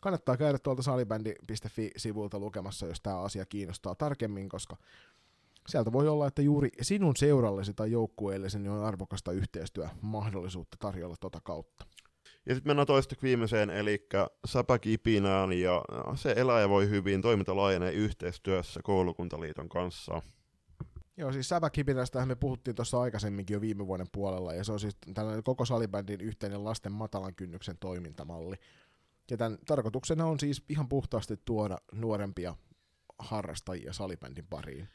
Kannattaa 0.00 0.36
käydä 0.36 0.58
tuolta 0.58 0.82
salibändi.fi-sivulta 0.82 2.38
lukemassa, 2.38 2.86
jos 2.86 3.00
tämä 3.00 3.20
asia 3.20 3.46
kiinnostaa 3.46 3.94
tarkemmin, 3.94 4.48
koska 4.48 4.76
sieltä 5.70 5.92
voi 5.92 6.08
olla, 6.08 6.26
että 6.26 6.42
juuri 6.42 6.68
sinun 6.80 7.16
seurallesi 7.16 7.74
tai 7.74 7.90
joukkueellesi 7.90 8.58
niin 8.58 8.70
on 8.70 8.84
arvokasta 8.84 9.32
yhteistyömahdollisuutta 9.32 10.76
tarjolla 10.80 11.16
tota 11.20 11.40
kautta. 11.40 11.86
Ja 12.46 12.54
sitten 12.54 12.70
mennään 12.70 12.86
toiseksi 12.86 13.22
viimeiseen, 13.22 13.70
eli 13.70 14.06
säpäkipinään, 14.44 15.52
ja 15.52 15.84
se 16.14 16.34
elää 16.36 16.60
ja 16.60 16.68
voi 16.68 16.88
hyvin, 16.88 17.22
toiminta 17.22 17.56
laajenee 17.56 17.92
yhteistyössä 17.92 18.80
koulukuntaliiton 18.82 19.68
kanssa. 19.68 20.22
Joo, 21.16 21.32
siis 21.32 21.48
säpäkipinästähän 21.48 22.28
me 22.28 22.34
puhuttiin 22.34 22.74
tuossa 22.74 23.00
aikaisemminkin 23.00 23.54
jo 23.54 23.60
viime 23.60 23.86
vuoden 23.86 24.06
puolella, 24.12 24.54
ja 24.54 24.64
se 24.64 24.72
on 24.72 24.80
siis 24.80 24.96
tällainen 25.14 25.42
koko 25.42 25.64
salibändin 25.64 26.20
yhteinen 26.20 26.64
lasten 26.64 26.92
matalan 26.92 27.34
kynnyksen 27.34 27.78
toimintamalli. 27.80 28.56
Ja 29.30 29.36
tämän 29.36 29.58
tarkoituksena 29.66 30.26
on 30.26 30.40
siis 30.40 30.64
ihan 30.68 30.88
puhtaasti 30.88 31.36
tuoda 31.44 31.78
nuorempia 31.92 32.56
harrastajia 33.18 33.92
salibändin 33.92 34.46
pariin. 34.50 34.88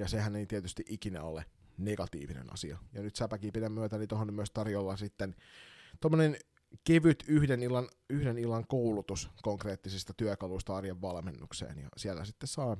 Ja 0.00 0.08
sehän 0.08 0.36
ei 0.36 0.46
tietysti 0.46 0.84
ikinä 0.88 1.22
ole 1.22 1.44
negatiivinen 1.78 2.52
asia. 2.52 2.78
Ja 2.92 3.02
nyt 3.02 3.16
säpäkipinän 3.16 3.72
myötä 3.72 3.98
niin 3.98 4.08
tuohon 4.08 4.34
myös 4.34 4.50
tarjolla 4.50 4.96
sitten 4.96 5.34
tuommoinen 6.00 6.36
kevyt 6.84 7.24
yhden 7.28 7.62
illan, 7.62 7.88
yhden 8.10 8.38
illan 8.38 8.66
koulutus 8.66 9.30
konkreettisista 9.42 10.14
työkaluista 10.16 10.76
arjen 10.76 11.02
valmennukseen. 11.02 11.78
Ja 11.78 11.88
siellä 11.96 12.24
sitten 12.24 12.48
saa 12.48 12.76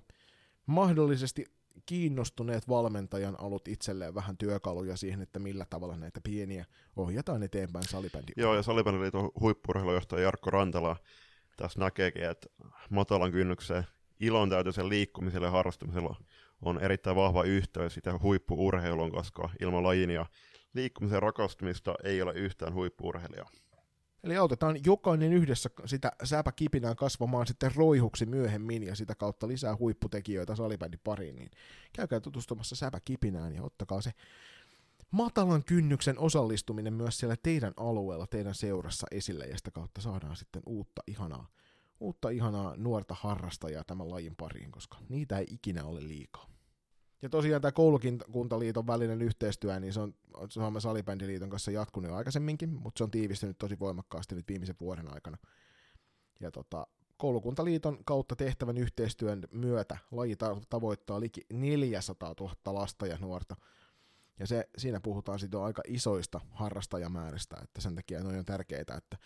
mahdollisesti 0.66 1.45
kiinnostuneet 1.87 2.68
valmentajan 2.68 3.41
alut 3.41 3.68
itselleen 3.68 4.14
vähän 4.14 4.37
työkaluja 4.37 4.97
siihen, 4.97 5.23
että 5.23 5.39
millä 5.39 5.66
tavalla 5.71 5.97
näitä 5.97 6.21
pieniä 6.25 6.64
ohjataan 6.97 7.43
eteenpäin 7.43 7.89
salibändin. 7.89 8.35
Joo, 8.37 8.55
ja 8.55 8.62
salibändiliiton 8.62 9.31
huippurheilujohtaja 9.41 10.23
Jarkko 10.23 10.51
Rantala 10.51 10.97
tässä 11.57 11.81
näkeekin, 11.81 12.25
että 12.25 12.49
matalan 12.91 13.33
kynnyksen 13.33 13.85
ilon 14.21 14.51
täytyisen 14.51 14.89
liikkumiselle 14.89 15.47
ja 15.47 15.51
harrastamisella 15.51 16.16
on 16.63 16.79
erittäin 16.81 17.17
vahva 17.17 17.43
yhteys 17.43 17.95
sitä 17.95 18.19
huippuurheiluun, 18.23 19.13
koska 19.13 19.51
ilman 19.61 19.83
lajin 19.83 20.11
ja 20.11 20.27
liikkumisen 20.75 21.23
rakastumista 21.23 21.95
ei 22.05 22.23
ole 22.23 22.33
yhtään 22.33 22.75
huippuurheilijaa. 22.75 23.51
Eli 24.25 24.37
autetaan 24.37 24.77
jokainen 24.87 25.33
yhdessä 25.33 25.71
sitä 25.85 26.13
säpäkipinään 26.25 26.97
kasvamaan 26.97 27.47
sitten 27.47 27.75
roihuksi 27.75 28.27
myöhemmin 28.27 28.83
ja 28.83 28.95
sitä 28.95 29.15
kautta 29.15 29.49
lisää 29.49 29.77
huipputekijöitä 29.77 30.57
salibändin 30.57 31.01
pariin, 31.05 31.37
niin 31.37 31.51
käykää 31.93 32.21
tutustumassa 32.21 32.77
säpäkipinään 32.77 33.55
ja 33.55 33.63
ottakaa 33.63 34.01
se 34.01 34.13
matalan 35.11 35.65
kynnyksen 35.65 36.19
osallistuminen 36.19 36.93
myös 36.93 37.19
siellä 37.19 37.37
teidän 37.43 37.73
alueella, 37.77 38.27
teidän 38.27 38.55
seurassa 38.55 39.07
esille 39.11 39.45
ja 39.45 39.57
sitä 39.57 39.71
kautta 39.71 40.01
saadaan 40.01 40.37
sitten 40.37 40.63
uutta 40.67 41.03
ihanaa, 41.07 41.49
uutta 42.01 42.29
ihanaa 42.29 42.75
nuorta 42.77 43.17
harrastajaa 43.21 43.85
tämän 43.85 44.11
lajin 44.11 44.37
pariin, 44.37 44.73
koska 44.73 44.99
niitä 45.09 45.39
ei 45.39 45.47
ikinä 45.51 45.85
ole 45.85 46.09
liikaa. 46.09 46.51
Ja 47.23 47.29
tosiaan 47.29 47.63
tämä 47.63 47.73
koulukuntaliiton 47.73 48.87
välinen 48.87 49.23
yhteistyö, 49.23 49.81
niin 49.81 49.93
se 49.93 50.01
on 50.01 50.15
Suomen 50.49 50.83
salibändiliiton 50.83 51.51
kanssa 51.51 51.71
jatkunut 51.71 52.11
jo 52.11 52.17
aikaisemminkin, 52.17 52.75
mutta 52.75 52.99
se 52.99 53.05
on 53.05 53.11
tiivistynyt 53.11 53.59
tosi 53.59 53.79
voimakkaasti 53.79 54.35
nyt 54.35 54.49
viimeisen 54.49 54.77
vuoden 54.81 55.15
aikana. 55.15 55.39
Ja 56.41 56.51
tota, 56.51 56.87
koulukuntaliiton 57.17 58.05
kautta 58.05 58.37
tehtävän 58.37 58.77
yhteistyön 58.77 59.43
myötä 59.53 59.99
laji 60.11 60.37
tavoittaa 60.71 61.21
liki 61.21 61.41
400 61.53 62.35
000 62.41 62.55
lasta 62.65 63.07
ja 63.07 63.19
nuorta. 63.21 63.57
Ja 64.39 64.47
se, 64.47 64.69
siinä 64.79 65.01
puhutaan 65.01 65.39
sitten 65.39 65.61
aika 65.61 65.83
isoista 65.87 66.41
harrastajamääristä, 66.51 67.57
että 67.63 67.81
sen 67.81 67.95
takia 67.95 68.19
on 68.19 68.45
tärkeää, 68.45 68.81
että 68.81 69.19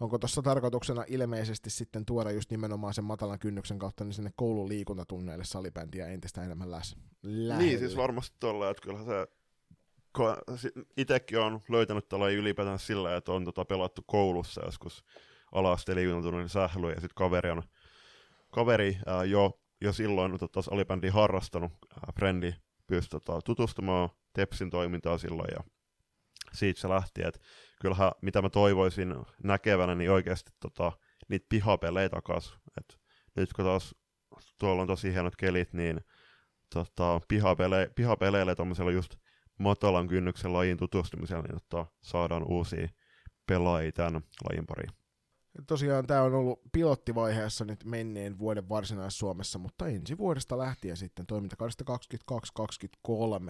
onko 0.00 0.18
tuossa 0.18 0.42
tarkoituksena 0.42 1.04
ilmeisesti 1.06 1.70
sitten 1.70 2.06
tuoda 2.06 2.30
just 2.30 2.50
nimenomaan 2.50 2.94
sen 2.94 3.04
matalan 3.04 3.38
kynnyksen 3.38 3.78
kautta 3.78 4.04
niin 4.04 4.14
sinne 4.14 4.30
koulun 4.36 4.68
liikuntatunneille 4.68 5.44
salibändiä 5.44 6.06
entistä 6.06 6.44
enemmän 6.44 6.70
läs. 6.70 6.96
Lähelle. 7.22 7.64
Niin, 7.64 7.78
siis 7.78 7.96
varmasti 7.96 8.36
tuolla, 8.40 8.70
että 8.70 8.82
kyllä 8.82 9.04
se 9.04 9.28
itsekin 10.96 11.38
on 11.38 11.60
löytänyt 11.68 12.08
tällä 12.08 12.28
ylipäätään 12.28 12.78
sillä, 12.78 13.16
että 13.16 13.32
on 13.32 13.44
tota 13.44 13.64
pelattu 13.64 14.02
koulussa 14.06 14.64
joskus 14.64 15.04
ala-asteen 15.52 15.96
liikuntatunnin 15.96 16.48
sählyä, 16.48 16.90
ja 16.90 17.00
sitten 17.00 17.14
kaveri, 17.14 17.50
on, 17.50 17.62
kaveri 18.50 18.98
ää, 19.06 19.24
jo, 19.24 19.60
jo 19.80 19.92
silloin 19.92 20.38
tota, 20.38 20.62
salibändiä 20.62 21.12
harrastanut, 21.12 21.72
ää, 21.94 22.12
frendi, 22.14 22.54
pystyi 22.86 23.20
tota, 23.20 23.40
tutustumaan 23.44 24.08
Tepsin 24.32 24.70
toimintaa 24.70 25.18
silloin, 25.18 25.50
ja 25.52 25.64
siitä 26.52 26.80
se 26.80 26.88
lähti, 26.88 27.22
että 27.24 27.40
kyllähän 27.80 28.12
mitä 28.22 28.42
mä 28.42 28.48
toivoisin 28.48 29.14
näkevänä, 29.44 29.94
niin 29.94 30.10
oikeasti 30.10 30.50
tota, 30.60 30.92
niitä 31.28 31.46
pihapelejä 31.48 32.08
takas. 32.08 32.58
Et 32.78 33.00
nyt 33.36 33.52
kun 33.52 33.64
taas 33.64 33.94
tuolla 34.58 34.82
on 34.82 34.88
tosi 34.88 35.12
hienot 35.12 35.36
kelit, 35.36 35.72
niin 35.72 36.00
tota, 36.74 37.20
pihapele, 37.28 37.90
pihapeleille 37.94 38.54
tuommoisella 38.54 38.90
just 38.90 39.16
matalan 39.58 40.08
kynnyksen 40.08 40.52
lajin 40.52 40.76
tutustumisella, 40.76 41.42
niin 41.42 41.60
tota, 41.60 41.86
saadaan 42.02 42.44
uusia 42.44 42.88
pelaajia 43.46 43.92
tämän 43.92 44.22
lajin 44.50 44.66
pariin. 44.66 44.90
Tosiaan 45.66 46.06
tämä 46.06 46.22
on 46.22 46.34
ollut 46.34 46.60
pilottivaiheessa 46.72 47.64
nyt 47.64 47.84
menneen 47.84 48.38
vuoden 48.38 48.68
varsinais-Suomessa, 48.68 49.58
mutta 49.58 49.88
ensi 49.88 50.18
vuodesta 50.18 50.58
lähtien 50.58 50.96
sitten 50.96 51.26
toimintakaudesta 51.26 51.84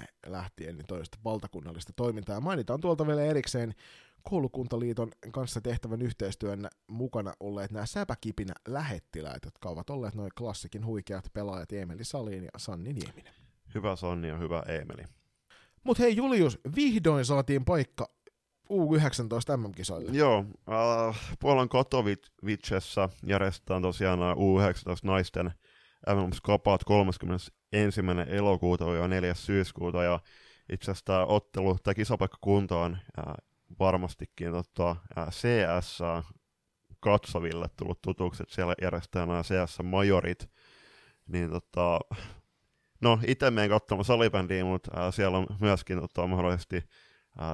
22-23 0.00 0.04
lähtien 0.26 0.76
niin 0.76 0.86
toista 0.86 1.18
valtakunnallista 1.24 1.92
toimintaa. 1.96 2.34
Ja 2.34 2.40
mainitaan 2.40 2.80
tuolta 2.80 3.06
vielä 3.06 3.22
erikseen 3.22 3.74
koulukuntaliiton 4.22 5.10
kanssa 5.32 5.60
tehtävän 5.60 6.02
yhteistyön 6.02 6.68
mukana 6.86 7.32
olleet 7.40 7.70
nämä 7.70 7.86
säpäkipinä 7.86 8.54
lähettiläät, 8.68 9.44
jotka 9.44 9.68
ovat 9.68 9.90
olleet 9.90 10.14
noin 10.14 10.30
klassikin 10.38 10.86
huikeat 10.86 11.30
pelaajat 11.32 11.72
Emeli 11.72 12.04
Salin 12.04 12.44
ja 12.44 12.50
Sanni 12.56 12.92
Nieminen. 12.92 13.34
Hyvä 13.74 13.96
Sanni 13.96 14.28
ja 14.28 14.36
hyvä 14.36 14.62
Emeli. 14.68 15.04
Mutta 15.84 16.02
hei 16.02 16.16
Julius, 16.16 16.58
vihdoin 16.76 17.24
saatiin 17.24 17.64
paikka 17.64 18.10
U19 18.72 19.56
MM-kisoille. 19.56 20.10
Joo, 20.12 20.44
äh, 21.08 21.36
Puolan 21.40 21.68
Katowicessa 21.68 23.08
järjestetään 23.26 23.82
tosiaan 23.82 24.18
U19 24.18 25.00
naisten 25.02 25.50
MM-skapaat 26.06 26.84
31. 26.84 27.52
elokuuta 28.28 28.84
ja 28.84 29.08
4. 29.08 29.34
syyskuuta, 29.34 30.02
ja 30.02 30.20
itse 30.72 30.90
asiassa 30.90 31.04
tämä 31.04 31.24
ottelu, 31.24 31.78
tämä 31.82 31.94
kisapaikkakunta 31.94 32.78
on 32.78 32.98
äh, 33.18 33.34
varmastikin 33.78 34.52
tota, 34.52 34.96
äh, 35.18 35.28
CS 35.28 35.98
katsoville 37.00 37.66
tullut 37.76 38.02
tutuksi, 38.02 38.42
että 38.42 38.54
siellä 38.54 38.74
järjestetään 38.82 39.28
nämä 39.28 39.42
CS-majorit, 39.42 40.50
niin 41.26 41.50
tota, 41.50 42.00
no 43.00 43.18
itse 43.26 43.50
menen 43.50 43.70
katsomaan 43.70 44.04
salibändiä, 44.04 44.64
mutta 44.64 45.06
äh, 45.06 45.14
siellä 45.14 45.38
on 45.38 45.46
myöskin 45.60 46.00
tota, 46.00 46.26
mahdollisesti 46.26 46.84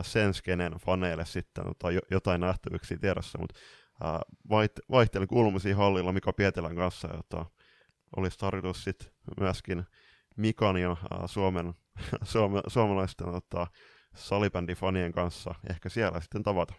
sen 0.03 0.35
skenen 0.35 0.73
faneille 0.73 1.27
sitten 1.27 1.65
tota, 1.65 1.89
jotain 2.11 2.41
nähtävyyksiä 2.41 2.99
tiedossa, 2.99 3.39
mutta 3.39 3.55
äh, 4.05 4.21
vaiht- 4.49 4.85
vaihtelin 4.91 5.29
kuulumisia 5.29 5.77
hallilla 5.77 6.13
Mika 6.13 6.33
Pietelän 6.33 6.77
kanssa, 6.77 7.09
jota 7.17 7.47
olisi 8.17 8.39
tarkoitus 8.39 8.85
sitten 8.85 9.09
myöskin 9.41 9.85
Mikan 10.37 10.77
ja 10.77 10.91
äh, 10.91 10.99
Suomen, 11.27 11.75
suome, 12.23 12.61
suomalaisten 12.67 13.33
tota, 13.33 13.67
salibändifanien 14.15 15.13
kanssa 15.13 15.55
ehkä 15.71 15.89
siellä 15.89 16.21
sitten 16.21 16.43
tavata. 16.43 16.75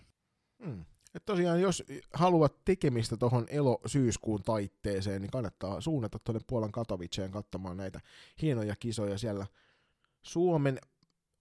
Hmm. 0.66 0.86
Et 1.16 1.26
tosiaan, 1.26 1.62
jos 1.62 1.84
haluat 2.14 2.66
tekemistä 2.66 3.18
tuohon 3.18 3.46
elo-syyskuun 3.50 4.44
taitteeseen, 4.44 5.22
niin 5.22 5.32
kannattaa 5.32 5.82
suunnata 5.82 6.20
tuonne 6.20 6.42
Puolan 6.48 6.72
Katowiceen 6.72 7.32
katsomaan 7.32 7.78
näitä 7.78 8.00
hienoja 8.42 8.76
kisoja 8.80 9.18
siellä. 9.18 9.46
Suomen 10.22 10.80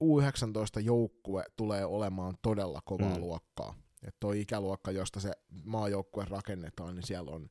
U19-joukkue 0.05 1.45
tulee 1.57 1.84
olemaan 1.84 2.34
todella 2.42 2.80
kovaa 2.84 3.14
mm. 3.14 3.20
luokkaa. 3.20 3.74
Että 4.03 4.16
toi 4.20 4.40
ikäluokka, 4.40 4.90
josta 4.90 5.20
se 5.20 5.32
maajoukkue 5.64 6.24
rakennetaan, 6.24 6.95
niin 6.95 7.07
siellä 7.07 7.30
on 7.30 7.49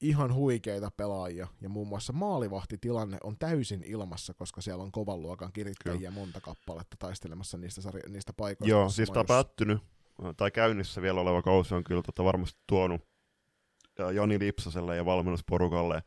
ihan 0.00 0.34
huikeita 0.34 0.90
pelaajia, 0.90 1.46
ja 1.60 1.68
muun 1.68 1.88
muassa 1.88 2.12
maalivahtitilanne 2.12 3.18
on 3.22 3.38
täysin 3.38 3.82
ilmassa, 3.86 4.34
koska 4.34 4.60
siellä 4.60 4.84
on 4.84 4.92
kovan 4.92 5.22
luokan 5.22 5.52
kirittäjiä 5.52 5.98
Kyllä. 5.98 6.10
monta 6.10 6.40
kappaletta 6.40 6.96
taistelemassa 6.98 7.58
niistä, 7.58 7.80
sarja- 7.80 8.08
niistä 8.08 8.32
paikoista. 8.32 8.70
Joo, 8.70 8.88
siis 8.88 9.10
tämä 9.10 9.20
on 9.20 9.26
päättynyt, 9.26 9.78
tai 10.36 10.50
käynnissä 10.50 11.02
vielä 11.02 11.20
oleva 11.20 11.42
kausi 11.42 11.74
on 11.74 11.84
kyllä 11.84 12.02
tota 12.02 12.24
varmasti 12.24 12.60
tuonut 12.66 13.00
Jani 14.14 14.38
Lipsaselle 14.38 14.96
ja 14.96 15.04
valmennusporukalle 15.04 16.02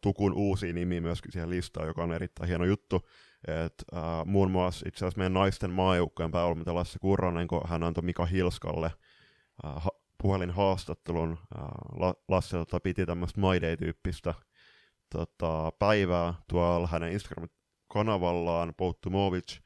Tukun 0.00 0.32
uusi 0.34 0.72
nimi 0.72 1.00
myöskin 1.00 1.32
siihen 1.32 1.50
listaan, 1.50 1.86
joka 1.86 2.02
on 2.02 2.12
erittäin 2.12 2.48
hieno 2.48 2.64
juttu. 2.64 3.08
Et, 3.48 3.84
äh, 3.96 4.02
muun 4.26 4.50
muassa 4.50 4.88
itse 4.88 4.98
asiassa 4.98 5.18
meidän 5.18 5.32
naisten 5.32 5.70
maajoukkojen 5.70 6.30
päävalmentaja 6.30 6.74
Lasse 6.74 6.98
Kurronen, 6.98 7.48
kun 7.48 7.60
hän 7.68 7.82
antoi 7.82 8.04
Mika 8.04 8.26
Hilskalle 8.26 8.86
äh, 8.86 9.72
ha- 9.76 9.90
puhelinhaastattelun, 10.22 11.38
äh, 11.58 11.64
La- 11.96 12.14
Lasse 12.28 12.56
tota, 12.56 12.80
piti 12.80 13.06
tämmöistä 13.06 13.40
My 13.40 13.60
Day-tyyppistä 13.62 14.34
tota, 15.12 15.72
päivää 15.78 16.34
tuolla 16.48 16.86
hänen 16.86 17.12
Instagram-kanavallaan, 17.12 18.74
Pouttumovic, 18.76 19.58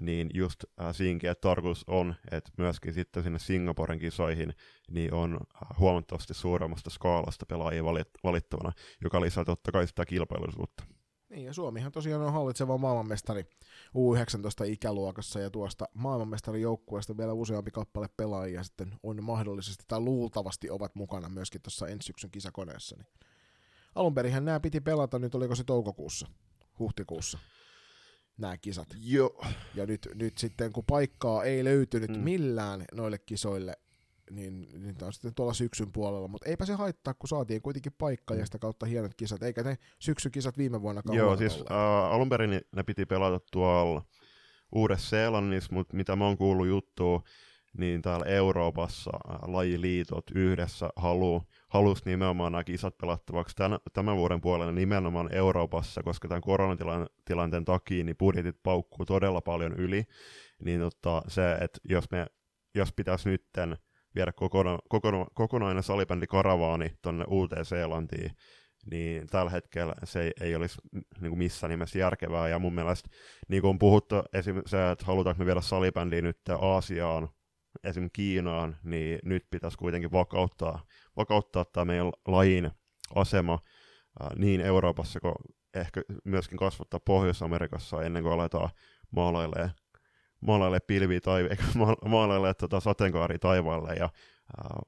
niin 0.00 0.30
just 0.34 0.64
äh, 0.80 0.94
siinkin, 0.94 1.30
että 1.30 1.48
tarkoitus 1.48 1.84
on, 1.86 2.14
että 2.30 2.50
myöskin 2.58 2.94
sitten 2.94 3.22
sinne 3.22 3.38
Singaporen 3.38 3.98
kisoihin 3.98 4.54
niin 4.90 5.14
on 5.14 5.34
äh, 5.34 5.78
huomattavasti 5.78 6.34
suuremmasta 6.34 6.90
skaalasta 6.90 7.46
pelaajia 7.46 7.82
valit- 7.82 8.20
valittavana, 8.24 8.72
joka 9.04 9.20
lisää 9.20 9.44
totta 9.44 9.72
kai 9.72 9.86
sitä 9.86 10.06
kilpailullisuutta. 10.06 10.84
Niin, 11.28 11.44
ja 11.44 11.52
Suomihan 11.52 11.92
tosiaan 11.92 12.22
on 12.22 12.32
hallitseva 12.32 12.78
maailmanmestari 12.78 13.44
U19-ikäluokassa, 13.94 15.40
ja 15.40 15.50
tuosta 15.50 15.84
maailmanmestarijoukkueesta 15.94 17.16
vielä 17.16 17.32
useampi 17.32 17.70
kappale 17.70 18.08
pelaajia 18.16 18.62
sitten 18.62 18.94
on 19.02 19.24
mahdollisesti, 19.24 19.84
tai 19.88 20.00
luultavasti 20.00 20.70
ovat 20.70 20.94
mukana 20.94 21.28
myöskin 21.28 21.62
tuossa 21.62 21.88
ensi 21.88 22.06
syksyn 22.06 22.30
kisakoneessa. 22.30 22.96
Niin. 22.96 23.06
Alun 23.94 24.14
perinhän 24.14 24.44
nämä 24.44 24.60
piti 24.60 24.80
pelata, 24.80 25.18
nyt 25.18 25.34
oliko 25.34 25.54
se 25.54 25.64
toukokuussa, 25.64 26.26
huhtikuussa, 26.78 27.38
nämä 28.38 28.56
kisat. 28.56 28.88
Joo. 29.00 29.44
Ja 29.74 29.86
nyt, 29.86 30.08
nyt 30.14 30.38
sitten, 30.38 30.72
kun 30.72 30.84
paikkaa 30.86 31.44
ei 31.44 31.64
löytynyt 31.64 32.10
mm. 32.10 32.18
millään 32.18 32.84
noille 32.92 33.18
kisoille, 33.18 33.76
niin, 34.30 34.68
niin 34.72 34.96
tämä 34.96 35.06
on 35.06 35.12
sitten 35.12 35.34
tuolla 35.34 35.52
syksyn 35.52 35.92
puolella, 35.92 36.28
mutta 36.28 36.48
eipä 36.48 36.66
se 36.66 36.74
haittaa, 36.74 37.14
kun 37.14 37.28
saatiin 37.28 37.62
kuitenkin 37.62 37.92
paikka 37.98 38.34
mm. 38.34 38.40
ja 38.40 38.46
sitä 38.46 38.58
kautta 38.58 38.86
hienot 38.86 39.14
kisat, 39.14 39.42
eikä 39.42 39.62
ne 39.62 39.78
syksykisat 39.98 40.58
viime 40.58 40.82
vuonna 40.82 41.02
Joo, 41.12 41.36
siis 41.36 41.60
uh, 41.60 41.66
alun 42.12 42.28
perin 42.28 42.60
ne 42.76 42.82
piti 42.82 43.06
pelata 43.06 43.46
tuolla 43.52 44.02
Uudessa-Seelannissa, 44.74 45.72
mutta 45.72 45.96
mitä 45.96 46.16
mä 46.16 46.26
oon 46.26 46.38
kuullut 46.38 46.66
juttua, 46.66 47.22
niin 47.78 48.02
täällä 48.02 48.26
Euroopassa 48.26 49.10
lajiliitot 49.46 50.24
yhdessä 50.34 50.90
halu, 50.96 51.42
halus 51.74 52.04
nimenomaan 52.04 52.52
nämä 52.52 52.64
kisat 52.64 52.98
pelattavaksi 52.98 53.56
tämän, 53.56 53.78
tämän 53.92 54.16
vuoden 54.16 54.40
puolella 54.40 54.72
nimenomaan 54.72 55.34
Euroopassa, 55.34 56.02
koska 56.02 56.28
tämän 56.28 56.42
koronatilanteen 56.42 57.64
takia 57.64 58.04
niin 58.04 58.16
budjetit 58.16 58.56
paukkuu 58.62 59.06
todella 59.06 59.40
paljon 59.40 59.72
yli, 59.72 60.04
niin 60.64 60.80
tota, 60.80 61.22
se, 61.28 61.52
että 61.52 61.80
jos 61.84 62.10
me 62.10 62.26
jos 62.74 62.92
pitäisi 62.92 63.28
nytten 63.28 63.76
viedä 64.14 64.32
kokona, 64.32 64.78
kokona, 64.88 65.26
kokonainen 65.34 65.82
salibändi 65.82 66.26
karavaani 66.26 66.92
tuonne 67.02 67.24
uuteen 67.28 67.64
Seelantiin, 67.64 68.30
niin 68.90 69.26
tällä 69.26 69.50
hetkellä 69.50 69.94
se 70.04 70.22
ei, 70.22 70.32
ei 70.40 70.56
olisi 70.56 70.80
niin 71.20 71.30
kuin 71.30 71.38
missään 71.38 71.70
nimessä 71.70 71.98
järkevää. 71.98 72.48
Ja 72.48 72.58
mun 72.58 72.74
mielestä, 72.74 73.08
niin 73.48 73.62
kuin 73.62 73.68
on 73.68 73.78
puhuttu 73.78 74.14
esim. 74.32 74.62
se, 74.66 74.90
että 74.90 75.04
halutaanko 75.04 75.38
me 75.38 75.46
viedä 75.46 75.60
salibändiä 75.60 76.22
nyt 76.22 76.38
Aasiaan, 76.60 77.28
esim. 77.84 78.10
Kiinaan, 78.12 78.76
niin 78.84 79.18
nyt 79.24 79.46
pitäisi 79.50 79.78
kuitenkin 79.78 80.12
vakauttaa, 80.12 80.86
vakauttaa 81.16 81.64
tämä 81.64 81.84
meidän 81.84 82.12
lajin 82.26 82.70
asema 83.14 83.58
niin 84.36 84.60
Euroopassa 84.60 85.20
kuin 85.20 85.34
ehkä 85.74 86.02
myöskin 86.24 86.58
kasvattaa 86.58 87.00
Pohjois-Amerikassa 87.00 88.02
ennen 88.02 88.22
kuin 88.22 88.32
aletaan 88.32 88.70
maalailemaan 89.10 89.74
maalaille 90.40 90.80
pilviä 90.80 91.20
tai 91.20 91.48
maalaille 92.08 92.54
tota 92.54 92.80
sateenkaari 92.80 93.38
taivaalle 93.38 93.94
ja 93.94 94.10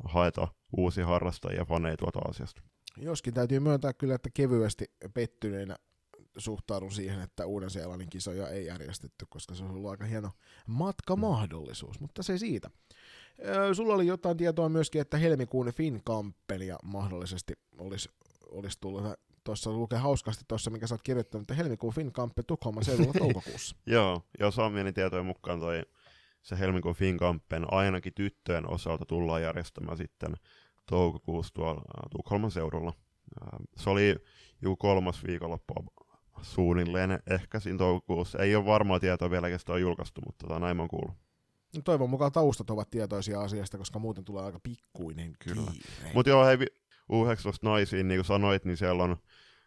haeta 0.05 0.49
uusia 0.77 1.07
harrastajia 1.07 1.65
faneja 1.65 1.97
tuolta 1.97 2.19
asiasta. 2.29 2.63
Joskin 2.97 3.35
täytyy 3.35 3.61
myöntää 3.61 3.93
kyllä, 3.93 4.15
että 4.15 4.31
kevyesti 4.35 4.85
pettyneenä 5.15 5.77
suhtaudun 6.37 6.93
siihen, 6.93 7.21
että 7.21 7.47
Uuden-Seelannin 7.47 8.11
kisoja 8.11 8.49
ei 8.49 8.67
järjestetty, 8.67 9.27
koska 9.29 9.55
se 9.55 9.65
on 9.65 9.71
ollut 9.71 9.91
aika 9.91 10.05
hieno 10.05 10.31
matkamahdollisuus, 10.67 12.01
mutta 12.01 12.23
se 12.23 12.39
siitä. 12.39 12.71
Sulla 13.73 13.95
oli 13.95 14.07
jotain 14.07 14.37
tietoa 14.37 14.69
myöskin, 14.69 15.01
että 15.01 15.19
helmikuun 15.19 15.73
Finkampelia 15.73 16.77
mahdollisesti 16.83 17.53
olisi, 17.79 18.09
olisi 18.51 18.81
tullut 18.81 19.05
tuossa 19.45 19.73
lukee 19.73 19.99
hauskasti 19.99 20.45
tuossa, 20.49 20.71
mikä 20.71 20.87
sä 20.87 20.95
oot 20.95 21.03
kirjoittanut, 21.03 21.43
että 21.43 21.55
helmikuun 21.55 21.95
Finkampe 21.95 22.43
Tukholman 22.43 22.85
seudulla 22.85 23.13
toukokuussa. 23.19 23.77
Joo, 23.87 24.23
ja 24.41 24.51
saamieni 24.51 24.93
tietojen 24.93 25.27
mukaan 25.27 25.61
toi 25.61 25.83
se 26.43 26.59
helmikuun 26.59 26.95
Finkampen 26.95 27.73
ainakin 27.73 28.15
tyttöjen 28.15 28.71
osalta 28.71 29.05
tullaan 29.05 29.43
järjestämään 29.43 29.97
sitten 29.97 30.35
toukokuussa 30.89 31.55
tuolla 31.55 31.83
Tukholman 32.11 32.51
seudulla. 32.51 32.93
Se 33.77 33.91
oli 33.91 34.17
joku 34.63 34.77
kolmas 34.77 35.25
viikonloppu 35.27 35.75
suunnilleen 36.43 37.19
ehkä 37.31 37.61
siinä 37.61 37.79
toukokuussa. 37.79 38.39
Ei 38.39 38.57
ole 38.57 38.67
varmaa 38.67 39.01
tietoa 39.01 39.31
vielä, 39.31 39.49
kestä 39.49 39.73
on 39.73 39.81
julkaistu, 39.81 40.21
mutta 40.27 40.47
tota, 40.47 40.61
näin 40.61 40.81
on 40.81 40.89
kuullut. 40.89 41.26
No 41.75 41.83
toivon 41.85 42.11
mukaan 42.11 42.33
taustat 42.33 42.71
ovat 42.71 42.91
tietoisia 42.91 43.41
asiasta, 43.41 43.79
koska 43.79 43.99
muuten 43.99 44.25
tulee 44.25 44.45
aika 44.45 44.61
pikkuinen 44.63 45.33
Kyllä. 45.39 45.71
Mutta 46.15 46.31
joo, 46.31 46.45
hei, 46.45 46.57
U19 47.13 47.59
naisiin, 47.63 48.09
niin 48.09 48.19
kuin 48.19 48.25
sanoit, 48.25 48.65
niin 48.65 48.77
siellä 48.77 49.03
on 49.03 49.17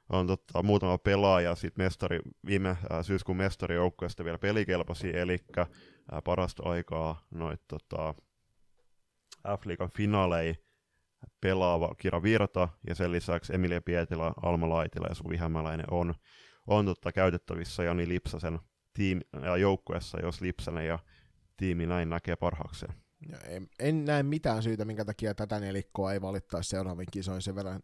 on 0.10 0.28
totta, 0.28 0.64
muutama 0.64 0.98
pelaaja 0.98 1.56
sit 1.56 1.78
mestari, 1.78 2.20
viime 2.46 2.78
ää, 2.90 3.04
syyskuun 3.04 3.38
mestarijoukkueesta 3.38 4.26
vielä 4.26 4.38
pelikelpoisia, 4.38 5.22
eli 5.22 5.38
ää, 5.58 6.22
parasta 6.22 6.64
aikaa 6.64 7.22
noit 7.32 7.62
tota, 7.68 8.16
F-liigan 9.58 9.90
finaalei 9.96 10.56
pelaava 11.42 11.96
Kira 11.98 12.24
Virta 12.24 12.70
ja 12.88 12.96
sen 12.96 13.12
lisäksi 13.12 13.56
Emilia 13.56 13.82
Pietilä, 13.82 14.34
Alma 14.42 14.70
Laitila 14.70 15.08
ja 15.08 15.16
Suvi 15.16 15.38
Hämäläinen 15.38 15.86
on, 15.92 16.16
on 16.68 16.86
totta 16.86 17.12
käytettävissä 17.12 17.84
Jani 17.84 18.08
Lipsasen 18.08 18.60
tiim- 19.00 19.44
ja 19.44 19.58
joukkueessa, 19.58 20.22
jos 20.22 20.42
Lipsanen 20.42 20.88
ja 20.88 21.00
tiimi 21.60 21.86
näin 21.86 22.10
näkee 22.10 22.36
parhaakseen. 22.36 22.94
Ja 23.30 23.38
en, 23.38 23.70
en 23.80 24.06
näe 24.06 24.24
mitään 24.24 24.64
syytä, 24.64 24.86
minkä 24.86 25.06
takia 25.06 25.36
tätä 25.36 25.60
nelikkoa 25.60 26.14
ei 26.14 26.22
valittaisi 26.22 26.70
seuraaviin 26.70 27.08
kisoihin 27.12 27.42
sen 27.42 27.56
verran. 27.56 27.82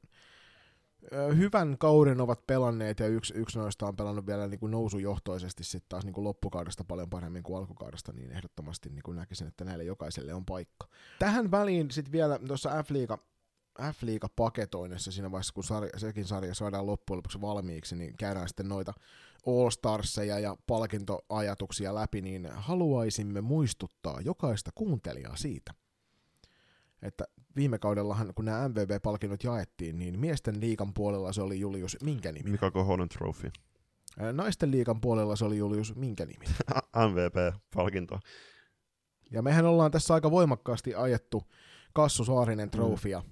Hyvän 1.37 1.77
kauden 1.77 2.21
ovat 2.21 2.47
pelanneet 2.47 2.99
ja 2.99 3.07
yksi, 3.07 3.33
yksi 3.33 3.59
noista 3.59 3.87
on 3.87 3.95
pelannut 3.95 4.27
vielä 4.27 4.47
niin 4.47 4.59
kuin 4.59 4.71
nousujohtoisesti 4.71 5.63
sitten 5.63 5.89
taas 5.89 6.05
niin 6.05 6.13
kuin 6.13 6.23
loppukaudesta 6.23 6.83
paljon 6.83 7.09
paremmin 7.09 7.43
kuin 7.43 7.57
alkukaudesta, 7.57 8.13
niin 8.13 8.31
ehdottomasti 8.31 8.89
niin 8.89 9.03
kuin 9.03 9.17
näkisin, 9.17 9.47
että 9.47 9.65
näille 9.65 9.83
jokaiselle 9.83 10.33
on 10.33 10.45
paikka. 10.45 10.87
Tähän 11.19 11.51
väliin 11.51 11.91
sitten 11.91 12.11
vielä 12.11 12.39
tuossa 12.47 12.83
F-liiga, 12.83 13.17
F-liiga 13.81 14.29
paketoinnissa 14.35 15.11
siinä 15.11 15.31
vaiheessa, 15.31 15.53
kun 15.53 15.63
sarja, 15.63 15.89
sekin 15.97 16.25
sarja 16.25 16.53
saadaan 16.53 16.87
loppujen 16.87 17.17
lopuksi 17.17 17.41
valmiiksi, 17.41 17.95
niin 17.95 18.17
käydään 18.17 18.47
sitten 18.47 18.69
noita 18.69 18.93
All 19.47 19.69
Starseja 19.69 20.39
ja 20.39 20.57
palkintoajatuksia 20.67 21.95
läpi, 21.95 22.21
niin 22.21 22.49
haluaisimme 22.51 23.41
muistuttaa 23.41 24.21
jokaista 24.21 24.71
kuuntelijaa 24.75 25.35
siitä, 25.35 25.73
että 27.01 27.25
viime 27.55 27.79
kaudellahan, 27.79 28.33
kun 28.35 28.45
nämä 28.45 28.69
MVB-palkinnot 28.69 29.43
jaettiin, 29.43 29.99
niin 29.99 30.19
miesten 30.19 30.61
liikan 30.61 30.93
puolella 30.93 31.33
se 31.33 31.41
oli 31.41 31.59
Julius 31.59 31.97
minkä 32.03 32.31
nimi? 32.31 32.51
Mika 32.51 32.71
Kohonen 32.71 33.09
Trophy. 33.09 33.51
Naisten 34.33 34.71
liikan 34.71 35.01
puolella 35.01 35.35
se 35.35 35.45
oli 35.45 35.57
Julius 35.57 35.95
minkä 35.95 36.25
nimi? 36.25 36.45
MVP-palkinto. 37.09 38.19
Ja 39.31 39.41
mehän 39.41 39.65
ollaan 39.65 39.91
tässä 39.91 40.13
aika 40.13 40.31
voimakkaasti 40.31 40.95
ajettu 40.95 41.43
Kassu 41.93 42.25
Saarinen 42.25 42.69
trofia. 42.69 43.23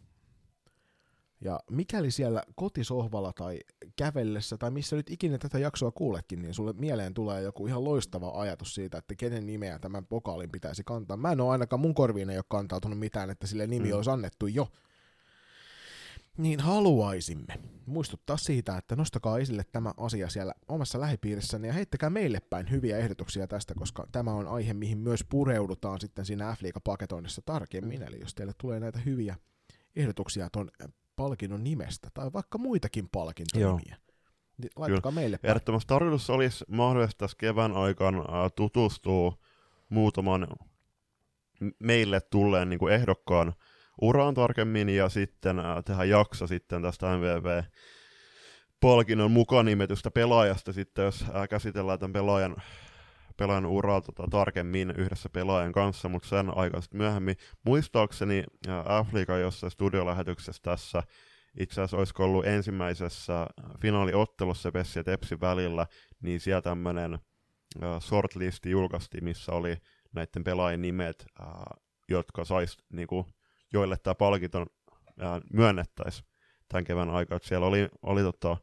Ja 1.44 1.60
mikäli 1.72 2.12
siellä 2.12 2.44
kotisohvalla 2.56 3.34
tai 3.34 3.60
kävellessä 3.96 4.58
tai 4.58 4.72
missä 4.72 4.96
nyt 4.96 5.10
ikinä 5.10 5.38
tätä 5.38 5.60
jaksoa 5.60 5.92
kuuletkin, 5.92 6.42
niin 6.42 6.54
sulle 6.54 6.74
mieleen 6.74 7.14
tulee 7.14 7.42
joku 7.42 7.68
ihan 7.68 7.84
loistava 7.84 8.42
ajatus 8.42 8.76
siitä, 8.76 8.98
että 8.98 9.16
kenen 9.16 9.46
nimeä 9.46 9.80
tämän 9.80 10.06
pokaalin 10.06 10.52
pitäisi 10.52 10.84
kantaa. 10.86 11.18
Mä 11.18 11.32
en 11.32 11.42
ole 11.42 11.52
ainakaan 11.52 11.80
mun 11.80 11.94
korviin 11.94 12.30
ei 12.30 12.38
ole 12.38 12.46
kantautunut 12.50 13.00
mitään, 13.00 13.30
että 13.30 13.48
sille 13.48 13.68
nimi 13.68 13.88
Mm. 13.90 13.96
olisi 13.96 14.10
annettu 14.10 14.48
jo. 14.48 14.68
Niin 16.38 16.60
haluaisimme 16.60 17.60
muistuttaa 17.86 18.38
siitä, 18.38 18.78
että 18.78 18.96
nostakaa 18.96 19.40
esille 19.40 19.64
tämä 19.72 19.94
asia 19.98 20.30
siellä 20.30 20.54
omassa 20.68 21.00
lähipiirissänne 21.00 21.68
ja 21.68 21.74
heittäkää 21.74 22.10
meille 22.10 22.40
päin 22.50 22.72
hyviä 22.72 22.98
ehdotuksia 22.98 23.48
tästä, 23.48 23.74
koska 23.76 24.08
tämä 24.12 24.34
on 24.34 24.48
aihe, 24.48 24.74
mihin 24.74 24.98
myös 24.98 25.24
pureudutaan 25.30 26.00
sitten 26.00 26.26
siinä 26.26 26.56
f 26.56 26.60
paketoinnissa 26.84 27.42
tarkemmin. 27.46 28.04
Eli 28.04 28.20
jos 28.20 28.36
teille 28.36 28.54
tulee 28.58 28.80
näitä 28.80 29.00
hyviä 29.00 29.36
ehdotuksia 29.96 30.50
ton 30.50 30.72
palkinnon 31.16 31.64
nimestä 31.64 32.10
tai 32.14 32.34
vaikka 32.34 32.58
muitakin 32.58 33.10
palkintonimiä, 33.10 33.98
niin 34.58 34.70
laittakaa 34.76 35.12
meille 35.12 35.38
päin. 35.38 35.50
Ehdottomasti 35.50 35.88
tarkoitus 35.88 36.30
olisi 36.30 36.66
mahdollista 36.68 37.18
tässä 37.18 37.38
kevään 37.40 37.72
aikana 37.72 38.50
tutustua 38.50 39.38
muutaman 39.90 40.48
meille 41.80 42.22
tulleen 42.22 42.70
niin 42.70 42.80
kuin 42.80 42.94
ehdokkaan 42.94 43.54
uraan 44.02 44.34
tarkemmin 44.34 44.90
ja 44.90 45.10
sitten 45.10 45.58
tehdä 45.86 46.04
jakso 46.04 46.48
sitten 46.48 46.82
tästä 46.82 47.18
MVV 47.18 47.64
palkinnon 48.84 49.32
mukaan 49.32 49.66
nimetystä 49.66 50.12
pelaajasta 50.12 50.74
sitten, 50.74 51.06
jos 51.06 51.26
ää, 51.34 51.48
käsitellään 51.48 52.00
tämän 52.00 52.14
pelaajan, 52.14 52.56
pelaajan 53.44 53.66
uraa 53.66 54.02
tota, 54.02 54.24
tarkemmin 54.32 54.94
yhdessä 54.98 55.30
pelaajan 55.30 55.72
kanssa, 55.72 56.10
mutta 56.10 56.28
sen 56.28 56.58
aikaa 56.58 56.82
sitten 56.82 56.98
myöhemmin. 56.98 57.36
Muistaakseni 57.66 58.44
F-liiga 59.06 59.38
jossain 59.38 59.72
studiolähetyksessä 59.72 60.62
tässä 60.62 61.04
itse 61.60 61.82
asiassa 61.82 61.98
olisiko 61.98 62.24
ollut 62.24 62.46
ensimmäisessä 62.46 63.48
finaaliottelussa 63.82 64.72
Pessi 64.72 65.00
ja 65.00 65.04
Tepsi 65.04 65.40
välillä, 65.40 65.88
niin 66.22 66.40
siellä 66.40 66.62
tämmöinen 66.62 67.20
shortlisti 68.00 68.70
julkaistiin, 68.70 69.24
missä 69.24 69.52
oli 69.52 69.78
näiden 70.14 70.44
pelaajien 70.44 70.82
nimet, 70.82 71.26
ää, 71.40 71.76
jotka 72.10 72.46
sais, 72.46 72.78
niinku, 72.94 73.26
joille 73.74 73.98
tämä 73.98 74.16
palkinto 74.16 74.66
myönnettäisiin 75.54 76.28
tämän 76.70 76.84
kevään 76.84 77.10
aikana. 77.10 77.38
Et 77.38 77.44
siellä 77.44 77.68
oli, 77.68 77.90
oli 78.02 78.22
tota, 78.22 78.58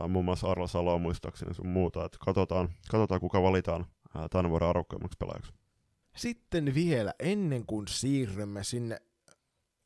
ää, 0.00 0.08
muun 0.08 0.24
muassa 0.24 0.50
Arla 0.50 0.66
Saloa 0.66 0.98
muistaakseni 0.98 1.54
sun 1.54 1.66
muuta, 1.66 2.04
että 2.04 2.18
katsotaan, 2.24 2.68
katsotaan 2.90 3.20
kuka 3.20 3.42
valitaan 3.42 3.86
tämän 4.30 4.50
vuoden 4.50 4.68
arvokkaimmaksi 4.68 5.16
pelaajaksi. 5.18 5.52
Sitten 6.16 6.74
vielä, 6.74 7.14
ennen 7.20 7.66
kuin 7.66 7.88
siirrymme 7.88 8.64
sinne 8.64 8.98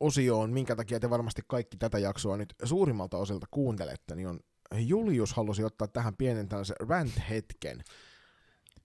osioon, 0.00 0.50
minkä 0.50 0.76
takia 0.76 1.00
te 1.00 1.10
varmasti 1.10 1.42
kaikki 1.46 1.76
tätä 1.76 1.98
jaksoa 1.98 2.36
nyt 2.36 2.54
suurimmalta 2.64 3.16
osilta 3.16 3.46
kuuntelette, 3.50 4.14
niin 4.14 4.28
on 4.28 4.40
Julius 4.74 5.32
halusi 5.32 5.64
ottaa 5.64 5.88
tähän 5.88 6.16
pienen 6.16 6.48
tällaisen 6.48 6.76
rant-hetken. 6.88 7.82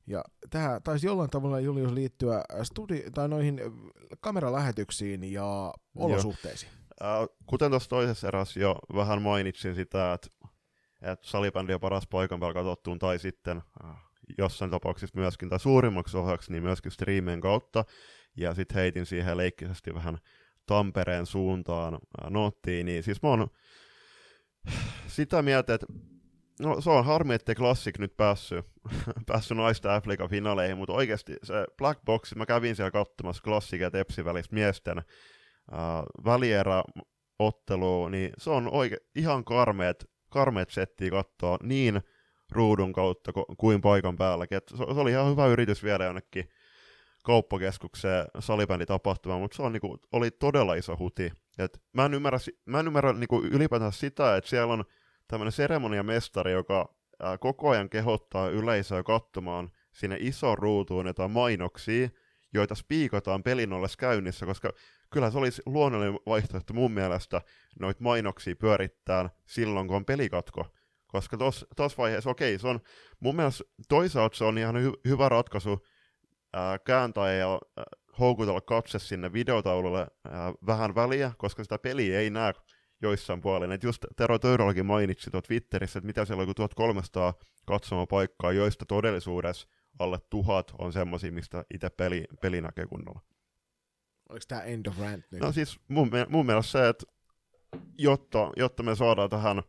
Ja 0.07 0.23
tämä 0.49 0.79
taisi 0.83 1.07
jollain 1.07 1.29
tavalla 1.29 1.59
Julius 1.59 1.91
liittyä 1.91 2.43
studi- 2.63 3.11
tai 3.13 3.29
noihin 3.29 3.61
kameralähetyksiin 4.19 5.23
ja 5.23 5.73
olosuhteisiin. 5.95 6.71
Ää, 7.01 7.27
kuten 7.45 7.71
tuossa 7.71 7.89
toisessa 7.89 8.27
erässä 8.27 8.59
jo 8.59 8.75
vähän 8.95 9.21
mainitsin 9.21 9.75
sitä, 9.75 10.13
että, 10.13 10.27
että 11.03 11.27
salibändi 11.27 11.73
on 11.73 11.79
paras 11.79 12.07
paikan 12.07 12.39
päällä 12.39 12.53
katsottuun, 12.53 12.99
tai 12.99 13.19
sitten 13.19 13.61
äh, 13.85 13.95
jossain 14.37 14.71
tapauksessa 14.71 15.19
myöskin, 15.19 15.49
tai 15.49 15.59
suurimmaksi 15.59 16.17
osaksi, 16.17 16.51
niin 16.51 16.63
myöskin 16.63 16.91
striimien 16.91 17.41
kautta, 17.41 17.85
ja 18.37 18.53
sitten 18.53 18.75
heitin 18.75 19.05
siihen 19.05 19.37
leikkisesti 19.37 19.93
vähän 19.93 20.17
Tampereen 20.65 21.25
suuntaan 21.25 21.93
äh, 21.93 22.29
noottiin, 22.29 22.85
niin 22.85 23.03
siis 23.03 23.21
mä 23.21 23.29
oon 23.29 23.47
sitä 25.07 25.41
mieltä, 25.41 25.73
että 25.73 25.85
no, 26.59 26.81
se 26.81 26.89
on 26.89 27.05
harmi, 27.05 27.33
ettei 27.33 27.55
Classic 27.55 27.99
nyt 27.99 28.17
päässyt, 28.17 28.65
päässyt 29.27 29.57
naista 29.57 29.95
Afrikan 29.95 30.29
finaaleihin, 30.29 30.77
mutta 30.77 30.93
oikeasti 30.93 31.35
se 31.43 31.53
Black 31.77 32.01
Box, 32.05 32.35
mä 32.35 32.45
kävin 32.45 32.75
siellä 32.75 32.91
katsomassa 32.91 33.43
Classic 33.43 33.81
ja 33.81 33.91
Tepsi 33.91 34.25
välistä 34.25 34.55
miesten 34.55 34.97
äh, 34.97 35.05
välierä 36.25 36.83
ottelu, 37.39 38.07
niin 38.07 38.31
se 38.37 38.49
on 38.49 38.69
oike, 38.73 38.97
ihan 39.15 39.45
karmeet, 39.45 40.12
karmeet 40.33 40.69
settiä 40.69 41.09
katsoa 41.09 41.57
niin 41.63 42.01
ruudun 42.51 42.93
kautta 42.93 43.31
kuin 43.57 43.81
paikan 43.81 44.15
päälläkin. 44.15 44.57
Et 44.57 44.71
se, 44.77 44.83
oli 44.83 45.11
ihan 45.11 45.31
hyvä 45.31 45.47
yritys 45.47 45.83
viedä 45.83 46.05
jonnekin 46.05 46.49
kauppakeskukseen 47.23 48.25
salibänditapahtumaan, 48.39 49.41
mutta 49.41 49.55
se 49.55 49.61
on, 49.61 49.73
niinku, 49.73 49.99
oli 50.11 50.31
todella 50.31 50.73
iso 50.73 50.97
huti. 50.99 51.31
Et 51.59 51.81
mä 51.93 52.05
en 52.05 52.13
ymmärrä, 52.13 52.39
mä 52.65 52.79
en 52.79 52.87
ymmärrä 52.87 53.13
niinku, 53.13 53.41
ylipäätään 53.43 53.91
sitä, 53.91 54.35
että 54.35 54.49
siellä 54.49 54.73
on 54.73 54.83
tämmöinen 55.27 55.51
seremoniamestari, 55.51 56.51
joka 56.51 56.95
koko 57.39 57.69
ajan 57.69 57.89
kehottaa 57.89 58.49
yleisöä 58.49 59.03
katsomaan 59.03 59.69
sinne 59.91 60.17
iso 60.19 60.55
ruutuun 60.55 61.07
jotain 61.07 61.31
mainoksia, 61.31 62.09
joita 62.53 62.75
spiikataan 62.75 63.43
pelin 63.43 63.73
ollessa 63.73 63.97
käynnissä, 63.97 64.45
koska 64.45 64.69
kyllä 65.13 65.31
se 65.31 65.37
olisi 65.37 65.61
luonnollinen 65.65 66.19
vaihtoehto 66.25 66.73
mun 66.73 66.91
mielestä 66.91 67.41
noita 67.79 68.03
mainoksia 68.03 68.55
pyörittää 68.55 69.29
silloin, 69.45 69.87
kun 69.87 69.95
on 69.95 70.05
pelikatko. 70.05 70.65
Koska 71.07 71.37
tuossa 71.37 71.97
vaiheessa, 71.97 72.29
okei, 72.29 72.59
se 72.59 72.67
on 72.67 72.79
mun 73.19 73.35
mielestä 73.35 73.63
toisaalta 73.89 74.37
se 74.37 74.43
on 74.43 74.57
ihan 74.57 74.75
hy- 74.75 74.99
hyvä 75.07 75.29
ratkaisu 75.29 75.85
ää, 76.53 76.79
kääntää 76.79 77.33
ja 77.33 77.59
ää, 77.77 77.83
houkutella 78.19 78.61
katse 78.61 78.99
sinne 78.99 79.33
videotaululle 79.33 80.07
ää, 80.29 80.53
vähän 80.65 80.95
väliä, 80.95 81.31
koska 81.37 81.63
sitä 81.63 81.77
peliä 81.77 82.19
ei 82.19 82.29
näe 82.29 82.53
joissain 83.01 83.41
puolin. 83.41 83.71
Et 83.71 83.83
just 83.83 84.05
Tero 84.15 84.39
Töyrolakin 84.39 84.85
mainitsi 84.85 85.31
tuot 85.31 85.43
Twitterissä, 85.43 85.99
että 85.99 86.07
mitä 86.07 86.25
siellä 86.25 86.41
on 86.41 86.43
joku 86.43 86.53
1300 86.53 87.33
katsomapaikkaa, 87.65 88.51
joista 88.51 88.85
todellisuudessa 88.85 89.67
alle 89.99 90.19
tuhat 90.29 90.71
on 90.79 90.93
semmoisia, 90.93 91.31
mistä 91.31 91.65
itse 91.73 91.89
peli, 91.89 92.25
peli 92.41 92.61
näkee 92.61 92.85
kunnolla. 92.85 93.21
Oliko 94.33 94.45
tämä 94.47 94.61
end 94.61 94.85
of 94.85 94.99
rant 94.99 95.25
nyt? 95.31 95.41
No 95.41 95.51
siis 95.51 95.79
mun, 95.87 96.11
mun 96.29 96.45
mielestä 96.45 96.71
se, 96.71 96.89
että 96.89 97.05
jotta, 97.97 98.51
jotta 98.57 98.83
me 98.83 98.95
saadaan 98.95 99.29
tähän 99.29 99.63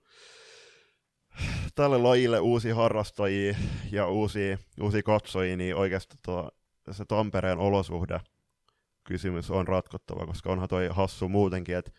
tälle 1.75 1.99
lajille 1.99 2.41
uusia 2.41 2.75
harrastajia 2.75 3.57
ja 3.93 4.07
uusia, 4.07 4.59
uusia 4.81 5.03
katsojia, 5.03 5.57
niin 5.57 5.77
oikeasti 5.77 6.17
tuo, 6.25 6.51
se 6.91 7.05
Tampereen 7.05 7.59
olosuhde 7.59 8.21
kysymys 9.05 9.51
on 9.51 9.69
ratkottava, 9.69 10.27
koska 10.27 10.53
onhan 10.53 10.69
toi 10.69 10.89
hassu 10.91 11.29
muutenkin, 11.29 11.77
että 11.77 11.91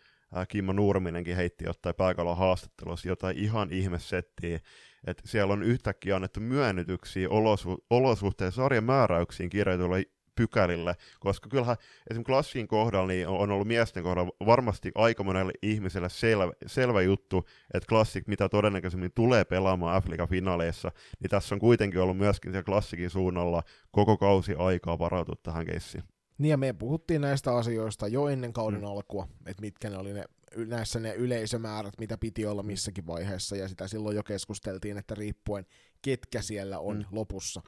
Kimmo 0.48 0.72
Nurminenkin 0.72 1.36
heitti 1.36 1.64
jotain 1.64 1.94
pääkalon 1.94 2.36
haastattelussa 2.36 3.08
jotain 3.08 3.38
ihan 3.38 3.72
ihmesettiä, 3.72 4.60
että 5.06 5.22
siellä 5.28 5.52
on 5.52 5.62
yhtäkkiä 5.62 6.16
annettu 6.16 6.40
myönnytyksiä 6.40 7.28
olosu- 7.28 7.84
olosuhteen 7.90 8.52
sarjan 8.52 8.84
määräyksiin 8.84 9.50
kirjoitulle 9.50 10.04
pykälille, 10.36 10.96
koska 11.20 11.48
kyllähän 11.48 11.76
esimerkiksi 12.10 12.32
Klassin 12.32 12.68
kohdalla 12.68 13.06
niin 13.06 13.28
on 13.28 13.50
ollut 13.50 13.66
miesten 13.66 14.02
kohdalla 14.02 14.32
varmasti 14.46 14.92
aika 14.94 15.24
monelle 15.24 15.52
ihmiselle 15.62 16.08
selvä, 16.08 16.52
selvä 16.66 17.02
juttu, 17.02 17.48
että 17.74 17.86
Klassik 17.88 18.26
mitä 18.26 18.48
todennäköisemmin 18.48 19.12
tulee 19.14 19.44
pelaamaan 19.44 19.96
Afrika-finaaleissa, 19.96 20.92
niin 21.20 21.30
tässä 21.30 21.54
on 21.54 21.58
kuitenkin 21.58 22.00
ollut 22.00 22.16
myöskin 22.18 22.52
siellä 22.52 22.64
Klassikin 22.64 23.10
suunnalla 23.10 23.62
koko 23.90 24.16
kausi 24.16 24.54
aikaa 24.58 24.98
varautua 24.98 25.36
tähän 25.42 25.66
keissiin. 25.66 26.04
Niin 26.38 26.50
ja 26.50 26.56
me 26.56 26.72
puhuttiin 26.72 27.20
näistä 27.20 27.56
asioista 27.56 28.08
jo 28.08 28.28
ennen 28.28 28.52
kauden 28.52 28.80
mm. 28.80 28.86
alkua, 28.86 29.28
että 29.46 29.60
mitkä 29.60 29.90
ne 29.90 29.96
oli 29.96 30.12
ne 30.12 30.24
näissä 30.56 31.00
ne 31.00 31.14
yleisömäärät, 31.14 31.94
mitä 31.98 32.18
piti 32.18 32.46
olla 32.46 32.62
missäkin 32.62 33.06
vaiheessa, 33.06 33.56
ja 33.56 33.68
sitä 33.68 33.88
silloin 33.88 34.16
jo 34.16 34.22
keskusteltiin, 34.22 34.98
että 34.98 35.14
riippuen 35.14 35.66
ketkä 36.02 36.42
siellä 36.42 36.78
on 36.78 36.96
mm. 36.96 37.04
lopussa, 37.10 37.62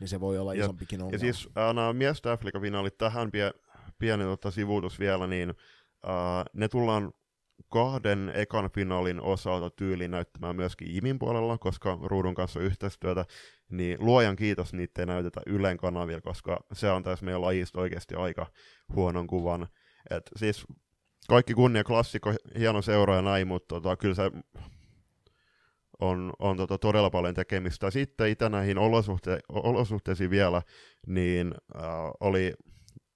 niin 0.00 0.08
se 0.08 0.20
voi 0.20 0.38
olla 0.38 0.54
ja, 0.54 0.64
isompikin 0.64 1.02
ongelma. 1.02 1.14
Ja 1.14 1.18
siis 1.18 1.48
äh, 1.58 1.74
nämä 1.74 1.92
miesten 1.92 2.32
Afrika-finaalit, 2.32 2.98
tähän 2.98 3.30
pie, 3.30 3.50
pieni 3.98 4.24
tota, 4.24 4.50
sivuutus 4.50 4.98
vielä, 4.98 5.26
niin 5.26 5.50
äh, 6.08 6.44
ne 6.52 6.68
tullaan 6.68 7.12
kahden 7.68 8.32
ekan 8.34 8.70
finaalin 8.70 9.20
osalta 9.20 9.70
tyyliin 9.70 10.10
näyttämään 10.10 10.56
myöskin 10.56 10.96
Imin 10.96 11.18
puolella, 11.18 11.58
koska 11.58 11.98
ruudun 12.02 12.34
kanssa 12.34 12.60
yhteistyötä, 12.60 13.24
niin 13.70 13.96
luojan 14.00 14.36
kiitos 14.36 14.72
niitä 14.72 15.02
ei 15.02 15.06
näytetä 15.06 15.40
Ylen 15.46 15.76
kanavilla, 15.76 16.20
koska 16.20 16.64
se 16.72 16.90
on 16.90 17.02
tässä 17.02 17.24
meidän 17.24 17.42
lajista 17.42 17.80
oikeasti 17.80 18.14
aika 18.14 18.46
huonon 18.94 19.26
kuvan. 19.26 19.66
Et 20.10 20.30
siis 20.36 20.64
kaikki 21.28 21.54
kunnia 21.54 21.84
klassikko, 21.84 22.34
hieno 22.58 22.82
seura 22.82 23.16
ja 23.16 23.22
näin, 23.22 23.48
mutta 23.48 23.74
tota, 23.74 23.96
kyllä 23.96 24.14
se 24.14 24.30
on, 26.08 26.32
on 26.38 26.56
tota 26.56 26.78
todella 26.78 27.10
paljon 27.10 27.34
tekemistä. 27.34 27.90
Sitten 27.90 28.28
itse 28.28 28.48
näihin 28.48 28.76
olosuhte- 28.76 29.40
olosuhteisiin 29.48 30.30
vielä, 30.30 30.62
niin 31.06 31.54
äh, 31.76 31.82
oli 32.20 32.52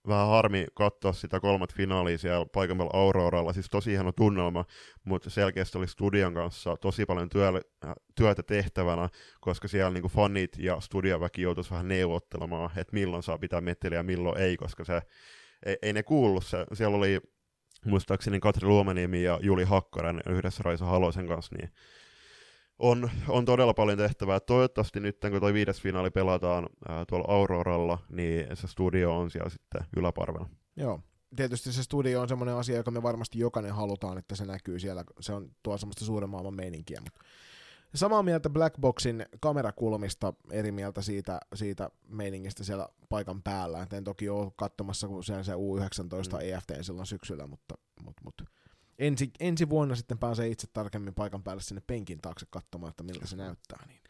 vähän 0.09 0.29
harmi 0.29 0.67
katsoa 0.75 1.13
sitä 1.13 1.41
kolmat 1.41 1.75
finaalia 1.75 2.19
siellä 2.19 2.47
paikan 2.55 2.79
Auroralla, 2.93 3.53
siis 3.53 3.71
tosi 3.71 3.91
hieno 3.91 4.13
tunnelma, 4.13 4.65
mutta 5.05 5.31
selkeästi 5.31 5.79
oli 5.79 5.89
studion 5.89 6.35
kanssa 6.35 6.77
tosi 6.77 7.07
paljon 7.07 7.29
työ, 7.29 7.49
äh, 7.49 7.93
työtä 8.15 8.43
tehtävänä, 8.43 9.09
koska 9.41 9.69
siellä 9.69 9.91
niinku 9.91 10.09
fanit 10.09 10.59
ja 10.59 10.81
studioväki 10.81 11.43
joutuisi 11.43 11.71
vähän 11.71 11.89
neuvottelemaan, 11.89 12.71
että 12.77 12.95
milloin 12.95 13.23
saa 13.23 13.39
pitää 13.39 13.61
metteliä 13.61 13.99
ja 13.99 14.03
milloin 14.03 14.39
ei, 14.39 14.57
koska 14.57 14.85
se 14.85 15.03
ei, 15.67 15.77
ei 15.83 15.93
ne 15.93 16.03
kuullut, 16.03 16.47
se, 16.47 16.67
siellä 16.73 16.97
oli 16.97 17.21
muistaakseni 17.85 18.41
Katri 18.41 18.67
Luomaniemi 18.67 19.23
ja 19.23 19.39
Juli 19.43 19.65
Hakkaren 19.65 20.21
yhdessä 20.29 20.63
Raisa 20.65 20.85
Halosen 20.85 21.29
kanssa, 21.29 21.57
niin 21.57 21.71
on, 22.79 23.11
on 23.29 23.45
todella 23.45 23.75
paljon 23.75 23.99
tehtävää. 23.99 24.41
Toivottavasti 24.41 25.01
nyt, 25.01 25.19
kun 25.31 25.41
tuo 25.41 25.53
viides 25.53 25.81
finaali 25.81 26.11
pelataan 26.11 26.67
ää, 26.89 27.05
tuolla 27.05 27.35
Auroralla, 27.35 27.99
niin 28.11 28.57
se 28.57 28.69
studio 28.69 29.19
on 29.19 29.31
siellä 29.31 29.51
sitten 29.51 29.81
yläparvella. 29.97 30.49
Joo, 30.77 31.01
tietysti 31.37 31.73
se 31.73 31.83
studio 31.83 32.21
on 32.21 32.29
semmoinen 32.29 32.55
asia, 32.55 32.77
joka 32.77 32.91
me 32.91 33.03
varmasti 33.03 33.39
jokainen 33.39 33.75
halutaan, 33.75 34.19
että 34.19 34.37
se 34.37 34.45
näkyy 34.45 34.79
siellä. 34.79 35.05
Se 35.21 35.33
on 35.33 35.51
tuo 35.63 35.79
semmoista 35.79 36.05
suuren 36.05 36.31
maailman 36.31 36.55
meininkiä, 36.55 37.01
mutta 37.05 37.21
Samaa 37.95 38.23
mieltä 38.23 38.51
Blackboxin 38.51 39.27
kamerakulmista, 39.41 40.35
eri 40.51 40.73
mieltä 40.73 41.03
siitä, 41.03 41.41
siitä 41.55 41.91
meiningistä 42.09 42.65
siellä 42.65 42.89
paikan 43.09 43.43
päällä. 43.43 43.83
Et 43.83 43.93
en 43.93 44.05
toki 44.05 44.29
ole 44.29 44.53
katsomassa, 44.57 45.09
kun 45.09 45.25
siellä 45.25 45.43
se 45.43 45.53
U19 45.53 45.57
mm. 46.33 46.41
EFT 46.41 46.73
silloin 46.81 47.07
syksyllä, 47.07 47.47
mutta, 47.47 47.75
mutta, 48.05 48.23
mutta 48.25 48.45
ensi, 48.99 49.31
ensi 49.41 49.69
vuonna 49.69 49.95
sitten 49.95 50.19
pääsee 50.19 50.49
itse 50.49 50.67
tarkemmin 50.73 51.15
paikan 51.15 51.43
päälle 51.43 51.63
sinne 51.63 51.83
penkin 51.87 52.21
taakse 52.21 52.47
katsomaan, 52.51 52.91
että 52.91 53.03
miltä 53.03 53.27
se 53.27 53.37
näyttää. 53.37 53.85
Niin. 53.89 54.01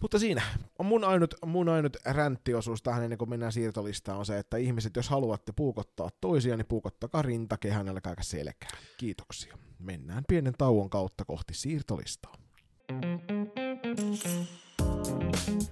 Mutta 0.00 0.18
siinä 0.18 0.42
on 0.78 0.86
mun 0.86 1.04
ainut, 1.04 1.34
mun 1.46 1.68
ainut 1.68 1.96
ränttiosuus 2.04 2.82
tähän 2.82 3.02
ennen 3.04 3.18
kuin 3.18 3.30
mennään 3.30 3.52
siirtolistaan 3.52 4.18
on 4.18 4.26
se, 4.26 4.38
että 4.38 4.56
ihmiset, 4.56 4.96
jos 4.96 5.08
haluatte 5.08 5.52
puukottaa 5.56 6.10
toisia, 6.20 6.56
niin 6.56 6.66
puukottakaa 6.66 7.22
rintakehän 7.22 7.88
älkää 7.88 8.14
selkää. 8.20 8.70
Kiitoksia. 8.96 9.58
Mennään 9.78 10.24
pienen 10.28 10.54
tauon 10.58 10.90
kautta 10.90 11.24
kohti 11.24 11.54
siirtolistaa. 11.54 12.34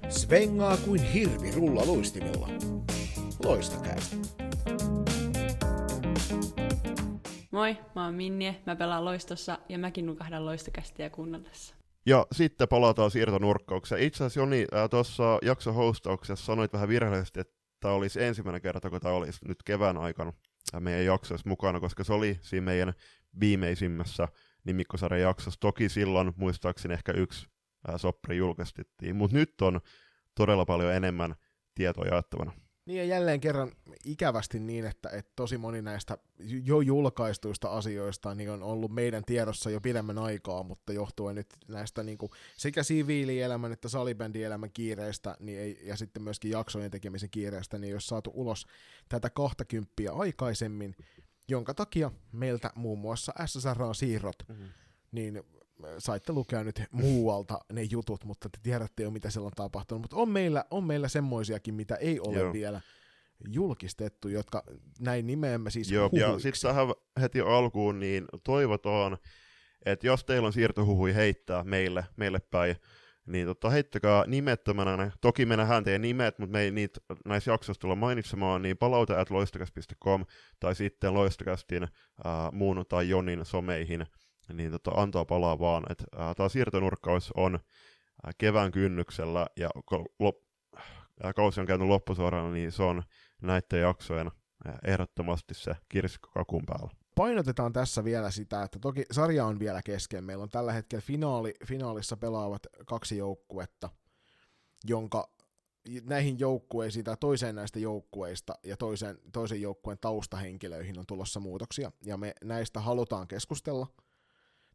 Svengaa 0.08 0.76
kuin 0.76 1.02
hirvi 1.02 1.50
rulla 1.50 1.86
luistimella. 1.86 2.48
Loistakäästä. 3.44 4.47
Moi, 7.58 7.76
mä 7.94 8.04
oon 8.04 8.14
Minnie, 8.14 8.62
mä 8.66 8.76
pelaan 8.76 9.04
loistossa 9.04 9.58
ja 9.68 9.78
mäkin 9.78 10.06
nukahdan 10.06 10.44
loistokästiä 10.44 11.10
kuunnellessa. 11.10 11.74
Ja 12.06 12.26
sitten 12.32 12.68
palataan 12.68 13.10
siirtonurkkaukseen. 13.10 14.02
Itse 14.02 14.24
asiassa 14.24 14.40
Joni, 14.40 14.66
äh, 14.74 14.90
tuossa 14.90 15.38
jaksohostauksessa 15.42 16.46
sanoit 16.46 16.72
vähän 16.72 16.88
virheellisesti, 16.88 17.40
että 17.40 17.54
tämä 17.80 17.94
olisi 17.94 18.22
ensimmäinen 18.22 18.62
kerta, 18.62 18.90
kun 18.90 19.00
tämä 19.00 19.14
olisi 19.14 19.48
nyt 19.48 19.62
kevään 19.64 19.96
aikana 19.96 20.32
meidän 20.80 21.04
jaksoissa 21.04 21.48
mukana, 21.48 21.80
koska 21.80 22.04
se 22.04 22.12
oli 22.12 22.38
siinä 22.42 22.64
meidän 22.64 22.92
viimeisimmässä 23.40 24.28
nimikkosarjan 24.64 25.20
jaksossa. 25.20 25.60
Toki 25.60 25.88
silloin 25.88 26.32
muistaakseni 26.36 26.94
ehkä 26.94 27.12
yksi 27.12 27.48
ää, 27.88 27.98
soppari 27.98 28.36
julkaistettiin, 28.36 29.16
mutta 29.16 29.36
nyt 29.36 29.60
on 29.60 29.80
todella 30.34 30.64
paljon 30.64 30.92
enemmän 30.92 31.34
tietoa 31.74 32.04
jaettavana. 32.04 32.52
Niin 32.88 32.98
ja 32.98 33.04
jälleen 33.04 33.40
kerran 33.40 33.72
ikävästi 34.04 34.58
niin, 34.58 34.86
että, 34.86 35.08
että 35.08 35.32
tosi 35.36 35.58
moni 35.58 35.82
näistä 35.82 36.18
jo 36.64 36.80
julkaistuista 36.80 37.68
asioista 37.68 38.34
niin 38.34 38.50
on 38.50 38.62
ollut 38.62 38.92
meidän 38.92 39.24
tiedossa 39.24 39.70
jo 39.70 39.80
pidemmän 39.80 40.18
aikaa, 40.18 40.62
mutta 40.62 40.92
johtuen 40.92 41.36
nyt 41.36 41.46
näistä 41.68 42.02
niin 42.02 42.18
kuin 42.18 42.32
sekä 42.56 42.82
siviilielämän 42.82 43.72
että 43.72 43.88
salibändielämän 43.88 44.70
kiireistä 44.72 45.36
niin 45.40 45.58
ei, 45.58 45.80
ja 45.82 45.96
sitten 45.96 46.22
myöskin 46.22 46.50
jaksojen 46.50 46.90
tekemisen 46.90 47.30
kiireistä, 47.30 47.78
niin 47.78 47.88
ei 47.88 47.94
ole 47.94 48.00
saatu 48.00 48.30
ulos 48.34 48.66
tätä 49.08 49.30
20 49.30 49.92
aikaisemmin, 50.12 50.96
jonka 51.48 51.74
takia 51.74 52.10
meiltä 52.32 52.70
muun 52.74 52.98
muassa 52.98 53.32
SSR-siirrot, 53.46 54.44
mm-hmm. 54.48 54.68
niin 55.12 55.42
saitte 55.98 56.32
lukea 56.32 56.64
nyt 56.64 56.82
muualta 56.92 57.60
ne 57.72 57.82
jutut, 57.82 58.24
mutta 58.24 58.48
te 58.48 58.58
tiedätte 58.62 59.02
jo, 59.02 59.10
mitä 59.10 59.30
siellä 59.30 59.46
on 59.46 59.52
tapahtunut. 59.56 60.02
Mutta 60.02 60.16
on 60.16 60.28
meillä, 60.28 60.64
on 60.70 60.84
meillä 60.84 61.08
semmoisiakin, 61.08 61.74
mitä 61.74 61.94
ei 61.94 62.20
ole 62.20 62.38
Joo. 62.38 62.52
vielä 62.52 62.80
julkistettu, 63.48 64.28
jotka 64.28 64.62
näin 65.00 65.26
nimeämme 65.26 65.70
siis 65.70 65.90
Joo, 65.90 66.10
ja 66.12 66.38
sitten 66.38 66.62
tähän 66.62 66.88
heti 67.20 67.40
alkuun, 67.40 67.98
niin 67.98 68.24
toivotaan, 68.44 69.18
että 69.86 70.06
jos 70.06 70.24
teillä 70.24 70.46
on 70.46 70.52
siirtohuhui 70.52 71.14
heittää 71.14 71.64
meille, 71.64 72.04
meille 72.16 72.38
päin, 72.50 72.76
niin 73.26 73.46
tota, 73.46 73.70
heittäkää 73.70 74.24
nimettömänä 74.26 74.96
ne. 74.96 75.12
Toki 75.20 75.46
me 75.46 75.56
nähdään 75.56 75.84
teidän 75.84 76.02
nimet, 76.02 76.38
mutta 76.38 76.52
me 76.52 76.60
ei 76.60 76.70
niitä 76.70 77.00
näissä 77.24 77.50
jaksoissa 77.50 77.80
tulla 77.80 77.94
mainitsemaan, 77.94 78.62
niin 78.62 78.76
palauta 78.76 79.20
at 79.20 79.30
loistakas.com 79.30 80.24
tai 80.60 80.74
sitten 80.74 81.14
loistakastin 81.14 81.82
äh, 81.82 81.90
muun 82.52 82.84
tai 82.88 83.08
Jonin 83.08 83.44
someihin, 83.44 84.06
niin 84.52 84.70
tota, 84.70 84.90
antaa 84.90 85.24
palaa 85.24 85.58
vaan. 85.58 85.84
että 85.90 86.04
äh, 86.20 86.34
tämä 86.36 86.48
siirtonurkkaus 86.48 87.32
on 87.36 87.54
äh, 87.54 88.34
kevään 88.38 88.72
kynnyksellä 88.72 89.46
ja 89.56 89.70
kun 89.86 90.06
lop, 90.18 90.36
äh, 91.24 91.34
kausi 91.36 91.60
on 91.60 91.66
käynyt 91.66 91.88
loppusuorana, 91.88 92.50
niin 92.50 92.72
se 92.72 92.82
on 92.82 93.02
näiden 93.42 93.80
jaksojen 93.80 94.26
äh, 94.26 94.74
ehdottomasti 94.84 95.54
se 95.54 95.76
kirsikko 95.88 96.28
kakun 96.34 96.66
päällä 96.66 96.90
painotetaan 97.18 97.72
tässä 97.72 98.04
vielä 98.04 98.30
sitä, 98.30 98.62
että 98.62 98.78
toki 98.78 99.04
sarja 99.10 99.46
on 99.46 99.58
vielä 99.58 99.82
kesken. 99.82 100.24
Meillä 100.24 100.42
on 100.42 100.48
tällä 100.48 100.72
hetkellä 100.72 101.02
finaali, 101.02 101.54
finaalissa 101.66 102.16
pelaavat 102.16 102.62
kaksi 102.86 103.16
joukkuetta, 103.16 103.90
jonka 104.84 105.30
näihin 106.02 106.38
joukkueisiin 106.38 107.04
tai 107.04 107.16
toiseen 107.20 107.54
näistä 107.54 107.78
joukkueista 107.78 108.54
ja 108.64 108.76
toisen, 108.76 109.18
toisen 109.32 109.60
joukkueen 109.60 109.98
taustahenkilöihin 110.00 110.98
on 110.98 111.06
tulossa 111.06 111.40
muutoksia, 111.40 111.92
ja 112.04 112.16
me 112.16 112.34
näistä 112.44 112.80
halutaan 112.80 113.28
keskustella. 113.28 113.86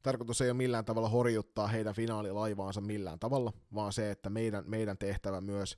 Tarkoitus 0.03 0.41
ei 0.41 0.49
ole 0.49 0.57
millään 0.57 0.85
tavalla 0.85 1.09
horjuttaa 1.09 1.67
heidän 1.67 1.95
finaalilaivaansa 1.95 2.81
millään 2.81 3.19
tavalla, 3.19 3.53
vaan 3.73 3.93
se, 3.93 4.11
että 4.11 4.29
meidän, 4.29 4.63
meidän 4.67 4.97
tehtävä 4.97 5.41
myös 5.41 5.77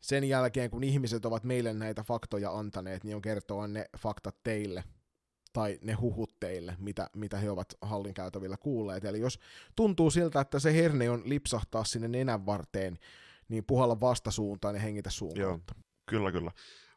sen 0.00 0.24
jälkeen, 0.24 0.70
kun 0.70 0.84
ihmiset 0.84 1.24
ovat 1.24 1.44
meille 1.44 1.72
näitä 1.72 2.02
faktoja 2.02 2.50
antaneet, 2.50 3.04
niin 3.04 3.16
on 3.16 3.22
kertoa 3.22 3.68
ne 3.68 3.84
faktat 3.98 4.36
teille– 4.42 4.84
tai 5.52 5.78
ne 5.82 5.92
huhut 5.92 6.40
teille, 6.40 6.76
mitä, 6.78 7.10
mitä 7.16 7.38
he 7.38 7.50
ovat 7.50 7.74
hallin 7.82 8.14
käytävillä 8.14 8.56
kuulleet. 8.56 9.04
Eli 9.04 9.20
jos 9.20 9.38
tuntuu 9.76 10.10
siltä, 10.10 10.40
että 10.40 10.58
se 10.58 10.74
herne 10.74 11.10
on 11.10 11.22
lipsahtaa 11.24 11.84
sinne 11.84 12.08
nenän 12.08 12.46
varteen, 12.46 12.98
niin 13.48 13.64
puhalla 13.64 14.00
vastasuuntaan 14.00 14.74
ja 14.74 14.80
hengitä 14.80 15.10
suun 15.10 15.36
joo, 15.36 15.60
Kyllä, 16.06 16.32
kyllä. 16.32 16.50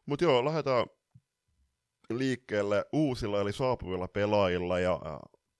Mutta 0.06 0.24
joo, 0.24 0.44
lähdetään 0.44 0.86
liikkeelle 2.10 2.84
uusilla 2.92 3.40
eli 3.40 3.52
saapuvilla 3.52 4.08
pelaajilla 4.08 4.78
ja 4.78 5.00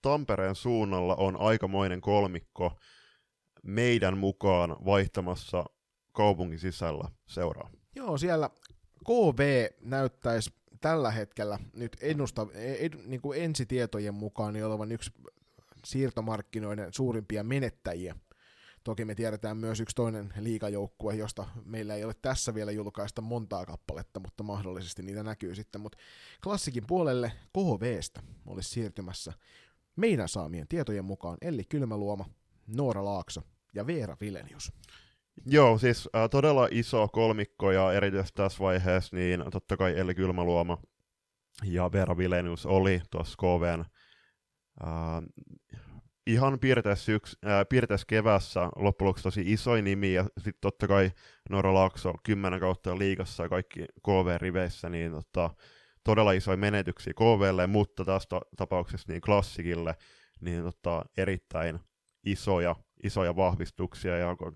Tampereen 0.03 0.55
suunnalla 0.55 1.15
on 1.15 1.41
aikamoinen 1.41 2.01
kolmikko 2.01 2.79
meidän 3.63 4.19
mukaan 4.19 4.77
vaihtamassa 4.85 5.65
kaupungin 6.13 6.59
sisällä 6.59 7.09
seuraa. 7.27 7.71
Joo, 7.97 8.19
siellä 8.19 8.51
KV 9.05 9.67
näyttäisi 9.81 10.51
tällä 10.81 11.11
hetkellä 11.11 11.59
nyt 11.73 11.97
ennusta, 12.01 12.47
ed, 12.55 12.93
niin 13.07 13.21
kuin 13.21 13.43
ensitietojen 13.43 14.15
mukaan 14.15 14.53
niin 14.53 14.67
olevan 14.67 14.93
yksi 14.93 15.11
siirtomarkkinoiden 15.85 16.89
suurimpia 16.93 17.45
menettäjiä 17.45 18.15
Toki 18.85 19.05
me 19.05 19.15
tiedetään 19.15 19.57
myös 19.57 19.81
yksi 19.81 19.97
toinen 19.97 20.35
liikajoukkue, 20.41 21.15
josta 21.15 21.47
meillä 21.65 21.95
ei 21.95 22.05
ole 22.05 22.15
tässä 22.23 22.55
vielä 22.55 22.71
julkaista 22.71 23.23
montaa 23.23 23.67
kappaletta, 23.67 24.21
mutta 24.21 24.43
mahdollisesti 24.43 25.03
niitä 25.03 25.23
näkyy 25.23 25.55
sitten. 25.55 25.81
Mutta 25.81 25.99
klassikin 26.43 26.87
puolelle 26.87 27.33
KVstä 27.53 28.23
olisi 28.47 28.71
siirtymässä 28.71 29.33
meidän 29.97 30.29
saamien 30.29 30.69
tietojen 30.69 31.05
mukaan 31.05 31.39
Elli 31.41 31.65
Kylmäluoma, 31.65 32.25
Noora 32.67 33.05
Laakso 33.05 33.41
ja 33.75 33.87
Veera 33.87 34.17
Vilenius. 34.21 34.73
Joo, 35.47 35.79
siis 35.79 36.09
äh, 36.17 36.31
todella 36.31 36.69
iso 36.71 37.09
kolmikko 37.09 37.73
ja 37.73 37.93
erityisesti 37.93 38.37
tässä 38.37 38.59
vaiheessa, 38.59 39.17
niin 39.17 39.45
totta 39.53 39.77
kai 39.77 39.99
Elli 39.99 40.15
Kylmäluoma 40.15 40.79
ja 41.65 41.93
Veera 41.93 42.17
Vilenius 42.17 42.67
oli 42.67 43.01
tuossa 43.11 43.37
KVn 43.37 43.85
äh, 44.85 45.49
ihan 46.27 46.59
piirteessä, 46.59 47.13
yks, 47.13 47.37
äh, 47.47 48.07
kevässä 48.07 48.71
loppujen 48.77 49.15
tosi 49.23 49.43
iso 49.47 49.75
nimi, 49.75 50.13
ja 50.13 50.25
sitten 50.37 50.61
totta 50.61 50.89
kai 50.89 51.11
Noora 51.51 51.75
Laakso 51.75 52.15
kymmenen 52.23 52.61
kautta 52.61 52.99
liigassa 52.99 53.43
ja 53.43 53.49
kaikki 53.49 53.85
KV-riveissä, 54.03 54.89
niin 54.89 55.13
tota, 55.13 55.51
todella 56.05 56.33
isoja 56.33 56.57
menetyksiä 56.57 57.13
KVlle, 57.15 57.67
mutta 57.67 58.05
tässä 58.05 58.29
ta- 58.29 58.41
tapauksessa 58.57 59.13
niin 59.13 59.21
klassikille, 59.21 59.95
niin 60.41 60.63
tota, 60.63 61.05
erittäin 61.17 61.81
isoja, 62.25 62.77
isoja 63.03 63.37
vahvistuksia, 63.37 64.19
ja 64.19 64.37
kun 64.37 64.55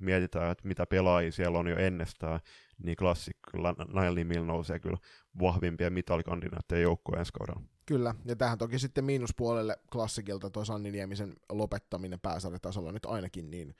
mietitään, 0.00 0.50
että 0.50 0.68
mitä 0.68 0.86
pelaajia 0.86 1.32
siellä 1.32 1.58
on 1.58 1.66
jo 1.66 1.76
ennestään, 1.76 2.40
niin 2.78 2.96
klassikilla 2.96 3.74
näillä 3.94 4.16
nimillä 4.16 4.46
nousee 4.46 4.80
kyllä 4.80 4.96
vahvimpia 5.40 5.90
mitalikandidaatteja 5.90 6.82
joukkoja 6.82 7.18
ensi 7.18 7.32
kaudella. 7.32 7.68
Kyllä, 7.86 8.14
ja 8.24 8.36
tähän 8.36 8.58
toki 8.58 8.78
sitten 8.78 9.04
miinuspuolelle 9.04 9.76
klassikilta 9.92 10.50
tuo 10.50 10.64
Sanni 10.64 10.90
Niemisen 10.90 11.32
lopettaminen 11.52 12.20
pääsarjatasolla 12.20 12.92
nyt 12.92 13.06
ainakin 13.06 13.50
niin 13.50 13.74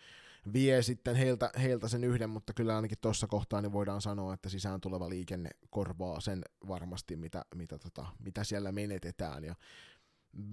vie 0.53 0.83
sitten 0.83 1.17
heiltä, 1.17 1.51
heiltä 1.63 1.89
sen 1.89 2.05
yhden, 2.05 2.31
mutta 2.31 2.53
kyllä 2.53 2.77
ainakin 2.77 2.99
tuossa 3.01 3.27
kohtaa 3.27 3.61
niin 3.61 3.73
voidaan 3.73 4.03
sanoa, 4.03 4.35
että 4.35 4.49
sisään 4.49 4.81
tuleva 4.81 5.09
liikenne 5.09 5.51
korvaa 5.71 6.21
sen 6.21 6.43
varmasti, 6.69 7.17
mitä, 7.17 7.45
mitä, 7.55 7.79
tota, 7.79 8.07
mitä 8.19 8.45
siellä 8.45 8.73
menetetään. 8.73 9.45
Ja 9.45 9.55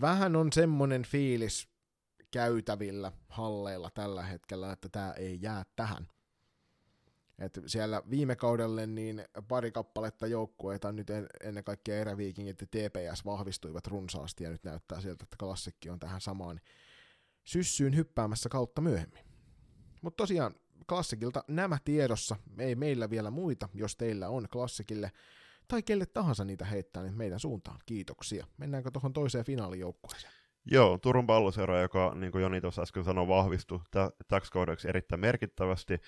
vähän 0.02 0.36
on 0.36 0.54
semmoinen 0.54 1.04
fiilis 1.04 1.68
käytävillä 2.32 3.12
halleilla 3.30 3.90
tällä 3.90 4.24
hetkellä, 4.24 4.72
että 4.72 4.90
tämä 4.90 5.14
ei 5.14 5.40
jää 5.42 5.64
tähän. 5.76 6.08
Et 7.40 7.60
siellä 7.66 8.02
viime 8.10 8.36
kaudelle 8.36 8.88
niin 8.88 9.26
pari 9.48 9.72
kappaletta 9.72 10.28
joukkueita, 10.28 10.92
nyt 10.92 11.10
en, 11.10 11.28
ennen 11.44 11.64
kaikkea 11.64 11.96
eräviikingit 11.96 12.62
ja 12.62 12.68
TPS 12.68 13.26
vahvistuivat 13.26 13.88
runsaasti, 13.88 14.44
ja 14.44 14.50
nyt 14.50 14.64
näyttää 14.64 15.02
siltä, 15.02 15.24
että 15.24 15.38
klassikki 15.40 15.90
on 15.90 16.00
tähän 16.00 16.22
samaan 16.22 16.62
syssyyn 17.44 17.96
hyppäämässä 17.96 18.50
kautta 18.50 18.82
myöhemmin. 18.82 19.31
Mutta 20.02 20.18
tosiaan 20.18 20.56
klassikilta 20.90 21.44
nämä 21.48 21.78
tiedossa, 21.86 22.36
ei 22.60 22.76
meillä 22.76 23.10
vielä 23.10 23.32
muita, 23.32 23.70
jos 23.74 23.96
teillä 23.96 24.30
on 24.30 24.48
klassikille 24.52 25.12
tai 25.68 25.84
kelle 25.84 26.06
tahansa 26.06 26.46
niitä 26.46 26.66
heittää, 26.66 27.04
niin 27.04 27.18
meidän 27.18 27.40
suuntaan. 27.40 27.80
Kiitoksia. 27.86 28.48
Mennäänkö 28.58 28.92
tuohon 28.92 29.14
toiseen 29.14 29.46
finaalijoukkueeseen? 29.46 30.34
Joo, 30.66 30.98
Turun 30.98 31.28
palloseura, 31.28 31.82
joka 31.82 32.16
niin 32.16 32.32
kuin 32.32 32.42
Joni 32.42 32.62
tuossa 32.62 32.82
äsken 32.82 33.04
sanoi, 33.04 33.28
vahvistui 33.28 33.80
täksi 34.28 34.52
kaudeksi 34.52 34.90
erittäin 34.90 35.22
merkittävästi. 35.22 36.02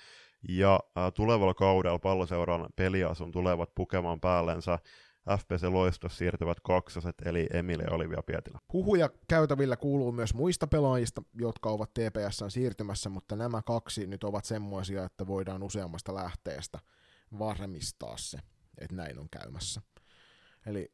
Ja 0.48 0.80
tulevalla 1.14 1.54
kaudella 1.54 1.98
palloseuran 1.98 2.66
peliasun 2.76 3.32
tulevat 3.32 3.74
pukemaan 3.74 4.20
päällensä 4.20 4.78
FPC 5.38 5.62
Loistos 5.62 6.18
siirtyvät 6.18 6.58
kaksoset, 6.62 7.14
eli 7.24 7.46
Emile 7.52 7.84
Olivia 7.90 8.22
Pietilä. 8.26 8.58
Huhuja 8.72 9.10
käytävillä 9.28 9.76
kuuluu 9.76 10.12
myös 10.12 10.34
muista 10.34 10.66
pelaajista, 10.66 11.22
jotka 11.34 11.70
ovat 11.70 11.90
TPSn 11.94 12.50
siirtymässä, 12.50 13.08
mutta 13.08 13.36
nämä 13.36 13.62
kaksi 13.62 14.06
nyt 14.06 14.24
ovat 14.24 14.44
semmoisia, 14.44 15.04
että 15.04 15.26
voidaan 15.26 15.62
useammasta 15.62 16.14
lähteestä 16.14 16.78
varmistaa 17.38 18.16
se, 18.16 18.38
että 18.78 18.96
näin 18.96 19.18
on 19.18 19.28
käymässä. 19.30 19.80
Eli 20.66 20.90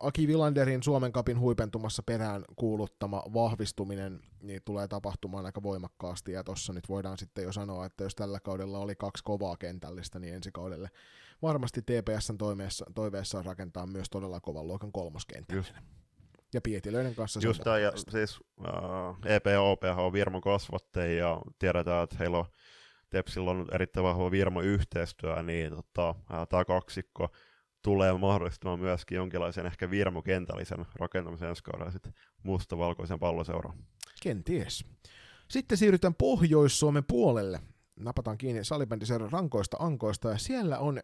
Aki 0.00 0.28
Vilanderin 0.28 0.82
Suomen 0.82 1.12
kapin 1.12 1.38
huipentumassa 1.38 2.02
perään 2.02 2.44
kuuluttama 2.56 3.22
vahvistuminen 3.34 4.20
niin 4.42 4.62
tulee 4.64 4.88
tapahtumaan 4.88 5.46
aika 5.46 5.62
voimakkaasti, 5.62 6.32
ja 6.32 6.44
tuossa 6.44 6.72
nyt 6.72 6.88
voidaan 6.88 7.18
sitten 7.18 7.44
jo 7.44 7.52
sanoa, 7.52 7.86
että 7.86 8.04
jos 8.04 8.14
tällä 8.14 8.40
kaudella 8.40 8.78
oli 8.78 8.94
kaksi 8.94 9.24
kovaa 9.24 9.56
kentällistä, 9.56 10.18
niin 10.18 10.34
ensi 10.34 10.50
kaudelle 10.52 10.90
varmasti 11.42 11.82
TPSn 11.82 12.38
toiveessa, 12.38 12.84
toiveessa 12.94 13.38
on 13.38 13.44
rakentaa 13.44 13.86
myös 13.86 14.10
todella 14.10 14.40
kovan 14.40 14.66
luokan 14.66 14.92
kolmoskentällinen. 14.92 15.82
Ja 16.54 16.60
Pietilöiden 16.60 17.14
kanssa 17.14 17.40
Just 17.42 17.62
tämä, 17.62 17.78
ja 17.78 17.92
siis 18.10 18.40
uh, 18.40 19.16
EPOP 19.24 19.82
on 19.96 20.12
Virmon 20.12 20.40
kasvatteja, 20.40 21.18
ja 21.18 21.40
tiedetään, 21.58 22.04
että 22.04 22.16
heillä 22.18 22.38
on 22.38 22.44
Tepsillä 23.10 23.50
on 23.50 23.66
erittäin 23.72 24.04
vahva 24.04 24.30
Virmo 24.30 24.60
yhteistyö, 24.60 25.42
niin 25.42 25.74
tota, 25.74 26.10
uh, 26.10 26.48
tämä 26.48 26.64
kaksikko 26.64 27.28
tulee 27.84 28.12
mahdollistamaan 28.12 28.80
myöskin 28.80 29.16
jonkinlaisen 29.16 29.66
ehkä 29.66 29.90
virmokentällisen 29.90 30.86
rakentamisen 30.94 31.48
ensi 31.48 31.62
kaudella 31.62 31.90
sitten 31.90 32.14
mustavalkoisen 32.42 33.18
palloseuraan. 33.18 33.78
Kenties. 34.22 34.84
Sitten 35.50 35.78
siirrytään 35.78 36.14
Pohjois-Suomen 36.14 37.04
puolelle. 37.08 37.60
Napataan 37.96 38.38
kiinni 38.38 38.64
salibändiseuran 38.64 39.32
rankoista 39.32 39.76
ankoista 39.80 40.30
ja 40.30 40.38
siellä 40.38 40.78
on 40.78 41.00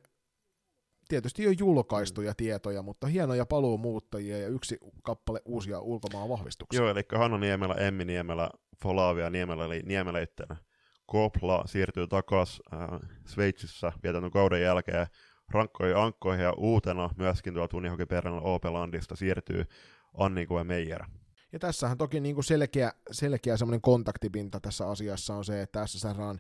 tietysti 1.09 1.43
jo 1.43 1.51
julkaistuja 1.59 2.35
tietoja, 2.37 2.83
mutta 2.83 3.07
hienoja 3.07 3.47
paluumuuttajia 3.47 4.39
ja 4.39 4.49
yksi 4.49 4.78
kappale 5.03 5.43
uusia 5.45 5.81
ulkomaan 5.81 6.28
vahvistuksia. 6.28 6.81
Joo, 6.81 6.91
eli 6.91 7.03
Hanna 7.14 7.39
Niemelä, 7.39 7.74
Emmi 7.74 8.05
Niemelä, 8.05 8.51
Folavia 8.83 9.31
Niemelä, 9.31 9.64
eli 9.64 9.83
Niemelä 9.85 10.18
Kopla 11.07 11.62
siirtyy 11.66 12.07
takaisin 12.07 12.62
äh, 12.72 13.01
Sveitsissä 13.26 13.93
vietännyt 14.03 14.33
kauden 14.33 14.62
jälkeen 14.62 15.07
rankkoihin 15.51 15.96
ankkoihin 15.96 16.44
ja 16.44 16.53
uutena 16.53 17.11
myöskin 17.16 17.55
tuolta 17.55 17.76
Unihoki 17.76 18.03
Opelandista 18.42 19.16
siirtyy 19.16 19.64
Anniko 20.14 20.59
ja 20.59 20.64
Meijer. 20.64 21.05
Ja 21.53 21.59
tässähän 21.59 21.98
toki 21.98 22.20
niin 22.20 22.34
kuin 22.34 22.44
selkeä, 22.44 22.92
selkeä 23.11 23.57
semmoinen 23.57 23.80
kontaktipinta 23.80 24.61
tässä 24.61 24.88
asiassa 24.88 25.34
on 25.34 25.44
se, 25.44 25.62
että 25.62 25.86
SSR 25.86 26.20
on 26.20 26.38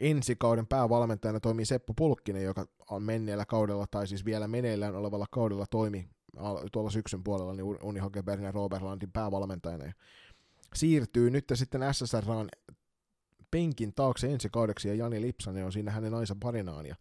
ensi 0.00 0.36
kauden 0.36 0.66
päävalmentajana 0.66 1.40
toimii 1.40 1.64
Seppo 1.64 1.94
Pulkkinen, 1.94 2.44
joka 2.44 2.66
on 2.90 3.02
menneellä 3.02 3.44
kaudella, 3.44 3.86
tai 3.86 4.06
siis 4.06 4.24
vielä 4.24 4.48
meneillään 4.48 4.94
olevalla 4.94 5.26
kaudella 5.30 5.66
toimi 5.66 6.08
tuolla 6.72 6.90
syksyn 6.90 7.24
puolella 7.24 7.54
niin 7.54 7.78
Uni 7.82 8.00
Hogebergin 8.00 8.44
ja 8.44 8.52
Roberlandin 8.52 9.12
päävalmentajana. 9.12 9.84
Ja 9.84 9.92
siirtyy 10.74 11.30
nyt 11.30 11.44
sitten 11.54 11.80
SSRaan 11.92 12.48
penkin 13.50 13.94
taakse 13.94 14.32
ensi 14.32 14.48
kaudeksi, 14.52 14.88
ja 14.88 14.94
Jani 14.94 15.20
Lipsanen 15.20 15.64
on 15.64 15.72
siinä 15.72 15.90
hänen 15.90 16.12
naisen 16.12 16.40
parinaan. 16.40 16.86
Ja 16.86 16.96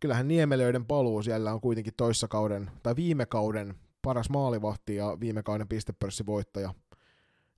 kyllähän 0.00 0.28
Niemelöiden 0.28 0.86
paluu 0.86 1.22
siellä 1.22 1.52
on 1.52 1.60
kuitenkin 1.60 1.94
toissa 1.96 2.28
kauden, 2.28 2.70
tai 2.82 2.96
viime 2.96 3.26
kauden 3.26 3.74
paras 4.02 4.30
maalivahti 4.30 4.96
ja 4.96 5.16
viime 5.20 5.42
kauden 5.42 5.68
pistepörssivoittaja, 5.68 6.74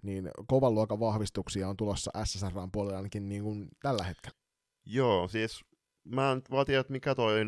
niin 0.03 0.31
kovan 0.47 0.75
luokan 0.75 1.01
vahvistuksia 1.01 1.69
on 1.69 1.77
tulossa 1.77 2.11
SSRn 2.25 2.71
puolella 2.73 2.97
ainakin 2.97 3.29
niin 3.29 3.43
kuin 3.43 3.69
tällä 3.83 4.05
hetkellä. 4.05 4.39
Joo, 4.85 5.29
siis 5.29 5.65
mä 6.05 6.33
en 6.33 6.43
vaan 6.51 6.67
tiedä, 6.67 6.81
että 6.81 6.93
mikä 6.93 7.15
toi 7.15 7.41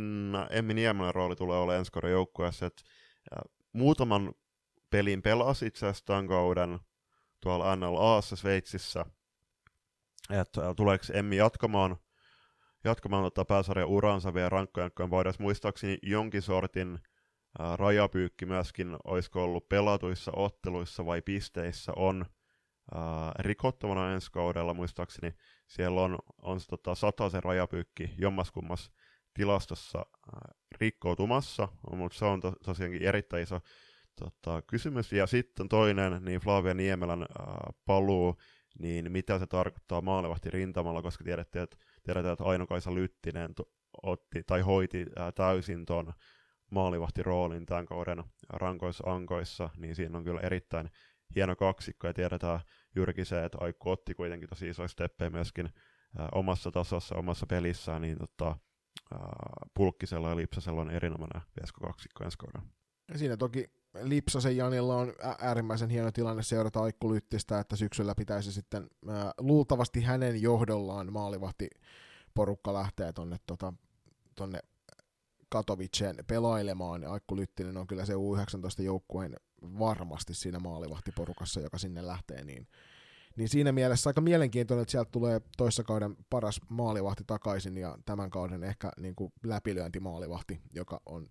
Emmi 0.51 0.74
Niemelän 0.74 1.14
rooli 1.14 1.36
tulee 1.36 1.59
olemaan 1.59 1.78
ensi 1.78 1.93
kauden 1.93 2.11
joukkueessa, 2.11 2.66
että 2.66 2.82
muutaman 3.72 4.32
pelin 4.90 5.22
pelasi 5.22 5.66
itse 5.66 5.86
asiassa 5.86 6.05
tämän 6.05 6.28
kauden 6.28 6.78
tuolla 7.40 7.76
NLAssa 7.76 8.36
Sveitsissä, 8.36 9.07
että 10.30 10.74
tuleeko 10.76 11.05
Emmi 11.12 11.36
jatkamaan 11.36 11.97
jatkamaan 12.84 13.24
tota 13.24 13.44
pääsarjan 13.44 13.88
uransa 13.88 14.34
vielä 14.34 14.48
rankkojen 14.48 14.90
voidaan. 15.10 15.34
Muistaakseni 15.38 15.98
jonkin 16.02 16.42
sortin 16.42 16.98
ää, 17.58 17.76
rajapyykki 17.76 18.46
myöskin, 18.46 18.96
olisiko 19.04 19.44
ollut 19.44 19.68
pelatuissa 19.68 20.32
otteluissa 20.36 21.06
vai 21.06 21.22
pisteissä, 21.22 21.92
on 21.96 22.26
ää, 22.94 23.32
rikottavana 23.38 24.12
ensi 24.12 24.32
kaudella, 24.32 24.74
muistaakseni 24.74 25.34
siellä 25.66 26.00
on, 26.00 26.18
on 26.42 26.60
se 26.60 26.66
tota, 26.66 26.94
sataisen 26.94 27.42
rajapyykki 27.42 28.10
jommaskummas 28.18 28.90
tilastossa 29.34 29.98
ää, 29.98 30.54
rikkoutumassa, 30.80 31.68
mutta 31.96 32.18
se 32.18 32.24
on 32.24 32.40
to, 32.40 32.52
tosiaankin 32.64 33.02
erittäin 33.02 33.42
iso 33.42 33.60
tota, 34.18 34.62
kysymys. 34.62 35.12
Ja 35.12 35.26
sitten 35.26 35.68
toinen, 35.68 36.24
niin 36.24 36.40
Flavia 36.40 36.74
Niemelän 36.74 37.22
ää, 37.22 37.70
paluu, 37.84 38.36
niin 38.78 39.12
mitä 39.12 39.38
se 39.38 39.46
tarkoittaa 39.46 40.00
maalevahti 40.00 40.50
rintamalla, 40.50 41.02
koska 41.02 41.24
tiedätte, 41.24 41.62
että 41.62 41.76
tiedetään, 42.03 42.32
että 42.32 42.44
Aino-Kaisa 42.44 42.94
Lyttinen 42.94 43.55
otti 44.03 44.42
tai 44.46 44.61
hoiti 44.61 45.07
ää, 45.16 45.32
täysin 45.32 45.86
tuon 45.86 46.12
maalivahtiroolin 46.70 47.66
tämän 47.66 47.86
kauden 47.86 48.24
rankoissa 48.48 49.05
ankoissa, 49.11 49.70
niin 49.76 49.94
siinä 49.94 50.18
on 50.18 50.24
kyllä 50.24 50.40
erittäin 50.40 50.90
hieno 51.34 51.57
kaksikko, 51.57 52.07
ja 52.07 52.14
tiedetään 52.14 52.61
juurikin 52.96 53.26
se, 53.26 53.44
että 53.44 53.59
Aikku 53.61 53.90
otti 53.90 54.14
kuitenkin 54.14 54.48
tosi 54.48 54.68
isoja 54.68 54.88
steppejä 54.88 55.30
myöskin 55.30 55.68
omassa 56.32 56.70
tasossa, 56.70 57.16
omassa 57.16 57.46
pelissään, 57.46 58.03
niin 58.03 58.18
tota, 58.18 58.57
ää, 59.12 59.20
Pulkkisella 59.74 60.28
ja 60.28 60.36
Lipsasella 60.36 60.80
on 60.80 60.90
erinomainen 60.90 61.42
Vesko 61.61 61.80
kaksikko 61.86 62.24
ensi 62.24 62.38
kauden. 62.38 62.72
Ja 63.12 63.18
siinä 63.18 63.36
toki 63.36 63.81
Lipsasen 64.01 64.57
Janilla 64.57 64.97
on 64.97 65.12
äärimmäisen 65.38 65.90
hieno 65.90 66.12
tilanne 66.12 66.43
seurata 66.43 66.82
Aikku 66.82 67.12
Lyttistä, 67.12 67.59
että 67.59 67.76
syksyllä 67.76 68.14
pitäisi 68.14 68.53
sitten 68.53 68.90
luultavasti 69.38 70.01
hänen 70.01 70.43
johdollaan 70.43 71.12
maalivahti 71.12 71.70
porukka 72.34 72.72
lähtee 72.72 73.12
tonne, 73.12 73.36
tota, 73.47 73.72
tonne 74.34 74.61
Katowiceen 75.49 76.16
pelailemaan. 76.26 77.05
Aikku 77.05 77.36
Lyttinen 77.36 77.76
on 77.76 77.86
kyllä 77.86 78.05
se 78.07 78.14
U19-joukkueen 78.14 79.36
varmasti 79.62 80.34
siinä 80.34 80.59
maalivahtiporukassa, 80.59 81.61
joka 81.61 81.78
sinne 81.78 82.07
lähtee, 82.07 82.45
niin, 82.45 82.68
niin 83.36 83.49
siinä 83.49 83.72
mielessä 83.72 84.11
aika 84.11 84.20
mielenkiintoinen, 84.20 84.82
että 84.82 84.93
sieltä 84.93 85.11
tulee 85.11 85.40
toissa 85.57 85.84
kauden 85.84 86.16
paras 86.30 86.61
maalivahti 86.68 87.24
takaisin 87.26 87.76
ja 87.76 87.99
tämän 88.05 88.30
kauden 88.30 88.64
ehkä 88.64 88.90
niin 88.97 89.14
kuin 89.14 89.32
läpilyöntimaalivahti, 89.43 90.61
joka 90.74 91.01
on, 91.07 91.30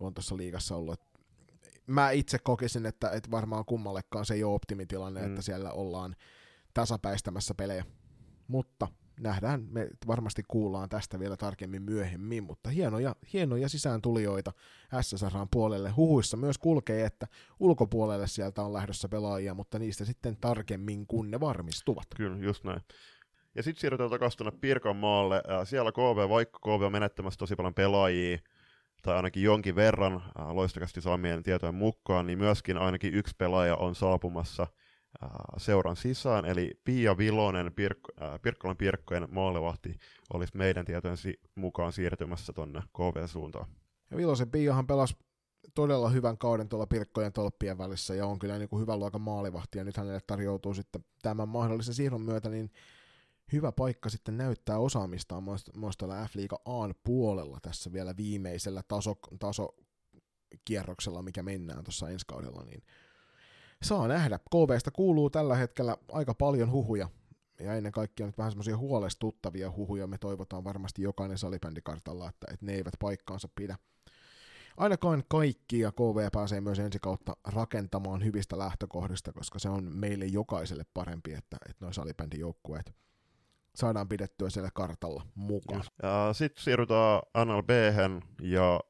on 0.00 0.14
tuossa 0.14 0.36
liigassa 0.36 0.76
ollut. 0.76 1.13
Mä 1.86 2.10
itse 2.10 2.38
kokisin, 2.38 2.86
että, 2.86 3.10
että 3.10 3.30
varmaan 3.30 3.64
kummallekaan 3.64 4.24
se 4.26 4.34
ei 4.34 4.44
ole 4.44 4.54
optimitilanne, 4.54 5.20
mm. 5.20 5.26
että 5.26 5.42
siellä 5.42 5.72
ollaan 5.72 6.16
tasapäistämässä 6.74 7.54
pelejä. 7.54 7.84
Mutta 8.48 8.88
nähdään, 9.20 9.66
me 9.70 9.88
varmasti 10.06 10.42
kuullaan 10.48 10.88
tästä 10.88 11.18
vielä 11.18 11.36
tarkemmin 11.36 11.82
myöhemmin, 11.82 12.44
mutta 12.44 12.70
hienoja, 12.70 13.16
hienoja 13.32 13.68
sisääntulijoita 13.68 14.52
SSRan 15.00 15.48
puolelle. 15.50 15.90
Huhuissa 15.90 16.36
myös 16.36 16.58
kulkee, 16.58 17.04
että 17.04 17.26
ulkopuolelle 17.60 18.26
sieltä 18.26 18.62
on 18.62 18.72
lähdössä 18.72 19.08
pelaajia, 19.08 19.54
mutta 19.54 19.78
niistä 19.78 20.04
sitten 20.04 20.36
tarkemmin, 20.40 21.06
kun 21.06 21.30
ne 21.30 21.40
varmistuvat. 21.40 22.06
Kyllä, 22.16 22.44
just 22.44 22.64
näin. 22.64 22.80
Ja 23.54 23.62
sitten 23.62 23.80
siirrytään 23.80 24.10
takaisin 24.10 24.38
tuonne 24.38 24.58
Pirkanmaalle. 24.60 25.42
Siellä 25.64 25.92
KV, 25.92 26.28
vaikka 26.28 26.58
KV 26.58 26.82
on 26.82 26.92
menettämässä 26.92 27.38
tosi 27.38 27.56
paljon 27.56 27.74
pelaajia, 27.74 28.38
tai 29.04 29.16
ainakin 29.16 29.42
jonkin 29.42 29.76
verran 29.76 30.22
loistakasti 30.52 31.00
saamien 31.00 31.42
tietojen 31.42 31.74
mukaan, 31.74 32.26
niin 32.26 32.38
myöskin 32.38 32.78
ainakin 32.78 33.14
yksi 33.14 33.34
pelaaja 33.38 33.76
on 33.76 33.94
saapumassa– 33.94 34.66
seuran 35.56 35.96
sisään, 35.96 36.44
eli 36.44 36.80
Pia 36.84 37.16
Vilonen, 37.16 37.66
Pirk- 37.66 38.38
Pirkkolan 38.42 38.76
Pirkkojen 38.76 39.28
maalivahti, 39.30 39.98
olisi 40.32 40.56
meidän 40.56 40.84
tietojen 40.84 41.16
mukaan 41.54 41.92
siirtymässä 41.92 42.52
tuonne 42.52 42.82
KV-suuntaan. 42.96 43.66
Ja 44.10 44.16
Vilosen 44.16 44.50
Piahan 44.50 44.86
pelasi 44.86 45.16
todella 45.74 46.08
hyvän 46.08 46.38
kauden 46.38 46.68
tuolla 46.68 46.86
Pirkkojen 46.86 47.32
tolppien 47.32 47.78
välissä 47.78 48.14
ja 48.14 48.26
on 48.26 48.38
kyllä 48.38 48.58
niin 48.58 48.68
kuin 48.68 48.80
hyvän 48.80 48.98
luokan 48.98 49.20
maalivahti 49.20 49.78
ja 49.78 49.84
nyt 49.84 49.96
hänelle 49.96 50.20
tarjoutuu 50.26 50.74
sitten 50.74 51.04
tämän 51.22 51.48
mahdollisen 51.48 51.94
siirron 51.94 52.22
myötä 52.22 52.48
niin 52.48 52.70
hyvä 53.52 53.72
paikka 53.72 54.08
sitten 54.08 54.36
näyttää 54.36 54.78
osaamistaan 54.78 55.44
myös 55.76 55.96
tuolla 55.98 56.26
F-liiga 56.26 56.56
A 56.64 56.94
puolella 57.04 57.58
tässä 57.62 57.92
vielä 57.92 58.16
viimeisellä 58.16 58.82
taso, 58.88 59.14
tasokierroksella, 59.38 61.22
mikä 61.22 61.42
mennään 61.42 61.84
tuossa 61.84 62.08
ensi 62.08 62.26
kaudella, 62.26 62.64
niin 62.64 62.82
saa 63.82 64.08
nähdä. 64.08 64.38
KVstä 64.38 64.90
kuuluu 64.90 65.30
tällä 65.30 65.56
hetkellä 65.56 65.96
aika 66.12 66.34
paljon 66.34 66.70
huhuja, 66.70 67.08
ja 67.60 67.74
ennen 67.74 67.92
kaikkea 67.92 68.26
nyt 68.26 68.38
vähän 68.38 68.52
semmoisia 68.52 68.76
huolestuttavia 68.76 69.70
huhuja. 69.70 70.06
Me 70.06 70.18
toivotaan 70.18 70.64
varmasti 70.64 71.02
jokainen 71.02 71.38
salibändikartalla, 71.38 72.28
että, 72.28 72.46
että 72.52 72.66
ne 72.66 72.74
eivät 72.74 72.94
paikkaansa 73.00 73.48
pidä. 73.54 73.76
Ainakaan 74.76 75.24
kaikki 75.28 75.78
ja 75.78 75.92
KV 75.92 76.30
pääsee 76.32 76.60
myös 76.60 76.78
ensi 76.78 76.98
kautta 76.98 77.36
rakentamaan 77.44 78.24
hyvistä 78.24 78.58
lähtökohdista, 78.58 79.32
koska 79.32 79.58
se 79.58 79.68
on 79.68 79.92
meille 79.92 80.26
jokaiselle 80.26 80.84
parempi, 80.94 81.32
että, 81.32 81.56
että 81.70 81.84
noin 81.84 81.94
salibändijoukkueet 81.94 82.94
saadaan 83.74 84.08
pidettyä 84.08 84.50
siellä 84.50 84.70
kartalla 84.74 85.22
mukaan. 85.34 85.82
Sitten 86.32 86.64
siirrytään 86.64 87.20
NLB 87.44 87.70
ja 88.42 88.80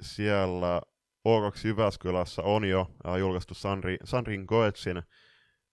siellä 0.00 0.80
O2 1.28 1.68
Jyväskylässä 1.68 2.42
on 2.42 2.64
jo 2.64 2.90
äh, 3.08 3.16
julkaistu 3.16 3.54
Sandri, 3.54 3.96
Sandrin 4.04 4.44
Goetsin 4.48 5.02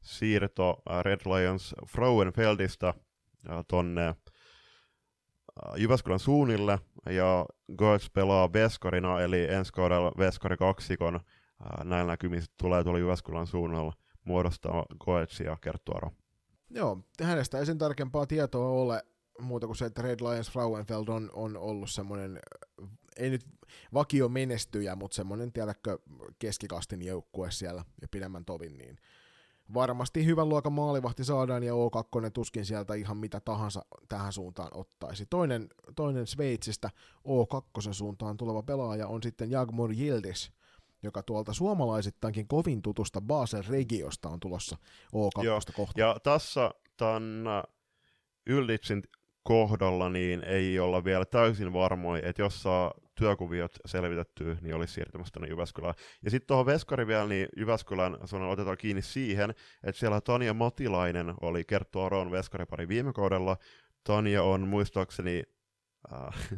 siirto 0.01 0.81
äh, 0.91 1.03
Red 1.03 1.19
Lions 1.25 1.75
Frauenfeldistä 1.87 2.87
äh, 2.87 3.65
tonne 3.67 4.15
Jyväskylän 5.77 6.19
suunnille, 6.19 6.79
ja 7.09 7.45
Goetz 7.77 8.09
pelaa 8.13 8.53
Veskarina, 8.53 9.21
eli 9.21 9.53
ensi 9.53 9.73
kaudella 9.73 10.11
Veskari 10.17 10.57
kaksikon. 10.57 11.19
Näillä 11.83 12.11
näkymin 12.11 12.43
tulee 12.57 12.83
tuolla 12.83 12.99
Jyväskylän 12.99 13.47
suunnalla 13.47 13.93
muodostaa 14.23 14.85
Goetz 14.99 15.39
ja 15.39 15.57
Kerttuaro. 15.61 16.11
Joo, 16.75 16.99
hänestä 17.21 17.59
ei 17.59 17.65
sen 17.65 17.77
tarkempaa 17.77 18.25
tietoa 18.25 18.69
ole, 18.69 19.05
muuta 19.39 19.67
kuin 19.67 19.77
se, 19.77 19.85
että 19.85 20.01
Red 20.01 20.19
Lions 20.19 20.51
Frauenfeld 20.51 21.07
on, 21.07 21.29
on 21.33 21.57
ollut 21.57 21.89
semmoinen 21.89 22.39
ei 23.15 23.29
nyt 23.29 23.45
vakio 23.93 24.29
menestyjä, 24.29 24.95
mutta 24.95 25.15
semmoinen, 25.15 25.53
tiedätkö, 25.53 25.99
keskikastin 26.39 27.01
joukkue 27.01 27.51
siellä 27.51 27.85
ja 28.01 28.07
pidemmän 28.07 28.45
tovin, 28.45 28.77
niin 28.77 28.97
varmasti 29.73 30.25
hyvän 30.25 30.49
luokan 30.49 30.73
maalivahti 30.73 31.23
saadaan 31.23 31.63
ja 31.63 31.73
O2 31.73 32.31
tuskin 32.33 32.65
sieltä 32.65 32.93
ihan 32.93 33.17
mitä 33.17 33.39
tahansa 33.39 33.85
tähän 34.09 34.33
suuntaan 34.33 34.71
ottaisi. 34.73 35.25
Toinen, 35.25 35.69
toinen 35.95 36.27
Sveitsistä 36.27 36.89
O2 37.27 37.93
suuntaan 37.93 38.37
tuleva 38.37 38.63
pelaaja 38.63 39.07
on 39.07 39.23
sitten 39.23 39.51
Jagmur 39.51 39.91
Yildiz, 39.91 40.49
joka 41.05 41.23
tuolta 41.23 41.53
suomalaisittainkin 41.53 42.47
kovin 42.47 42.81
tutusta 42.81 43.21
Basel 43.21 43.63
Regiosta 43.69 44.29
on 44.29 44.39
tulossa 44.39 44.77
O2 45.15 45.43
Joo, 45.43 45.59
kohta. 45.75 45.99
Ja 45.99 46.15
tässä 46.23 46.71
tämän 46.97 47.43
Ylditsin 48.47 49.03
kohdalla 49.43 50.09
niin 50.09 50.43
ei 50.43 50.79
olla 50.79 51.03
vielä 51.03 51.25
täysin 51.25 51.73
varmoja, 51.73 52.29
että 52.29 52.41
jos 52.41 52.61
saa 52.61 52.93
työkuviot 53.15 53.71
selvitettyä, 53.85 54.57
niin 54.61 54.75
olisi 54.75 54.93
siirtymässä 54.93 55.31
tuonne 55.33 55.49
Jyväskylään. 55.49 55.93
Ja 56.23 56.31
sitten 56.31 56.47
tuohon 56.47 56.65
Veskari 56.65 57.07
vielä, 57.07 57.27
niin 57.27 57.47
Jyväskylän 57.57 58.17
sanon, 58.25 58.49
otetaan 58.49 58.77
kiinni 58.77 59.01
siihen, 59.01 59.49
että 59.83 59.99
siellä 59.99 60.21
Tania 60.21 60.53
Matilainen 60.53 61.33
oli 61.41 61.63
Kerttu 61.63 61.99
Aron 61.99 62.31
Veskaripari 62.31 62.87
viime 62.87 63.13
kaudella. 63.13 63.57
Tania 64.03 64.43
on 64.43 64.67
muistaakseni 64.67 65.43
äh, 66.13 66.35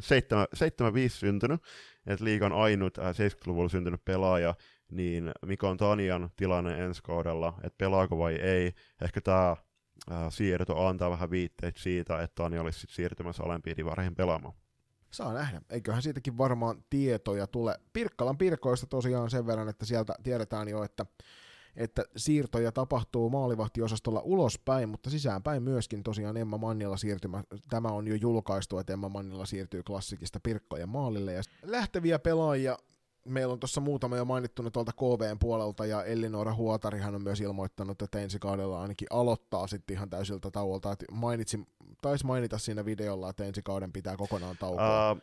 75 0.54 1.18
syntynyt, 1.18 1.62
että 2.06 2.24
liikan 2.24 2.52
ainut 2.52 2.98
äh, 2.98 3.14
70-luvulla 3.14 3.68
syntynyt 3.68 4.04
pelaaja, 4.04 4.54
niin 4.90 5.30
mikä 5.46 5.68
on 5.68 5.76
Tanian 5.76 6.30
tilanne 6.36 6.84
ensi 6.84 7.02
kaudella, 7.02 7.54
että 7.64 7.78
pelaako 7.78 8.18
vai 8.18 8.34
ei. 8.34 8.72
Ehkä 9.02 9.20
tämä 9.20 9.56
äh, 10.12 10.26
siirto 10.28 10.86
antaa 10.86 11.10
vähän 11.10 11.30
viitteitä 11.30 11.80
siitä, 11.80 12.22
että 12.22 12.34
Tania 12.42 12.60
olisi 12.60 12.80
sit 12.80 12.90
siirtymässä 12.90 13.42
alempiin 13.42 13.76
divareihin 13.76 14.14
pelaamaan. 14.14 14.54
Saa 15.10 15.32
nähdä. 15.32 15.60
Eiköhän 15.70 16.02
siitäkin 16.02 16.38
varmaan 16.38 16.84
tietoja 16.90 17.46
tule. 17.46 17.78
Pirkkalan 17.92 18.38
Pirkoista 18.38 18.86
tosiaan 18.86 19.30
sen 19.30 19.46
verran, 19.46 19.68
että 19.68 19.86
sieltä 19.86 20.14
tiedetään 20.22 20.68
jo, 20.68 20.82
että, 20.82 21.06
että 21.76 22.04
siirtoja 22.16 22.72
tapahtuu 22.72 23.30
maalivahtiosastolla 23.30 24.20
ulospäin, 24.24 24.88
mutta 24.88 25.10
sisäänpäin 25.10 25.62
myöskin 25.62 26.02
tosiaan 26.02 26.36
Emma 26.36 26.58
Mannilla 26.58 26.96
siirtymä. 26.96 27.42
Tämä 27.70 27.88
on 27.88 28.08
jo 28.08 28.14
julkaistu, 28.14 28.78
että 28.78 28.92
Emma 28.92 29.08
Mannilla 29.08 29.46
siirtyy 29.46 29.82
klassikista 29.82 30.40
Pirkkojen 30.42 30.88
maalille. 30.88 31.32
Ja 31.32 31.42
lähteviä 31.62 32.18
pelaajia 32.18 32.78
meillä 33.24 33.52
on 33.52 33.60
tuossa 33.60 33.80
muutama 33.80 34.16
jo 34.16 34.24
mainittu 34.24 34.70
tuolta 34.70 34.92
KVn 34.92 35.38
puolelta, 35.38 35.86
ja 35.86 36.04
Ellinora 36.04 36.54
Huotarihan 36.54 37.14
on 37.14 37.22
myös 37.22 37.40
ilmoittanut, 37.40 38.02
että 38.02 38.20
ensi 38.20 38.38
kaudella 38.38 38.82
ainakin 38.82 39.08
aloittaa 39.10 39.66
sitten 39.66 39.96
ihan 39.96 40.10
täysiltä 40.10 40.50
tauolta. 40.50 40.96
Mainitsin, 41.12 41.66
taisi 42.02 42.26
mainita 42.26 42.58
siinä 42.58 42.84
videolla, 42.84 43.30
että 43.30 43.44
ensi 43.44 43.62
kauden 43.62 43.92
pitää 43.92 44.16
kokonaan 44.16 44.56
taukoa. 44.60 45.12
Uh, 45.12 45.18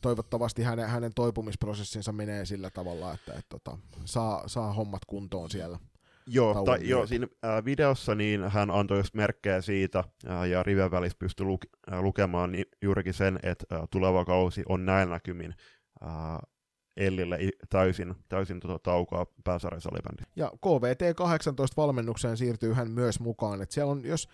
Toivottavasti 0.00 0.62
hänen, 0.62 0.88
hänen 0.88 1.12
toipumisprosessinsa 1.14 2.12
menee 2.12 2.44
sillä 2.44 2.70
tavalla, 2.70 3.12
että 3.12 3.32
et, 3.32 3.46
tota, 3.48 3.78
saa, 4.04 4.48
saa 4.48 4.72
hommat 4.72 5.04
kuntoon 5.04 5.50
siellä. 5.50 5.78
Joo, 6.26 6.64
ta, 6.64 6.76
joo 6.76 7.06
siinä 7.06 7.26
äh, 7.44 7.64
videossa 7.64 8.14
niin 8.14 8.44
hän 8.48 8.70
antoi 8.70 8.98
just 8.98 9.14
merkkejä 9.14 9.60
siitä, 9.60 10.04
äh, 10.28 10.44
ja 10.44 10.62
riven 10.62 10.90
välissä 10.90 11.18
pystyi 11.18 11.46
luk- 11.46 11.92
äh, 11.92 12.00
lukemaan 12.00 12.52
niin 12.52 12.64
juurikin 12.82 13.14
sen, 13.14 13.38
että 13.42 13.76
äh, 13.76 13.82
tuleva 13.90 14.24
kausi 14.24 14.62
on 14.68 14.86
näin 14.86 15.10
näkymin 15.10 15.54
äh, 16.02 16.38
Ellille 16.96 17.38
täysin, 17.68 18.14
täysin 18.28 18.60
tota 18.60 18.78
taukoa 18.78 19.26
pääsarjasalibändi. 19.44 20.22
Ja 20.36 20.52
KVT-18 20.66 21.74
valmennukseen 21.76 22.36
siirtyy 22.36 22.72
hän 22.72 22.90
myös 22.90 23.20
mukaan. 23.20 23.62
Et 23.62 23.70
siellä 23.70 23.92
on, 23.92 24.04
jos 24.04 24.28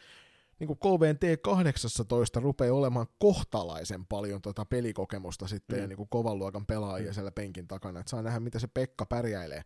niin 0.59 0.67
kuin 0.67 0.79
KVT-18 0.79 2.43
rupeaa 2.43 2.75
olemaan 2.75 3.07
kohtalaisen 3.19 4.07
paljon 4.07 4.43
tota 4.43 4.65
pelikokemusta 4.65 5.49
sitten 5.49 5.77
mm. 5.77 5.83
ja 5.83 5.89
niin 5.89 5.97
kuin 5.97 6.09
kovan 6.09 6.39
luokan 6.39 6.67
pelaajia 6.67 7.11
mm. 7.11 7.15
siellä 7.15 7.31
penkin 7.31 7.69
takana. 7.69 8.01
Et 8.01 8.09
saa 8.09 8.23
nähdä, 8.23 8.41
mitä 8.41 8.59
se 8.59 8.67
Pekka 8.67 9.07
pärjäilee. 9.07 9.63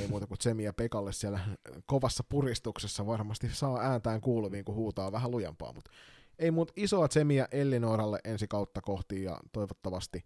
Ei 0.00 0.08
muuta 0.08 0.26
kuin 0.26 0.38
Tsemi 0.38 0.64
ja 0.64 0.72
Pekalle 0.72 1.12
siellä 1.12 1.40
kovassa 1.86 2.24
puristuksessa 2.28 3.06
varmasti 3.06 3.50
saa 3.52 3.80
ääntään 3.80 4.20
kuuluviin, 4.20 4.64
kun 4.64 4.74
huutaa 4.74 5.12
vähän 5.12 5.30
lujempaa. 5.30 5.72
Mutta 5.72 5.90
ei 6.38 6.50
muuta 6.50 6.72
isoa 6.76 7.08
Tsemiä 7.08 7.48
Ellinoralle 7.50 8.18
ensi 8.24 8.48
kautta 8.48 8.80
kohti 8.80 9.22
ja 9.22 9.40
toivottavasti 9.52 10.24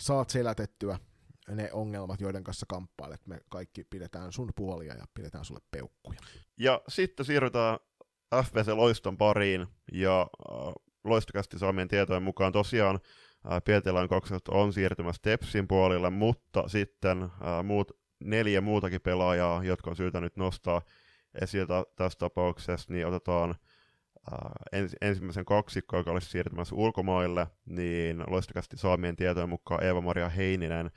saat 0.00 0.30
selätettyä 0.30 0.98
ne 1.48 1.72
ongelmat, 1.72 2.20
joiden 2.20 2.44
kanssa 2.44 2.66
kamppailet, 2.68 3.26
me 3.26 3.40
kaikki 3.48 3.84
pidetään 3.84 4.32
sun 4.32 4.52
puolia 4.56 4.94
ja 4.94 5.04
pidetään 5.14 5.44
sulle 5.44 5.60
peukkuja. 5.70 6.20
Ja 6.56 6.82
sitten 6.88 7.26
siirrytään 7.26 7.78
FVC 8.34 8.68
Loiston 8.68 9.16
pariin, 9.16 9.66
ja 9.92 10.20
äh, 10.20 10.72
Loistokästi 11.04 11.58
saamien 11.58 11.88
tietojen 11.88 12.22
mukaan 12.22 12.52
tosiaan 12.52 13.00
äh, 13.52 13.62
Pietilän 13.64 14.08
20 14.08 14.52
on 14.52 14.72
siirtymässä 14.72 15.22
Tepsin 15.22 15.68
puolelle, 15.68 16.10
mutta 16.10 16.68
sitten 16.68 17.22
äh, 17.22 17.64
muut 17.64 17.92
neljä 18.24 18.60
muutakin 18.60 19.00
pelaajaa, 19.00 19.64
jotka 19.64 19.90
on 19.90 19.96
syytä 19.96 20.20
nyt 20.20 20.36
nostaa 20.36 20.82
esiltä 21.42 21.84
tässä 21.96 22.18
tapauksessa, 22.18 22.92
niin 22.92 23.06
otetaan 23.06 23.54
ens, 24.72 24.96
ensimmäisen 25.00 25.44
kaksikko, 25.44 25.96
joka 25.96 26.10
olisi 26.10 26.30
siirtymässä 26.30 26.74
ulkomaille, 26.74 27.46
niin 27.66 28.24
loistakasti 28.26 28.76
saamien 28.76 29.16
tietojen 29.16 29.48
mukaan 29.48 29.84
Eeva-Maria 29.84 30.28
Heininen 30.28 30.90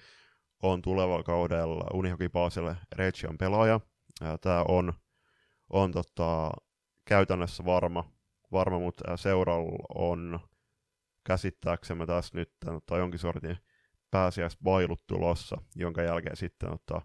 on 0.64 0.82
tulevalla 0.82 1.24
kaudella 1.24 1.86
Unihoki 1.94 2.30
Basel 2.30 2.76
Region 2.96 3.38
pelaaja. 3.38 3.80
Tämä 4.42 4.66
on, 4.68 4.94
on 5.70 5.92
tota, 5.92 6.52
käytännössä 7.06 7.66
varma, 7.66 8.12
varma 8.52 8.80
mutta 8.80 9.18
seuralla 9.18 9.86
on 9.96 10.40
käsittääksemme 11.24 12.06
tässä 12.06 12.38
nyt 12.38 12.52
tai 12.86 13.00
jonkin 13.00 13.20
sortin 13.20 13.58
pääsiäisbailut 14.12 15.08
tulossa, 15.08 15.58
jonka 15.76 16.02
jälkeen 16.02 16.38
sitten 16.38 16.74
ottaa, 16.74 17.02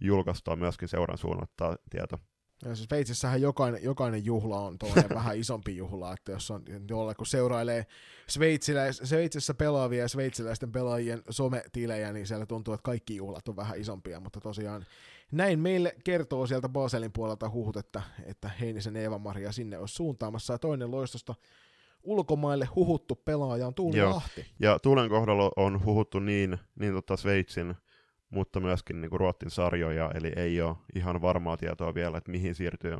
julkaistaan 0.00 0.58
myöskin 0.58 0.88
seuran 0.88 1.18
suunnattaa 1.18 1.76
tieto. 1.90 2.18
Ja 2.64 2.74
siis 2.74 2.84
Sveitsissähän 2.84 3.42
jokainen, 3.42 3.82
jokainen 3.82 4.24
juhla 4.24 4.60
on 4.60 4.76
vähän 5.14 5.38
isompi 5.38 5.76
juhla, 5.76 6.12
että 6.12 6.32
jos 6.32 6.50
on 6.50 6.64
jolle, 6.88 7.14
kun 7.14 7.26
seurailee 7.26 7.86
Sveitsiläis, 8.28 9.00
Sveitsissä 9.04 9.54
pelaavia 9.54 10.02
ja 10.02 10.08
sveitsiläisten 10.08 10.72
pelaajien 10.72 11.22
sometilejä, 11.30 12.12
niin 12.12 12.26
siellä 12.26 12.46
tuntuu, 12.46 12.74
että 12.74 12.84
kaikki 12.84 13.16
juhlat 13.16 13.48
on 13.48 13.56
vähän 13.56 13.80
isompia, 13.80 14.20
mutta 14.20 14.40
tosiaan 14.40 14.86
näin 15.32 15.58
meille 15.58 15.96
kertoo 16.04 16.46
sieltä 16.46 16.68
Baselin 16.68 17.12
puolelta 17.12 17.50
huhut, 17.50 17.76
että, 17.76 18.02
että 18.24 18.48
Heinisen 18.48 18.96
Eeva-Maria 18.96 19.52
sinne 19.52 19.78
olisi 19.78 19.94
suuntaamassa, 19.94 20.54
ja 20.54 20.58
toinen 20.58 20.90
loistosta 20.90 21.34
ulkomaille 22.02 22.68
huhuttu 22.74 23.14
pelaaja 23.14 23.66
on 23.66 23.74
Tuuli 23.74 23.96
Joo. 23.96 24.10
Lahti. 24.10 24.46
Ja 24.60 24.78
Tuulen 24.78 25.08
kohdalla 25.08 25.50
on 25.56 25.84
huhuttu 25.84 26.18
niin, 26.18 26.58
niin 26.80 26.92
tota 26.92 27.16
Sveitsin, 27.16 27.74
mutta 28.30 28.60
myöskin 28.60 29.00
niin 29.00 29.10
kuin 29.10 29.20
Ruotsin 29.20 29.50
sarjoja, 29.50 30.10
eli 30.14 30.32
ei 30.36 30.60
ole 30.60 30.76
ihan 30.94 31.22
varmaa 31.22 31.56
tietoa 31.56 31.94
vielä, 31.94 32.18
että 32.18 32.30
mihin 32.30 32.54
siirtyy, 32.54 32.98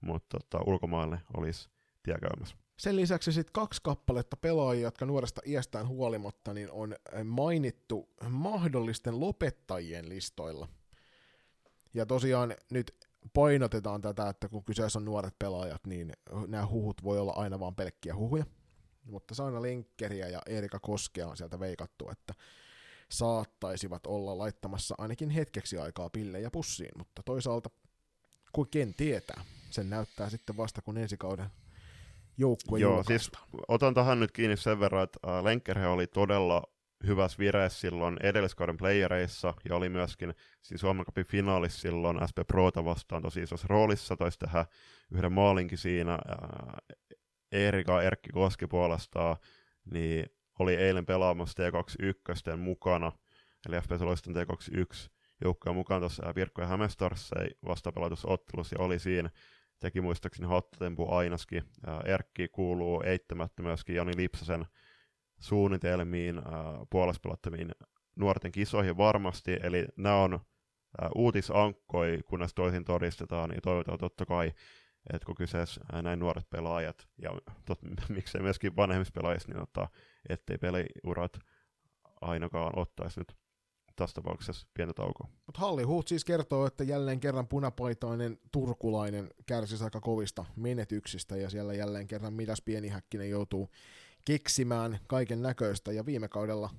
mutta 0.00 0.38
tota, 0.38 0.64
ulkomaille 0.66 1.20
olisi 1.36 1.68
tiekäymässä. 2.02 2.56
Sen 2.76 2.96
lisäksi 2.96 3.32
sitten 3.32 3.52
kaksi 3.52 3.80
kappaletta 3.82 4.36
pelaajia, 4.36 4.82
jotka 4.82 5.06
nuoresta 5.06 5.40
iästään 5.46 5.88
huolimatta 5.88 6.54
niin 6.54 6.70
on 6.70 6.94
mainittu 7.24 8.08
mahdollisten 8.28 9.20
lopettajien 9.20 10.08
listoilla. 10.08 10.68
Ja 11.94 12.06
tosiaan 12.06 12.54
nyt 12.70 12.94
painotetaan 13.34 14.00
tätä, 14.00 14.28
että 14.28 14.48
kun 14.48 14.64
kyseessä 14.64 14.98
on 14.98 15.04
nuoret 15.04 15.34
pelaajat, 15.38 15.86
niin 15.86 16.12
nämä 16.46 16.66
huhut 16.66 17.02
voi 17.02 17.18
olla 17.18 17.32
aina 17.32 17.60
vain 17.60 17.74
pelkkiä 17.74 18.14
huhuja. 18.14 18.44
Mutta 19.04 19.34
Saina 19.34 19.62
Lenkkeriä 19.62 20.28
ja 20.28 20.40
Erika 20.46 20.78
Koskea 20.78 21.28
on 21.28 21.36
sieltä 21.36 21.60
veikattu, 21.60 22.10
että 22.10 22.34
saattaisivat 23.08 24.06
olla 24.06 24.38
laittamassa 24.38 24.94
ainakin 24.98 25.30
hetkeksi 25.30 25.78
aikaa 25.78 26.10
pillejä 26.10 26.50
pussiin, 26.50 26.90
mutta 26.98 27.22
toisaalta, 27.22 27.70
kuin 28.52 28.68
ken 28.70 28.94
tietää, 28.94 29.44
sen 29.70 29.90
näyttää 29.90 30.30
sitten 30.30 30.56
vasta 30.56 30.82
kun 30.82 30.98
ensi 30.98 31.16
kauden 31.16 31.50
joukkue 32.36 32.78
Joo, 32.78 33.02
siis 33.02 33.30
otan 33.68 33.94
tähän 33.94 34.20
nyt 34.20 34.32
kiinni 34.32 34.56
sen 34.56 34.80
verran, 34.80 35.04
että 35.04 35.44
Lenkkerhe 35.44 35.86
oli 35.86 36.06
todella 36.06 36.62
hyvässä 37.06 37.38
vireessä 37.38 37.80
silloin 37.80 38.16
edelliskauden 38.22 38.76
playereissa 38.76 39.54
ja 39.68 39.76
oli 39.76 39.88
myöskin 39.88 40.34
siis 40.62 40.80
Suomen 40.80 41.04
Cupin 41.04 41.26
finaalissa 41.26 41.80
silloin 41.80 42.28
SP 42.28 42.38
Prota 42.46 42.84
vastaan 42.84 43.22
tosi 43.22 43.42
isossa 43.42 43.66
roolissa, 43.70 44.16
taisi 44.16 44.38
tehdä 44.38 44.66
yhden 45.10 45.32
maalinkin 45.32 45.78
siinä. 45.78 46.18
Erika 47.52 48.02
Erkki 48.02 48.30
Koski 48.30 48.66
puolestaan 48.66 49.36
niin 49.92 50.26
oli 50.58 50.74
eilen 50.74 51.06
pelaamassa 51.06 51.62
T21 51.62 52.56
mukana, 52.56 53.12
eli 53.68 53.80
FPS 53.80 54.00
Loiston 54.00 54.34
T21 54.34 55.10
joukkoja 55.44 55.74
mukaan 55.74 56.00
tuossa 56.00 56.32
Virkko 56.34 56.62
ja 56.62 56.68
Hämestarssa 56.68 57.36
vastapelautusottelussa 57.68 58.76
ja 58.78 58.84
oli 58.84 58.98
siinä 58.98 59.30
teki 59.80 60.00
muistaakseni 60.00 60.48
hottempu 60.48 61.14
ainakin. 61.14 61.62
Erkki 62.04 62.48
kuuluu 62.48 63.02
eittämättä 63.06 63.62
myöskin 63.62 63.96
Jani 63.96 64.12
Lipsasen 64.16 64.66
suunnitelmiin, 65.40 66.38
äh, 66.38 66.44
puolespelattomiin 66.90 67.72
nuorten 68.16 68.52
kisoihin 68.52 68.96
varmasti, 68.96 69.56
eli 69.62 69.86
nämä 69.96 70.16
on 70.16 70.34
äh, 70.34 71.10
uutisankkoi, 71.14 72.20
kunnes 72.26 72.54
toisin 72.54 72.84
todistetaan, 72.84 73.50
niin 73.50 73.62
toivotaan 73.62 73.98
totta 73.98 74.26
kai, 74.26 74.52
että 75.12 75.26
kun 75.26 75.34
kyseessä 75.34 75.80
äh, 75.94 76.02
näin 76.02 76.18
nuoret 76.18 76.50
pelaajat, 76.50 77.08
ja 77.22 77.30
tot, 77.66 77.78
miksei 78.08 78.42
myöskin 78.42 78.76
vanhemmissa 78.76 79.12
pelaajissa, 79.14 79.48
niin 79.48 79.62
ottaa, 79.62 79.88
ettei 80.28 80.58
peliurat 80.58 81.38
ainakaan 82.20 82.78
ottaisi 82.78 83.20
nyt 83.20 83.36
tässä 83.96 84.14
tapauksessa 84.14 84.66
pientä 84.74 84.94
taukoa. 84.94 85.28
Mutta 85.46 85.60
Halli 85.60 85.82
Huht 85.82 86.08
siis 86.08 86.24
kertoo, 86.24 86.66
että 86.66 86.84
jälleen 86.84 87.20
kerran 87.20 87.48
punapaitainen 87.48 88.38
turkulainen 88.52 89.30
kärsisi 89.46 89.84
aika 89.84 90.00
kovista 90.00 90.44
menetyksistä, 90.56 91.36
ja 91.36 91.50
siellä 91.50 91.74
jälleen 91.74 92.06
kerran 92.06 92.32
mitäs 92.32 92.62
pienihäkkinen 92.62 93.30
joutuu 93.30 93.68
keksimään 94.24 94.98
kaiken 95.06 95.42
näköistä, 95.42 95.92
ja 95.92 96.06
viime 96.06 96.28
kaudella 96.28 96.70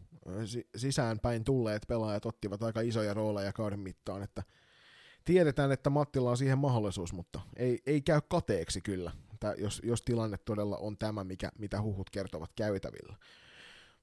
sisäänpäin 0.76 1.44
tulleet 1.44 1.86
pelaajat 1.88 2.26
ottivat 2.26 2.64
aika 2.64 2.82
isoja 2.82 3.14
rooleja 3.14 3.54
kauden 3.54 3.80
mittaan, 3.80 4.24
että 4.24 4.44
tiedetään, 5.26 5.72
että 5.72 5.90
Mattilla 5.90 6.30
on 6.30 6.38
siihen 6.38 6.58
mahdollisuus, 6.58 7.14
mutta 7.14 7.42
ei, 7.56 7.80
ei 7.86 8.02
käy 8.02 8.22
kateeksi 8.30 8.82
kyllä, 8.82 9.12
jos, 9.58 9.82
jos 9.84 10.02
tilanne 10.02 10.38
todella 10.38 10.78
on 10.78 10.98
tämä, 10.98 11.24
mikä, 11.24 11.52
mitä 11.58 11.82
huhut 11.82 12.10
kertovat 12.10 12.52
käytävillä. 12.56 13.16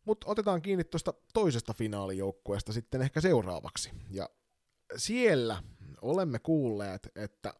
Mutta 0.04 0.26
otetaan 0.30 0.62
kiinni 0.62 0.84
tuosta 0.84 1.14
toisesta 1.34 1.74
finaalijoukkueesta 1.74 2.72
sitten 2.72 3.02
ehkä 3.02 3.20
seuraavaksi. 3.20 3.90
Ja 4.10 4.28
siellä 4.96 5.62
olemme 6.02 6.38
kuulleet, 6.38 7.08
että 7.16 7.54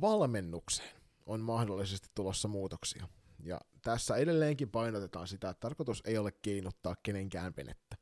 valmennukseen 0.00 0.96
on 1.26 1.40
mahdollisesti 1.40 2.08
tulossa 2.14 2.48
muutoksia. 2.48 3.08
Ja 3.46 3.60
tässä 3.82 4.16
edelleenkin 4.16 4.70
painotetaan 4.70 5.28
sitä, 5.28 5.50
että 5.50 5.60
tarkoitus 5.60 6.02
ei 6.04 6.18
ole 6.18 6.32
keinottaa 6.42 6.94
kenenkään 7.02 7.52
venettä. 7.56 7.96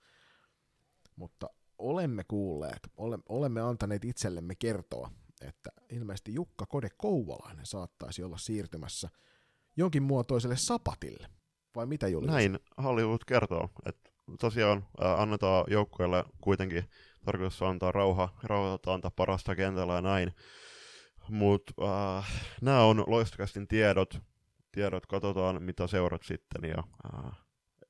Mutta 1.16 1.46
olemme 1.78 2.24
kuulleet, 2.24 2.80
olemme 3.28 3.60
antaneet 3.60 4.04
itsellemme 4.04 4.54
kertoa, 4.54 5.10
että 5.40 5.70
ilmeisesti 5.90 6.34
Jukka 6.34 6.66
Kode 6.66 6.88
Kouvalainen 6.96 7.66
saattaisi 7.66 8.22
olla 8.22 8.38
siirtymässä 8.38 9.08
jonkin 9.76 10.02
muotoiselle 10.02 10.56
sapatille. 10.56 11.28
Vai 11.76 11.86
mitä 11.86 12.08
Julius? 12.08 12.32
Näin 12.32 12.58
Hollywood 12.82 13.20
kertoo, 13.26 13.70
että 13.86 14.10
tosiaan 14.40 14.86
äh, 15.04 15.20
annetaan 15.20 15.64
joukkueelle 15.68 16.24
kuitenkin 16.40 16.84
tarkoitus 17.24 17.62
antaa 17.62 17.92
rauha, 17.92 18.28
rauha 18.42 18.78
antaa 18.86 19.10
parasta 19.10 19.54
kentällä 19.56 19.94
ja 19.94 20.02
näin. 20.02 20.32
Mutta 21.28 21.72
äh, 22.18 22.26
nämä 22.60 22.82
on 22.84 23.04
loistakästin 23.06 23.68
tiedot, 23.68 24.20
tiedot, 24.74 25.06
katsotaan 25.06 25.62
mitä 25.62 25.86
seurat 25.86 26.22
sitten 26.22 26.70
ja 26.70 26.84
äh, 27.14 27.32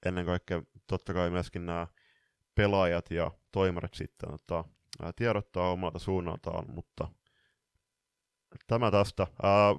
ennen 0.07 0.27
kaikkea 0.27 0.63
totta 0.87 1.15
kai 1.15 1.31
myöskin 1.31 1.67
nämä 1.67 1.87
pelaajat 2.55 3.11
ja 3.11 3.31
toimarit 3.53 3.95
sitten 3.95 4.35
että, 4.35 4.59
äh, 5.05 5.15
tiedottaa 5.17 5.71
omalta 5.71 5.99
suunnaltaan, 5.99 6.65
mutta 6.71 7.09
tämä 8.67 8.91
tästä. 8.91 9.23
Äh, 9.23 9.31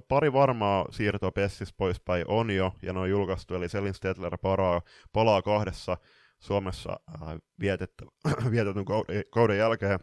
pari 0.08 0.32
varmaa 0.32 0.86
siirtoa 0.90 1.32
Pessis 1.32 1.72
poispäin 1.72 2.24
on 2.28 2.50
jo, 2.50 2.72
ja 2.82 2.92
ne 2.92 3.00
on 3.00 3.10
julkaistu, 3.10 3.54
eli 3.54 3.68
Selin 3.68 3.94
Stedler 3.94 4.38
palaa, 4.38 4.82
palaa 5.12 5.42
kahdessa 5.42 5.96
Suomessa 6.38 7.00
äh, 7.14 7.38
vietettä, 7.60 8.04
vietetyn 8.50 8.84
kauden, 8.84 9.24
kauden 9.30 9.58
jälkeen. 9.58 9.98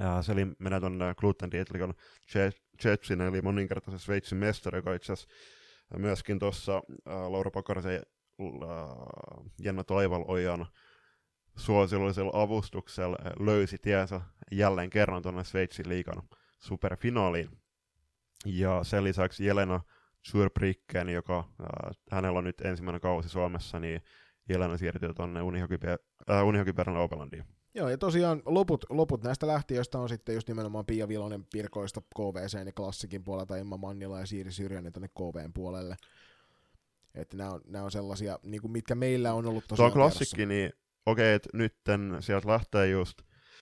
Äh, 0.00 0.24
Selin 0.24 0.56
menee 0.58 0.80
tuonne 0.80 1.14
Gluten 1.14 1.50
Dietlikon 1.50 1.94
Jetsin, 2.84 3.20
eli 3.20 3.42
moninkertaisen 3.42 4.00
Sveitsin 4.00 4.38
mestari, 4.38 4.78
joka 4.78 4.94
itse 4.94 5.12
asiassa 5.12 5.34
myöskin 5.98 6.38
tuossa 6.38 6.76
äh, 6.76 7.30
Laura 7.30 7.50
Pakarisen 7.50 8.02
äh, 8.40 9.46
Jenna 9.62 9.84
Taivalojan 9.84 10.66
suosiollisella 11.56 12.42
avustuksella 12.42 13.16
löysi 13.40 13.78
tiensä 13.78 14.20
jälleen 14.52 14.90
kerran 14.90 15.22
tuonne 15.22 15.44
Sveitsin 15.44 15.88
liikan 15.88 16.22
superfinaaliin. 16.58 17.50
Ja 18.46 18.84
sen 18.84 19.04
lisäksi 19.04 19.46
Jelena 19.46 19.80
Zurbricken, 20.30 21.08
joka 21.08 21.38
äh, 21.38 21.96
hänellä 22.10 22.38
on 22.38 22.44
nyt 22.44 22.60
ensimmäinen 22.60 23.00
kausi 23.00 23.28
Suomessa, 23.28 23.80
niin 23.80 24.02
Jelena 24.48 24.76
siirtyy 24.76 25.14
tuonne 25.14 25.42
Unihockey 25.42 25.78
äh, 25.88 27.02
Opelandiin. 27.02 27.44
Joo, 27.74 27.88
ja 27.88 27.98
tosiaan 27.98 28.42
loput, 28.46 28.84
loput 28.88 29.22
näistä 29.22 29.46
lähtiöistä 29.46 29.98
on 29.98 30.08
sitten 30.08 30.34
just 30.34 30.48
nimenomaan 30.48 30.86
Pia 30.86 31.08
Vilonen 31.08 31.46
Pirkoista 31.52 32.00
KVC 32.00 32.66
ja 32.66 32.72
Klassikin 32.72 33.24
puolelta, 33.24 33.56
Emma 33.56 33.76
Mannila 33.76 34.20
ja 34.20 34.26
Siiri 34.26 34.52
Syrjänen 34.52 34.92
tänne 34.92 35.08
KVn 35.08 35.52
puolelle. 35.54 35.96
Että 37.14 37.36
nämä 37.36 37.50
on, 37.50 37.60
nämä 37.66 37.84
on 37.84 37.90
sellaisia, 37.90 38.38
niin 38.42 38.60
kuin 38.60 38.72
mitkä 38.72 38.94
meillä 38.94 39.32
on 39.32 39.46
ollut 39.46 39.64
tosiaan 39.68 39.92
Tuo 39.92 40.00
klassikki, 40.00 40.46
niin 40.46 40.72
okei, 41.06 41.24
okay, 41.24 41.34
että 41.34 41.48
nytten 41.52 42.16
sieltä 42.20 42.48
lähtee 42.48 42.88
just 42.88 43.18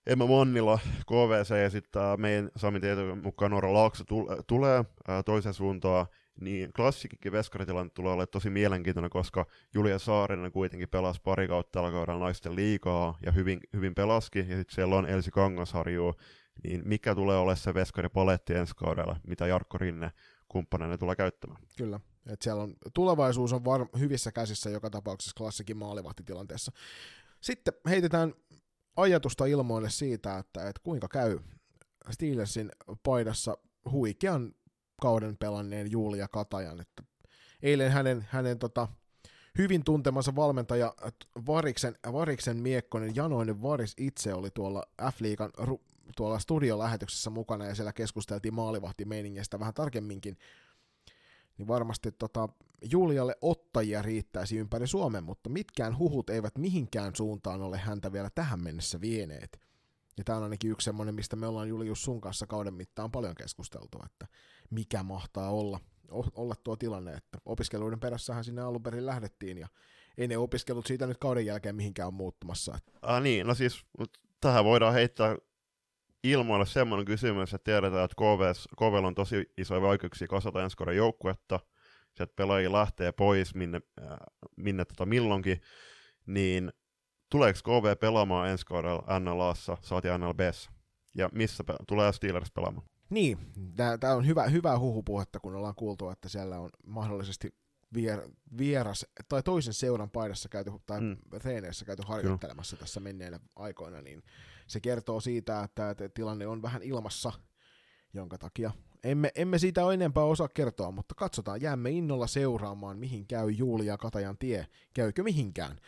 Emma 0.07 0.27
Mannila, 0.27 0.79
KVC 1.07 1.63
ja 1.63 1.71
sitten 1.71 2.03
meidän 2.17 2.51
Sami 2.57 2.81
tietojen 2.81 3.19
mukaan 3.19 3.51
Noora 3.51 3.73
Laakso 3.73 4.05
tulee 4.47 4.85
ää, 5.09 5.23
toisen 5.23 5.55
suuntaan, 5.55 6.07
niin 6.41 6.73
klassikikin 6.73 7.33
veskaritilanne 7.33 7.91
tulee 7.95 8.13
olemaan 8.13 8.29
tosi 8.29 8.51
mielenkiintoinen, 8.51 9.11
koska 9.11 9.47
Julia 9.75 9.99
Saarinen 9.99 10.53
kuitenkin 10.53 10.89
pelasi 10.89 11.21
pari 11.25 11.49
kautta 11.49 11.73
tällä 11.73 11.91
kaudella 11.91 12.25
naisten 12.25 12.57
liikaa 12.57 13.19
ja 13.27 13.33
hyvin, 13.33 13.61
hyvin 13.73 13.95
pelaski, 13.95 14.39
ja 14.39 14.45
sitten 14.45 14.75
siellä 14.75 14.97
on 14.97 15.07
Elsi 15.07 15.31
Kangasharju, 15.31 16.15
niin 16.65 16.83
mikä 16.85 17.15
tulee 17.15 17.39
olemaan 17.39 17.57
se 17.57 17.75
veskaripaletti 17.75 18.55
ensi 18.55 18.75
kaudella, 18.77 19.17
mitä 19.27 19.47
Jarkko 19.47 19.79
Rinne 19.79 20.11
kumppaneina 20.49 20.99
tulee 20.99 21.17
käyttämään. 21.17 21.63
Kyllä. 21.79 22.01
Et 22.27 22.43
siellä 22.43 22.63
on, 22.63 22.75
tulevaisuus 22.95 23.53
on 23.53 23.65
var, 23.65 23.87
hyvissä 23.99 24.33
käsissä 24.33 24.71
joka 24.71 24.91
tapauksessa 24.91 25.35
klassikin 25.39 25.77
maalivahtitilanteessa. 25.77 26.73
Sitten 27.41 27.75
heitetään 27.89 28.35
ajatusta 28.97 29.47
ilmoille 29.47 29.91
siitä, 29.91 30.39
että, 30.39 30.69
että 30.69 30.81
kuinka 30.83 31.09
käy 31.09 31.39
Steelersin 32.11 32.71
paidassa 33.03 33.59
huikean 33.91 34.55
kauden 35.01 35.37
pelanneen 35.37 35.91
Julia 35.91 36.29
Katajan. 36.29 36.81
Että 36.81 37.03
eilen 37.63 37.93
hänen, 37.93 38.27
hänen 38.31 38.59
tota, 38.59 38.89
hyvin 39.59 39.85
tuntemansa 39.85 40.37
valmentaja 40.37 40.95
Variksen, 41.47 41.99
Variksen 42.13 42.57
Miekkonen, 42.57 43.17
Janoinen 43.17 43.63
Varis 43.63 43.95
itse 43.97 44.35
oli 44.35 44.51
tuolla 44.51 44.83
F-liigan 45.03 45.51
tuolla 46.17 46.39
studiolähetyksessä 46.39 47.31
mukana 47.31 47.67
ja 47.67 47.75
siellä 47.75 47.93
keskusteltiin 47.93 48.55
maalivahtimeiningistä 48.55 49.59
vähän 49.59 49.75
tarkemminkin, 49.75 50.39
niin 51.59 51.69
varmasti 51.69 52.13
tota, 52.13 52.49
Julialle 52.91 53.37
ottajia 53.43 54.03
riittäisi 54.03 54.57
ympäri 54.57 54.87
Suomen, 54.87 55.25
mutta 55.25 55.51
mitkään 55.51 55.99
huhut 55.99 56.31
eivät 56.31 56.59
mihinkään 56.59 57.17
suuntaan 57.17 57.63
ole 57.63 57.79
häntä 57.79 58.13
vielä 58.13 58.31
tähän 58.35 58.63
mennessä 58.63 59.01
vieneet. 59.01 59.61
Ja 60.19 60.25
tämä 60.25 60.39
on 60.39 60.45
ainakin 60.45 60.71
yksi 60.71 60.85
semmoinen, 60.85 61.15
mistä 61.15 61.37
me 61.37 61.47
ollaan 61.47 61.69
Julius 61.69 62.03
sun 62.03 62.21
kanssa 62.21 62.47
kauden 62.47 62.75
mittaan 62.75 63.11
paljon 63.11 63.35
keskusteltu, 63.35 63.99
että 64.05 64.27
mikä 64.71 65.03
mahtaa 65.03 65.51
olla, 65.51 65.81
olla 66.35 66.55
tuo 66.65 66.77
tilanne, 66.77 67.13
että 67.13 67.39
opiskeluiden 67.45 68.01
perässähän 68.01 68.45
sinne 68.45 68.63
alun 68.63 68.83
perin 68.83 69.07
lähdettiin 69.07 69.59
ja 69.59 69.69
ei 70.19 70.29
ne 70.29 70.39
opiskelut 70.39 70.87
siitä 70.87 71.07
nyt 71.07 71.19
kauden 71.19 71.47
jälkeen 71.47 71.77
mihinkään 71.77 72.07
ole 72.07 72.15
muuttumassa. 72.15 72.79
Ah 73.03 73.23
niin, 73.23 73.47
no 73.47 73.55
siis 73.55 73.85
tähän 74.41 74.65
voidaan 74.65 74.95
heittää 74.95 75.37
ilmoille 76.25 76.67
semmoinen 76.67 77.07
kysymys, 77.07 77.55
että 77.55 77.65
tiedetään, 77.65 78.05
että 78.05 78.15
KVS, 78.17 78.69
KVL 78.79 79.05
on 79.05 79.15
tosi 79.15 79.53
isoja 79.59 79.81
vaikeuksia 79.83 80.29
kasata 80.29 80.63
ensi 80.63 80.77
kauden 80.77 80.97
joukkuetta, 80.97 81.61
sieltä 82.17 82.33
pelaajia 82.37 82.73
lähtee 82.73 83.13
pois 83.13 83.55
minne, 83.55 83.81
äh, 84.03 84.19
minne 84.57 84.85
tota 84.85 85.07
milloinkin, 85.07 85.61
niin 86.27 86.73
tuleeko 87.31 87.59
KV 87.65 87.97
pelaamaan 88.01 88.49
ensi 88.49 88.67
kaudella 88.67 89.21
NLAssa, 89.21 89.77
saati 89.83 90.09
NLBssä? 90.19 90.71
Ja 91.15 91.29
missä 91.33 91.65
pe- 91.65 91.77
tulee 91.89 92.13
Steelers 92.13 92.53
pelaamaan? 92.53 92.87
Niin, 93.11 93.39
tämä 94.01 94.15
on 94.15 94.27
hyvä, 94.27 94.45
hyvä 94.45 94.79
huhupuhetta, 94.79 95.41
kun 95.41 95.55
ollaan 95.55 95.75
kuultu, 95.75 96.11
että 96.11 96.29
siellä 96.29 96.61
on 96.61 96.71
mahdollisesti 96.87 97.55
vier, 97.95 98.29
vieras 98.59 99.07
tai 99.29 99.43
toisen 99.43 99.75
seuran 99.75 100.11
paidassa 100.11 100.49
käyty, 100.49 100.71
tai 100.87 101.01
mm. 101.01 101.17
treeneissä 101.41 101.85
käyty 101.85 102.03
harjoittelemassa 102.07 102.77
Kyllä. 102.77 102.85
tässä 102.85 103.01
menneinä 103.01 103.41
aikoina, 103.57 104.01
niin 104.01 104.23
se 104.67 104.81
kertoo 104.81 105.21
siitä, 105.21 105.63
että, 105.63 105.91
että 105.91 106.09
tilanne 106.09 106.47
on 106.47 106.63
vähän 106.63 106.83
ilmassa, 106.83 107.33
jonka 108.15 108.39
takia 108.39 108.71
emme, 109.05 109.31
emme 109.35 109.59
siitä 109.59 109.85
ole 109.85 109.95
enempää 109.95 110.25
osaa 110.25 110.49
kertoa, 110.49 110.91
mutta 110.91 111.15
katsotaan, 111.15 111.61
jäämme 111.61 111.91
innolla 111.91 112.27
seuraamaan, 112.27 112.99
mihin 112.99 113.27
käy 113.27 113.51
Julia 113.51 113.97
Katajan 113.97 114.39
tie, 114.39 114.67
käykö 114.95 115.23
mihinkään. 115.23 115.81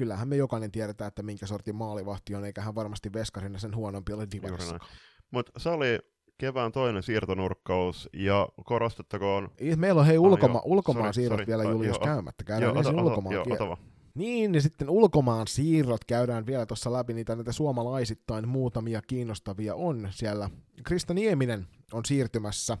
Kyllähän 0.00 0.28
me 0.28 0.36
jokainen 0.36 0.70
tiedetään, 0.72 1.08
että 1.08 1.22
minkä 1.22 1.46
sortin 1.46 1.76
maalivahti 1.76 2.34
on, 2.34 2.44
eikä 2.44 2.60
hän 2.60 2.74
varmasti 2.74 3.12
veskarina 3.12 3.58
sen 3.58 3.76
huonompi 3.76 4.12
ole 4.12 4.28
divarissakaan. 4.32 4.90
Mutta 5.30 5.60
se 5.60 5.68
oli 5.68 5.98
kevään 6.38 6.72
toinen 6.72 7.02
siirtonurkkaus, 7.02 8.08
ja 8.12 8.48
korostettakoon... 8.64 9.50
Meillä 9.76 10.00
on 10.00 10.06
hei 10.06 10.18
ulkoma, 10.18 10.58
ah, 10.58 10.64
ulkomaan 10.64 11.04
sorry, 11.04 11.12
siirrot 11.12 11.38
sorry, 11.38 11.46
vielä 11.46 11.62
Julius 11.62 11.96
jo, 12.00 12.04
käymättä. 12.04 12.44
Käydään 12.44 12.74
jo, 12.74 12.78
ensin 12.78 12.94
ota, 12.94 13.04
ulkomaan 13.04 13.34
jo, 13.34 13.44
ota, 13.50 13.76
niin, 14.14 14.52
niin 14.52 14.62
sitten 14.62 14.90
ulkomaan 14.90 15.46
siirrot 15.46 16.04
käydään 16.04 16.46
vielä 16.46 16.66
tuossa 16.66 16.92
läpi, 16.92 17.12
niitä 17.12 17.34
näitä 17.34 17.52
suomalaisittain 17.52 18.48
muutamia 18.48 19.02
kiinnostavia 19.06 19.74
on 19.74 20.08
siellä. 20.10 20.50
Krista 20.84 21.14
Nieminen 21.14 21.66
on 21.92 22.04
siirtymässä, 22.04 22.78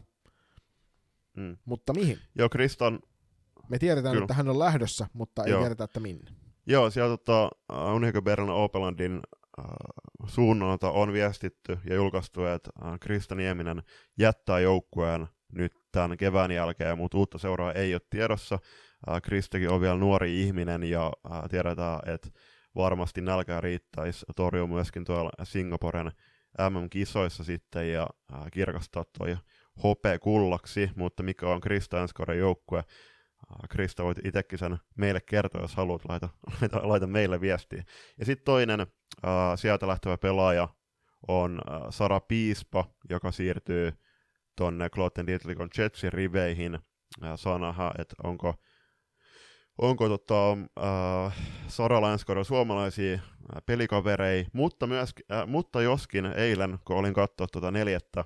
mm. 1.36 1.56
mutta 1.64 1.92
mihin? 1.92 2.18
Joo, 2.34 2.48
Kristan... 2.48 3.00
Me 3.68 3.78
tiedetään, 3.78 4.12
Kyllä. 4.12 4.24
että 4.24 4.34
hän 4.34 4.48
on 4.48 4.58
lähdössä, 4.58 5.06
mutta 5.12 5.44
ei 5.44 5.50
Joo. 5.50 5.60
tiedetä, 5.60 5.84
että 5.84 6.00
minne. 6.00 6.39
Joo, 6.66 6.90
sieltä 6.90 7.16
tota, 7.16 7.50
uh, 7.72 7.94
Unico 7.94 8.22
Berlin 8.22 8.50
Opelandin 8.50 9.20
uh, 9.58 9.64
suunnalta 10.26 10.90
on 10.90 11.12
viestitty 11.12 11.78
ja 11.84 11.94
julkaistu, 11.94 12.44
että 12.44 12.70
uh, 12.84 12.98
Krista 13.00 13.34
Nieminen 13.34 13.82
jättää 14.18 14.60
joukkueen 14.60 15.28
nyt 15.52 15.72
tämän 15.92 16.16
kevään 16.16 16.50
jälkeen, 16.50 16.98
mutta 16.98 17.18
uutta 17.18 17.38
seuraa 17.38 17.72
ei 17.72 17.94
ole 17.94 18.00
tiedossa. 18.10 18.58
Äh, 19.10 19.22
Kristikin 19.22 19.70
on 19.70 19.80
vielä 19.80 19.96
nuori 19.96 20.42
ihminen 20.42 20.82
ja 20.82 21.12
äh, 21.32 21.42
tiedetään, 21.50 22.00
että 22.06 22.28
varmasti 22.74 23.20
nälkää 23.20 23.60
riittäisi 23.60 24.26
torjua 24.36 24.66
myöskin 24.66 25.04
tuolla 25.04 25.30
Singaporen 25.42 26.12
MM-kisoissa 26.70 27.44
sitten 27.44 27.92
ja 27.92 28.06
äh, 28.34 28.40
kirkastaa 28.52 29.04
toi 29.18 29.36
hopea 29.82 30.18
kullaksi, 30.18 30.90
mutta 30.96 31.22
mikä 31.22 31.46
on 31.46 31.60
Krista 31.60 32.00
ensi 32.00 32.14
joukkue, 32.38 32.84
Krista 33.68 34.04
voit 34.04 34.18
itsekin 34.24 34.58
sen 34.58 34.78
meille 34.96 35.20
kertoa, 35.20 35.60
jos 35.60 35.74
haluat, 35.74 36.02
laita, 36.08 36.28
laita, 36.60 36.88
laita 36.88 37.06
meille 37.06 37.40
viestiä. 37.40 37.84
Ja 38.18 38.24
sitten 38.24 38.44
toinen 38.44 38.80
äh, 38.80 38.86
sieltä 39.56 39.86
lähtevä 39.88 40.18
pelaaja 40.18 40.68
on 41.28 41.60
äh, 41.70 41.80
Sara 41.90 42.20
Piispa, 42.20 42.84
joka 43.10 43.32
siirtyy 43.32 43.92
tuonne 44.56 44.90
Kloten 44.90 45.26
Dietlikon 45.26 45.70
Jetsin 45.78 46.12
riveihin. 46.12 46.74
Äh, 47.24 47.32
saa 47.36 47.58
nähdä, 47.58 47.92
että 47.98 48.14
onko 48.24 48.54
onko 49.80 50.08
tota, 50.08 50.52
äh, 50.52 51.36
Saralla 51.68 52.12
ensi 52.12 52.24
suomalaisia 52.42 53.14
äh, 53.14 53.20
pelikaverei, 53.66 54.46
mutta, 54.52 54.86
myös, 54.86 55.14
äh, 55.32 55.46
mutta 55.46 55.82
joskin 55.82 56.26
eilen, 56.26 56.78
kun 56.84 56.96
olin 56.96 57.14
katsoa 57.14 57.46
tuota 57.52 57.70
neljättä 57.70 58.24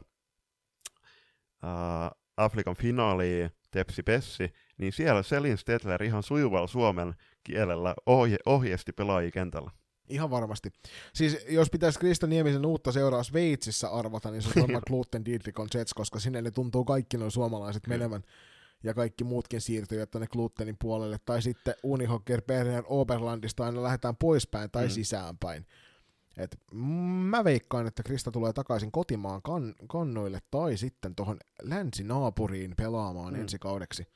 äh, 1.64 2.10
Afrikan 2.36 2.76
finaalia 2.76 3.50
Tepsi 3.70 4.02
Pessi, 4.02 4.52
niin 4.78 4.92
siellä 4.92 5.22
Selin 5.22 5.58
Stetler 5.58 6.02
ihan 6.02 6.22
sujuvalla 6.22 6.66
suomen 6.66 7.14
kielellä 7.44 7.94
ohje, 8.06 8.36
ohjesti 8.46 8.92
pelaajia 8.92 9.30
kentällä. 9.30 9.70
Ihan 10.08 10.30
varmasti. 10.30 10.70
Siis 11.14 11.46
jos 11.48 11.70
pitäisi 11.70 11.98
Krista 11.98 12.26
Niemisen 12.26 12.66
uutta 12.66 12.92
seuraa 12.92 13.22
Sveitsissä 13.22 13.88
arvata, 13.88 14.30
niin 14.30 14.42
se 14.42 14.48
on 14.48 14.62
varmaan 14.62 14.82
Gluten 14.88 15.24
Dietrikon 15.24 15.68
Jets, 15.74 15.94
koska 15.94 16.18
sinne 16.18 16.42
ne 16.42 16.50
tuntuu 16.50 16.84
kaikki 16.84 17.16
nuo 17.16 17.30
suomalaiset 17.30 17.86
menevän 17.86 18.22
ja 18.82 18.94
kaikki 18.94 19.24
muutkin 19.24 19.60
siirtyvät 19.60 20.10
tuonne 20.10 20.26
Glutenin 20.26 20.76
puolelle, 20.80 21.18
tai 21.24 21.42
sitten 21.42 21.74
Unihocker 21.82 22.42
Berner 22.42 22.84
Oberlandista 22.86 23.64
aina 23.64 23.82
lähdetään 23.82 24.16
poispäin 24.16 24.70
tai 24.70 24.84
mm. 24.84 24.90
sisäänpäin. 24.90 25.66
Et 26.36 26.60
mä 27.28 27.44
veikkaan, 27.44 27.86
että 27.86 28.02
Krista 28.02 28.30
tulee 28.30 28.52
takaisin 28.52 28.92
kotimaan 28.92 29.42
kan- 29.42 29.74
kannoille 29.88 30.38
tai 30.50 30.76
sitten 30.76 31.14
tuohon 31.14 31.38
länsinaapuriin 31.62 32.74
pelaamaan 32.76 33.34
mm. 33.34 33.40
ensi 33.40 33.58
kaudeksi. 33.58 34.06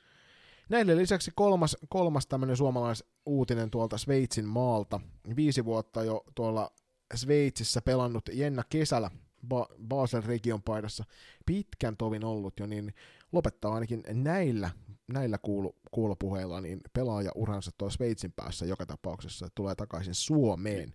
Näille 0.69 0.97
lisäksi 0.97 1.31
kolmas, 1.35 1.77
kolmas 1.89 2.27
tämmöinen 2.27 2.57
suomalaisuutinen 2.57 3.71
tuolta 3.71 3.97
Sveitsin 3.97 4.45
maalta. 4.45 4.99
Viisi 5.35 5.65
vuotta 5.65 6.03
jo 6.03 6.23
tuolla 6.35 6.71
Sveitsissä 7.15 7.81
pelannut 7.81 8.29
Jenna 8.33 8.63
Kesällä 8.69 9.11
ba- 9.53 9.75
Basel 9.87 10.21
region 10.25 10.63
paidassa. 10.63 11.03
Pitkän 11.45 11.97
tovin 11.97 12.25
ollut 12.25 12.59
jo, 12.59 12.65
niin 12.65 12.93
lopettaa 13.31 13.73
ainakin 13.73 14.03
näillä, 14.13 14.69
näillä 15.13 15.37
kuulu, 15.37 15.75
kuulopuheilla 15.91 16.61
niin 16.61 16.81
pelaaja-uransa 16.93 17.71
tuolla 17.77 17.93
Sveitsin 17.93 18.31
päässä 18.31 18.65
joka 18.65 18.85
tapauksessa, 18.85 19.47
tulee 19.55 19.75
takaisin 19.75 20.15
Suomeen 20.15 20.93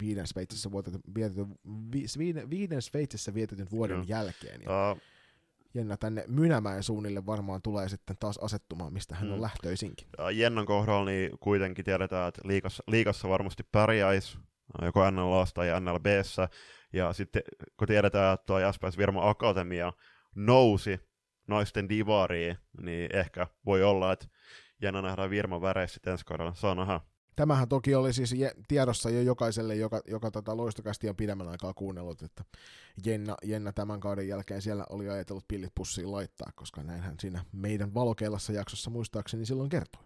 viiden 0.00 0.26
Sveitsissä, 0.26 0.70
vuotetun, 0.70 1.00
vietetyn, 1.14 1.58
vi, 1.92 2.04
viiden, 2.18 2.50
viiden 2.50 2.82
Sveitsissä 2.82 3.34
vietetyn 3.34 3.68
vuoden 3.70 3.98
no. 3.98 4.04
jälkeen. 4.06 4.62
Ja 4.62 4.92
uh. 4.92 5.00
Jenna 5.74 5.96
tänne 5.96 6.24
Mynämäen 6.28 6.82
suunnille 6.82 7.26
varmaan 7.26 7.62
tulee 7.62 7.88
sitten 7.88 8.16
taas 8.20 8.38
asettumaan, 8.38 8.92
mistä 8.92 9.14
hän 9.14 9.30
on 9.30 9.38
mm. 9.38 9.42
lähtöisinkin. 9.42 10.08
Jennan 10.32 10.66
kohdalla 10.66 11.04
niin 11.04 11.38
kuitenkin 11.40 11.84
tiedetään, 11.84 12.28
että 12.28 12.40
liikassa, 12.44 12.82
liikassa 12.86 13.28
varmasti 13.28 13.62
pärjäisi 13.72 14.38
joko 14.82 15.10
NLA 15.10 15.44
tai 15.54 15.80
NLBssä, 15.80 16.48
ja 16.92 17.12
sitten 17.12 17.42
kun 17.76 17.88
tiedetään, 17.88 18.34
että 18.34 18.46
tuo 18.46 18.58
Jaspers 18.58 18.98
Virma 18.98 19.28
Akatemia 19.28 19.92
nousi 20.34 21.00
naisten 21.46 21.88
divariin, 21.88 22.58
niin 22.82 23.16
ehkä 23.16 23.46
voi 23.66 23.82
olla, 23.82 24.12
että 24.12 24.26
jännä 24.82 25.02
nähdään 25.02 25.30
Virman 25.30 25.62
väreissä 25.62 25.94
sitten 25.94 26.10
ensi 26.10 26.24
kaudella. 26.24 26.54
Saa 26.54 26.74
nähdä. 26.74 27.00
Tämähän 27.36 27.68
toki 27.68 27.94
oli 27.94 28.12
siis 28.12 28.34
tiedossa 28.68 29.10
jo 29.10 29.20
jokaiselle, 29.20 29.74
joka, 29.74 30.02
joka 30.08 30.30
tota 30.30 30.56
loistokästi 30.56 31.08
on 31.08 31.16
pidemmän 31.16 31.48
aikaa 31.48 31.74
kuunnellut, 31.74 32.22
että 32.22 32.44
Jenna, 33.06 33.36
Jenna 33.42 33.72
tämän 33.72 34.00
kauden 34.00 34.28
jälkeen 34.28 34.62
siellä 34.62 34.86
oli 34.90 35.08
ajatellut 35.08 35.48
pillit 35.48 35.72
pussiin 35.74 36.12
laittaa, 36.12 36.52
koska 36.54 36.82
näinhän 36.82 37.16
siinä 37.20 37.44
meidän 37.52 37.94
valokeilassa 37.94 38.52
jaksossa 38.52 38.90
muistaakseni 38.90 39.46
silloin 39.46 39.70
kertoi. 39.70 40.02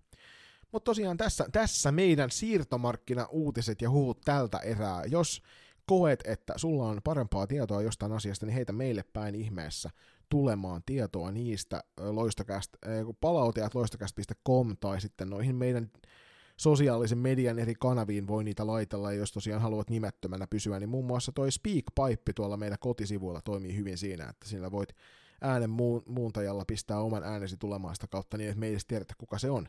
Mutta 0.73 0.85
tosiaan 0.85 1.17
tässä, 1.17 1.47
tässä 1.53 1.93
meidän 1.93 2.31
siirtomarkkina-uutiset 2.31 3.83
ja 3.83 3.91
huut 3.91 4.21
tältä 4.21 4.59
erää. 4.59 5.03
Jos 5.05 5.43
koet, 5.87 6.21
että 6.25 6.53
sulla 6.57 6.85
on 6.89 7.01
parempaa 7.05 7.47
tietoa 7.47 7.83
jostain 7.83 8.13
asiasta, 8.13 8.47
niin 8.47 8.55
heitä 8.55 8.73
meille 8.73 9.05
päin 9.13 9.35
ihmeessä 9.35 9.91
tulemaan 10.29 10.83
tietoa 10.87 11.31
niistä 11.31 11.85
loistokäst, 12.01 12.77
palautajat 13.21 13.75
loistokäst.com 13.75 14.77
tai 14.81 15.01
sitten 15.01 15.31
noihin 15.31 15.57
meidän 15.57 15.91
sosiaalisen 16.59 17.19
median 17.19 17.59
eri 17.59 17.75
kanaviin 17.75 18.27
voi 18.27 18.45
niitä 18.45 18.67
laitella, 18.67 19.13
ja 19.13 19.19
jos 19.19 19.33
tosiaan 19.33 19.63
haluat 19.63 19.91
nimettömänä 19.91 20.47
pysyä, 20.47 20.79
niin 20.79 20.89
muun 20.89 21.05
muassa 21.05 21.33
toi 21.33 21.53
SpeakPipe 21.53 22.33
tuolla 22.35 22.57
meidän 22.57 22.79
kotisivuilla 22.81 23.41
toimii 23.41 23.77
hyvin 23.77 23.99
siinä, 23.99 24.29
että 24.29 24.49
sillä 24.49 24.71
voit 24.71 24.89
äänen 25.41 25.71
muuntajalla 26.07 26.65
pistää 26.65 27.01
oman 27.01 27.25
äänesi 27.25 27.57
tulemaan 27.57 27.95
sitä 27.95 28.07
kautta 28.07 28.37
niin, 28.37 28.51
että 28.51 28.61
me 28.61 28.67
ei 28.67 28.73
edes 28.73 28.87
tiedetä, 28.87 29.15
kuka 29.19 29.39
se 29.39 29.51
on. 29.51 29.69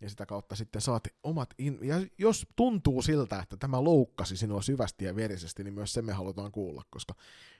Ja 0.00 0.10
sitä 0.10 0.26
kautta 0.26 0.56
sitten 0.56 0.82
saat 0.82 1.08
omat, 1.22 1.54
in- 1.58 1.78
ja 1.82 1.96
jos 2.18 2.46
tuntuu 2.56 3.02
siltä, 3.02 3.38
että 3.38 3.56
tämä 3.56 3.84
loukkasi 3.84 4.36
sinua 4.36 4.62
syvästi 4.62 5.04
ja 5.04 5.16
verisesti, 5.16 5.64
niin 5.64 5.74
myös 5.74 5.92
se 5.92 6.02
me 6.02 6.12
halutaan 6.12 6.52
kuulla, 6.52 6.82
koska 6.90 7.14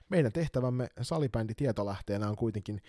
meidän 0.08 0.32
tehtävämme 0.32 0.88
salibändi 1.00 1.54
tietolähteenä 1.54 2.28
on 2.28 2.36
kuitenkin 2.36 2.82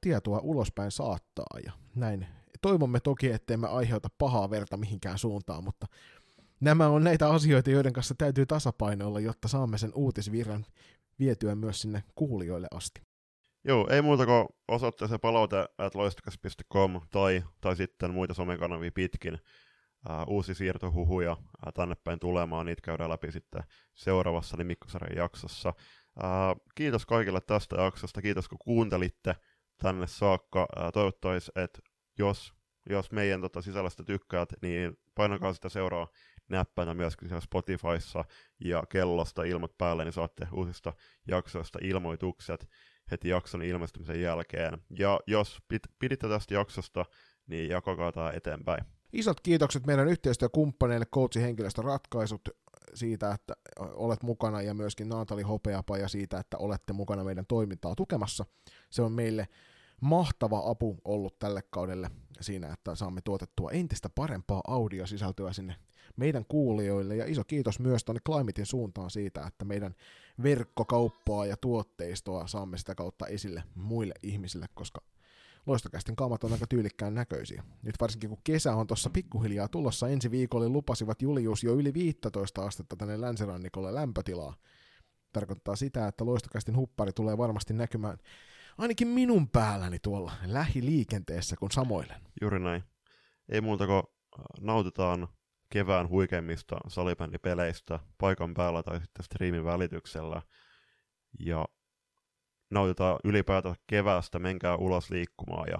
tietoa 0.00 0.40
ulospäin 0.42 0.90
saattaa, 0.90 1.58
ja 1.64 1.72
näin 1.94 2.26
toivomme 2.62 3.00
toki, 3.00 3.30
ettei 3.30 3.56
me 3.56 3.68
aiheuta 3.68 4.08
pahaa 4.18 4.50
verta 4.50 4.76
mihinkään 4.76 5.18
suuntaan, 5.18 5.64
mutta 5.64 5.86
nämä 6.60 6.88
on 6.88 7.04
näitä 7.04 7.30
asioita, 7.30 7.70
joiden 7.70 7.92
kanssa 7.92 8.14
täytyy 8.18 8.46
tasapainoilla, 8.46 9.20
jotta 9.20 9.48
saamme 9.48 9.78
sen 9.78 9.92
uutisvirran 9.94 10.66
vietyä 11.18 11.54
myös 11.54 11.80
sinne 11.80 12.04
kuulijoille 12.14 12.68
asti. 12.74 13.02
Joo, 13.64 13.88
ei 13.90 14.02
muuta 14.02 14.26
kuin 14.26 14.46
osoitteeseen 14.68 15.20
palaute 15.20 15.68
at 15.78 15.92
tai, 17.10 17.44
tai 17.60 17.76
sitten 17.76 18.10
muita 18.10 18.34
somekanavia 18.34 18.92
pitkin. 18.94 19.38
Uh, 20.10 20.34
uusi 20.34 20.54
siirtohuhuja 20.54 21.32
uh, 21.32 21.72
tänne 21.74 21.94
päin 21.94 22.18
tulemaan, 22.18 22.66
niitä 22.66 22.82
käydään 22.82 23.10
läpi 23.10 23.32
sitten 23.32 23.62
seuraavassa 23.94 24.56
Nimikkosarjan 24.56 25.16
jaksossa. 25.16 25.68
Uh, 26.16 26.64
kiitos 26.74 27.06
kaikille 27.06 27.40
tästä 27.40 27.76
jaksosta, 27.76 28.22
kiitos 28.22 28.48
kun 28.48 28.58
kuuntelitte 28.58 29.36
tänne 29.76 30.06
saakka. 30.06 30.62
Uh, 30.62 30.92
toivottavasti, 30.92 31.50
että 31.56 31.78
jos, 32.18 32.54
jos 32.90 33.12
meidän 33.12 33.40
tota, 33.40 33.62
sisällöstä 33.62 34.04
tykkäät, 34.04 34.48
niin 34.62 34.98
painakaa 35.14 35.52
sitä 35.52 35.68
seuraa 35.68 36.08
näppänä 36.48 36.94
myöskin 36.94 37.28
siellä 37.28 37.40
Spotifyssa 37.40 38.24
ja 38.64 38.82
kellosta 38.88 39.42
ilmat 39.42 39.78
päälle, 39.78 40.04
niin 40.04 40.12
saatte 40.12 40.48
uusista 40.52 40.92
jaksoista 41.28 41.78
ilmoitukset 41.82 42.68
heti 43.10 43.28
jakson 43.28 43.62
ilmestymisen 43.62 44.20
jälkeen. 44.20 44.78
Ja 44.98 45.20
jos 45.26 45.58
piditte 45.98 46.28
tästä 46.28 46.54
jaksosta, 46.54 47.04
niin 47.46 47.68
jakakaa 47.68 48.12
tämä 48.12 48.30
eteenpäin. 48.30 48.84
Isot 49.12 49.40
kiitokset 49.40 49.86
meidän 49.86 50.08
yhteistyökumppaneille 50.08 51.06
Coachin 51.06 51.42
henkilöstön 51.42 51.84
ratkaisut 51.84 52.48
siitä, 52.94 53.30
että 53.30 53.54
olet 53.78 54.22
mukana 54.22 54.62
ja 54.62 54.74
myöskin 54.74 55.08
Naantali 55.08 55.42
Hopeapaja 55.42 56.08
siitä, 56.08 56.38
että 56.38 56.58
olette 56.58 56.92
mukana 56.92 57.24
meidän 57.24 57.46
toimintaa 57.46 57.94
tukemassa. 57.94 58.44
Se 58.90 59.02
on 59.02 59.12
meille 59.12 59.48
mahtava 60.02 60.70
apu 60.70 60.96
ollut 61.04 61.38
tälle 61.38 61.62
kaudelle 61.70 62.10
siinä, 62.40 62.72
että 62.72 62.94
saamme 62.94 63.20
tuotettua 63.20 63.70
entistä 63.70 64.08
parempaa 64.08 64.60
audiosisältöä 64.66 65.52
sinne 65.52 65.76
meidän 66.16 66.44
kuulijoille. 66.44 67.16
Ja 67.16 67.26
iso 67.26 67.44
kiitos 67.44 67.80
myös 67.80 68.04
tuonne 68.04 68.20
Climatein 68.26 68.66
suuntaan 68.66 69.10
siitä, 69.10 69.46
että 69.46 69.64
meidän 69.64 69.94
verkkokauppaa 70.42 71.46
ja 71.46 71.56
tuotteistoa 71.56 72.46
saamme 72.46 72.78
sitä 72.78 72.94
kautta 72.94 73.26
esille 73.26 73.62
muille 73.74 74.14
ihmisille, 74.22 74.66
koska 74.74 75.00
loistokästin 75.66 76.16
kaamat 76.16 76.44
on 76.44 76.52
aika 76.52 76.66
tyylikkään 76.66 77.14
näköisiä. 77.14 77.64
Nyt 77.82 77.94
varsinkin 78.00 78.30
kun 78.30 78.38
kesä 78.44 78.74
on 78.74 78.86
tuossa 78.86 79.10
pikkuhiljaa 79.10 79.68
tulossa, 79.68 80.08
ensi 80.08 80.30
viikolla 80.30 80.68
lupasivat 80.68 81.22
Julius 81.22 81.64
jo 81.64 81.74
yli 81.74 81.94
15 81.94 82.64
astetta 82.64 82.96
tänne 82.96 83.20
länsirannikolle 83.20 83.94
lämpötilaa. 83.94 84.54
Tarkoittaa 85.32 85.76
sitä, 85.76 86.08
että 86.08 86.26
loistokästin 86.26 86.76
huppari 86.76 87.12
tulee 87.12 87.38
varmasti 87.38 87.74
näkymään 87.74 88.18
ainakin 88.78 89.08
minun 89.08 89.48
päälläni 89.48 89.98
tuolla 89.98 90.32
lähiliikenteessä, 90.46 91.56
kun 91.56 91.70
samoilen. 91.70 92.20
Juuri 92.40 92.58
näin. 92.58 92.84
Ei 93.48 93.60
muuta 93.60 93.86
kuin 93.86 93.98
äh, 93.98 94.44
nautitaan 94.60 95.28
kevään 95.72 96.08
huikeimmista 96.08 96.76
salibändipeleistä 96.88 97.98
paikan 98.18 98.54
päällä 98.54 98.82
tai 98.82 99.00
sitten 99.00 99.24
striimin 99.24 99.64
välityksellä. 99.64 100.42
Ja 101.40 101.64
nautitaan 102.70 103.18
ylipäätään 103.24 103.76
keväästä, 103.86 104.38
menkää 104.38 104.76
ulos 104.76 105.10
liikkumaan 105.10 105.68
ja 105.68 105.78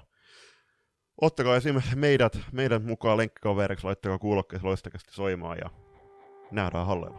ottakaa 1.20 1.56
esimerkiksi 1.56 1.96
meidät, 1.96 2.38
meidän 2.52 2.82
mukaan 2.84 3.16
lenkkikaveriksi, 3.18 3.86
laittakaa 3.86 4.18
kuulokkeessa 4.18 4.68
loistakästi 4.68 5.12
soimaan 5.12 5.58
ja 5.58 5.70
nähdään 6.50 6.86
hallella. 6.86 7.18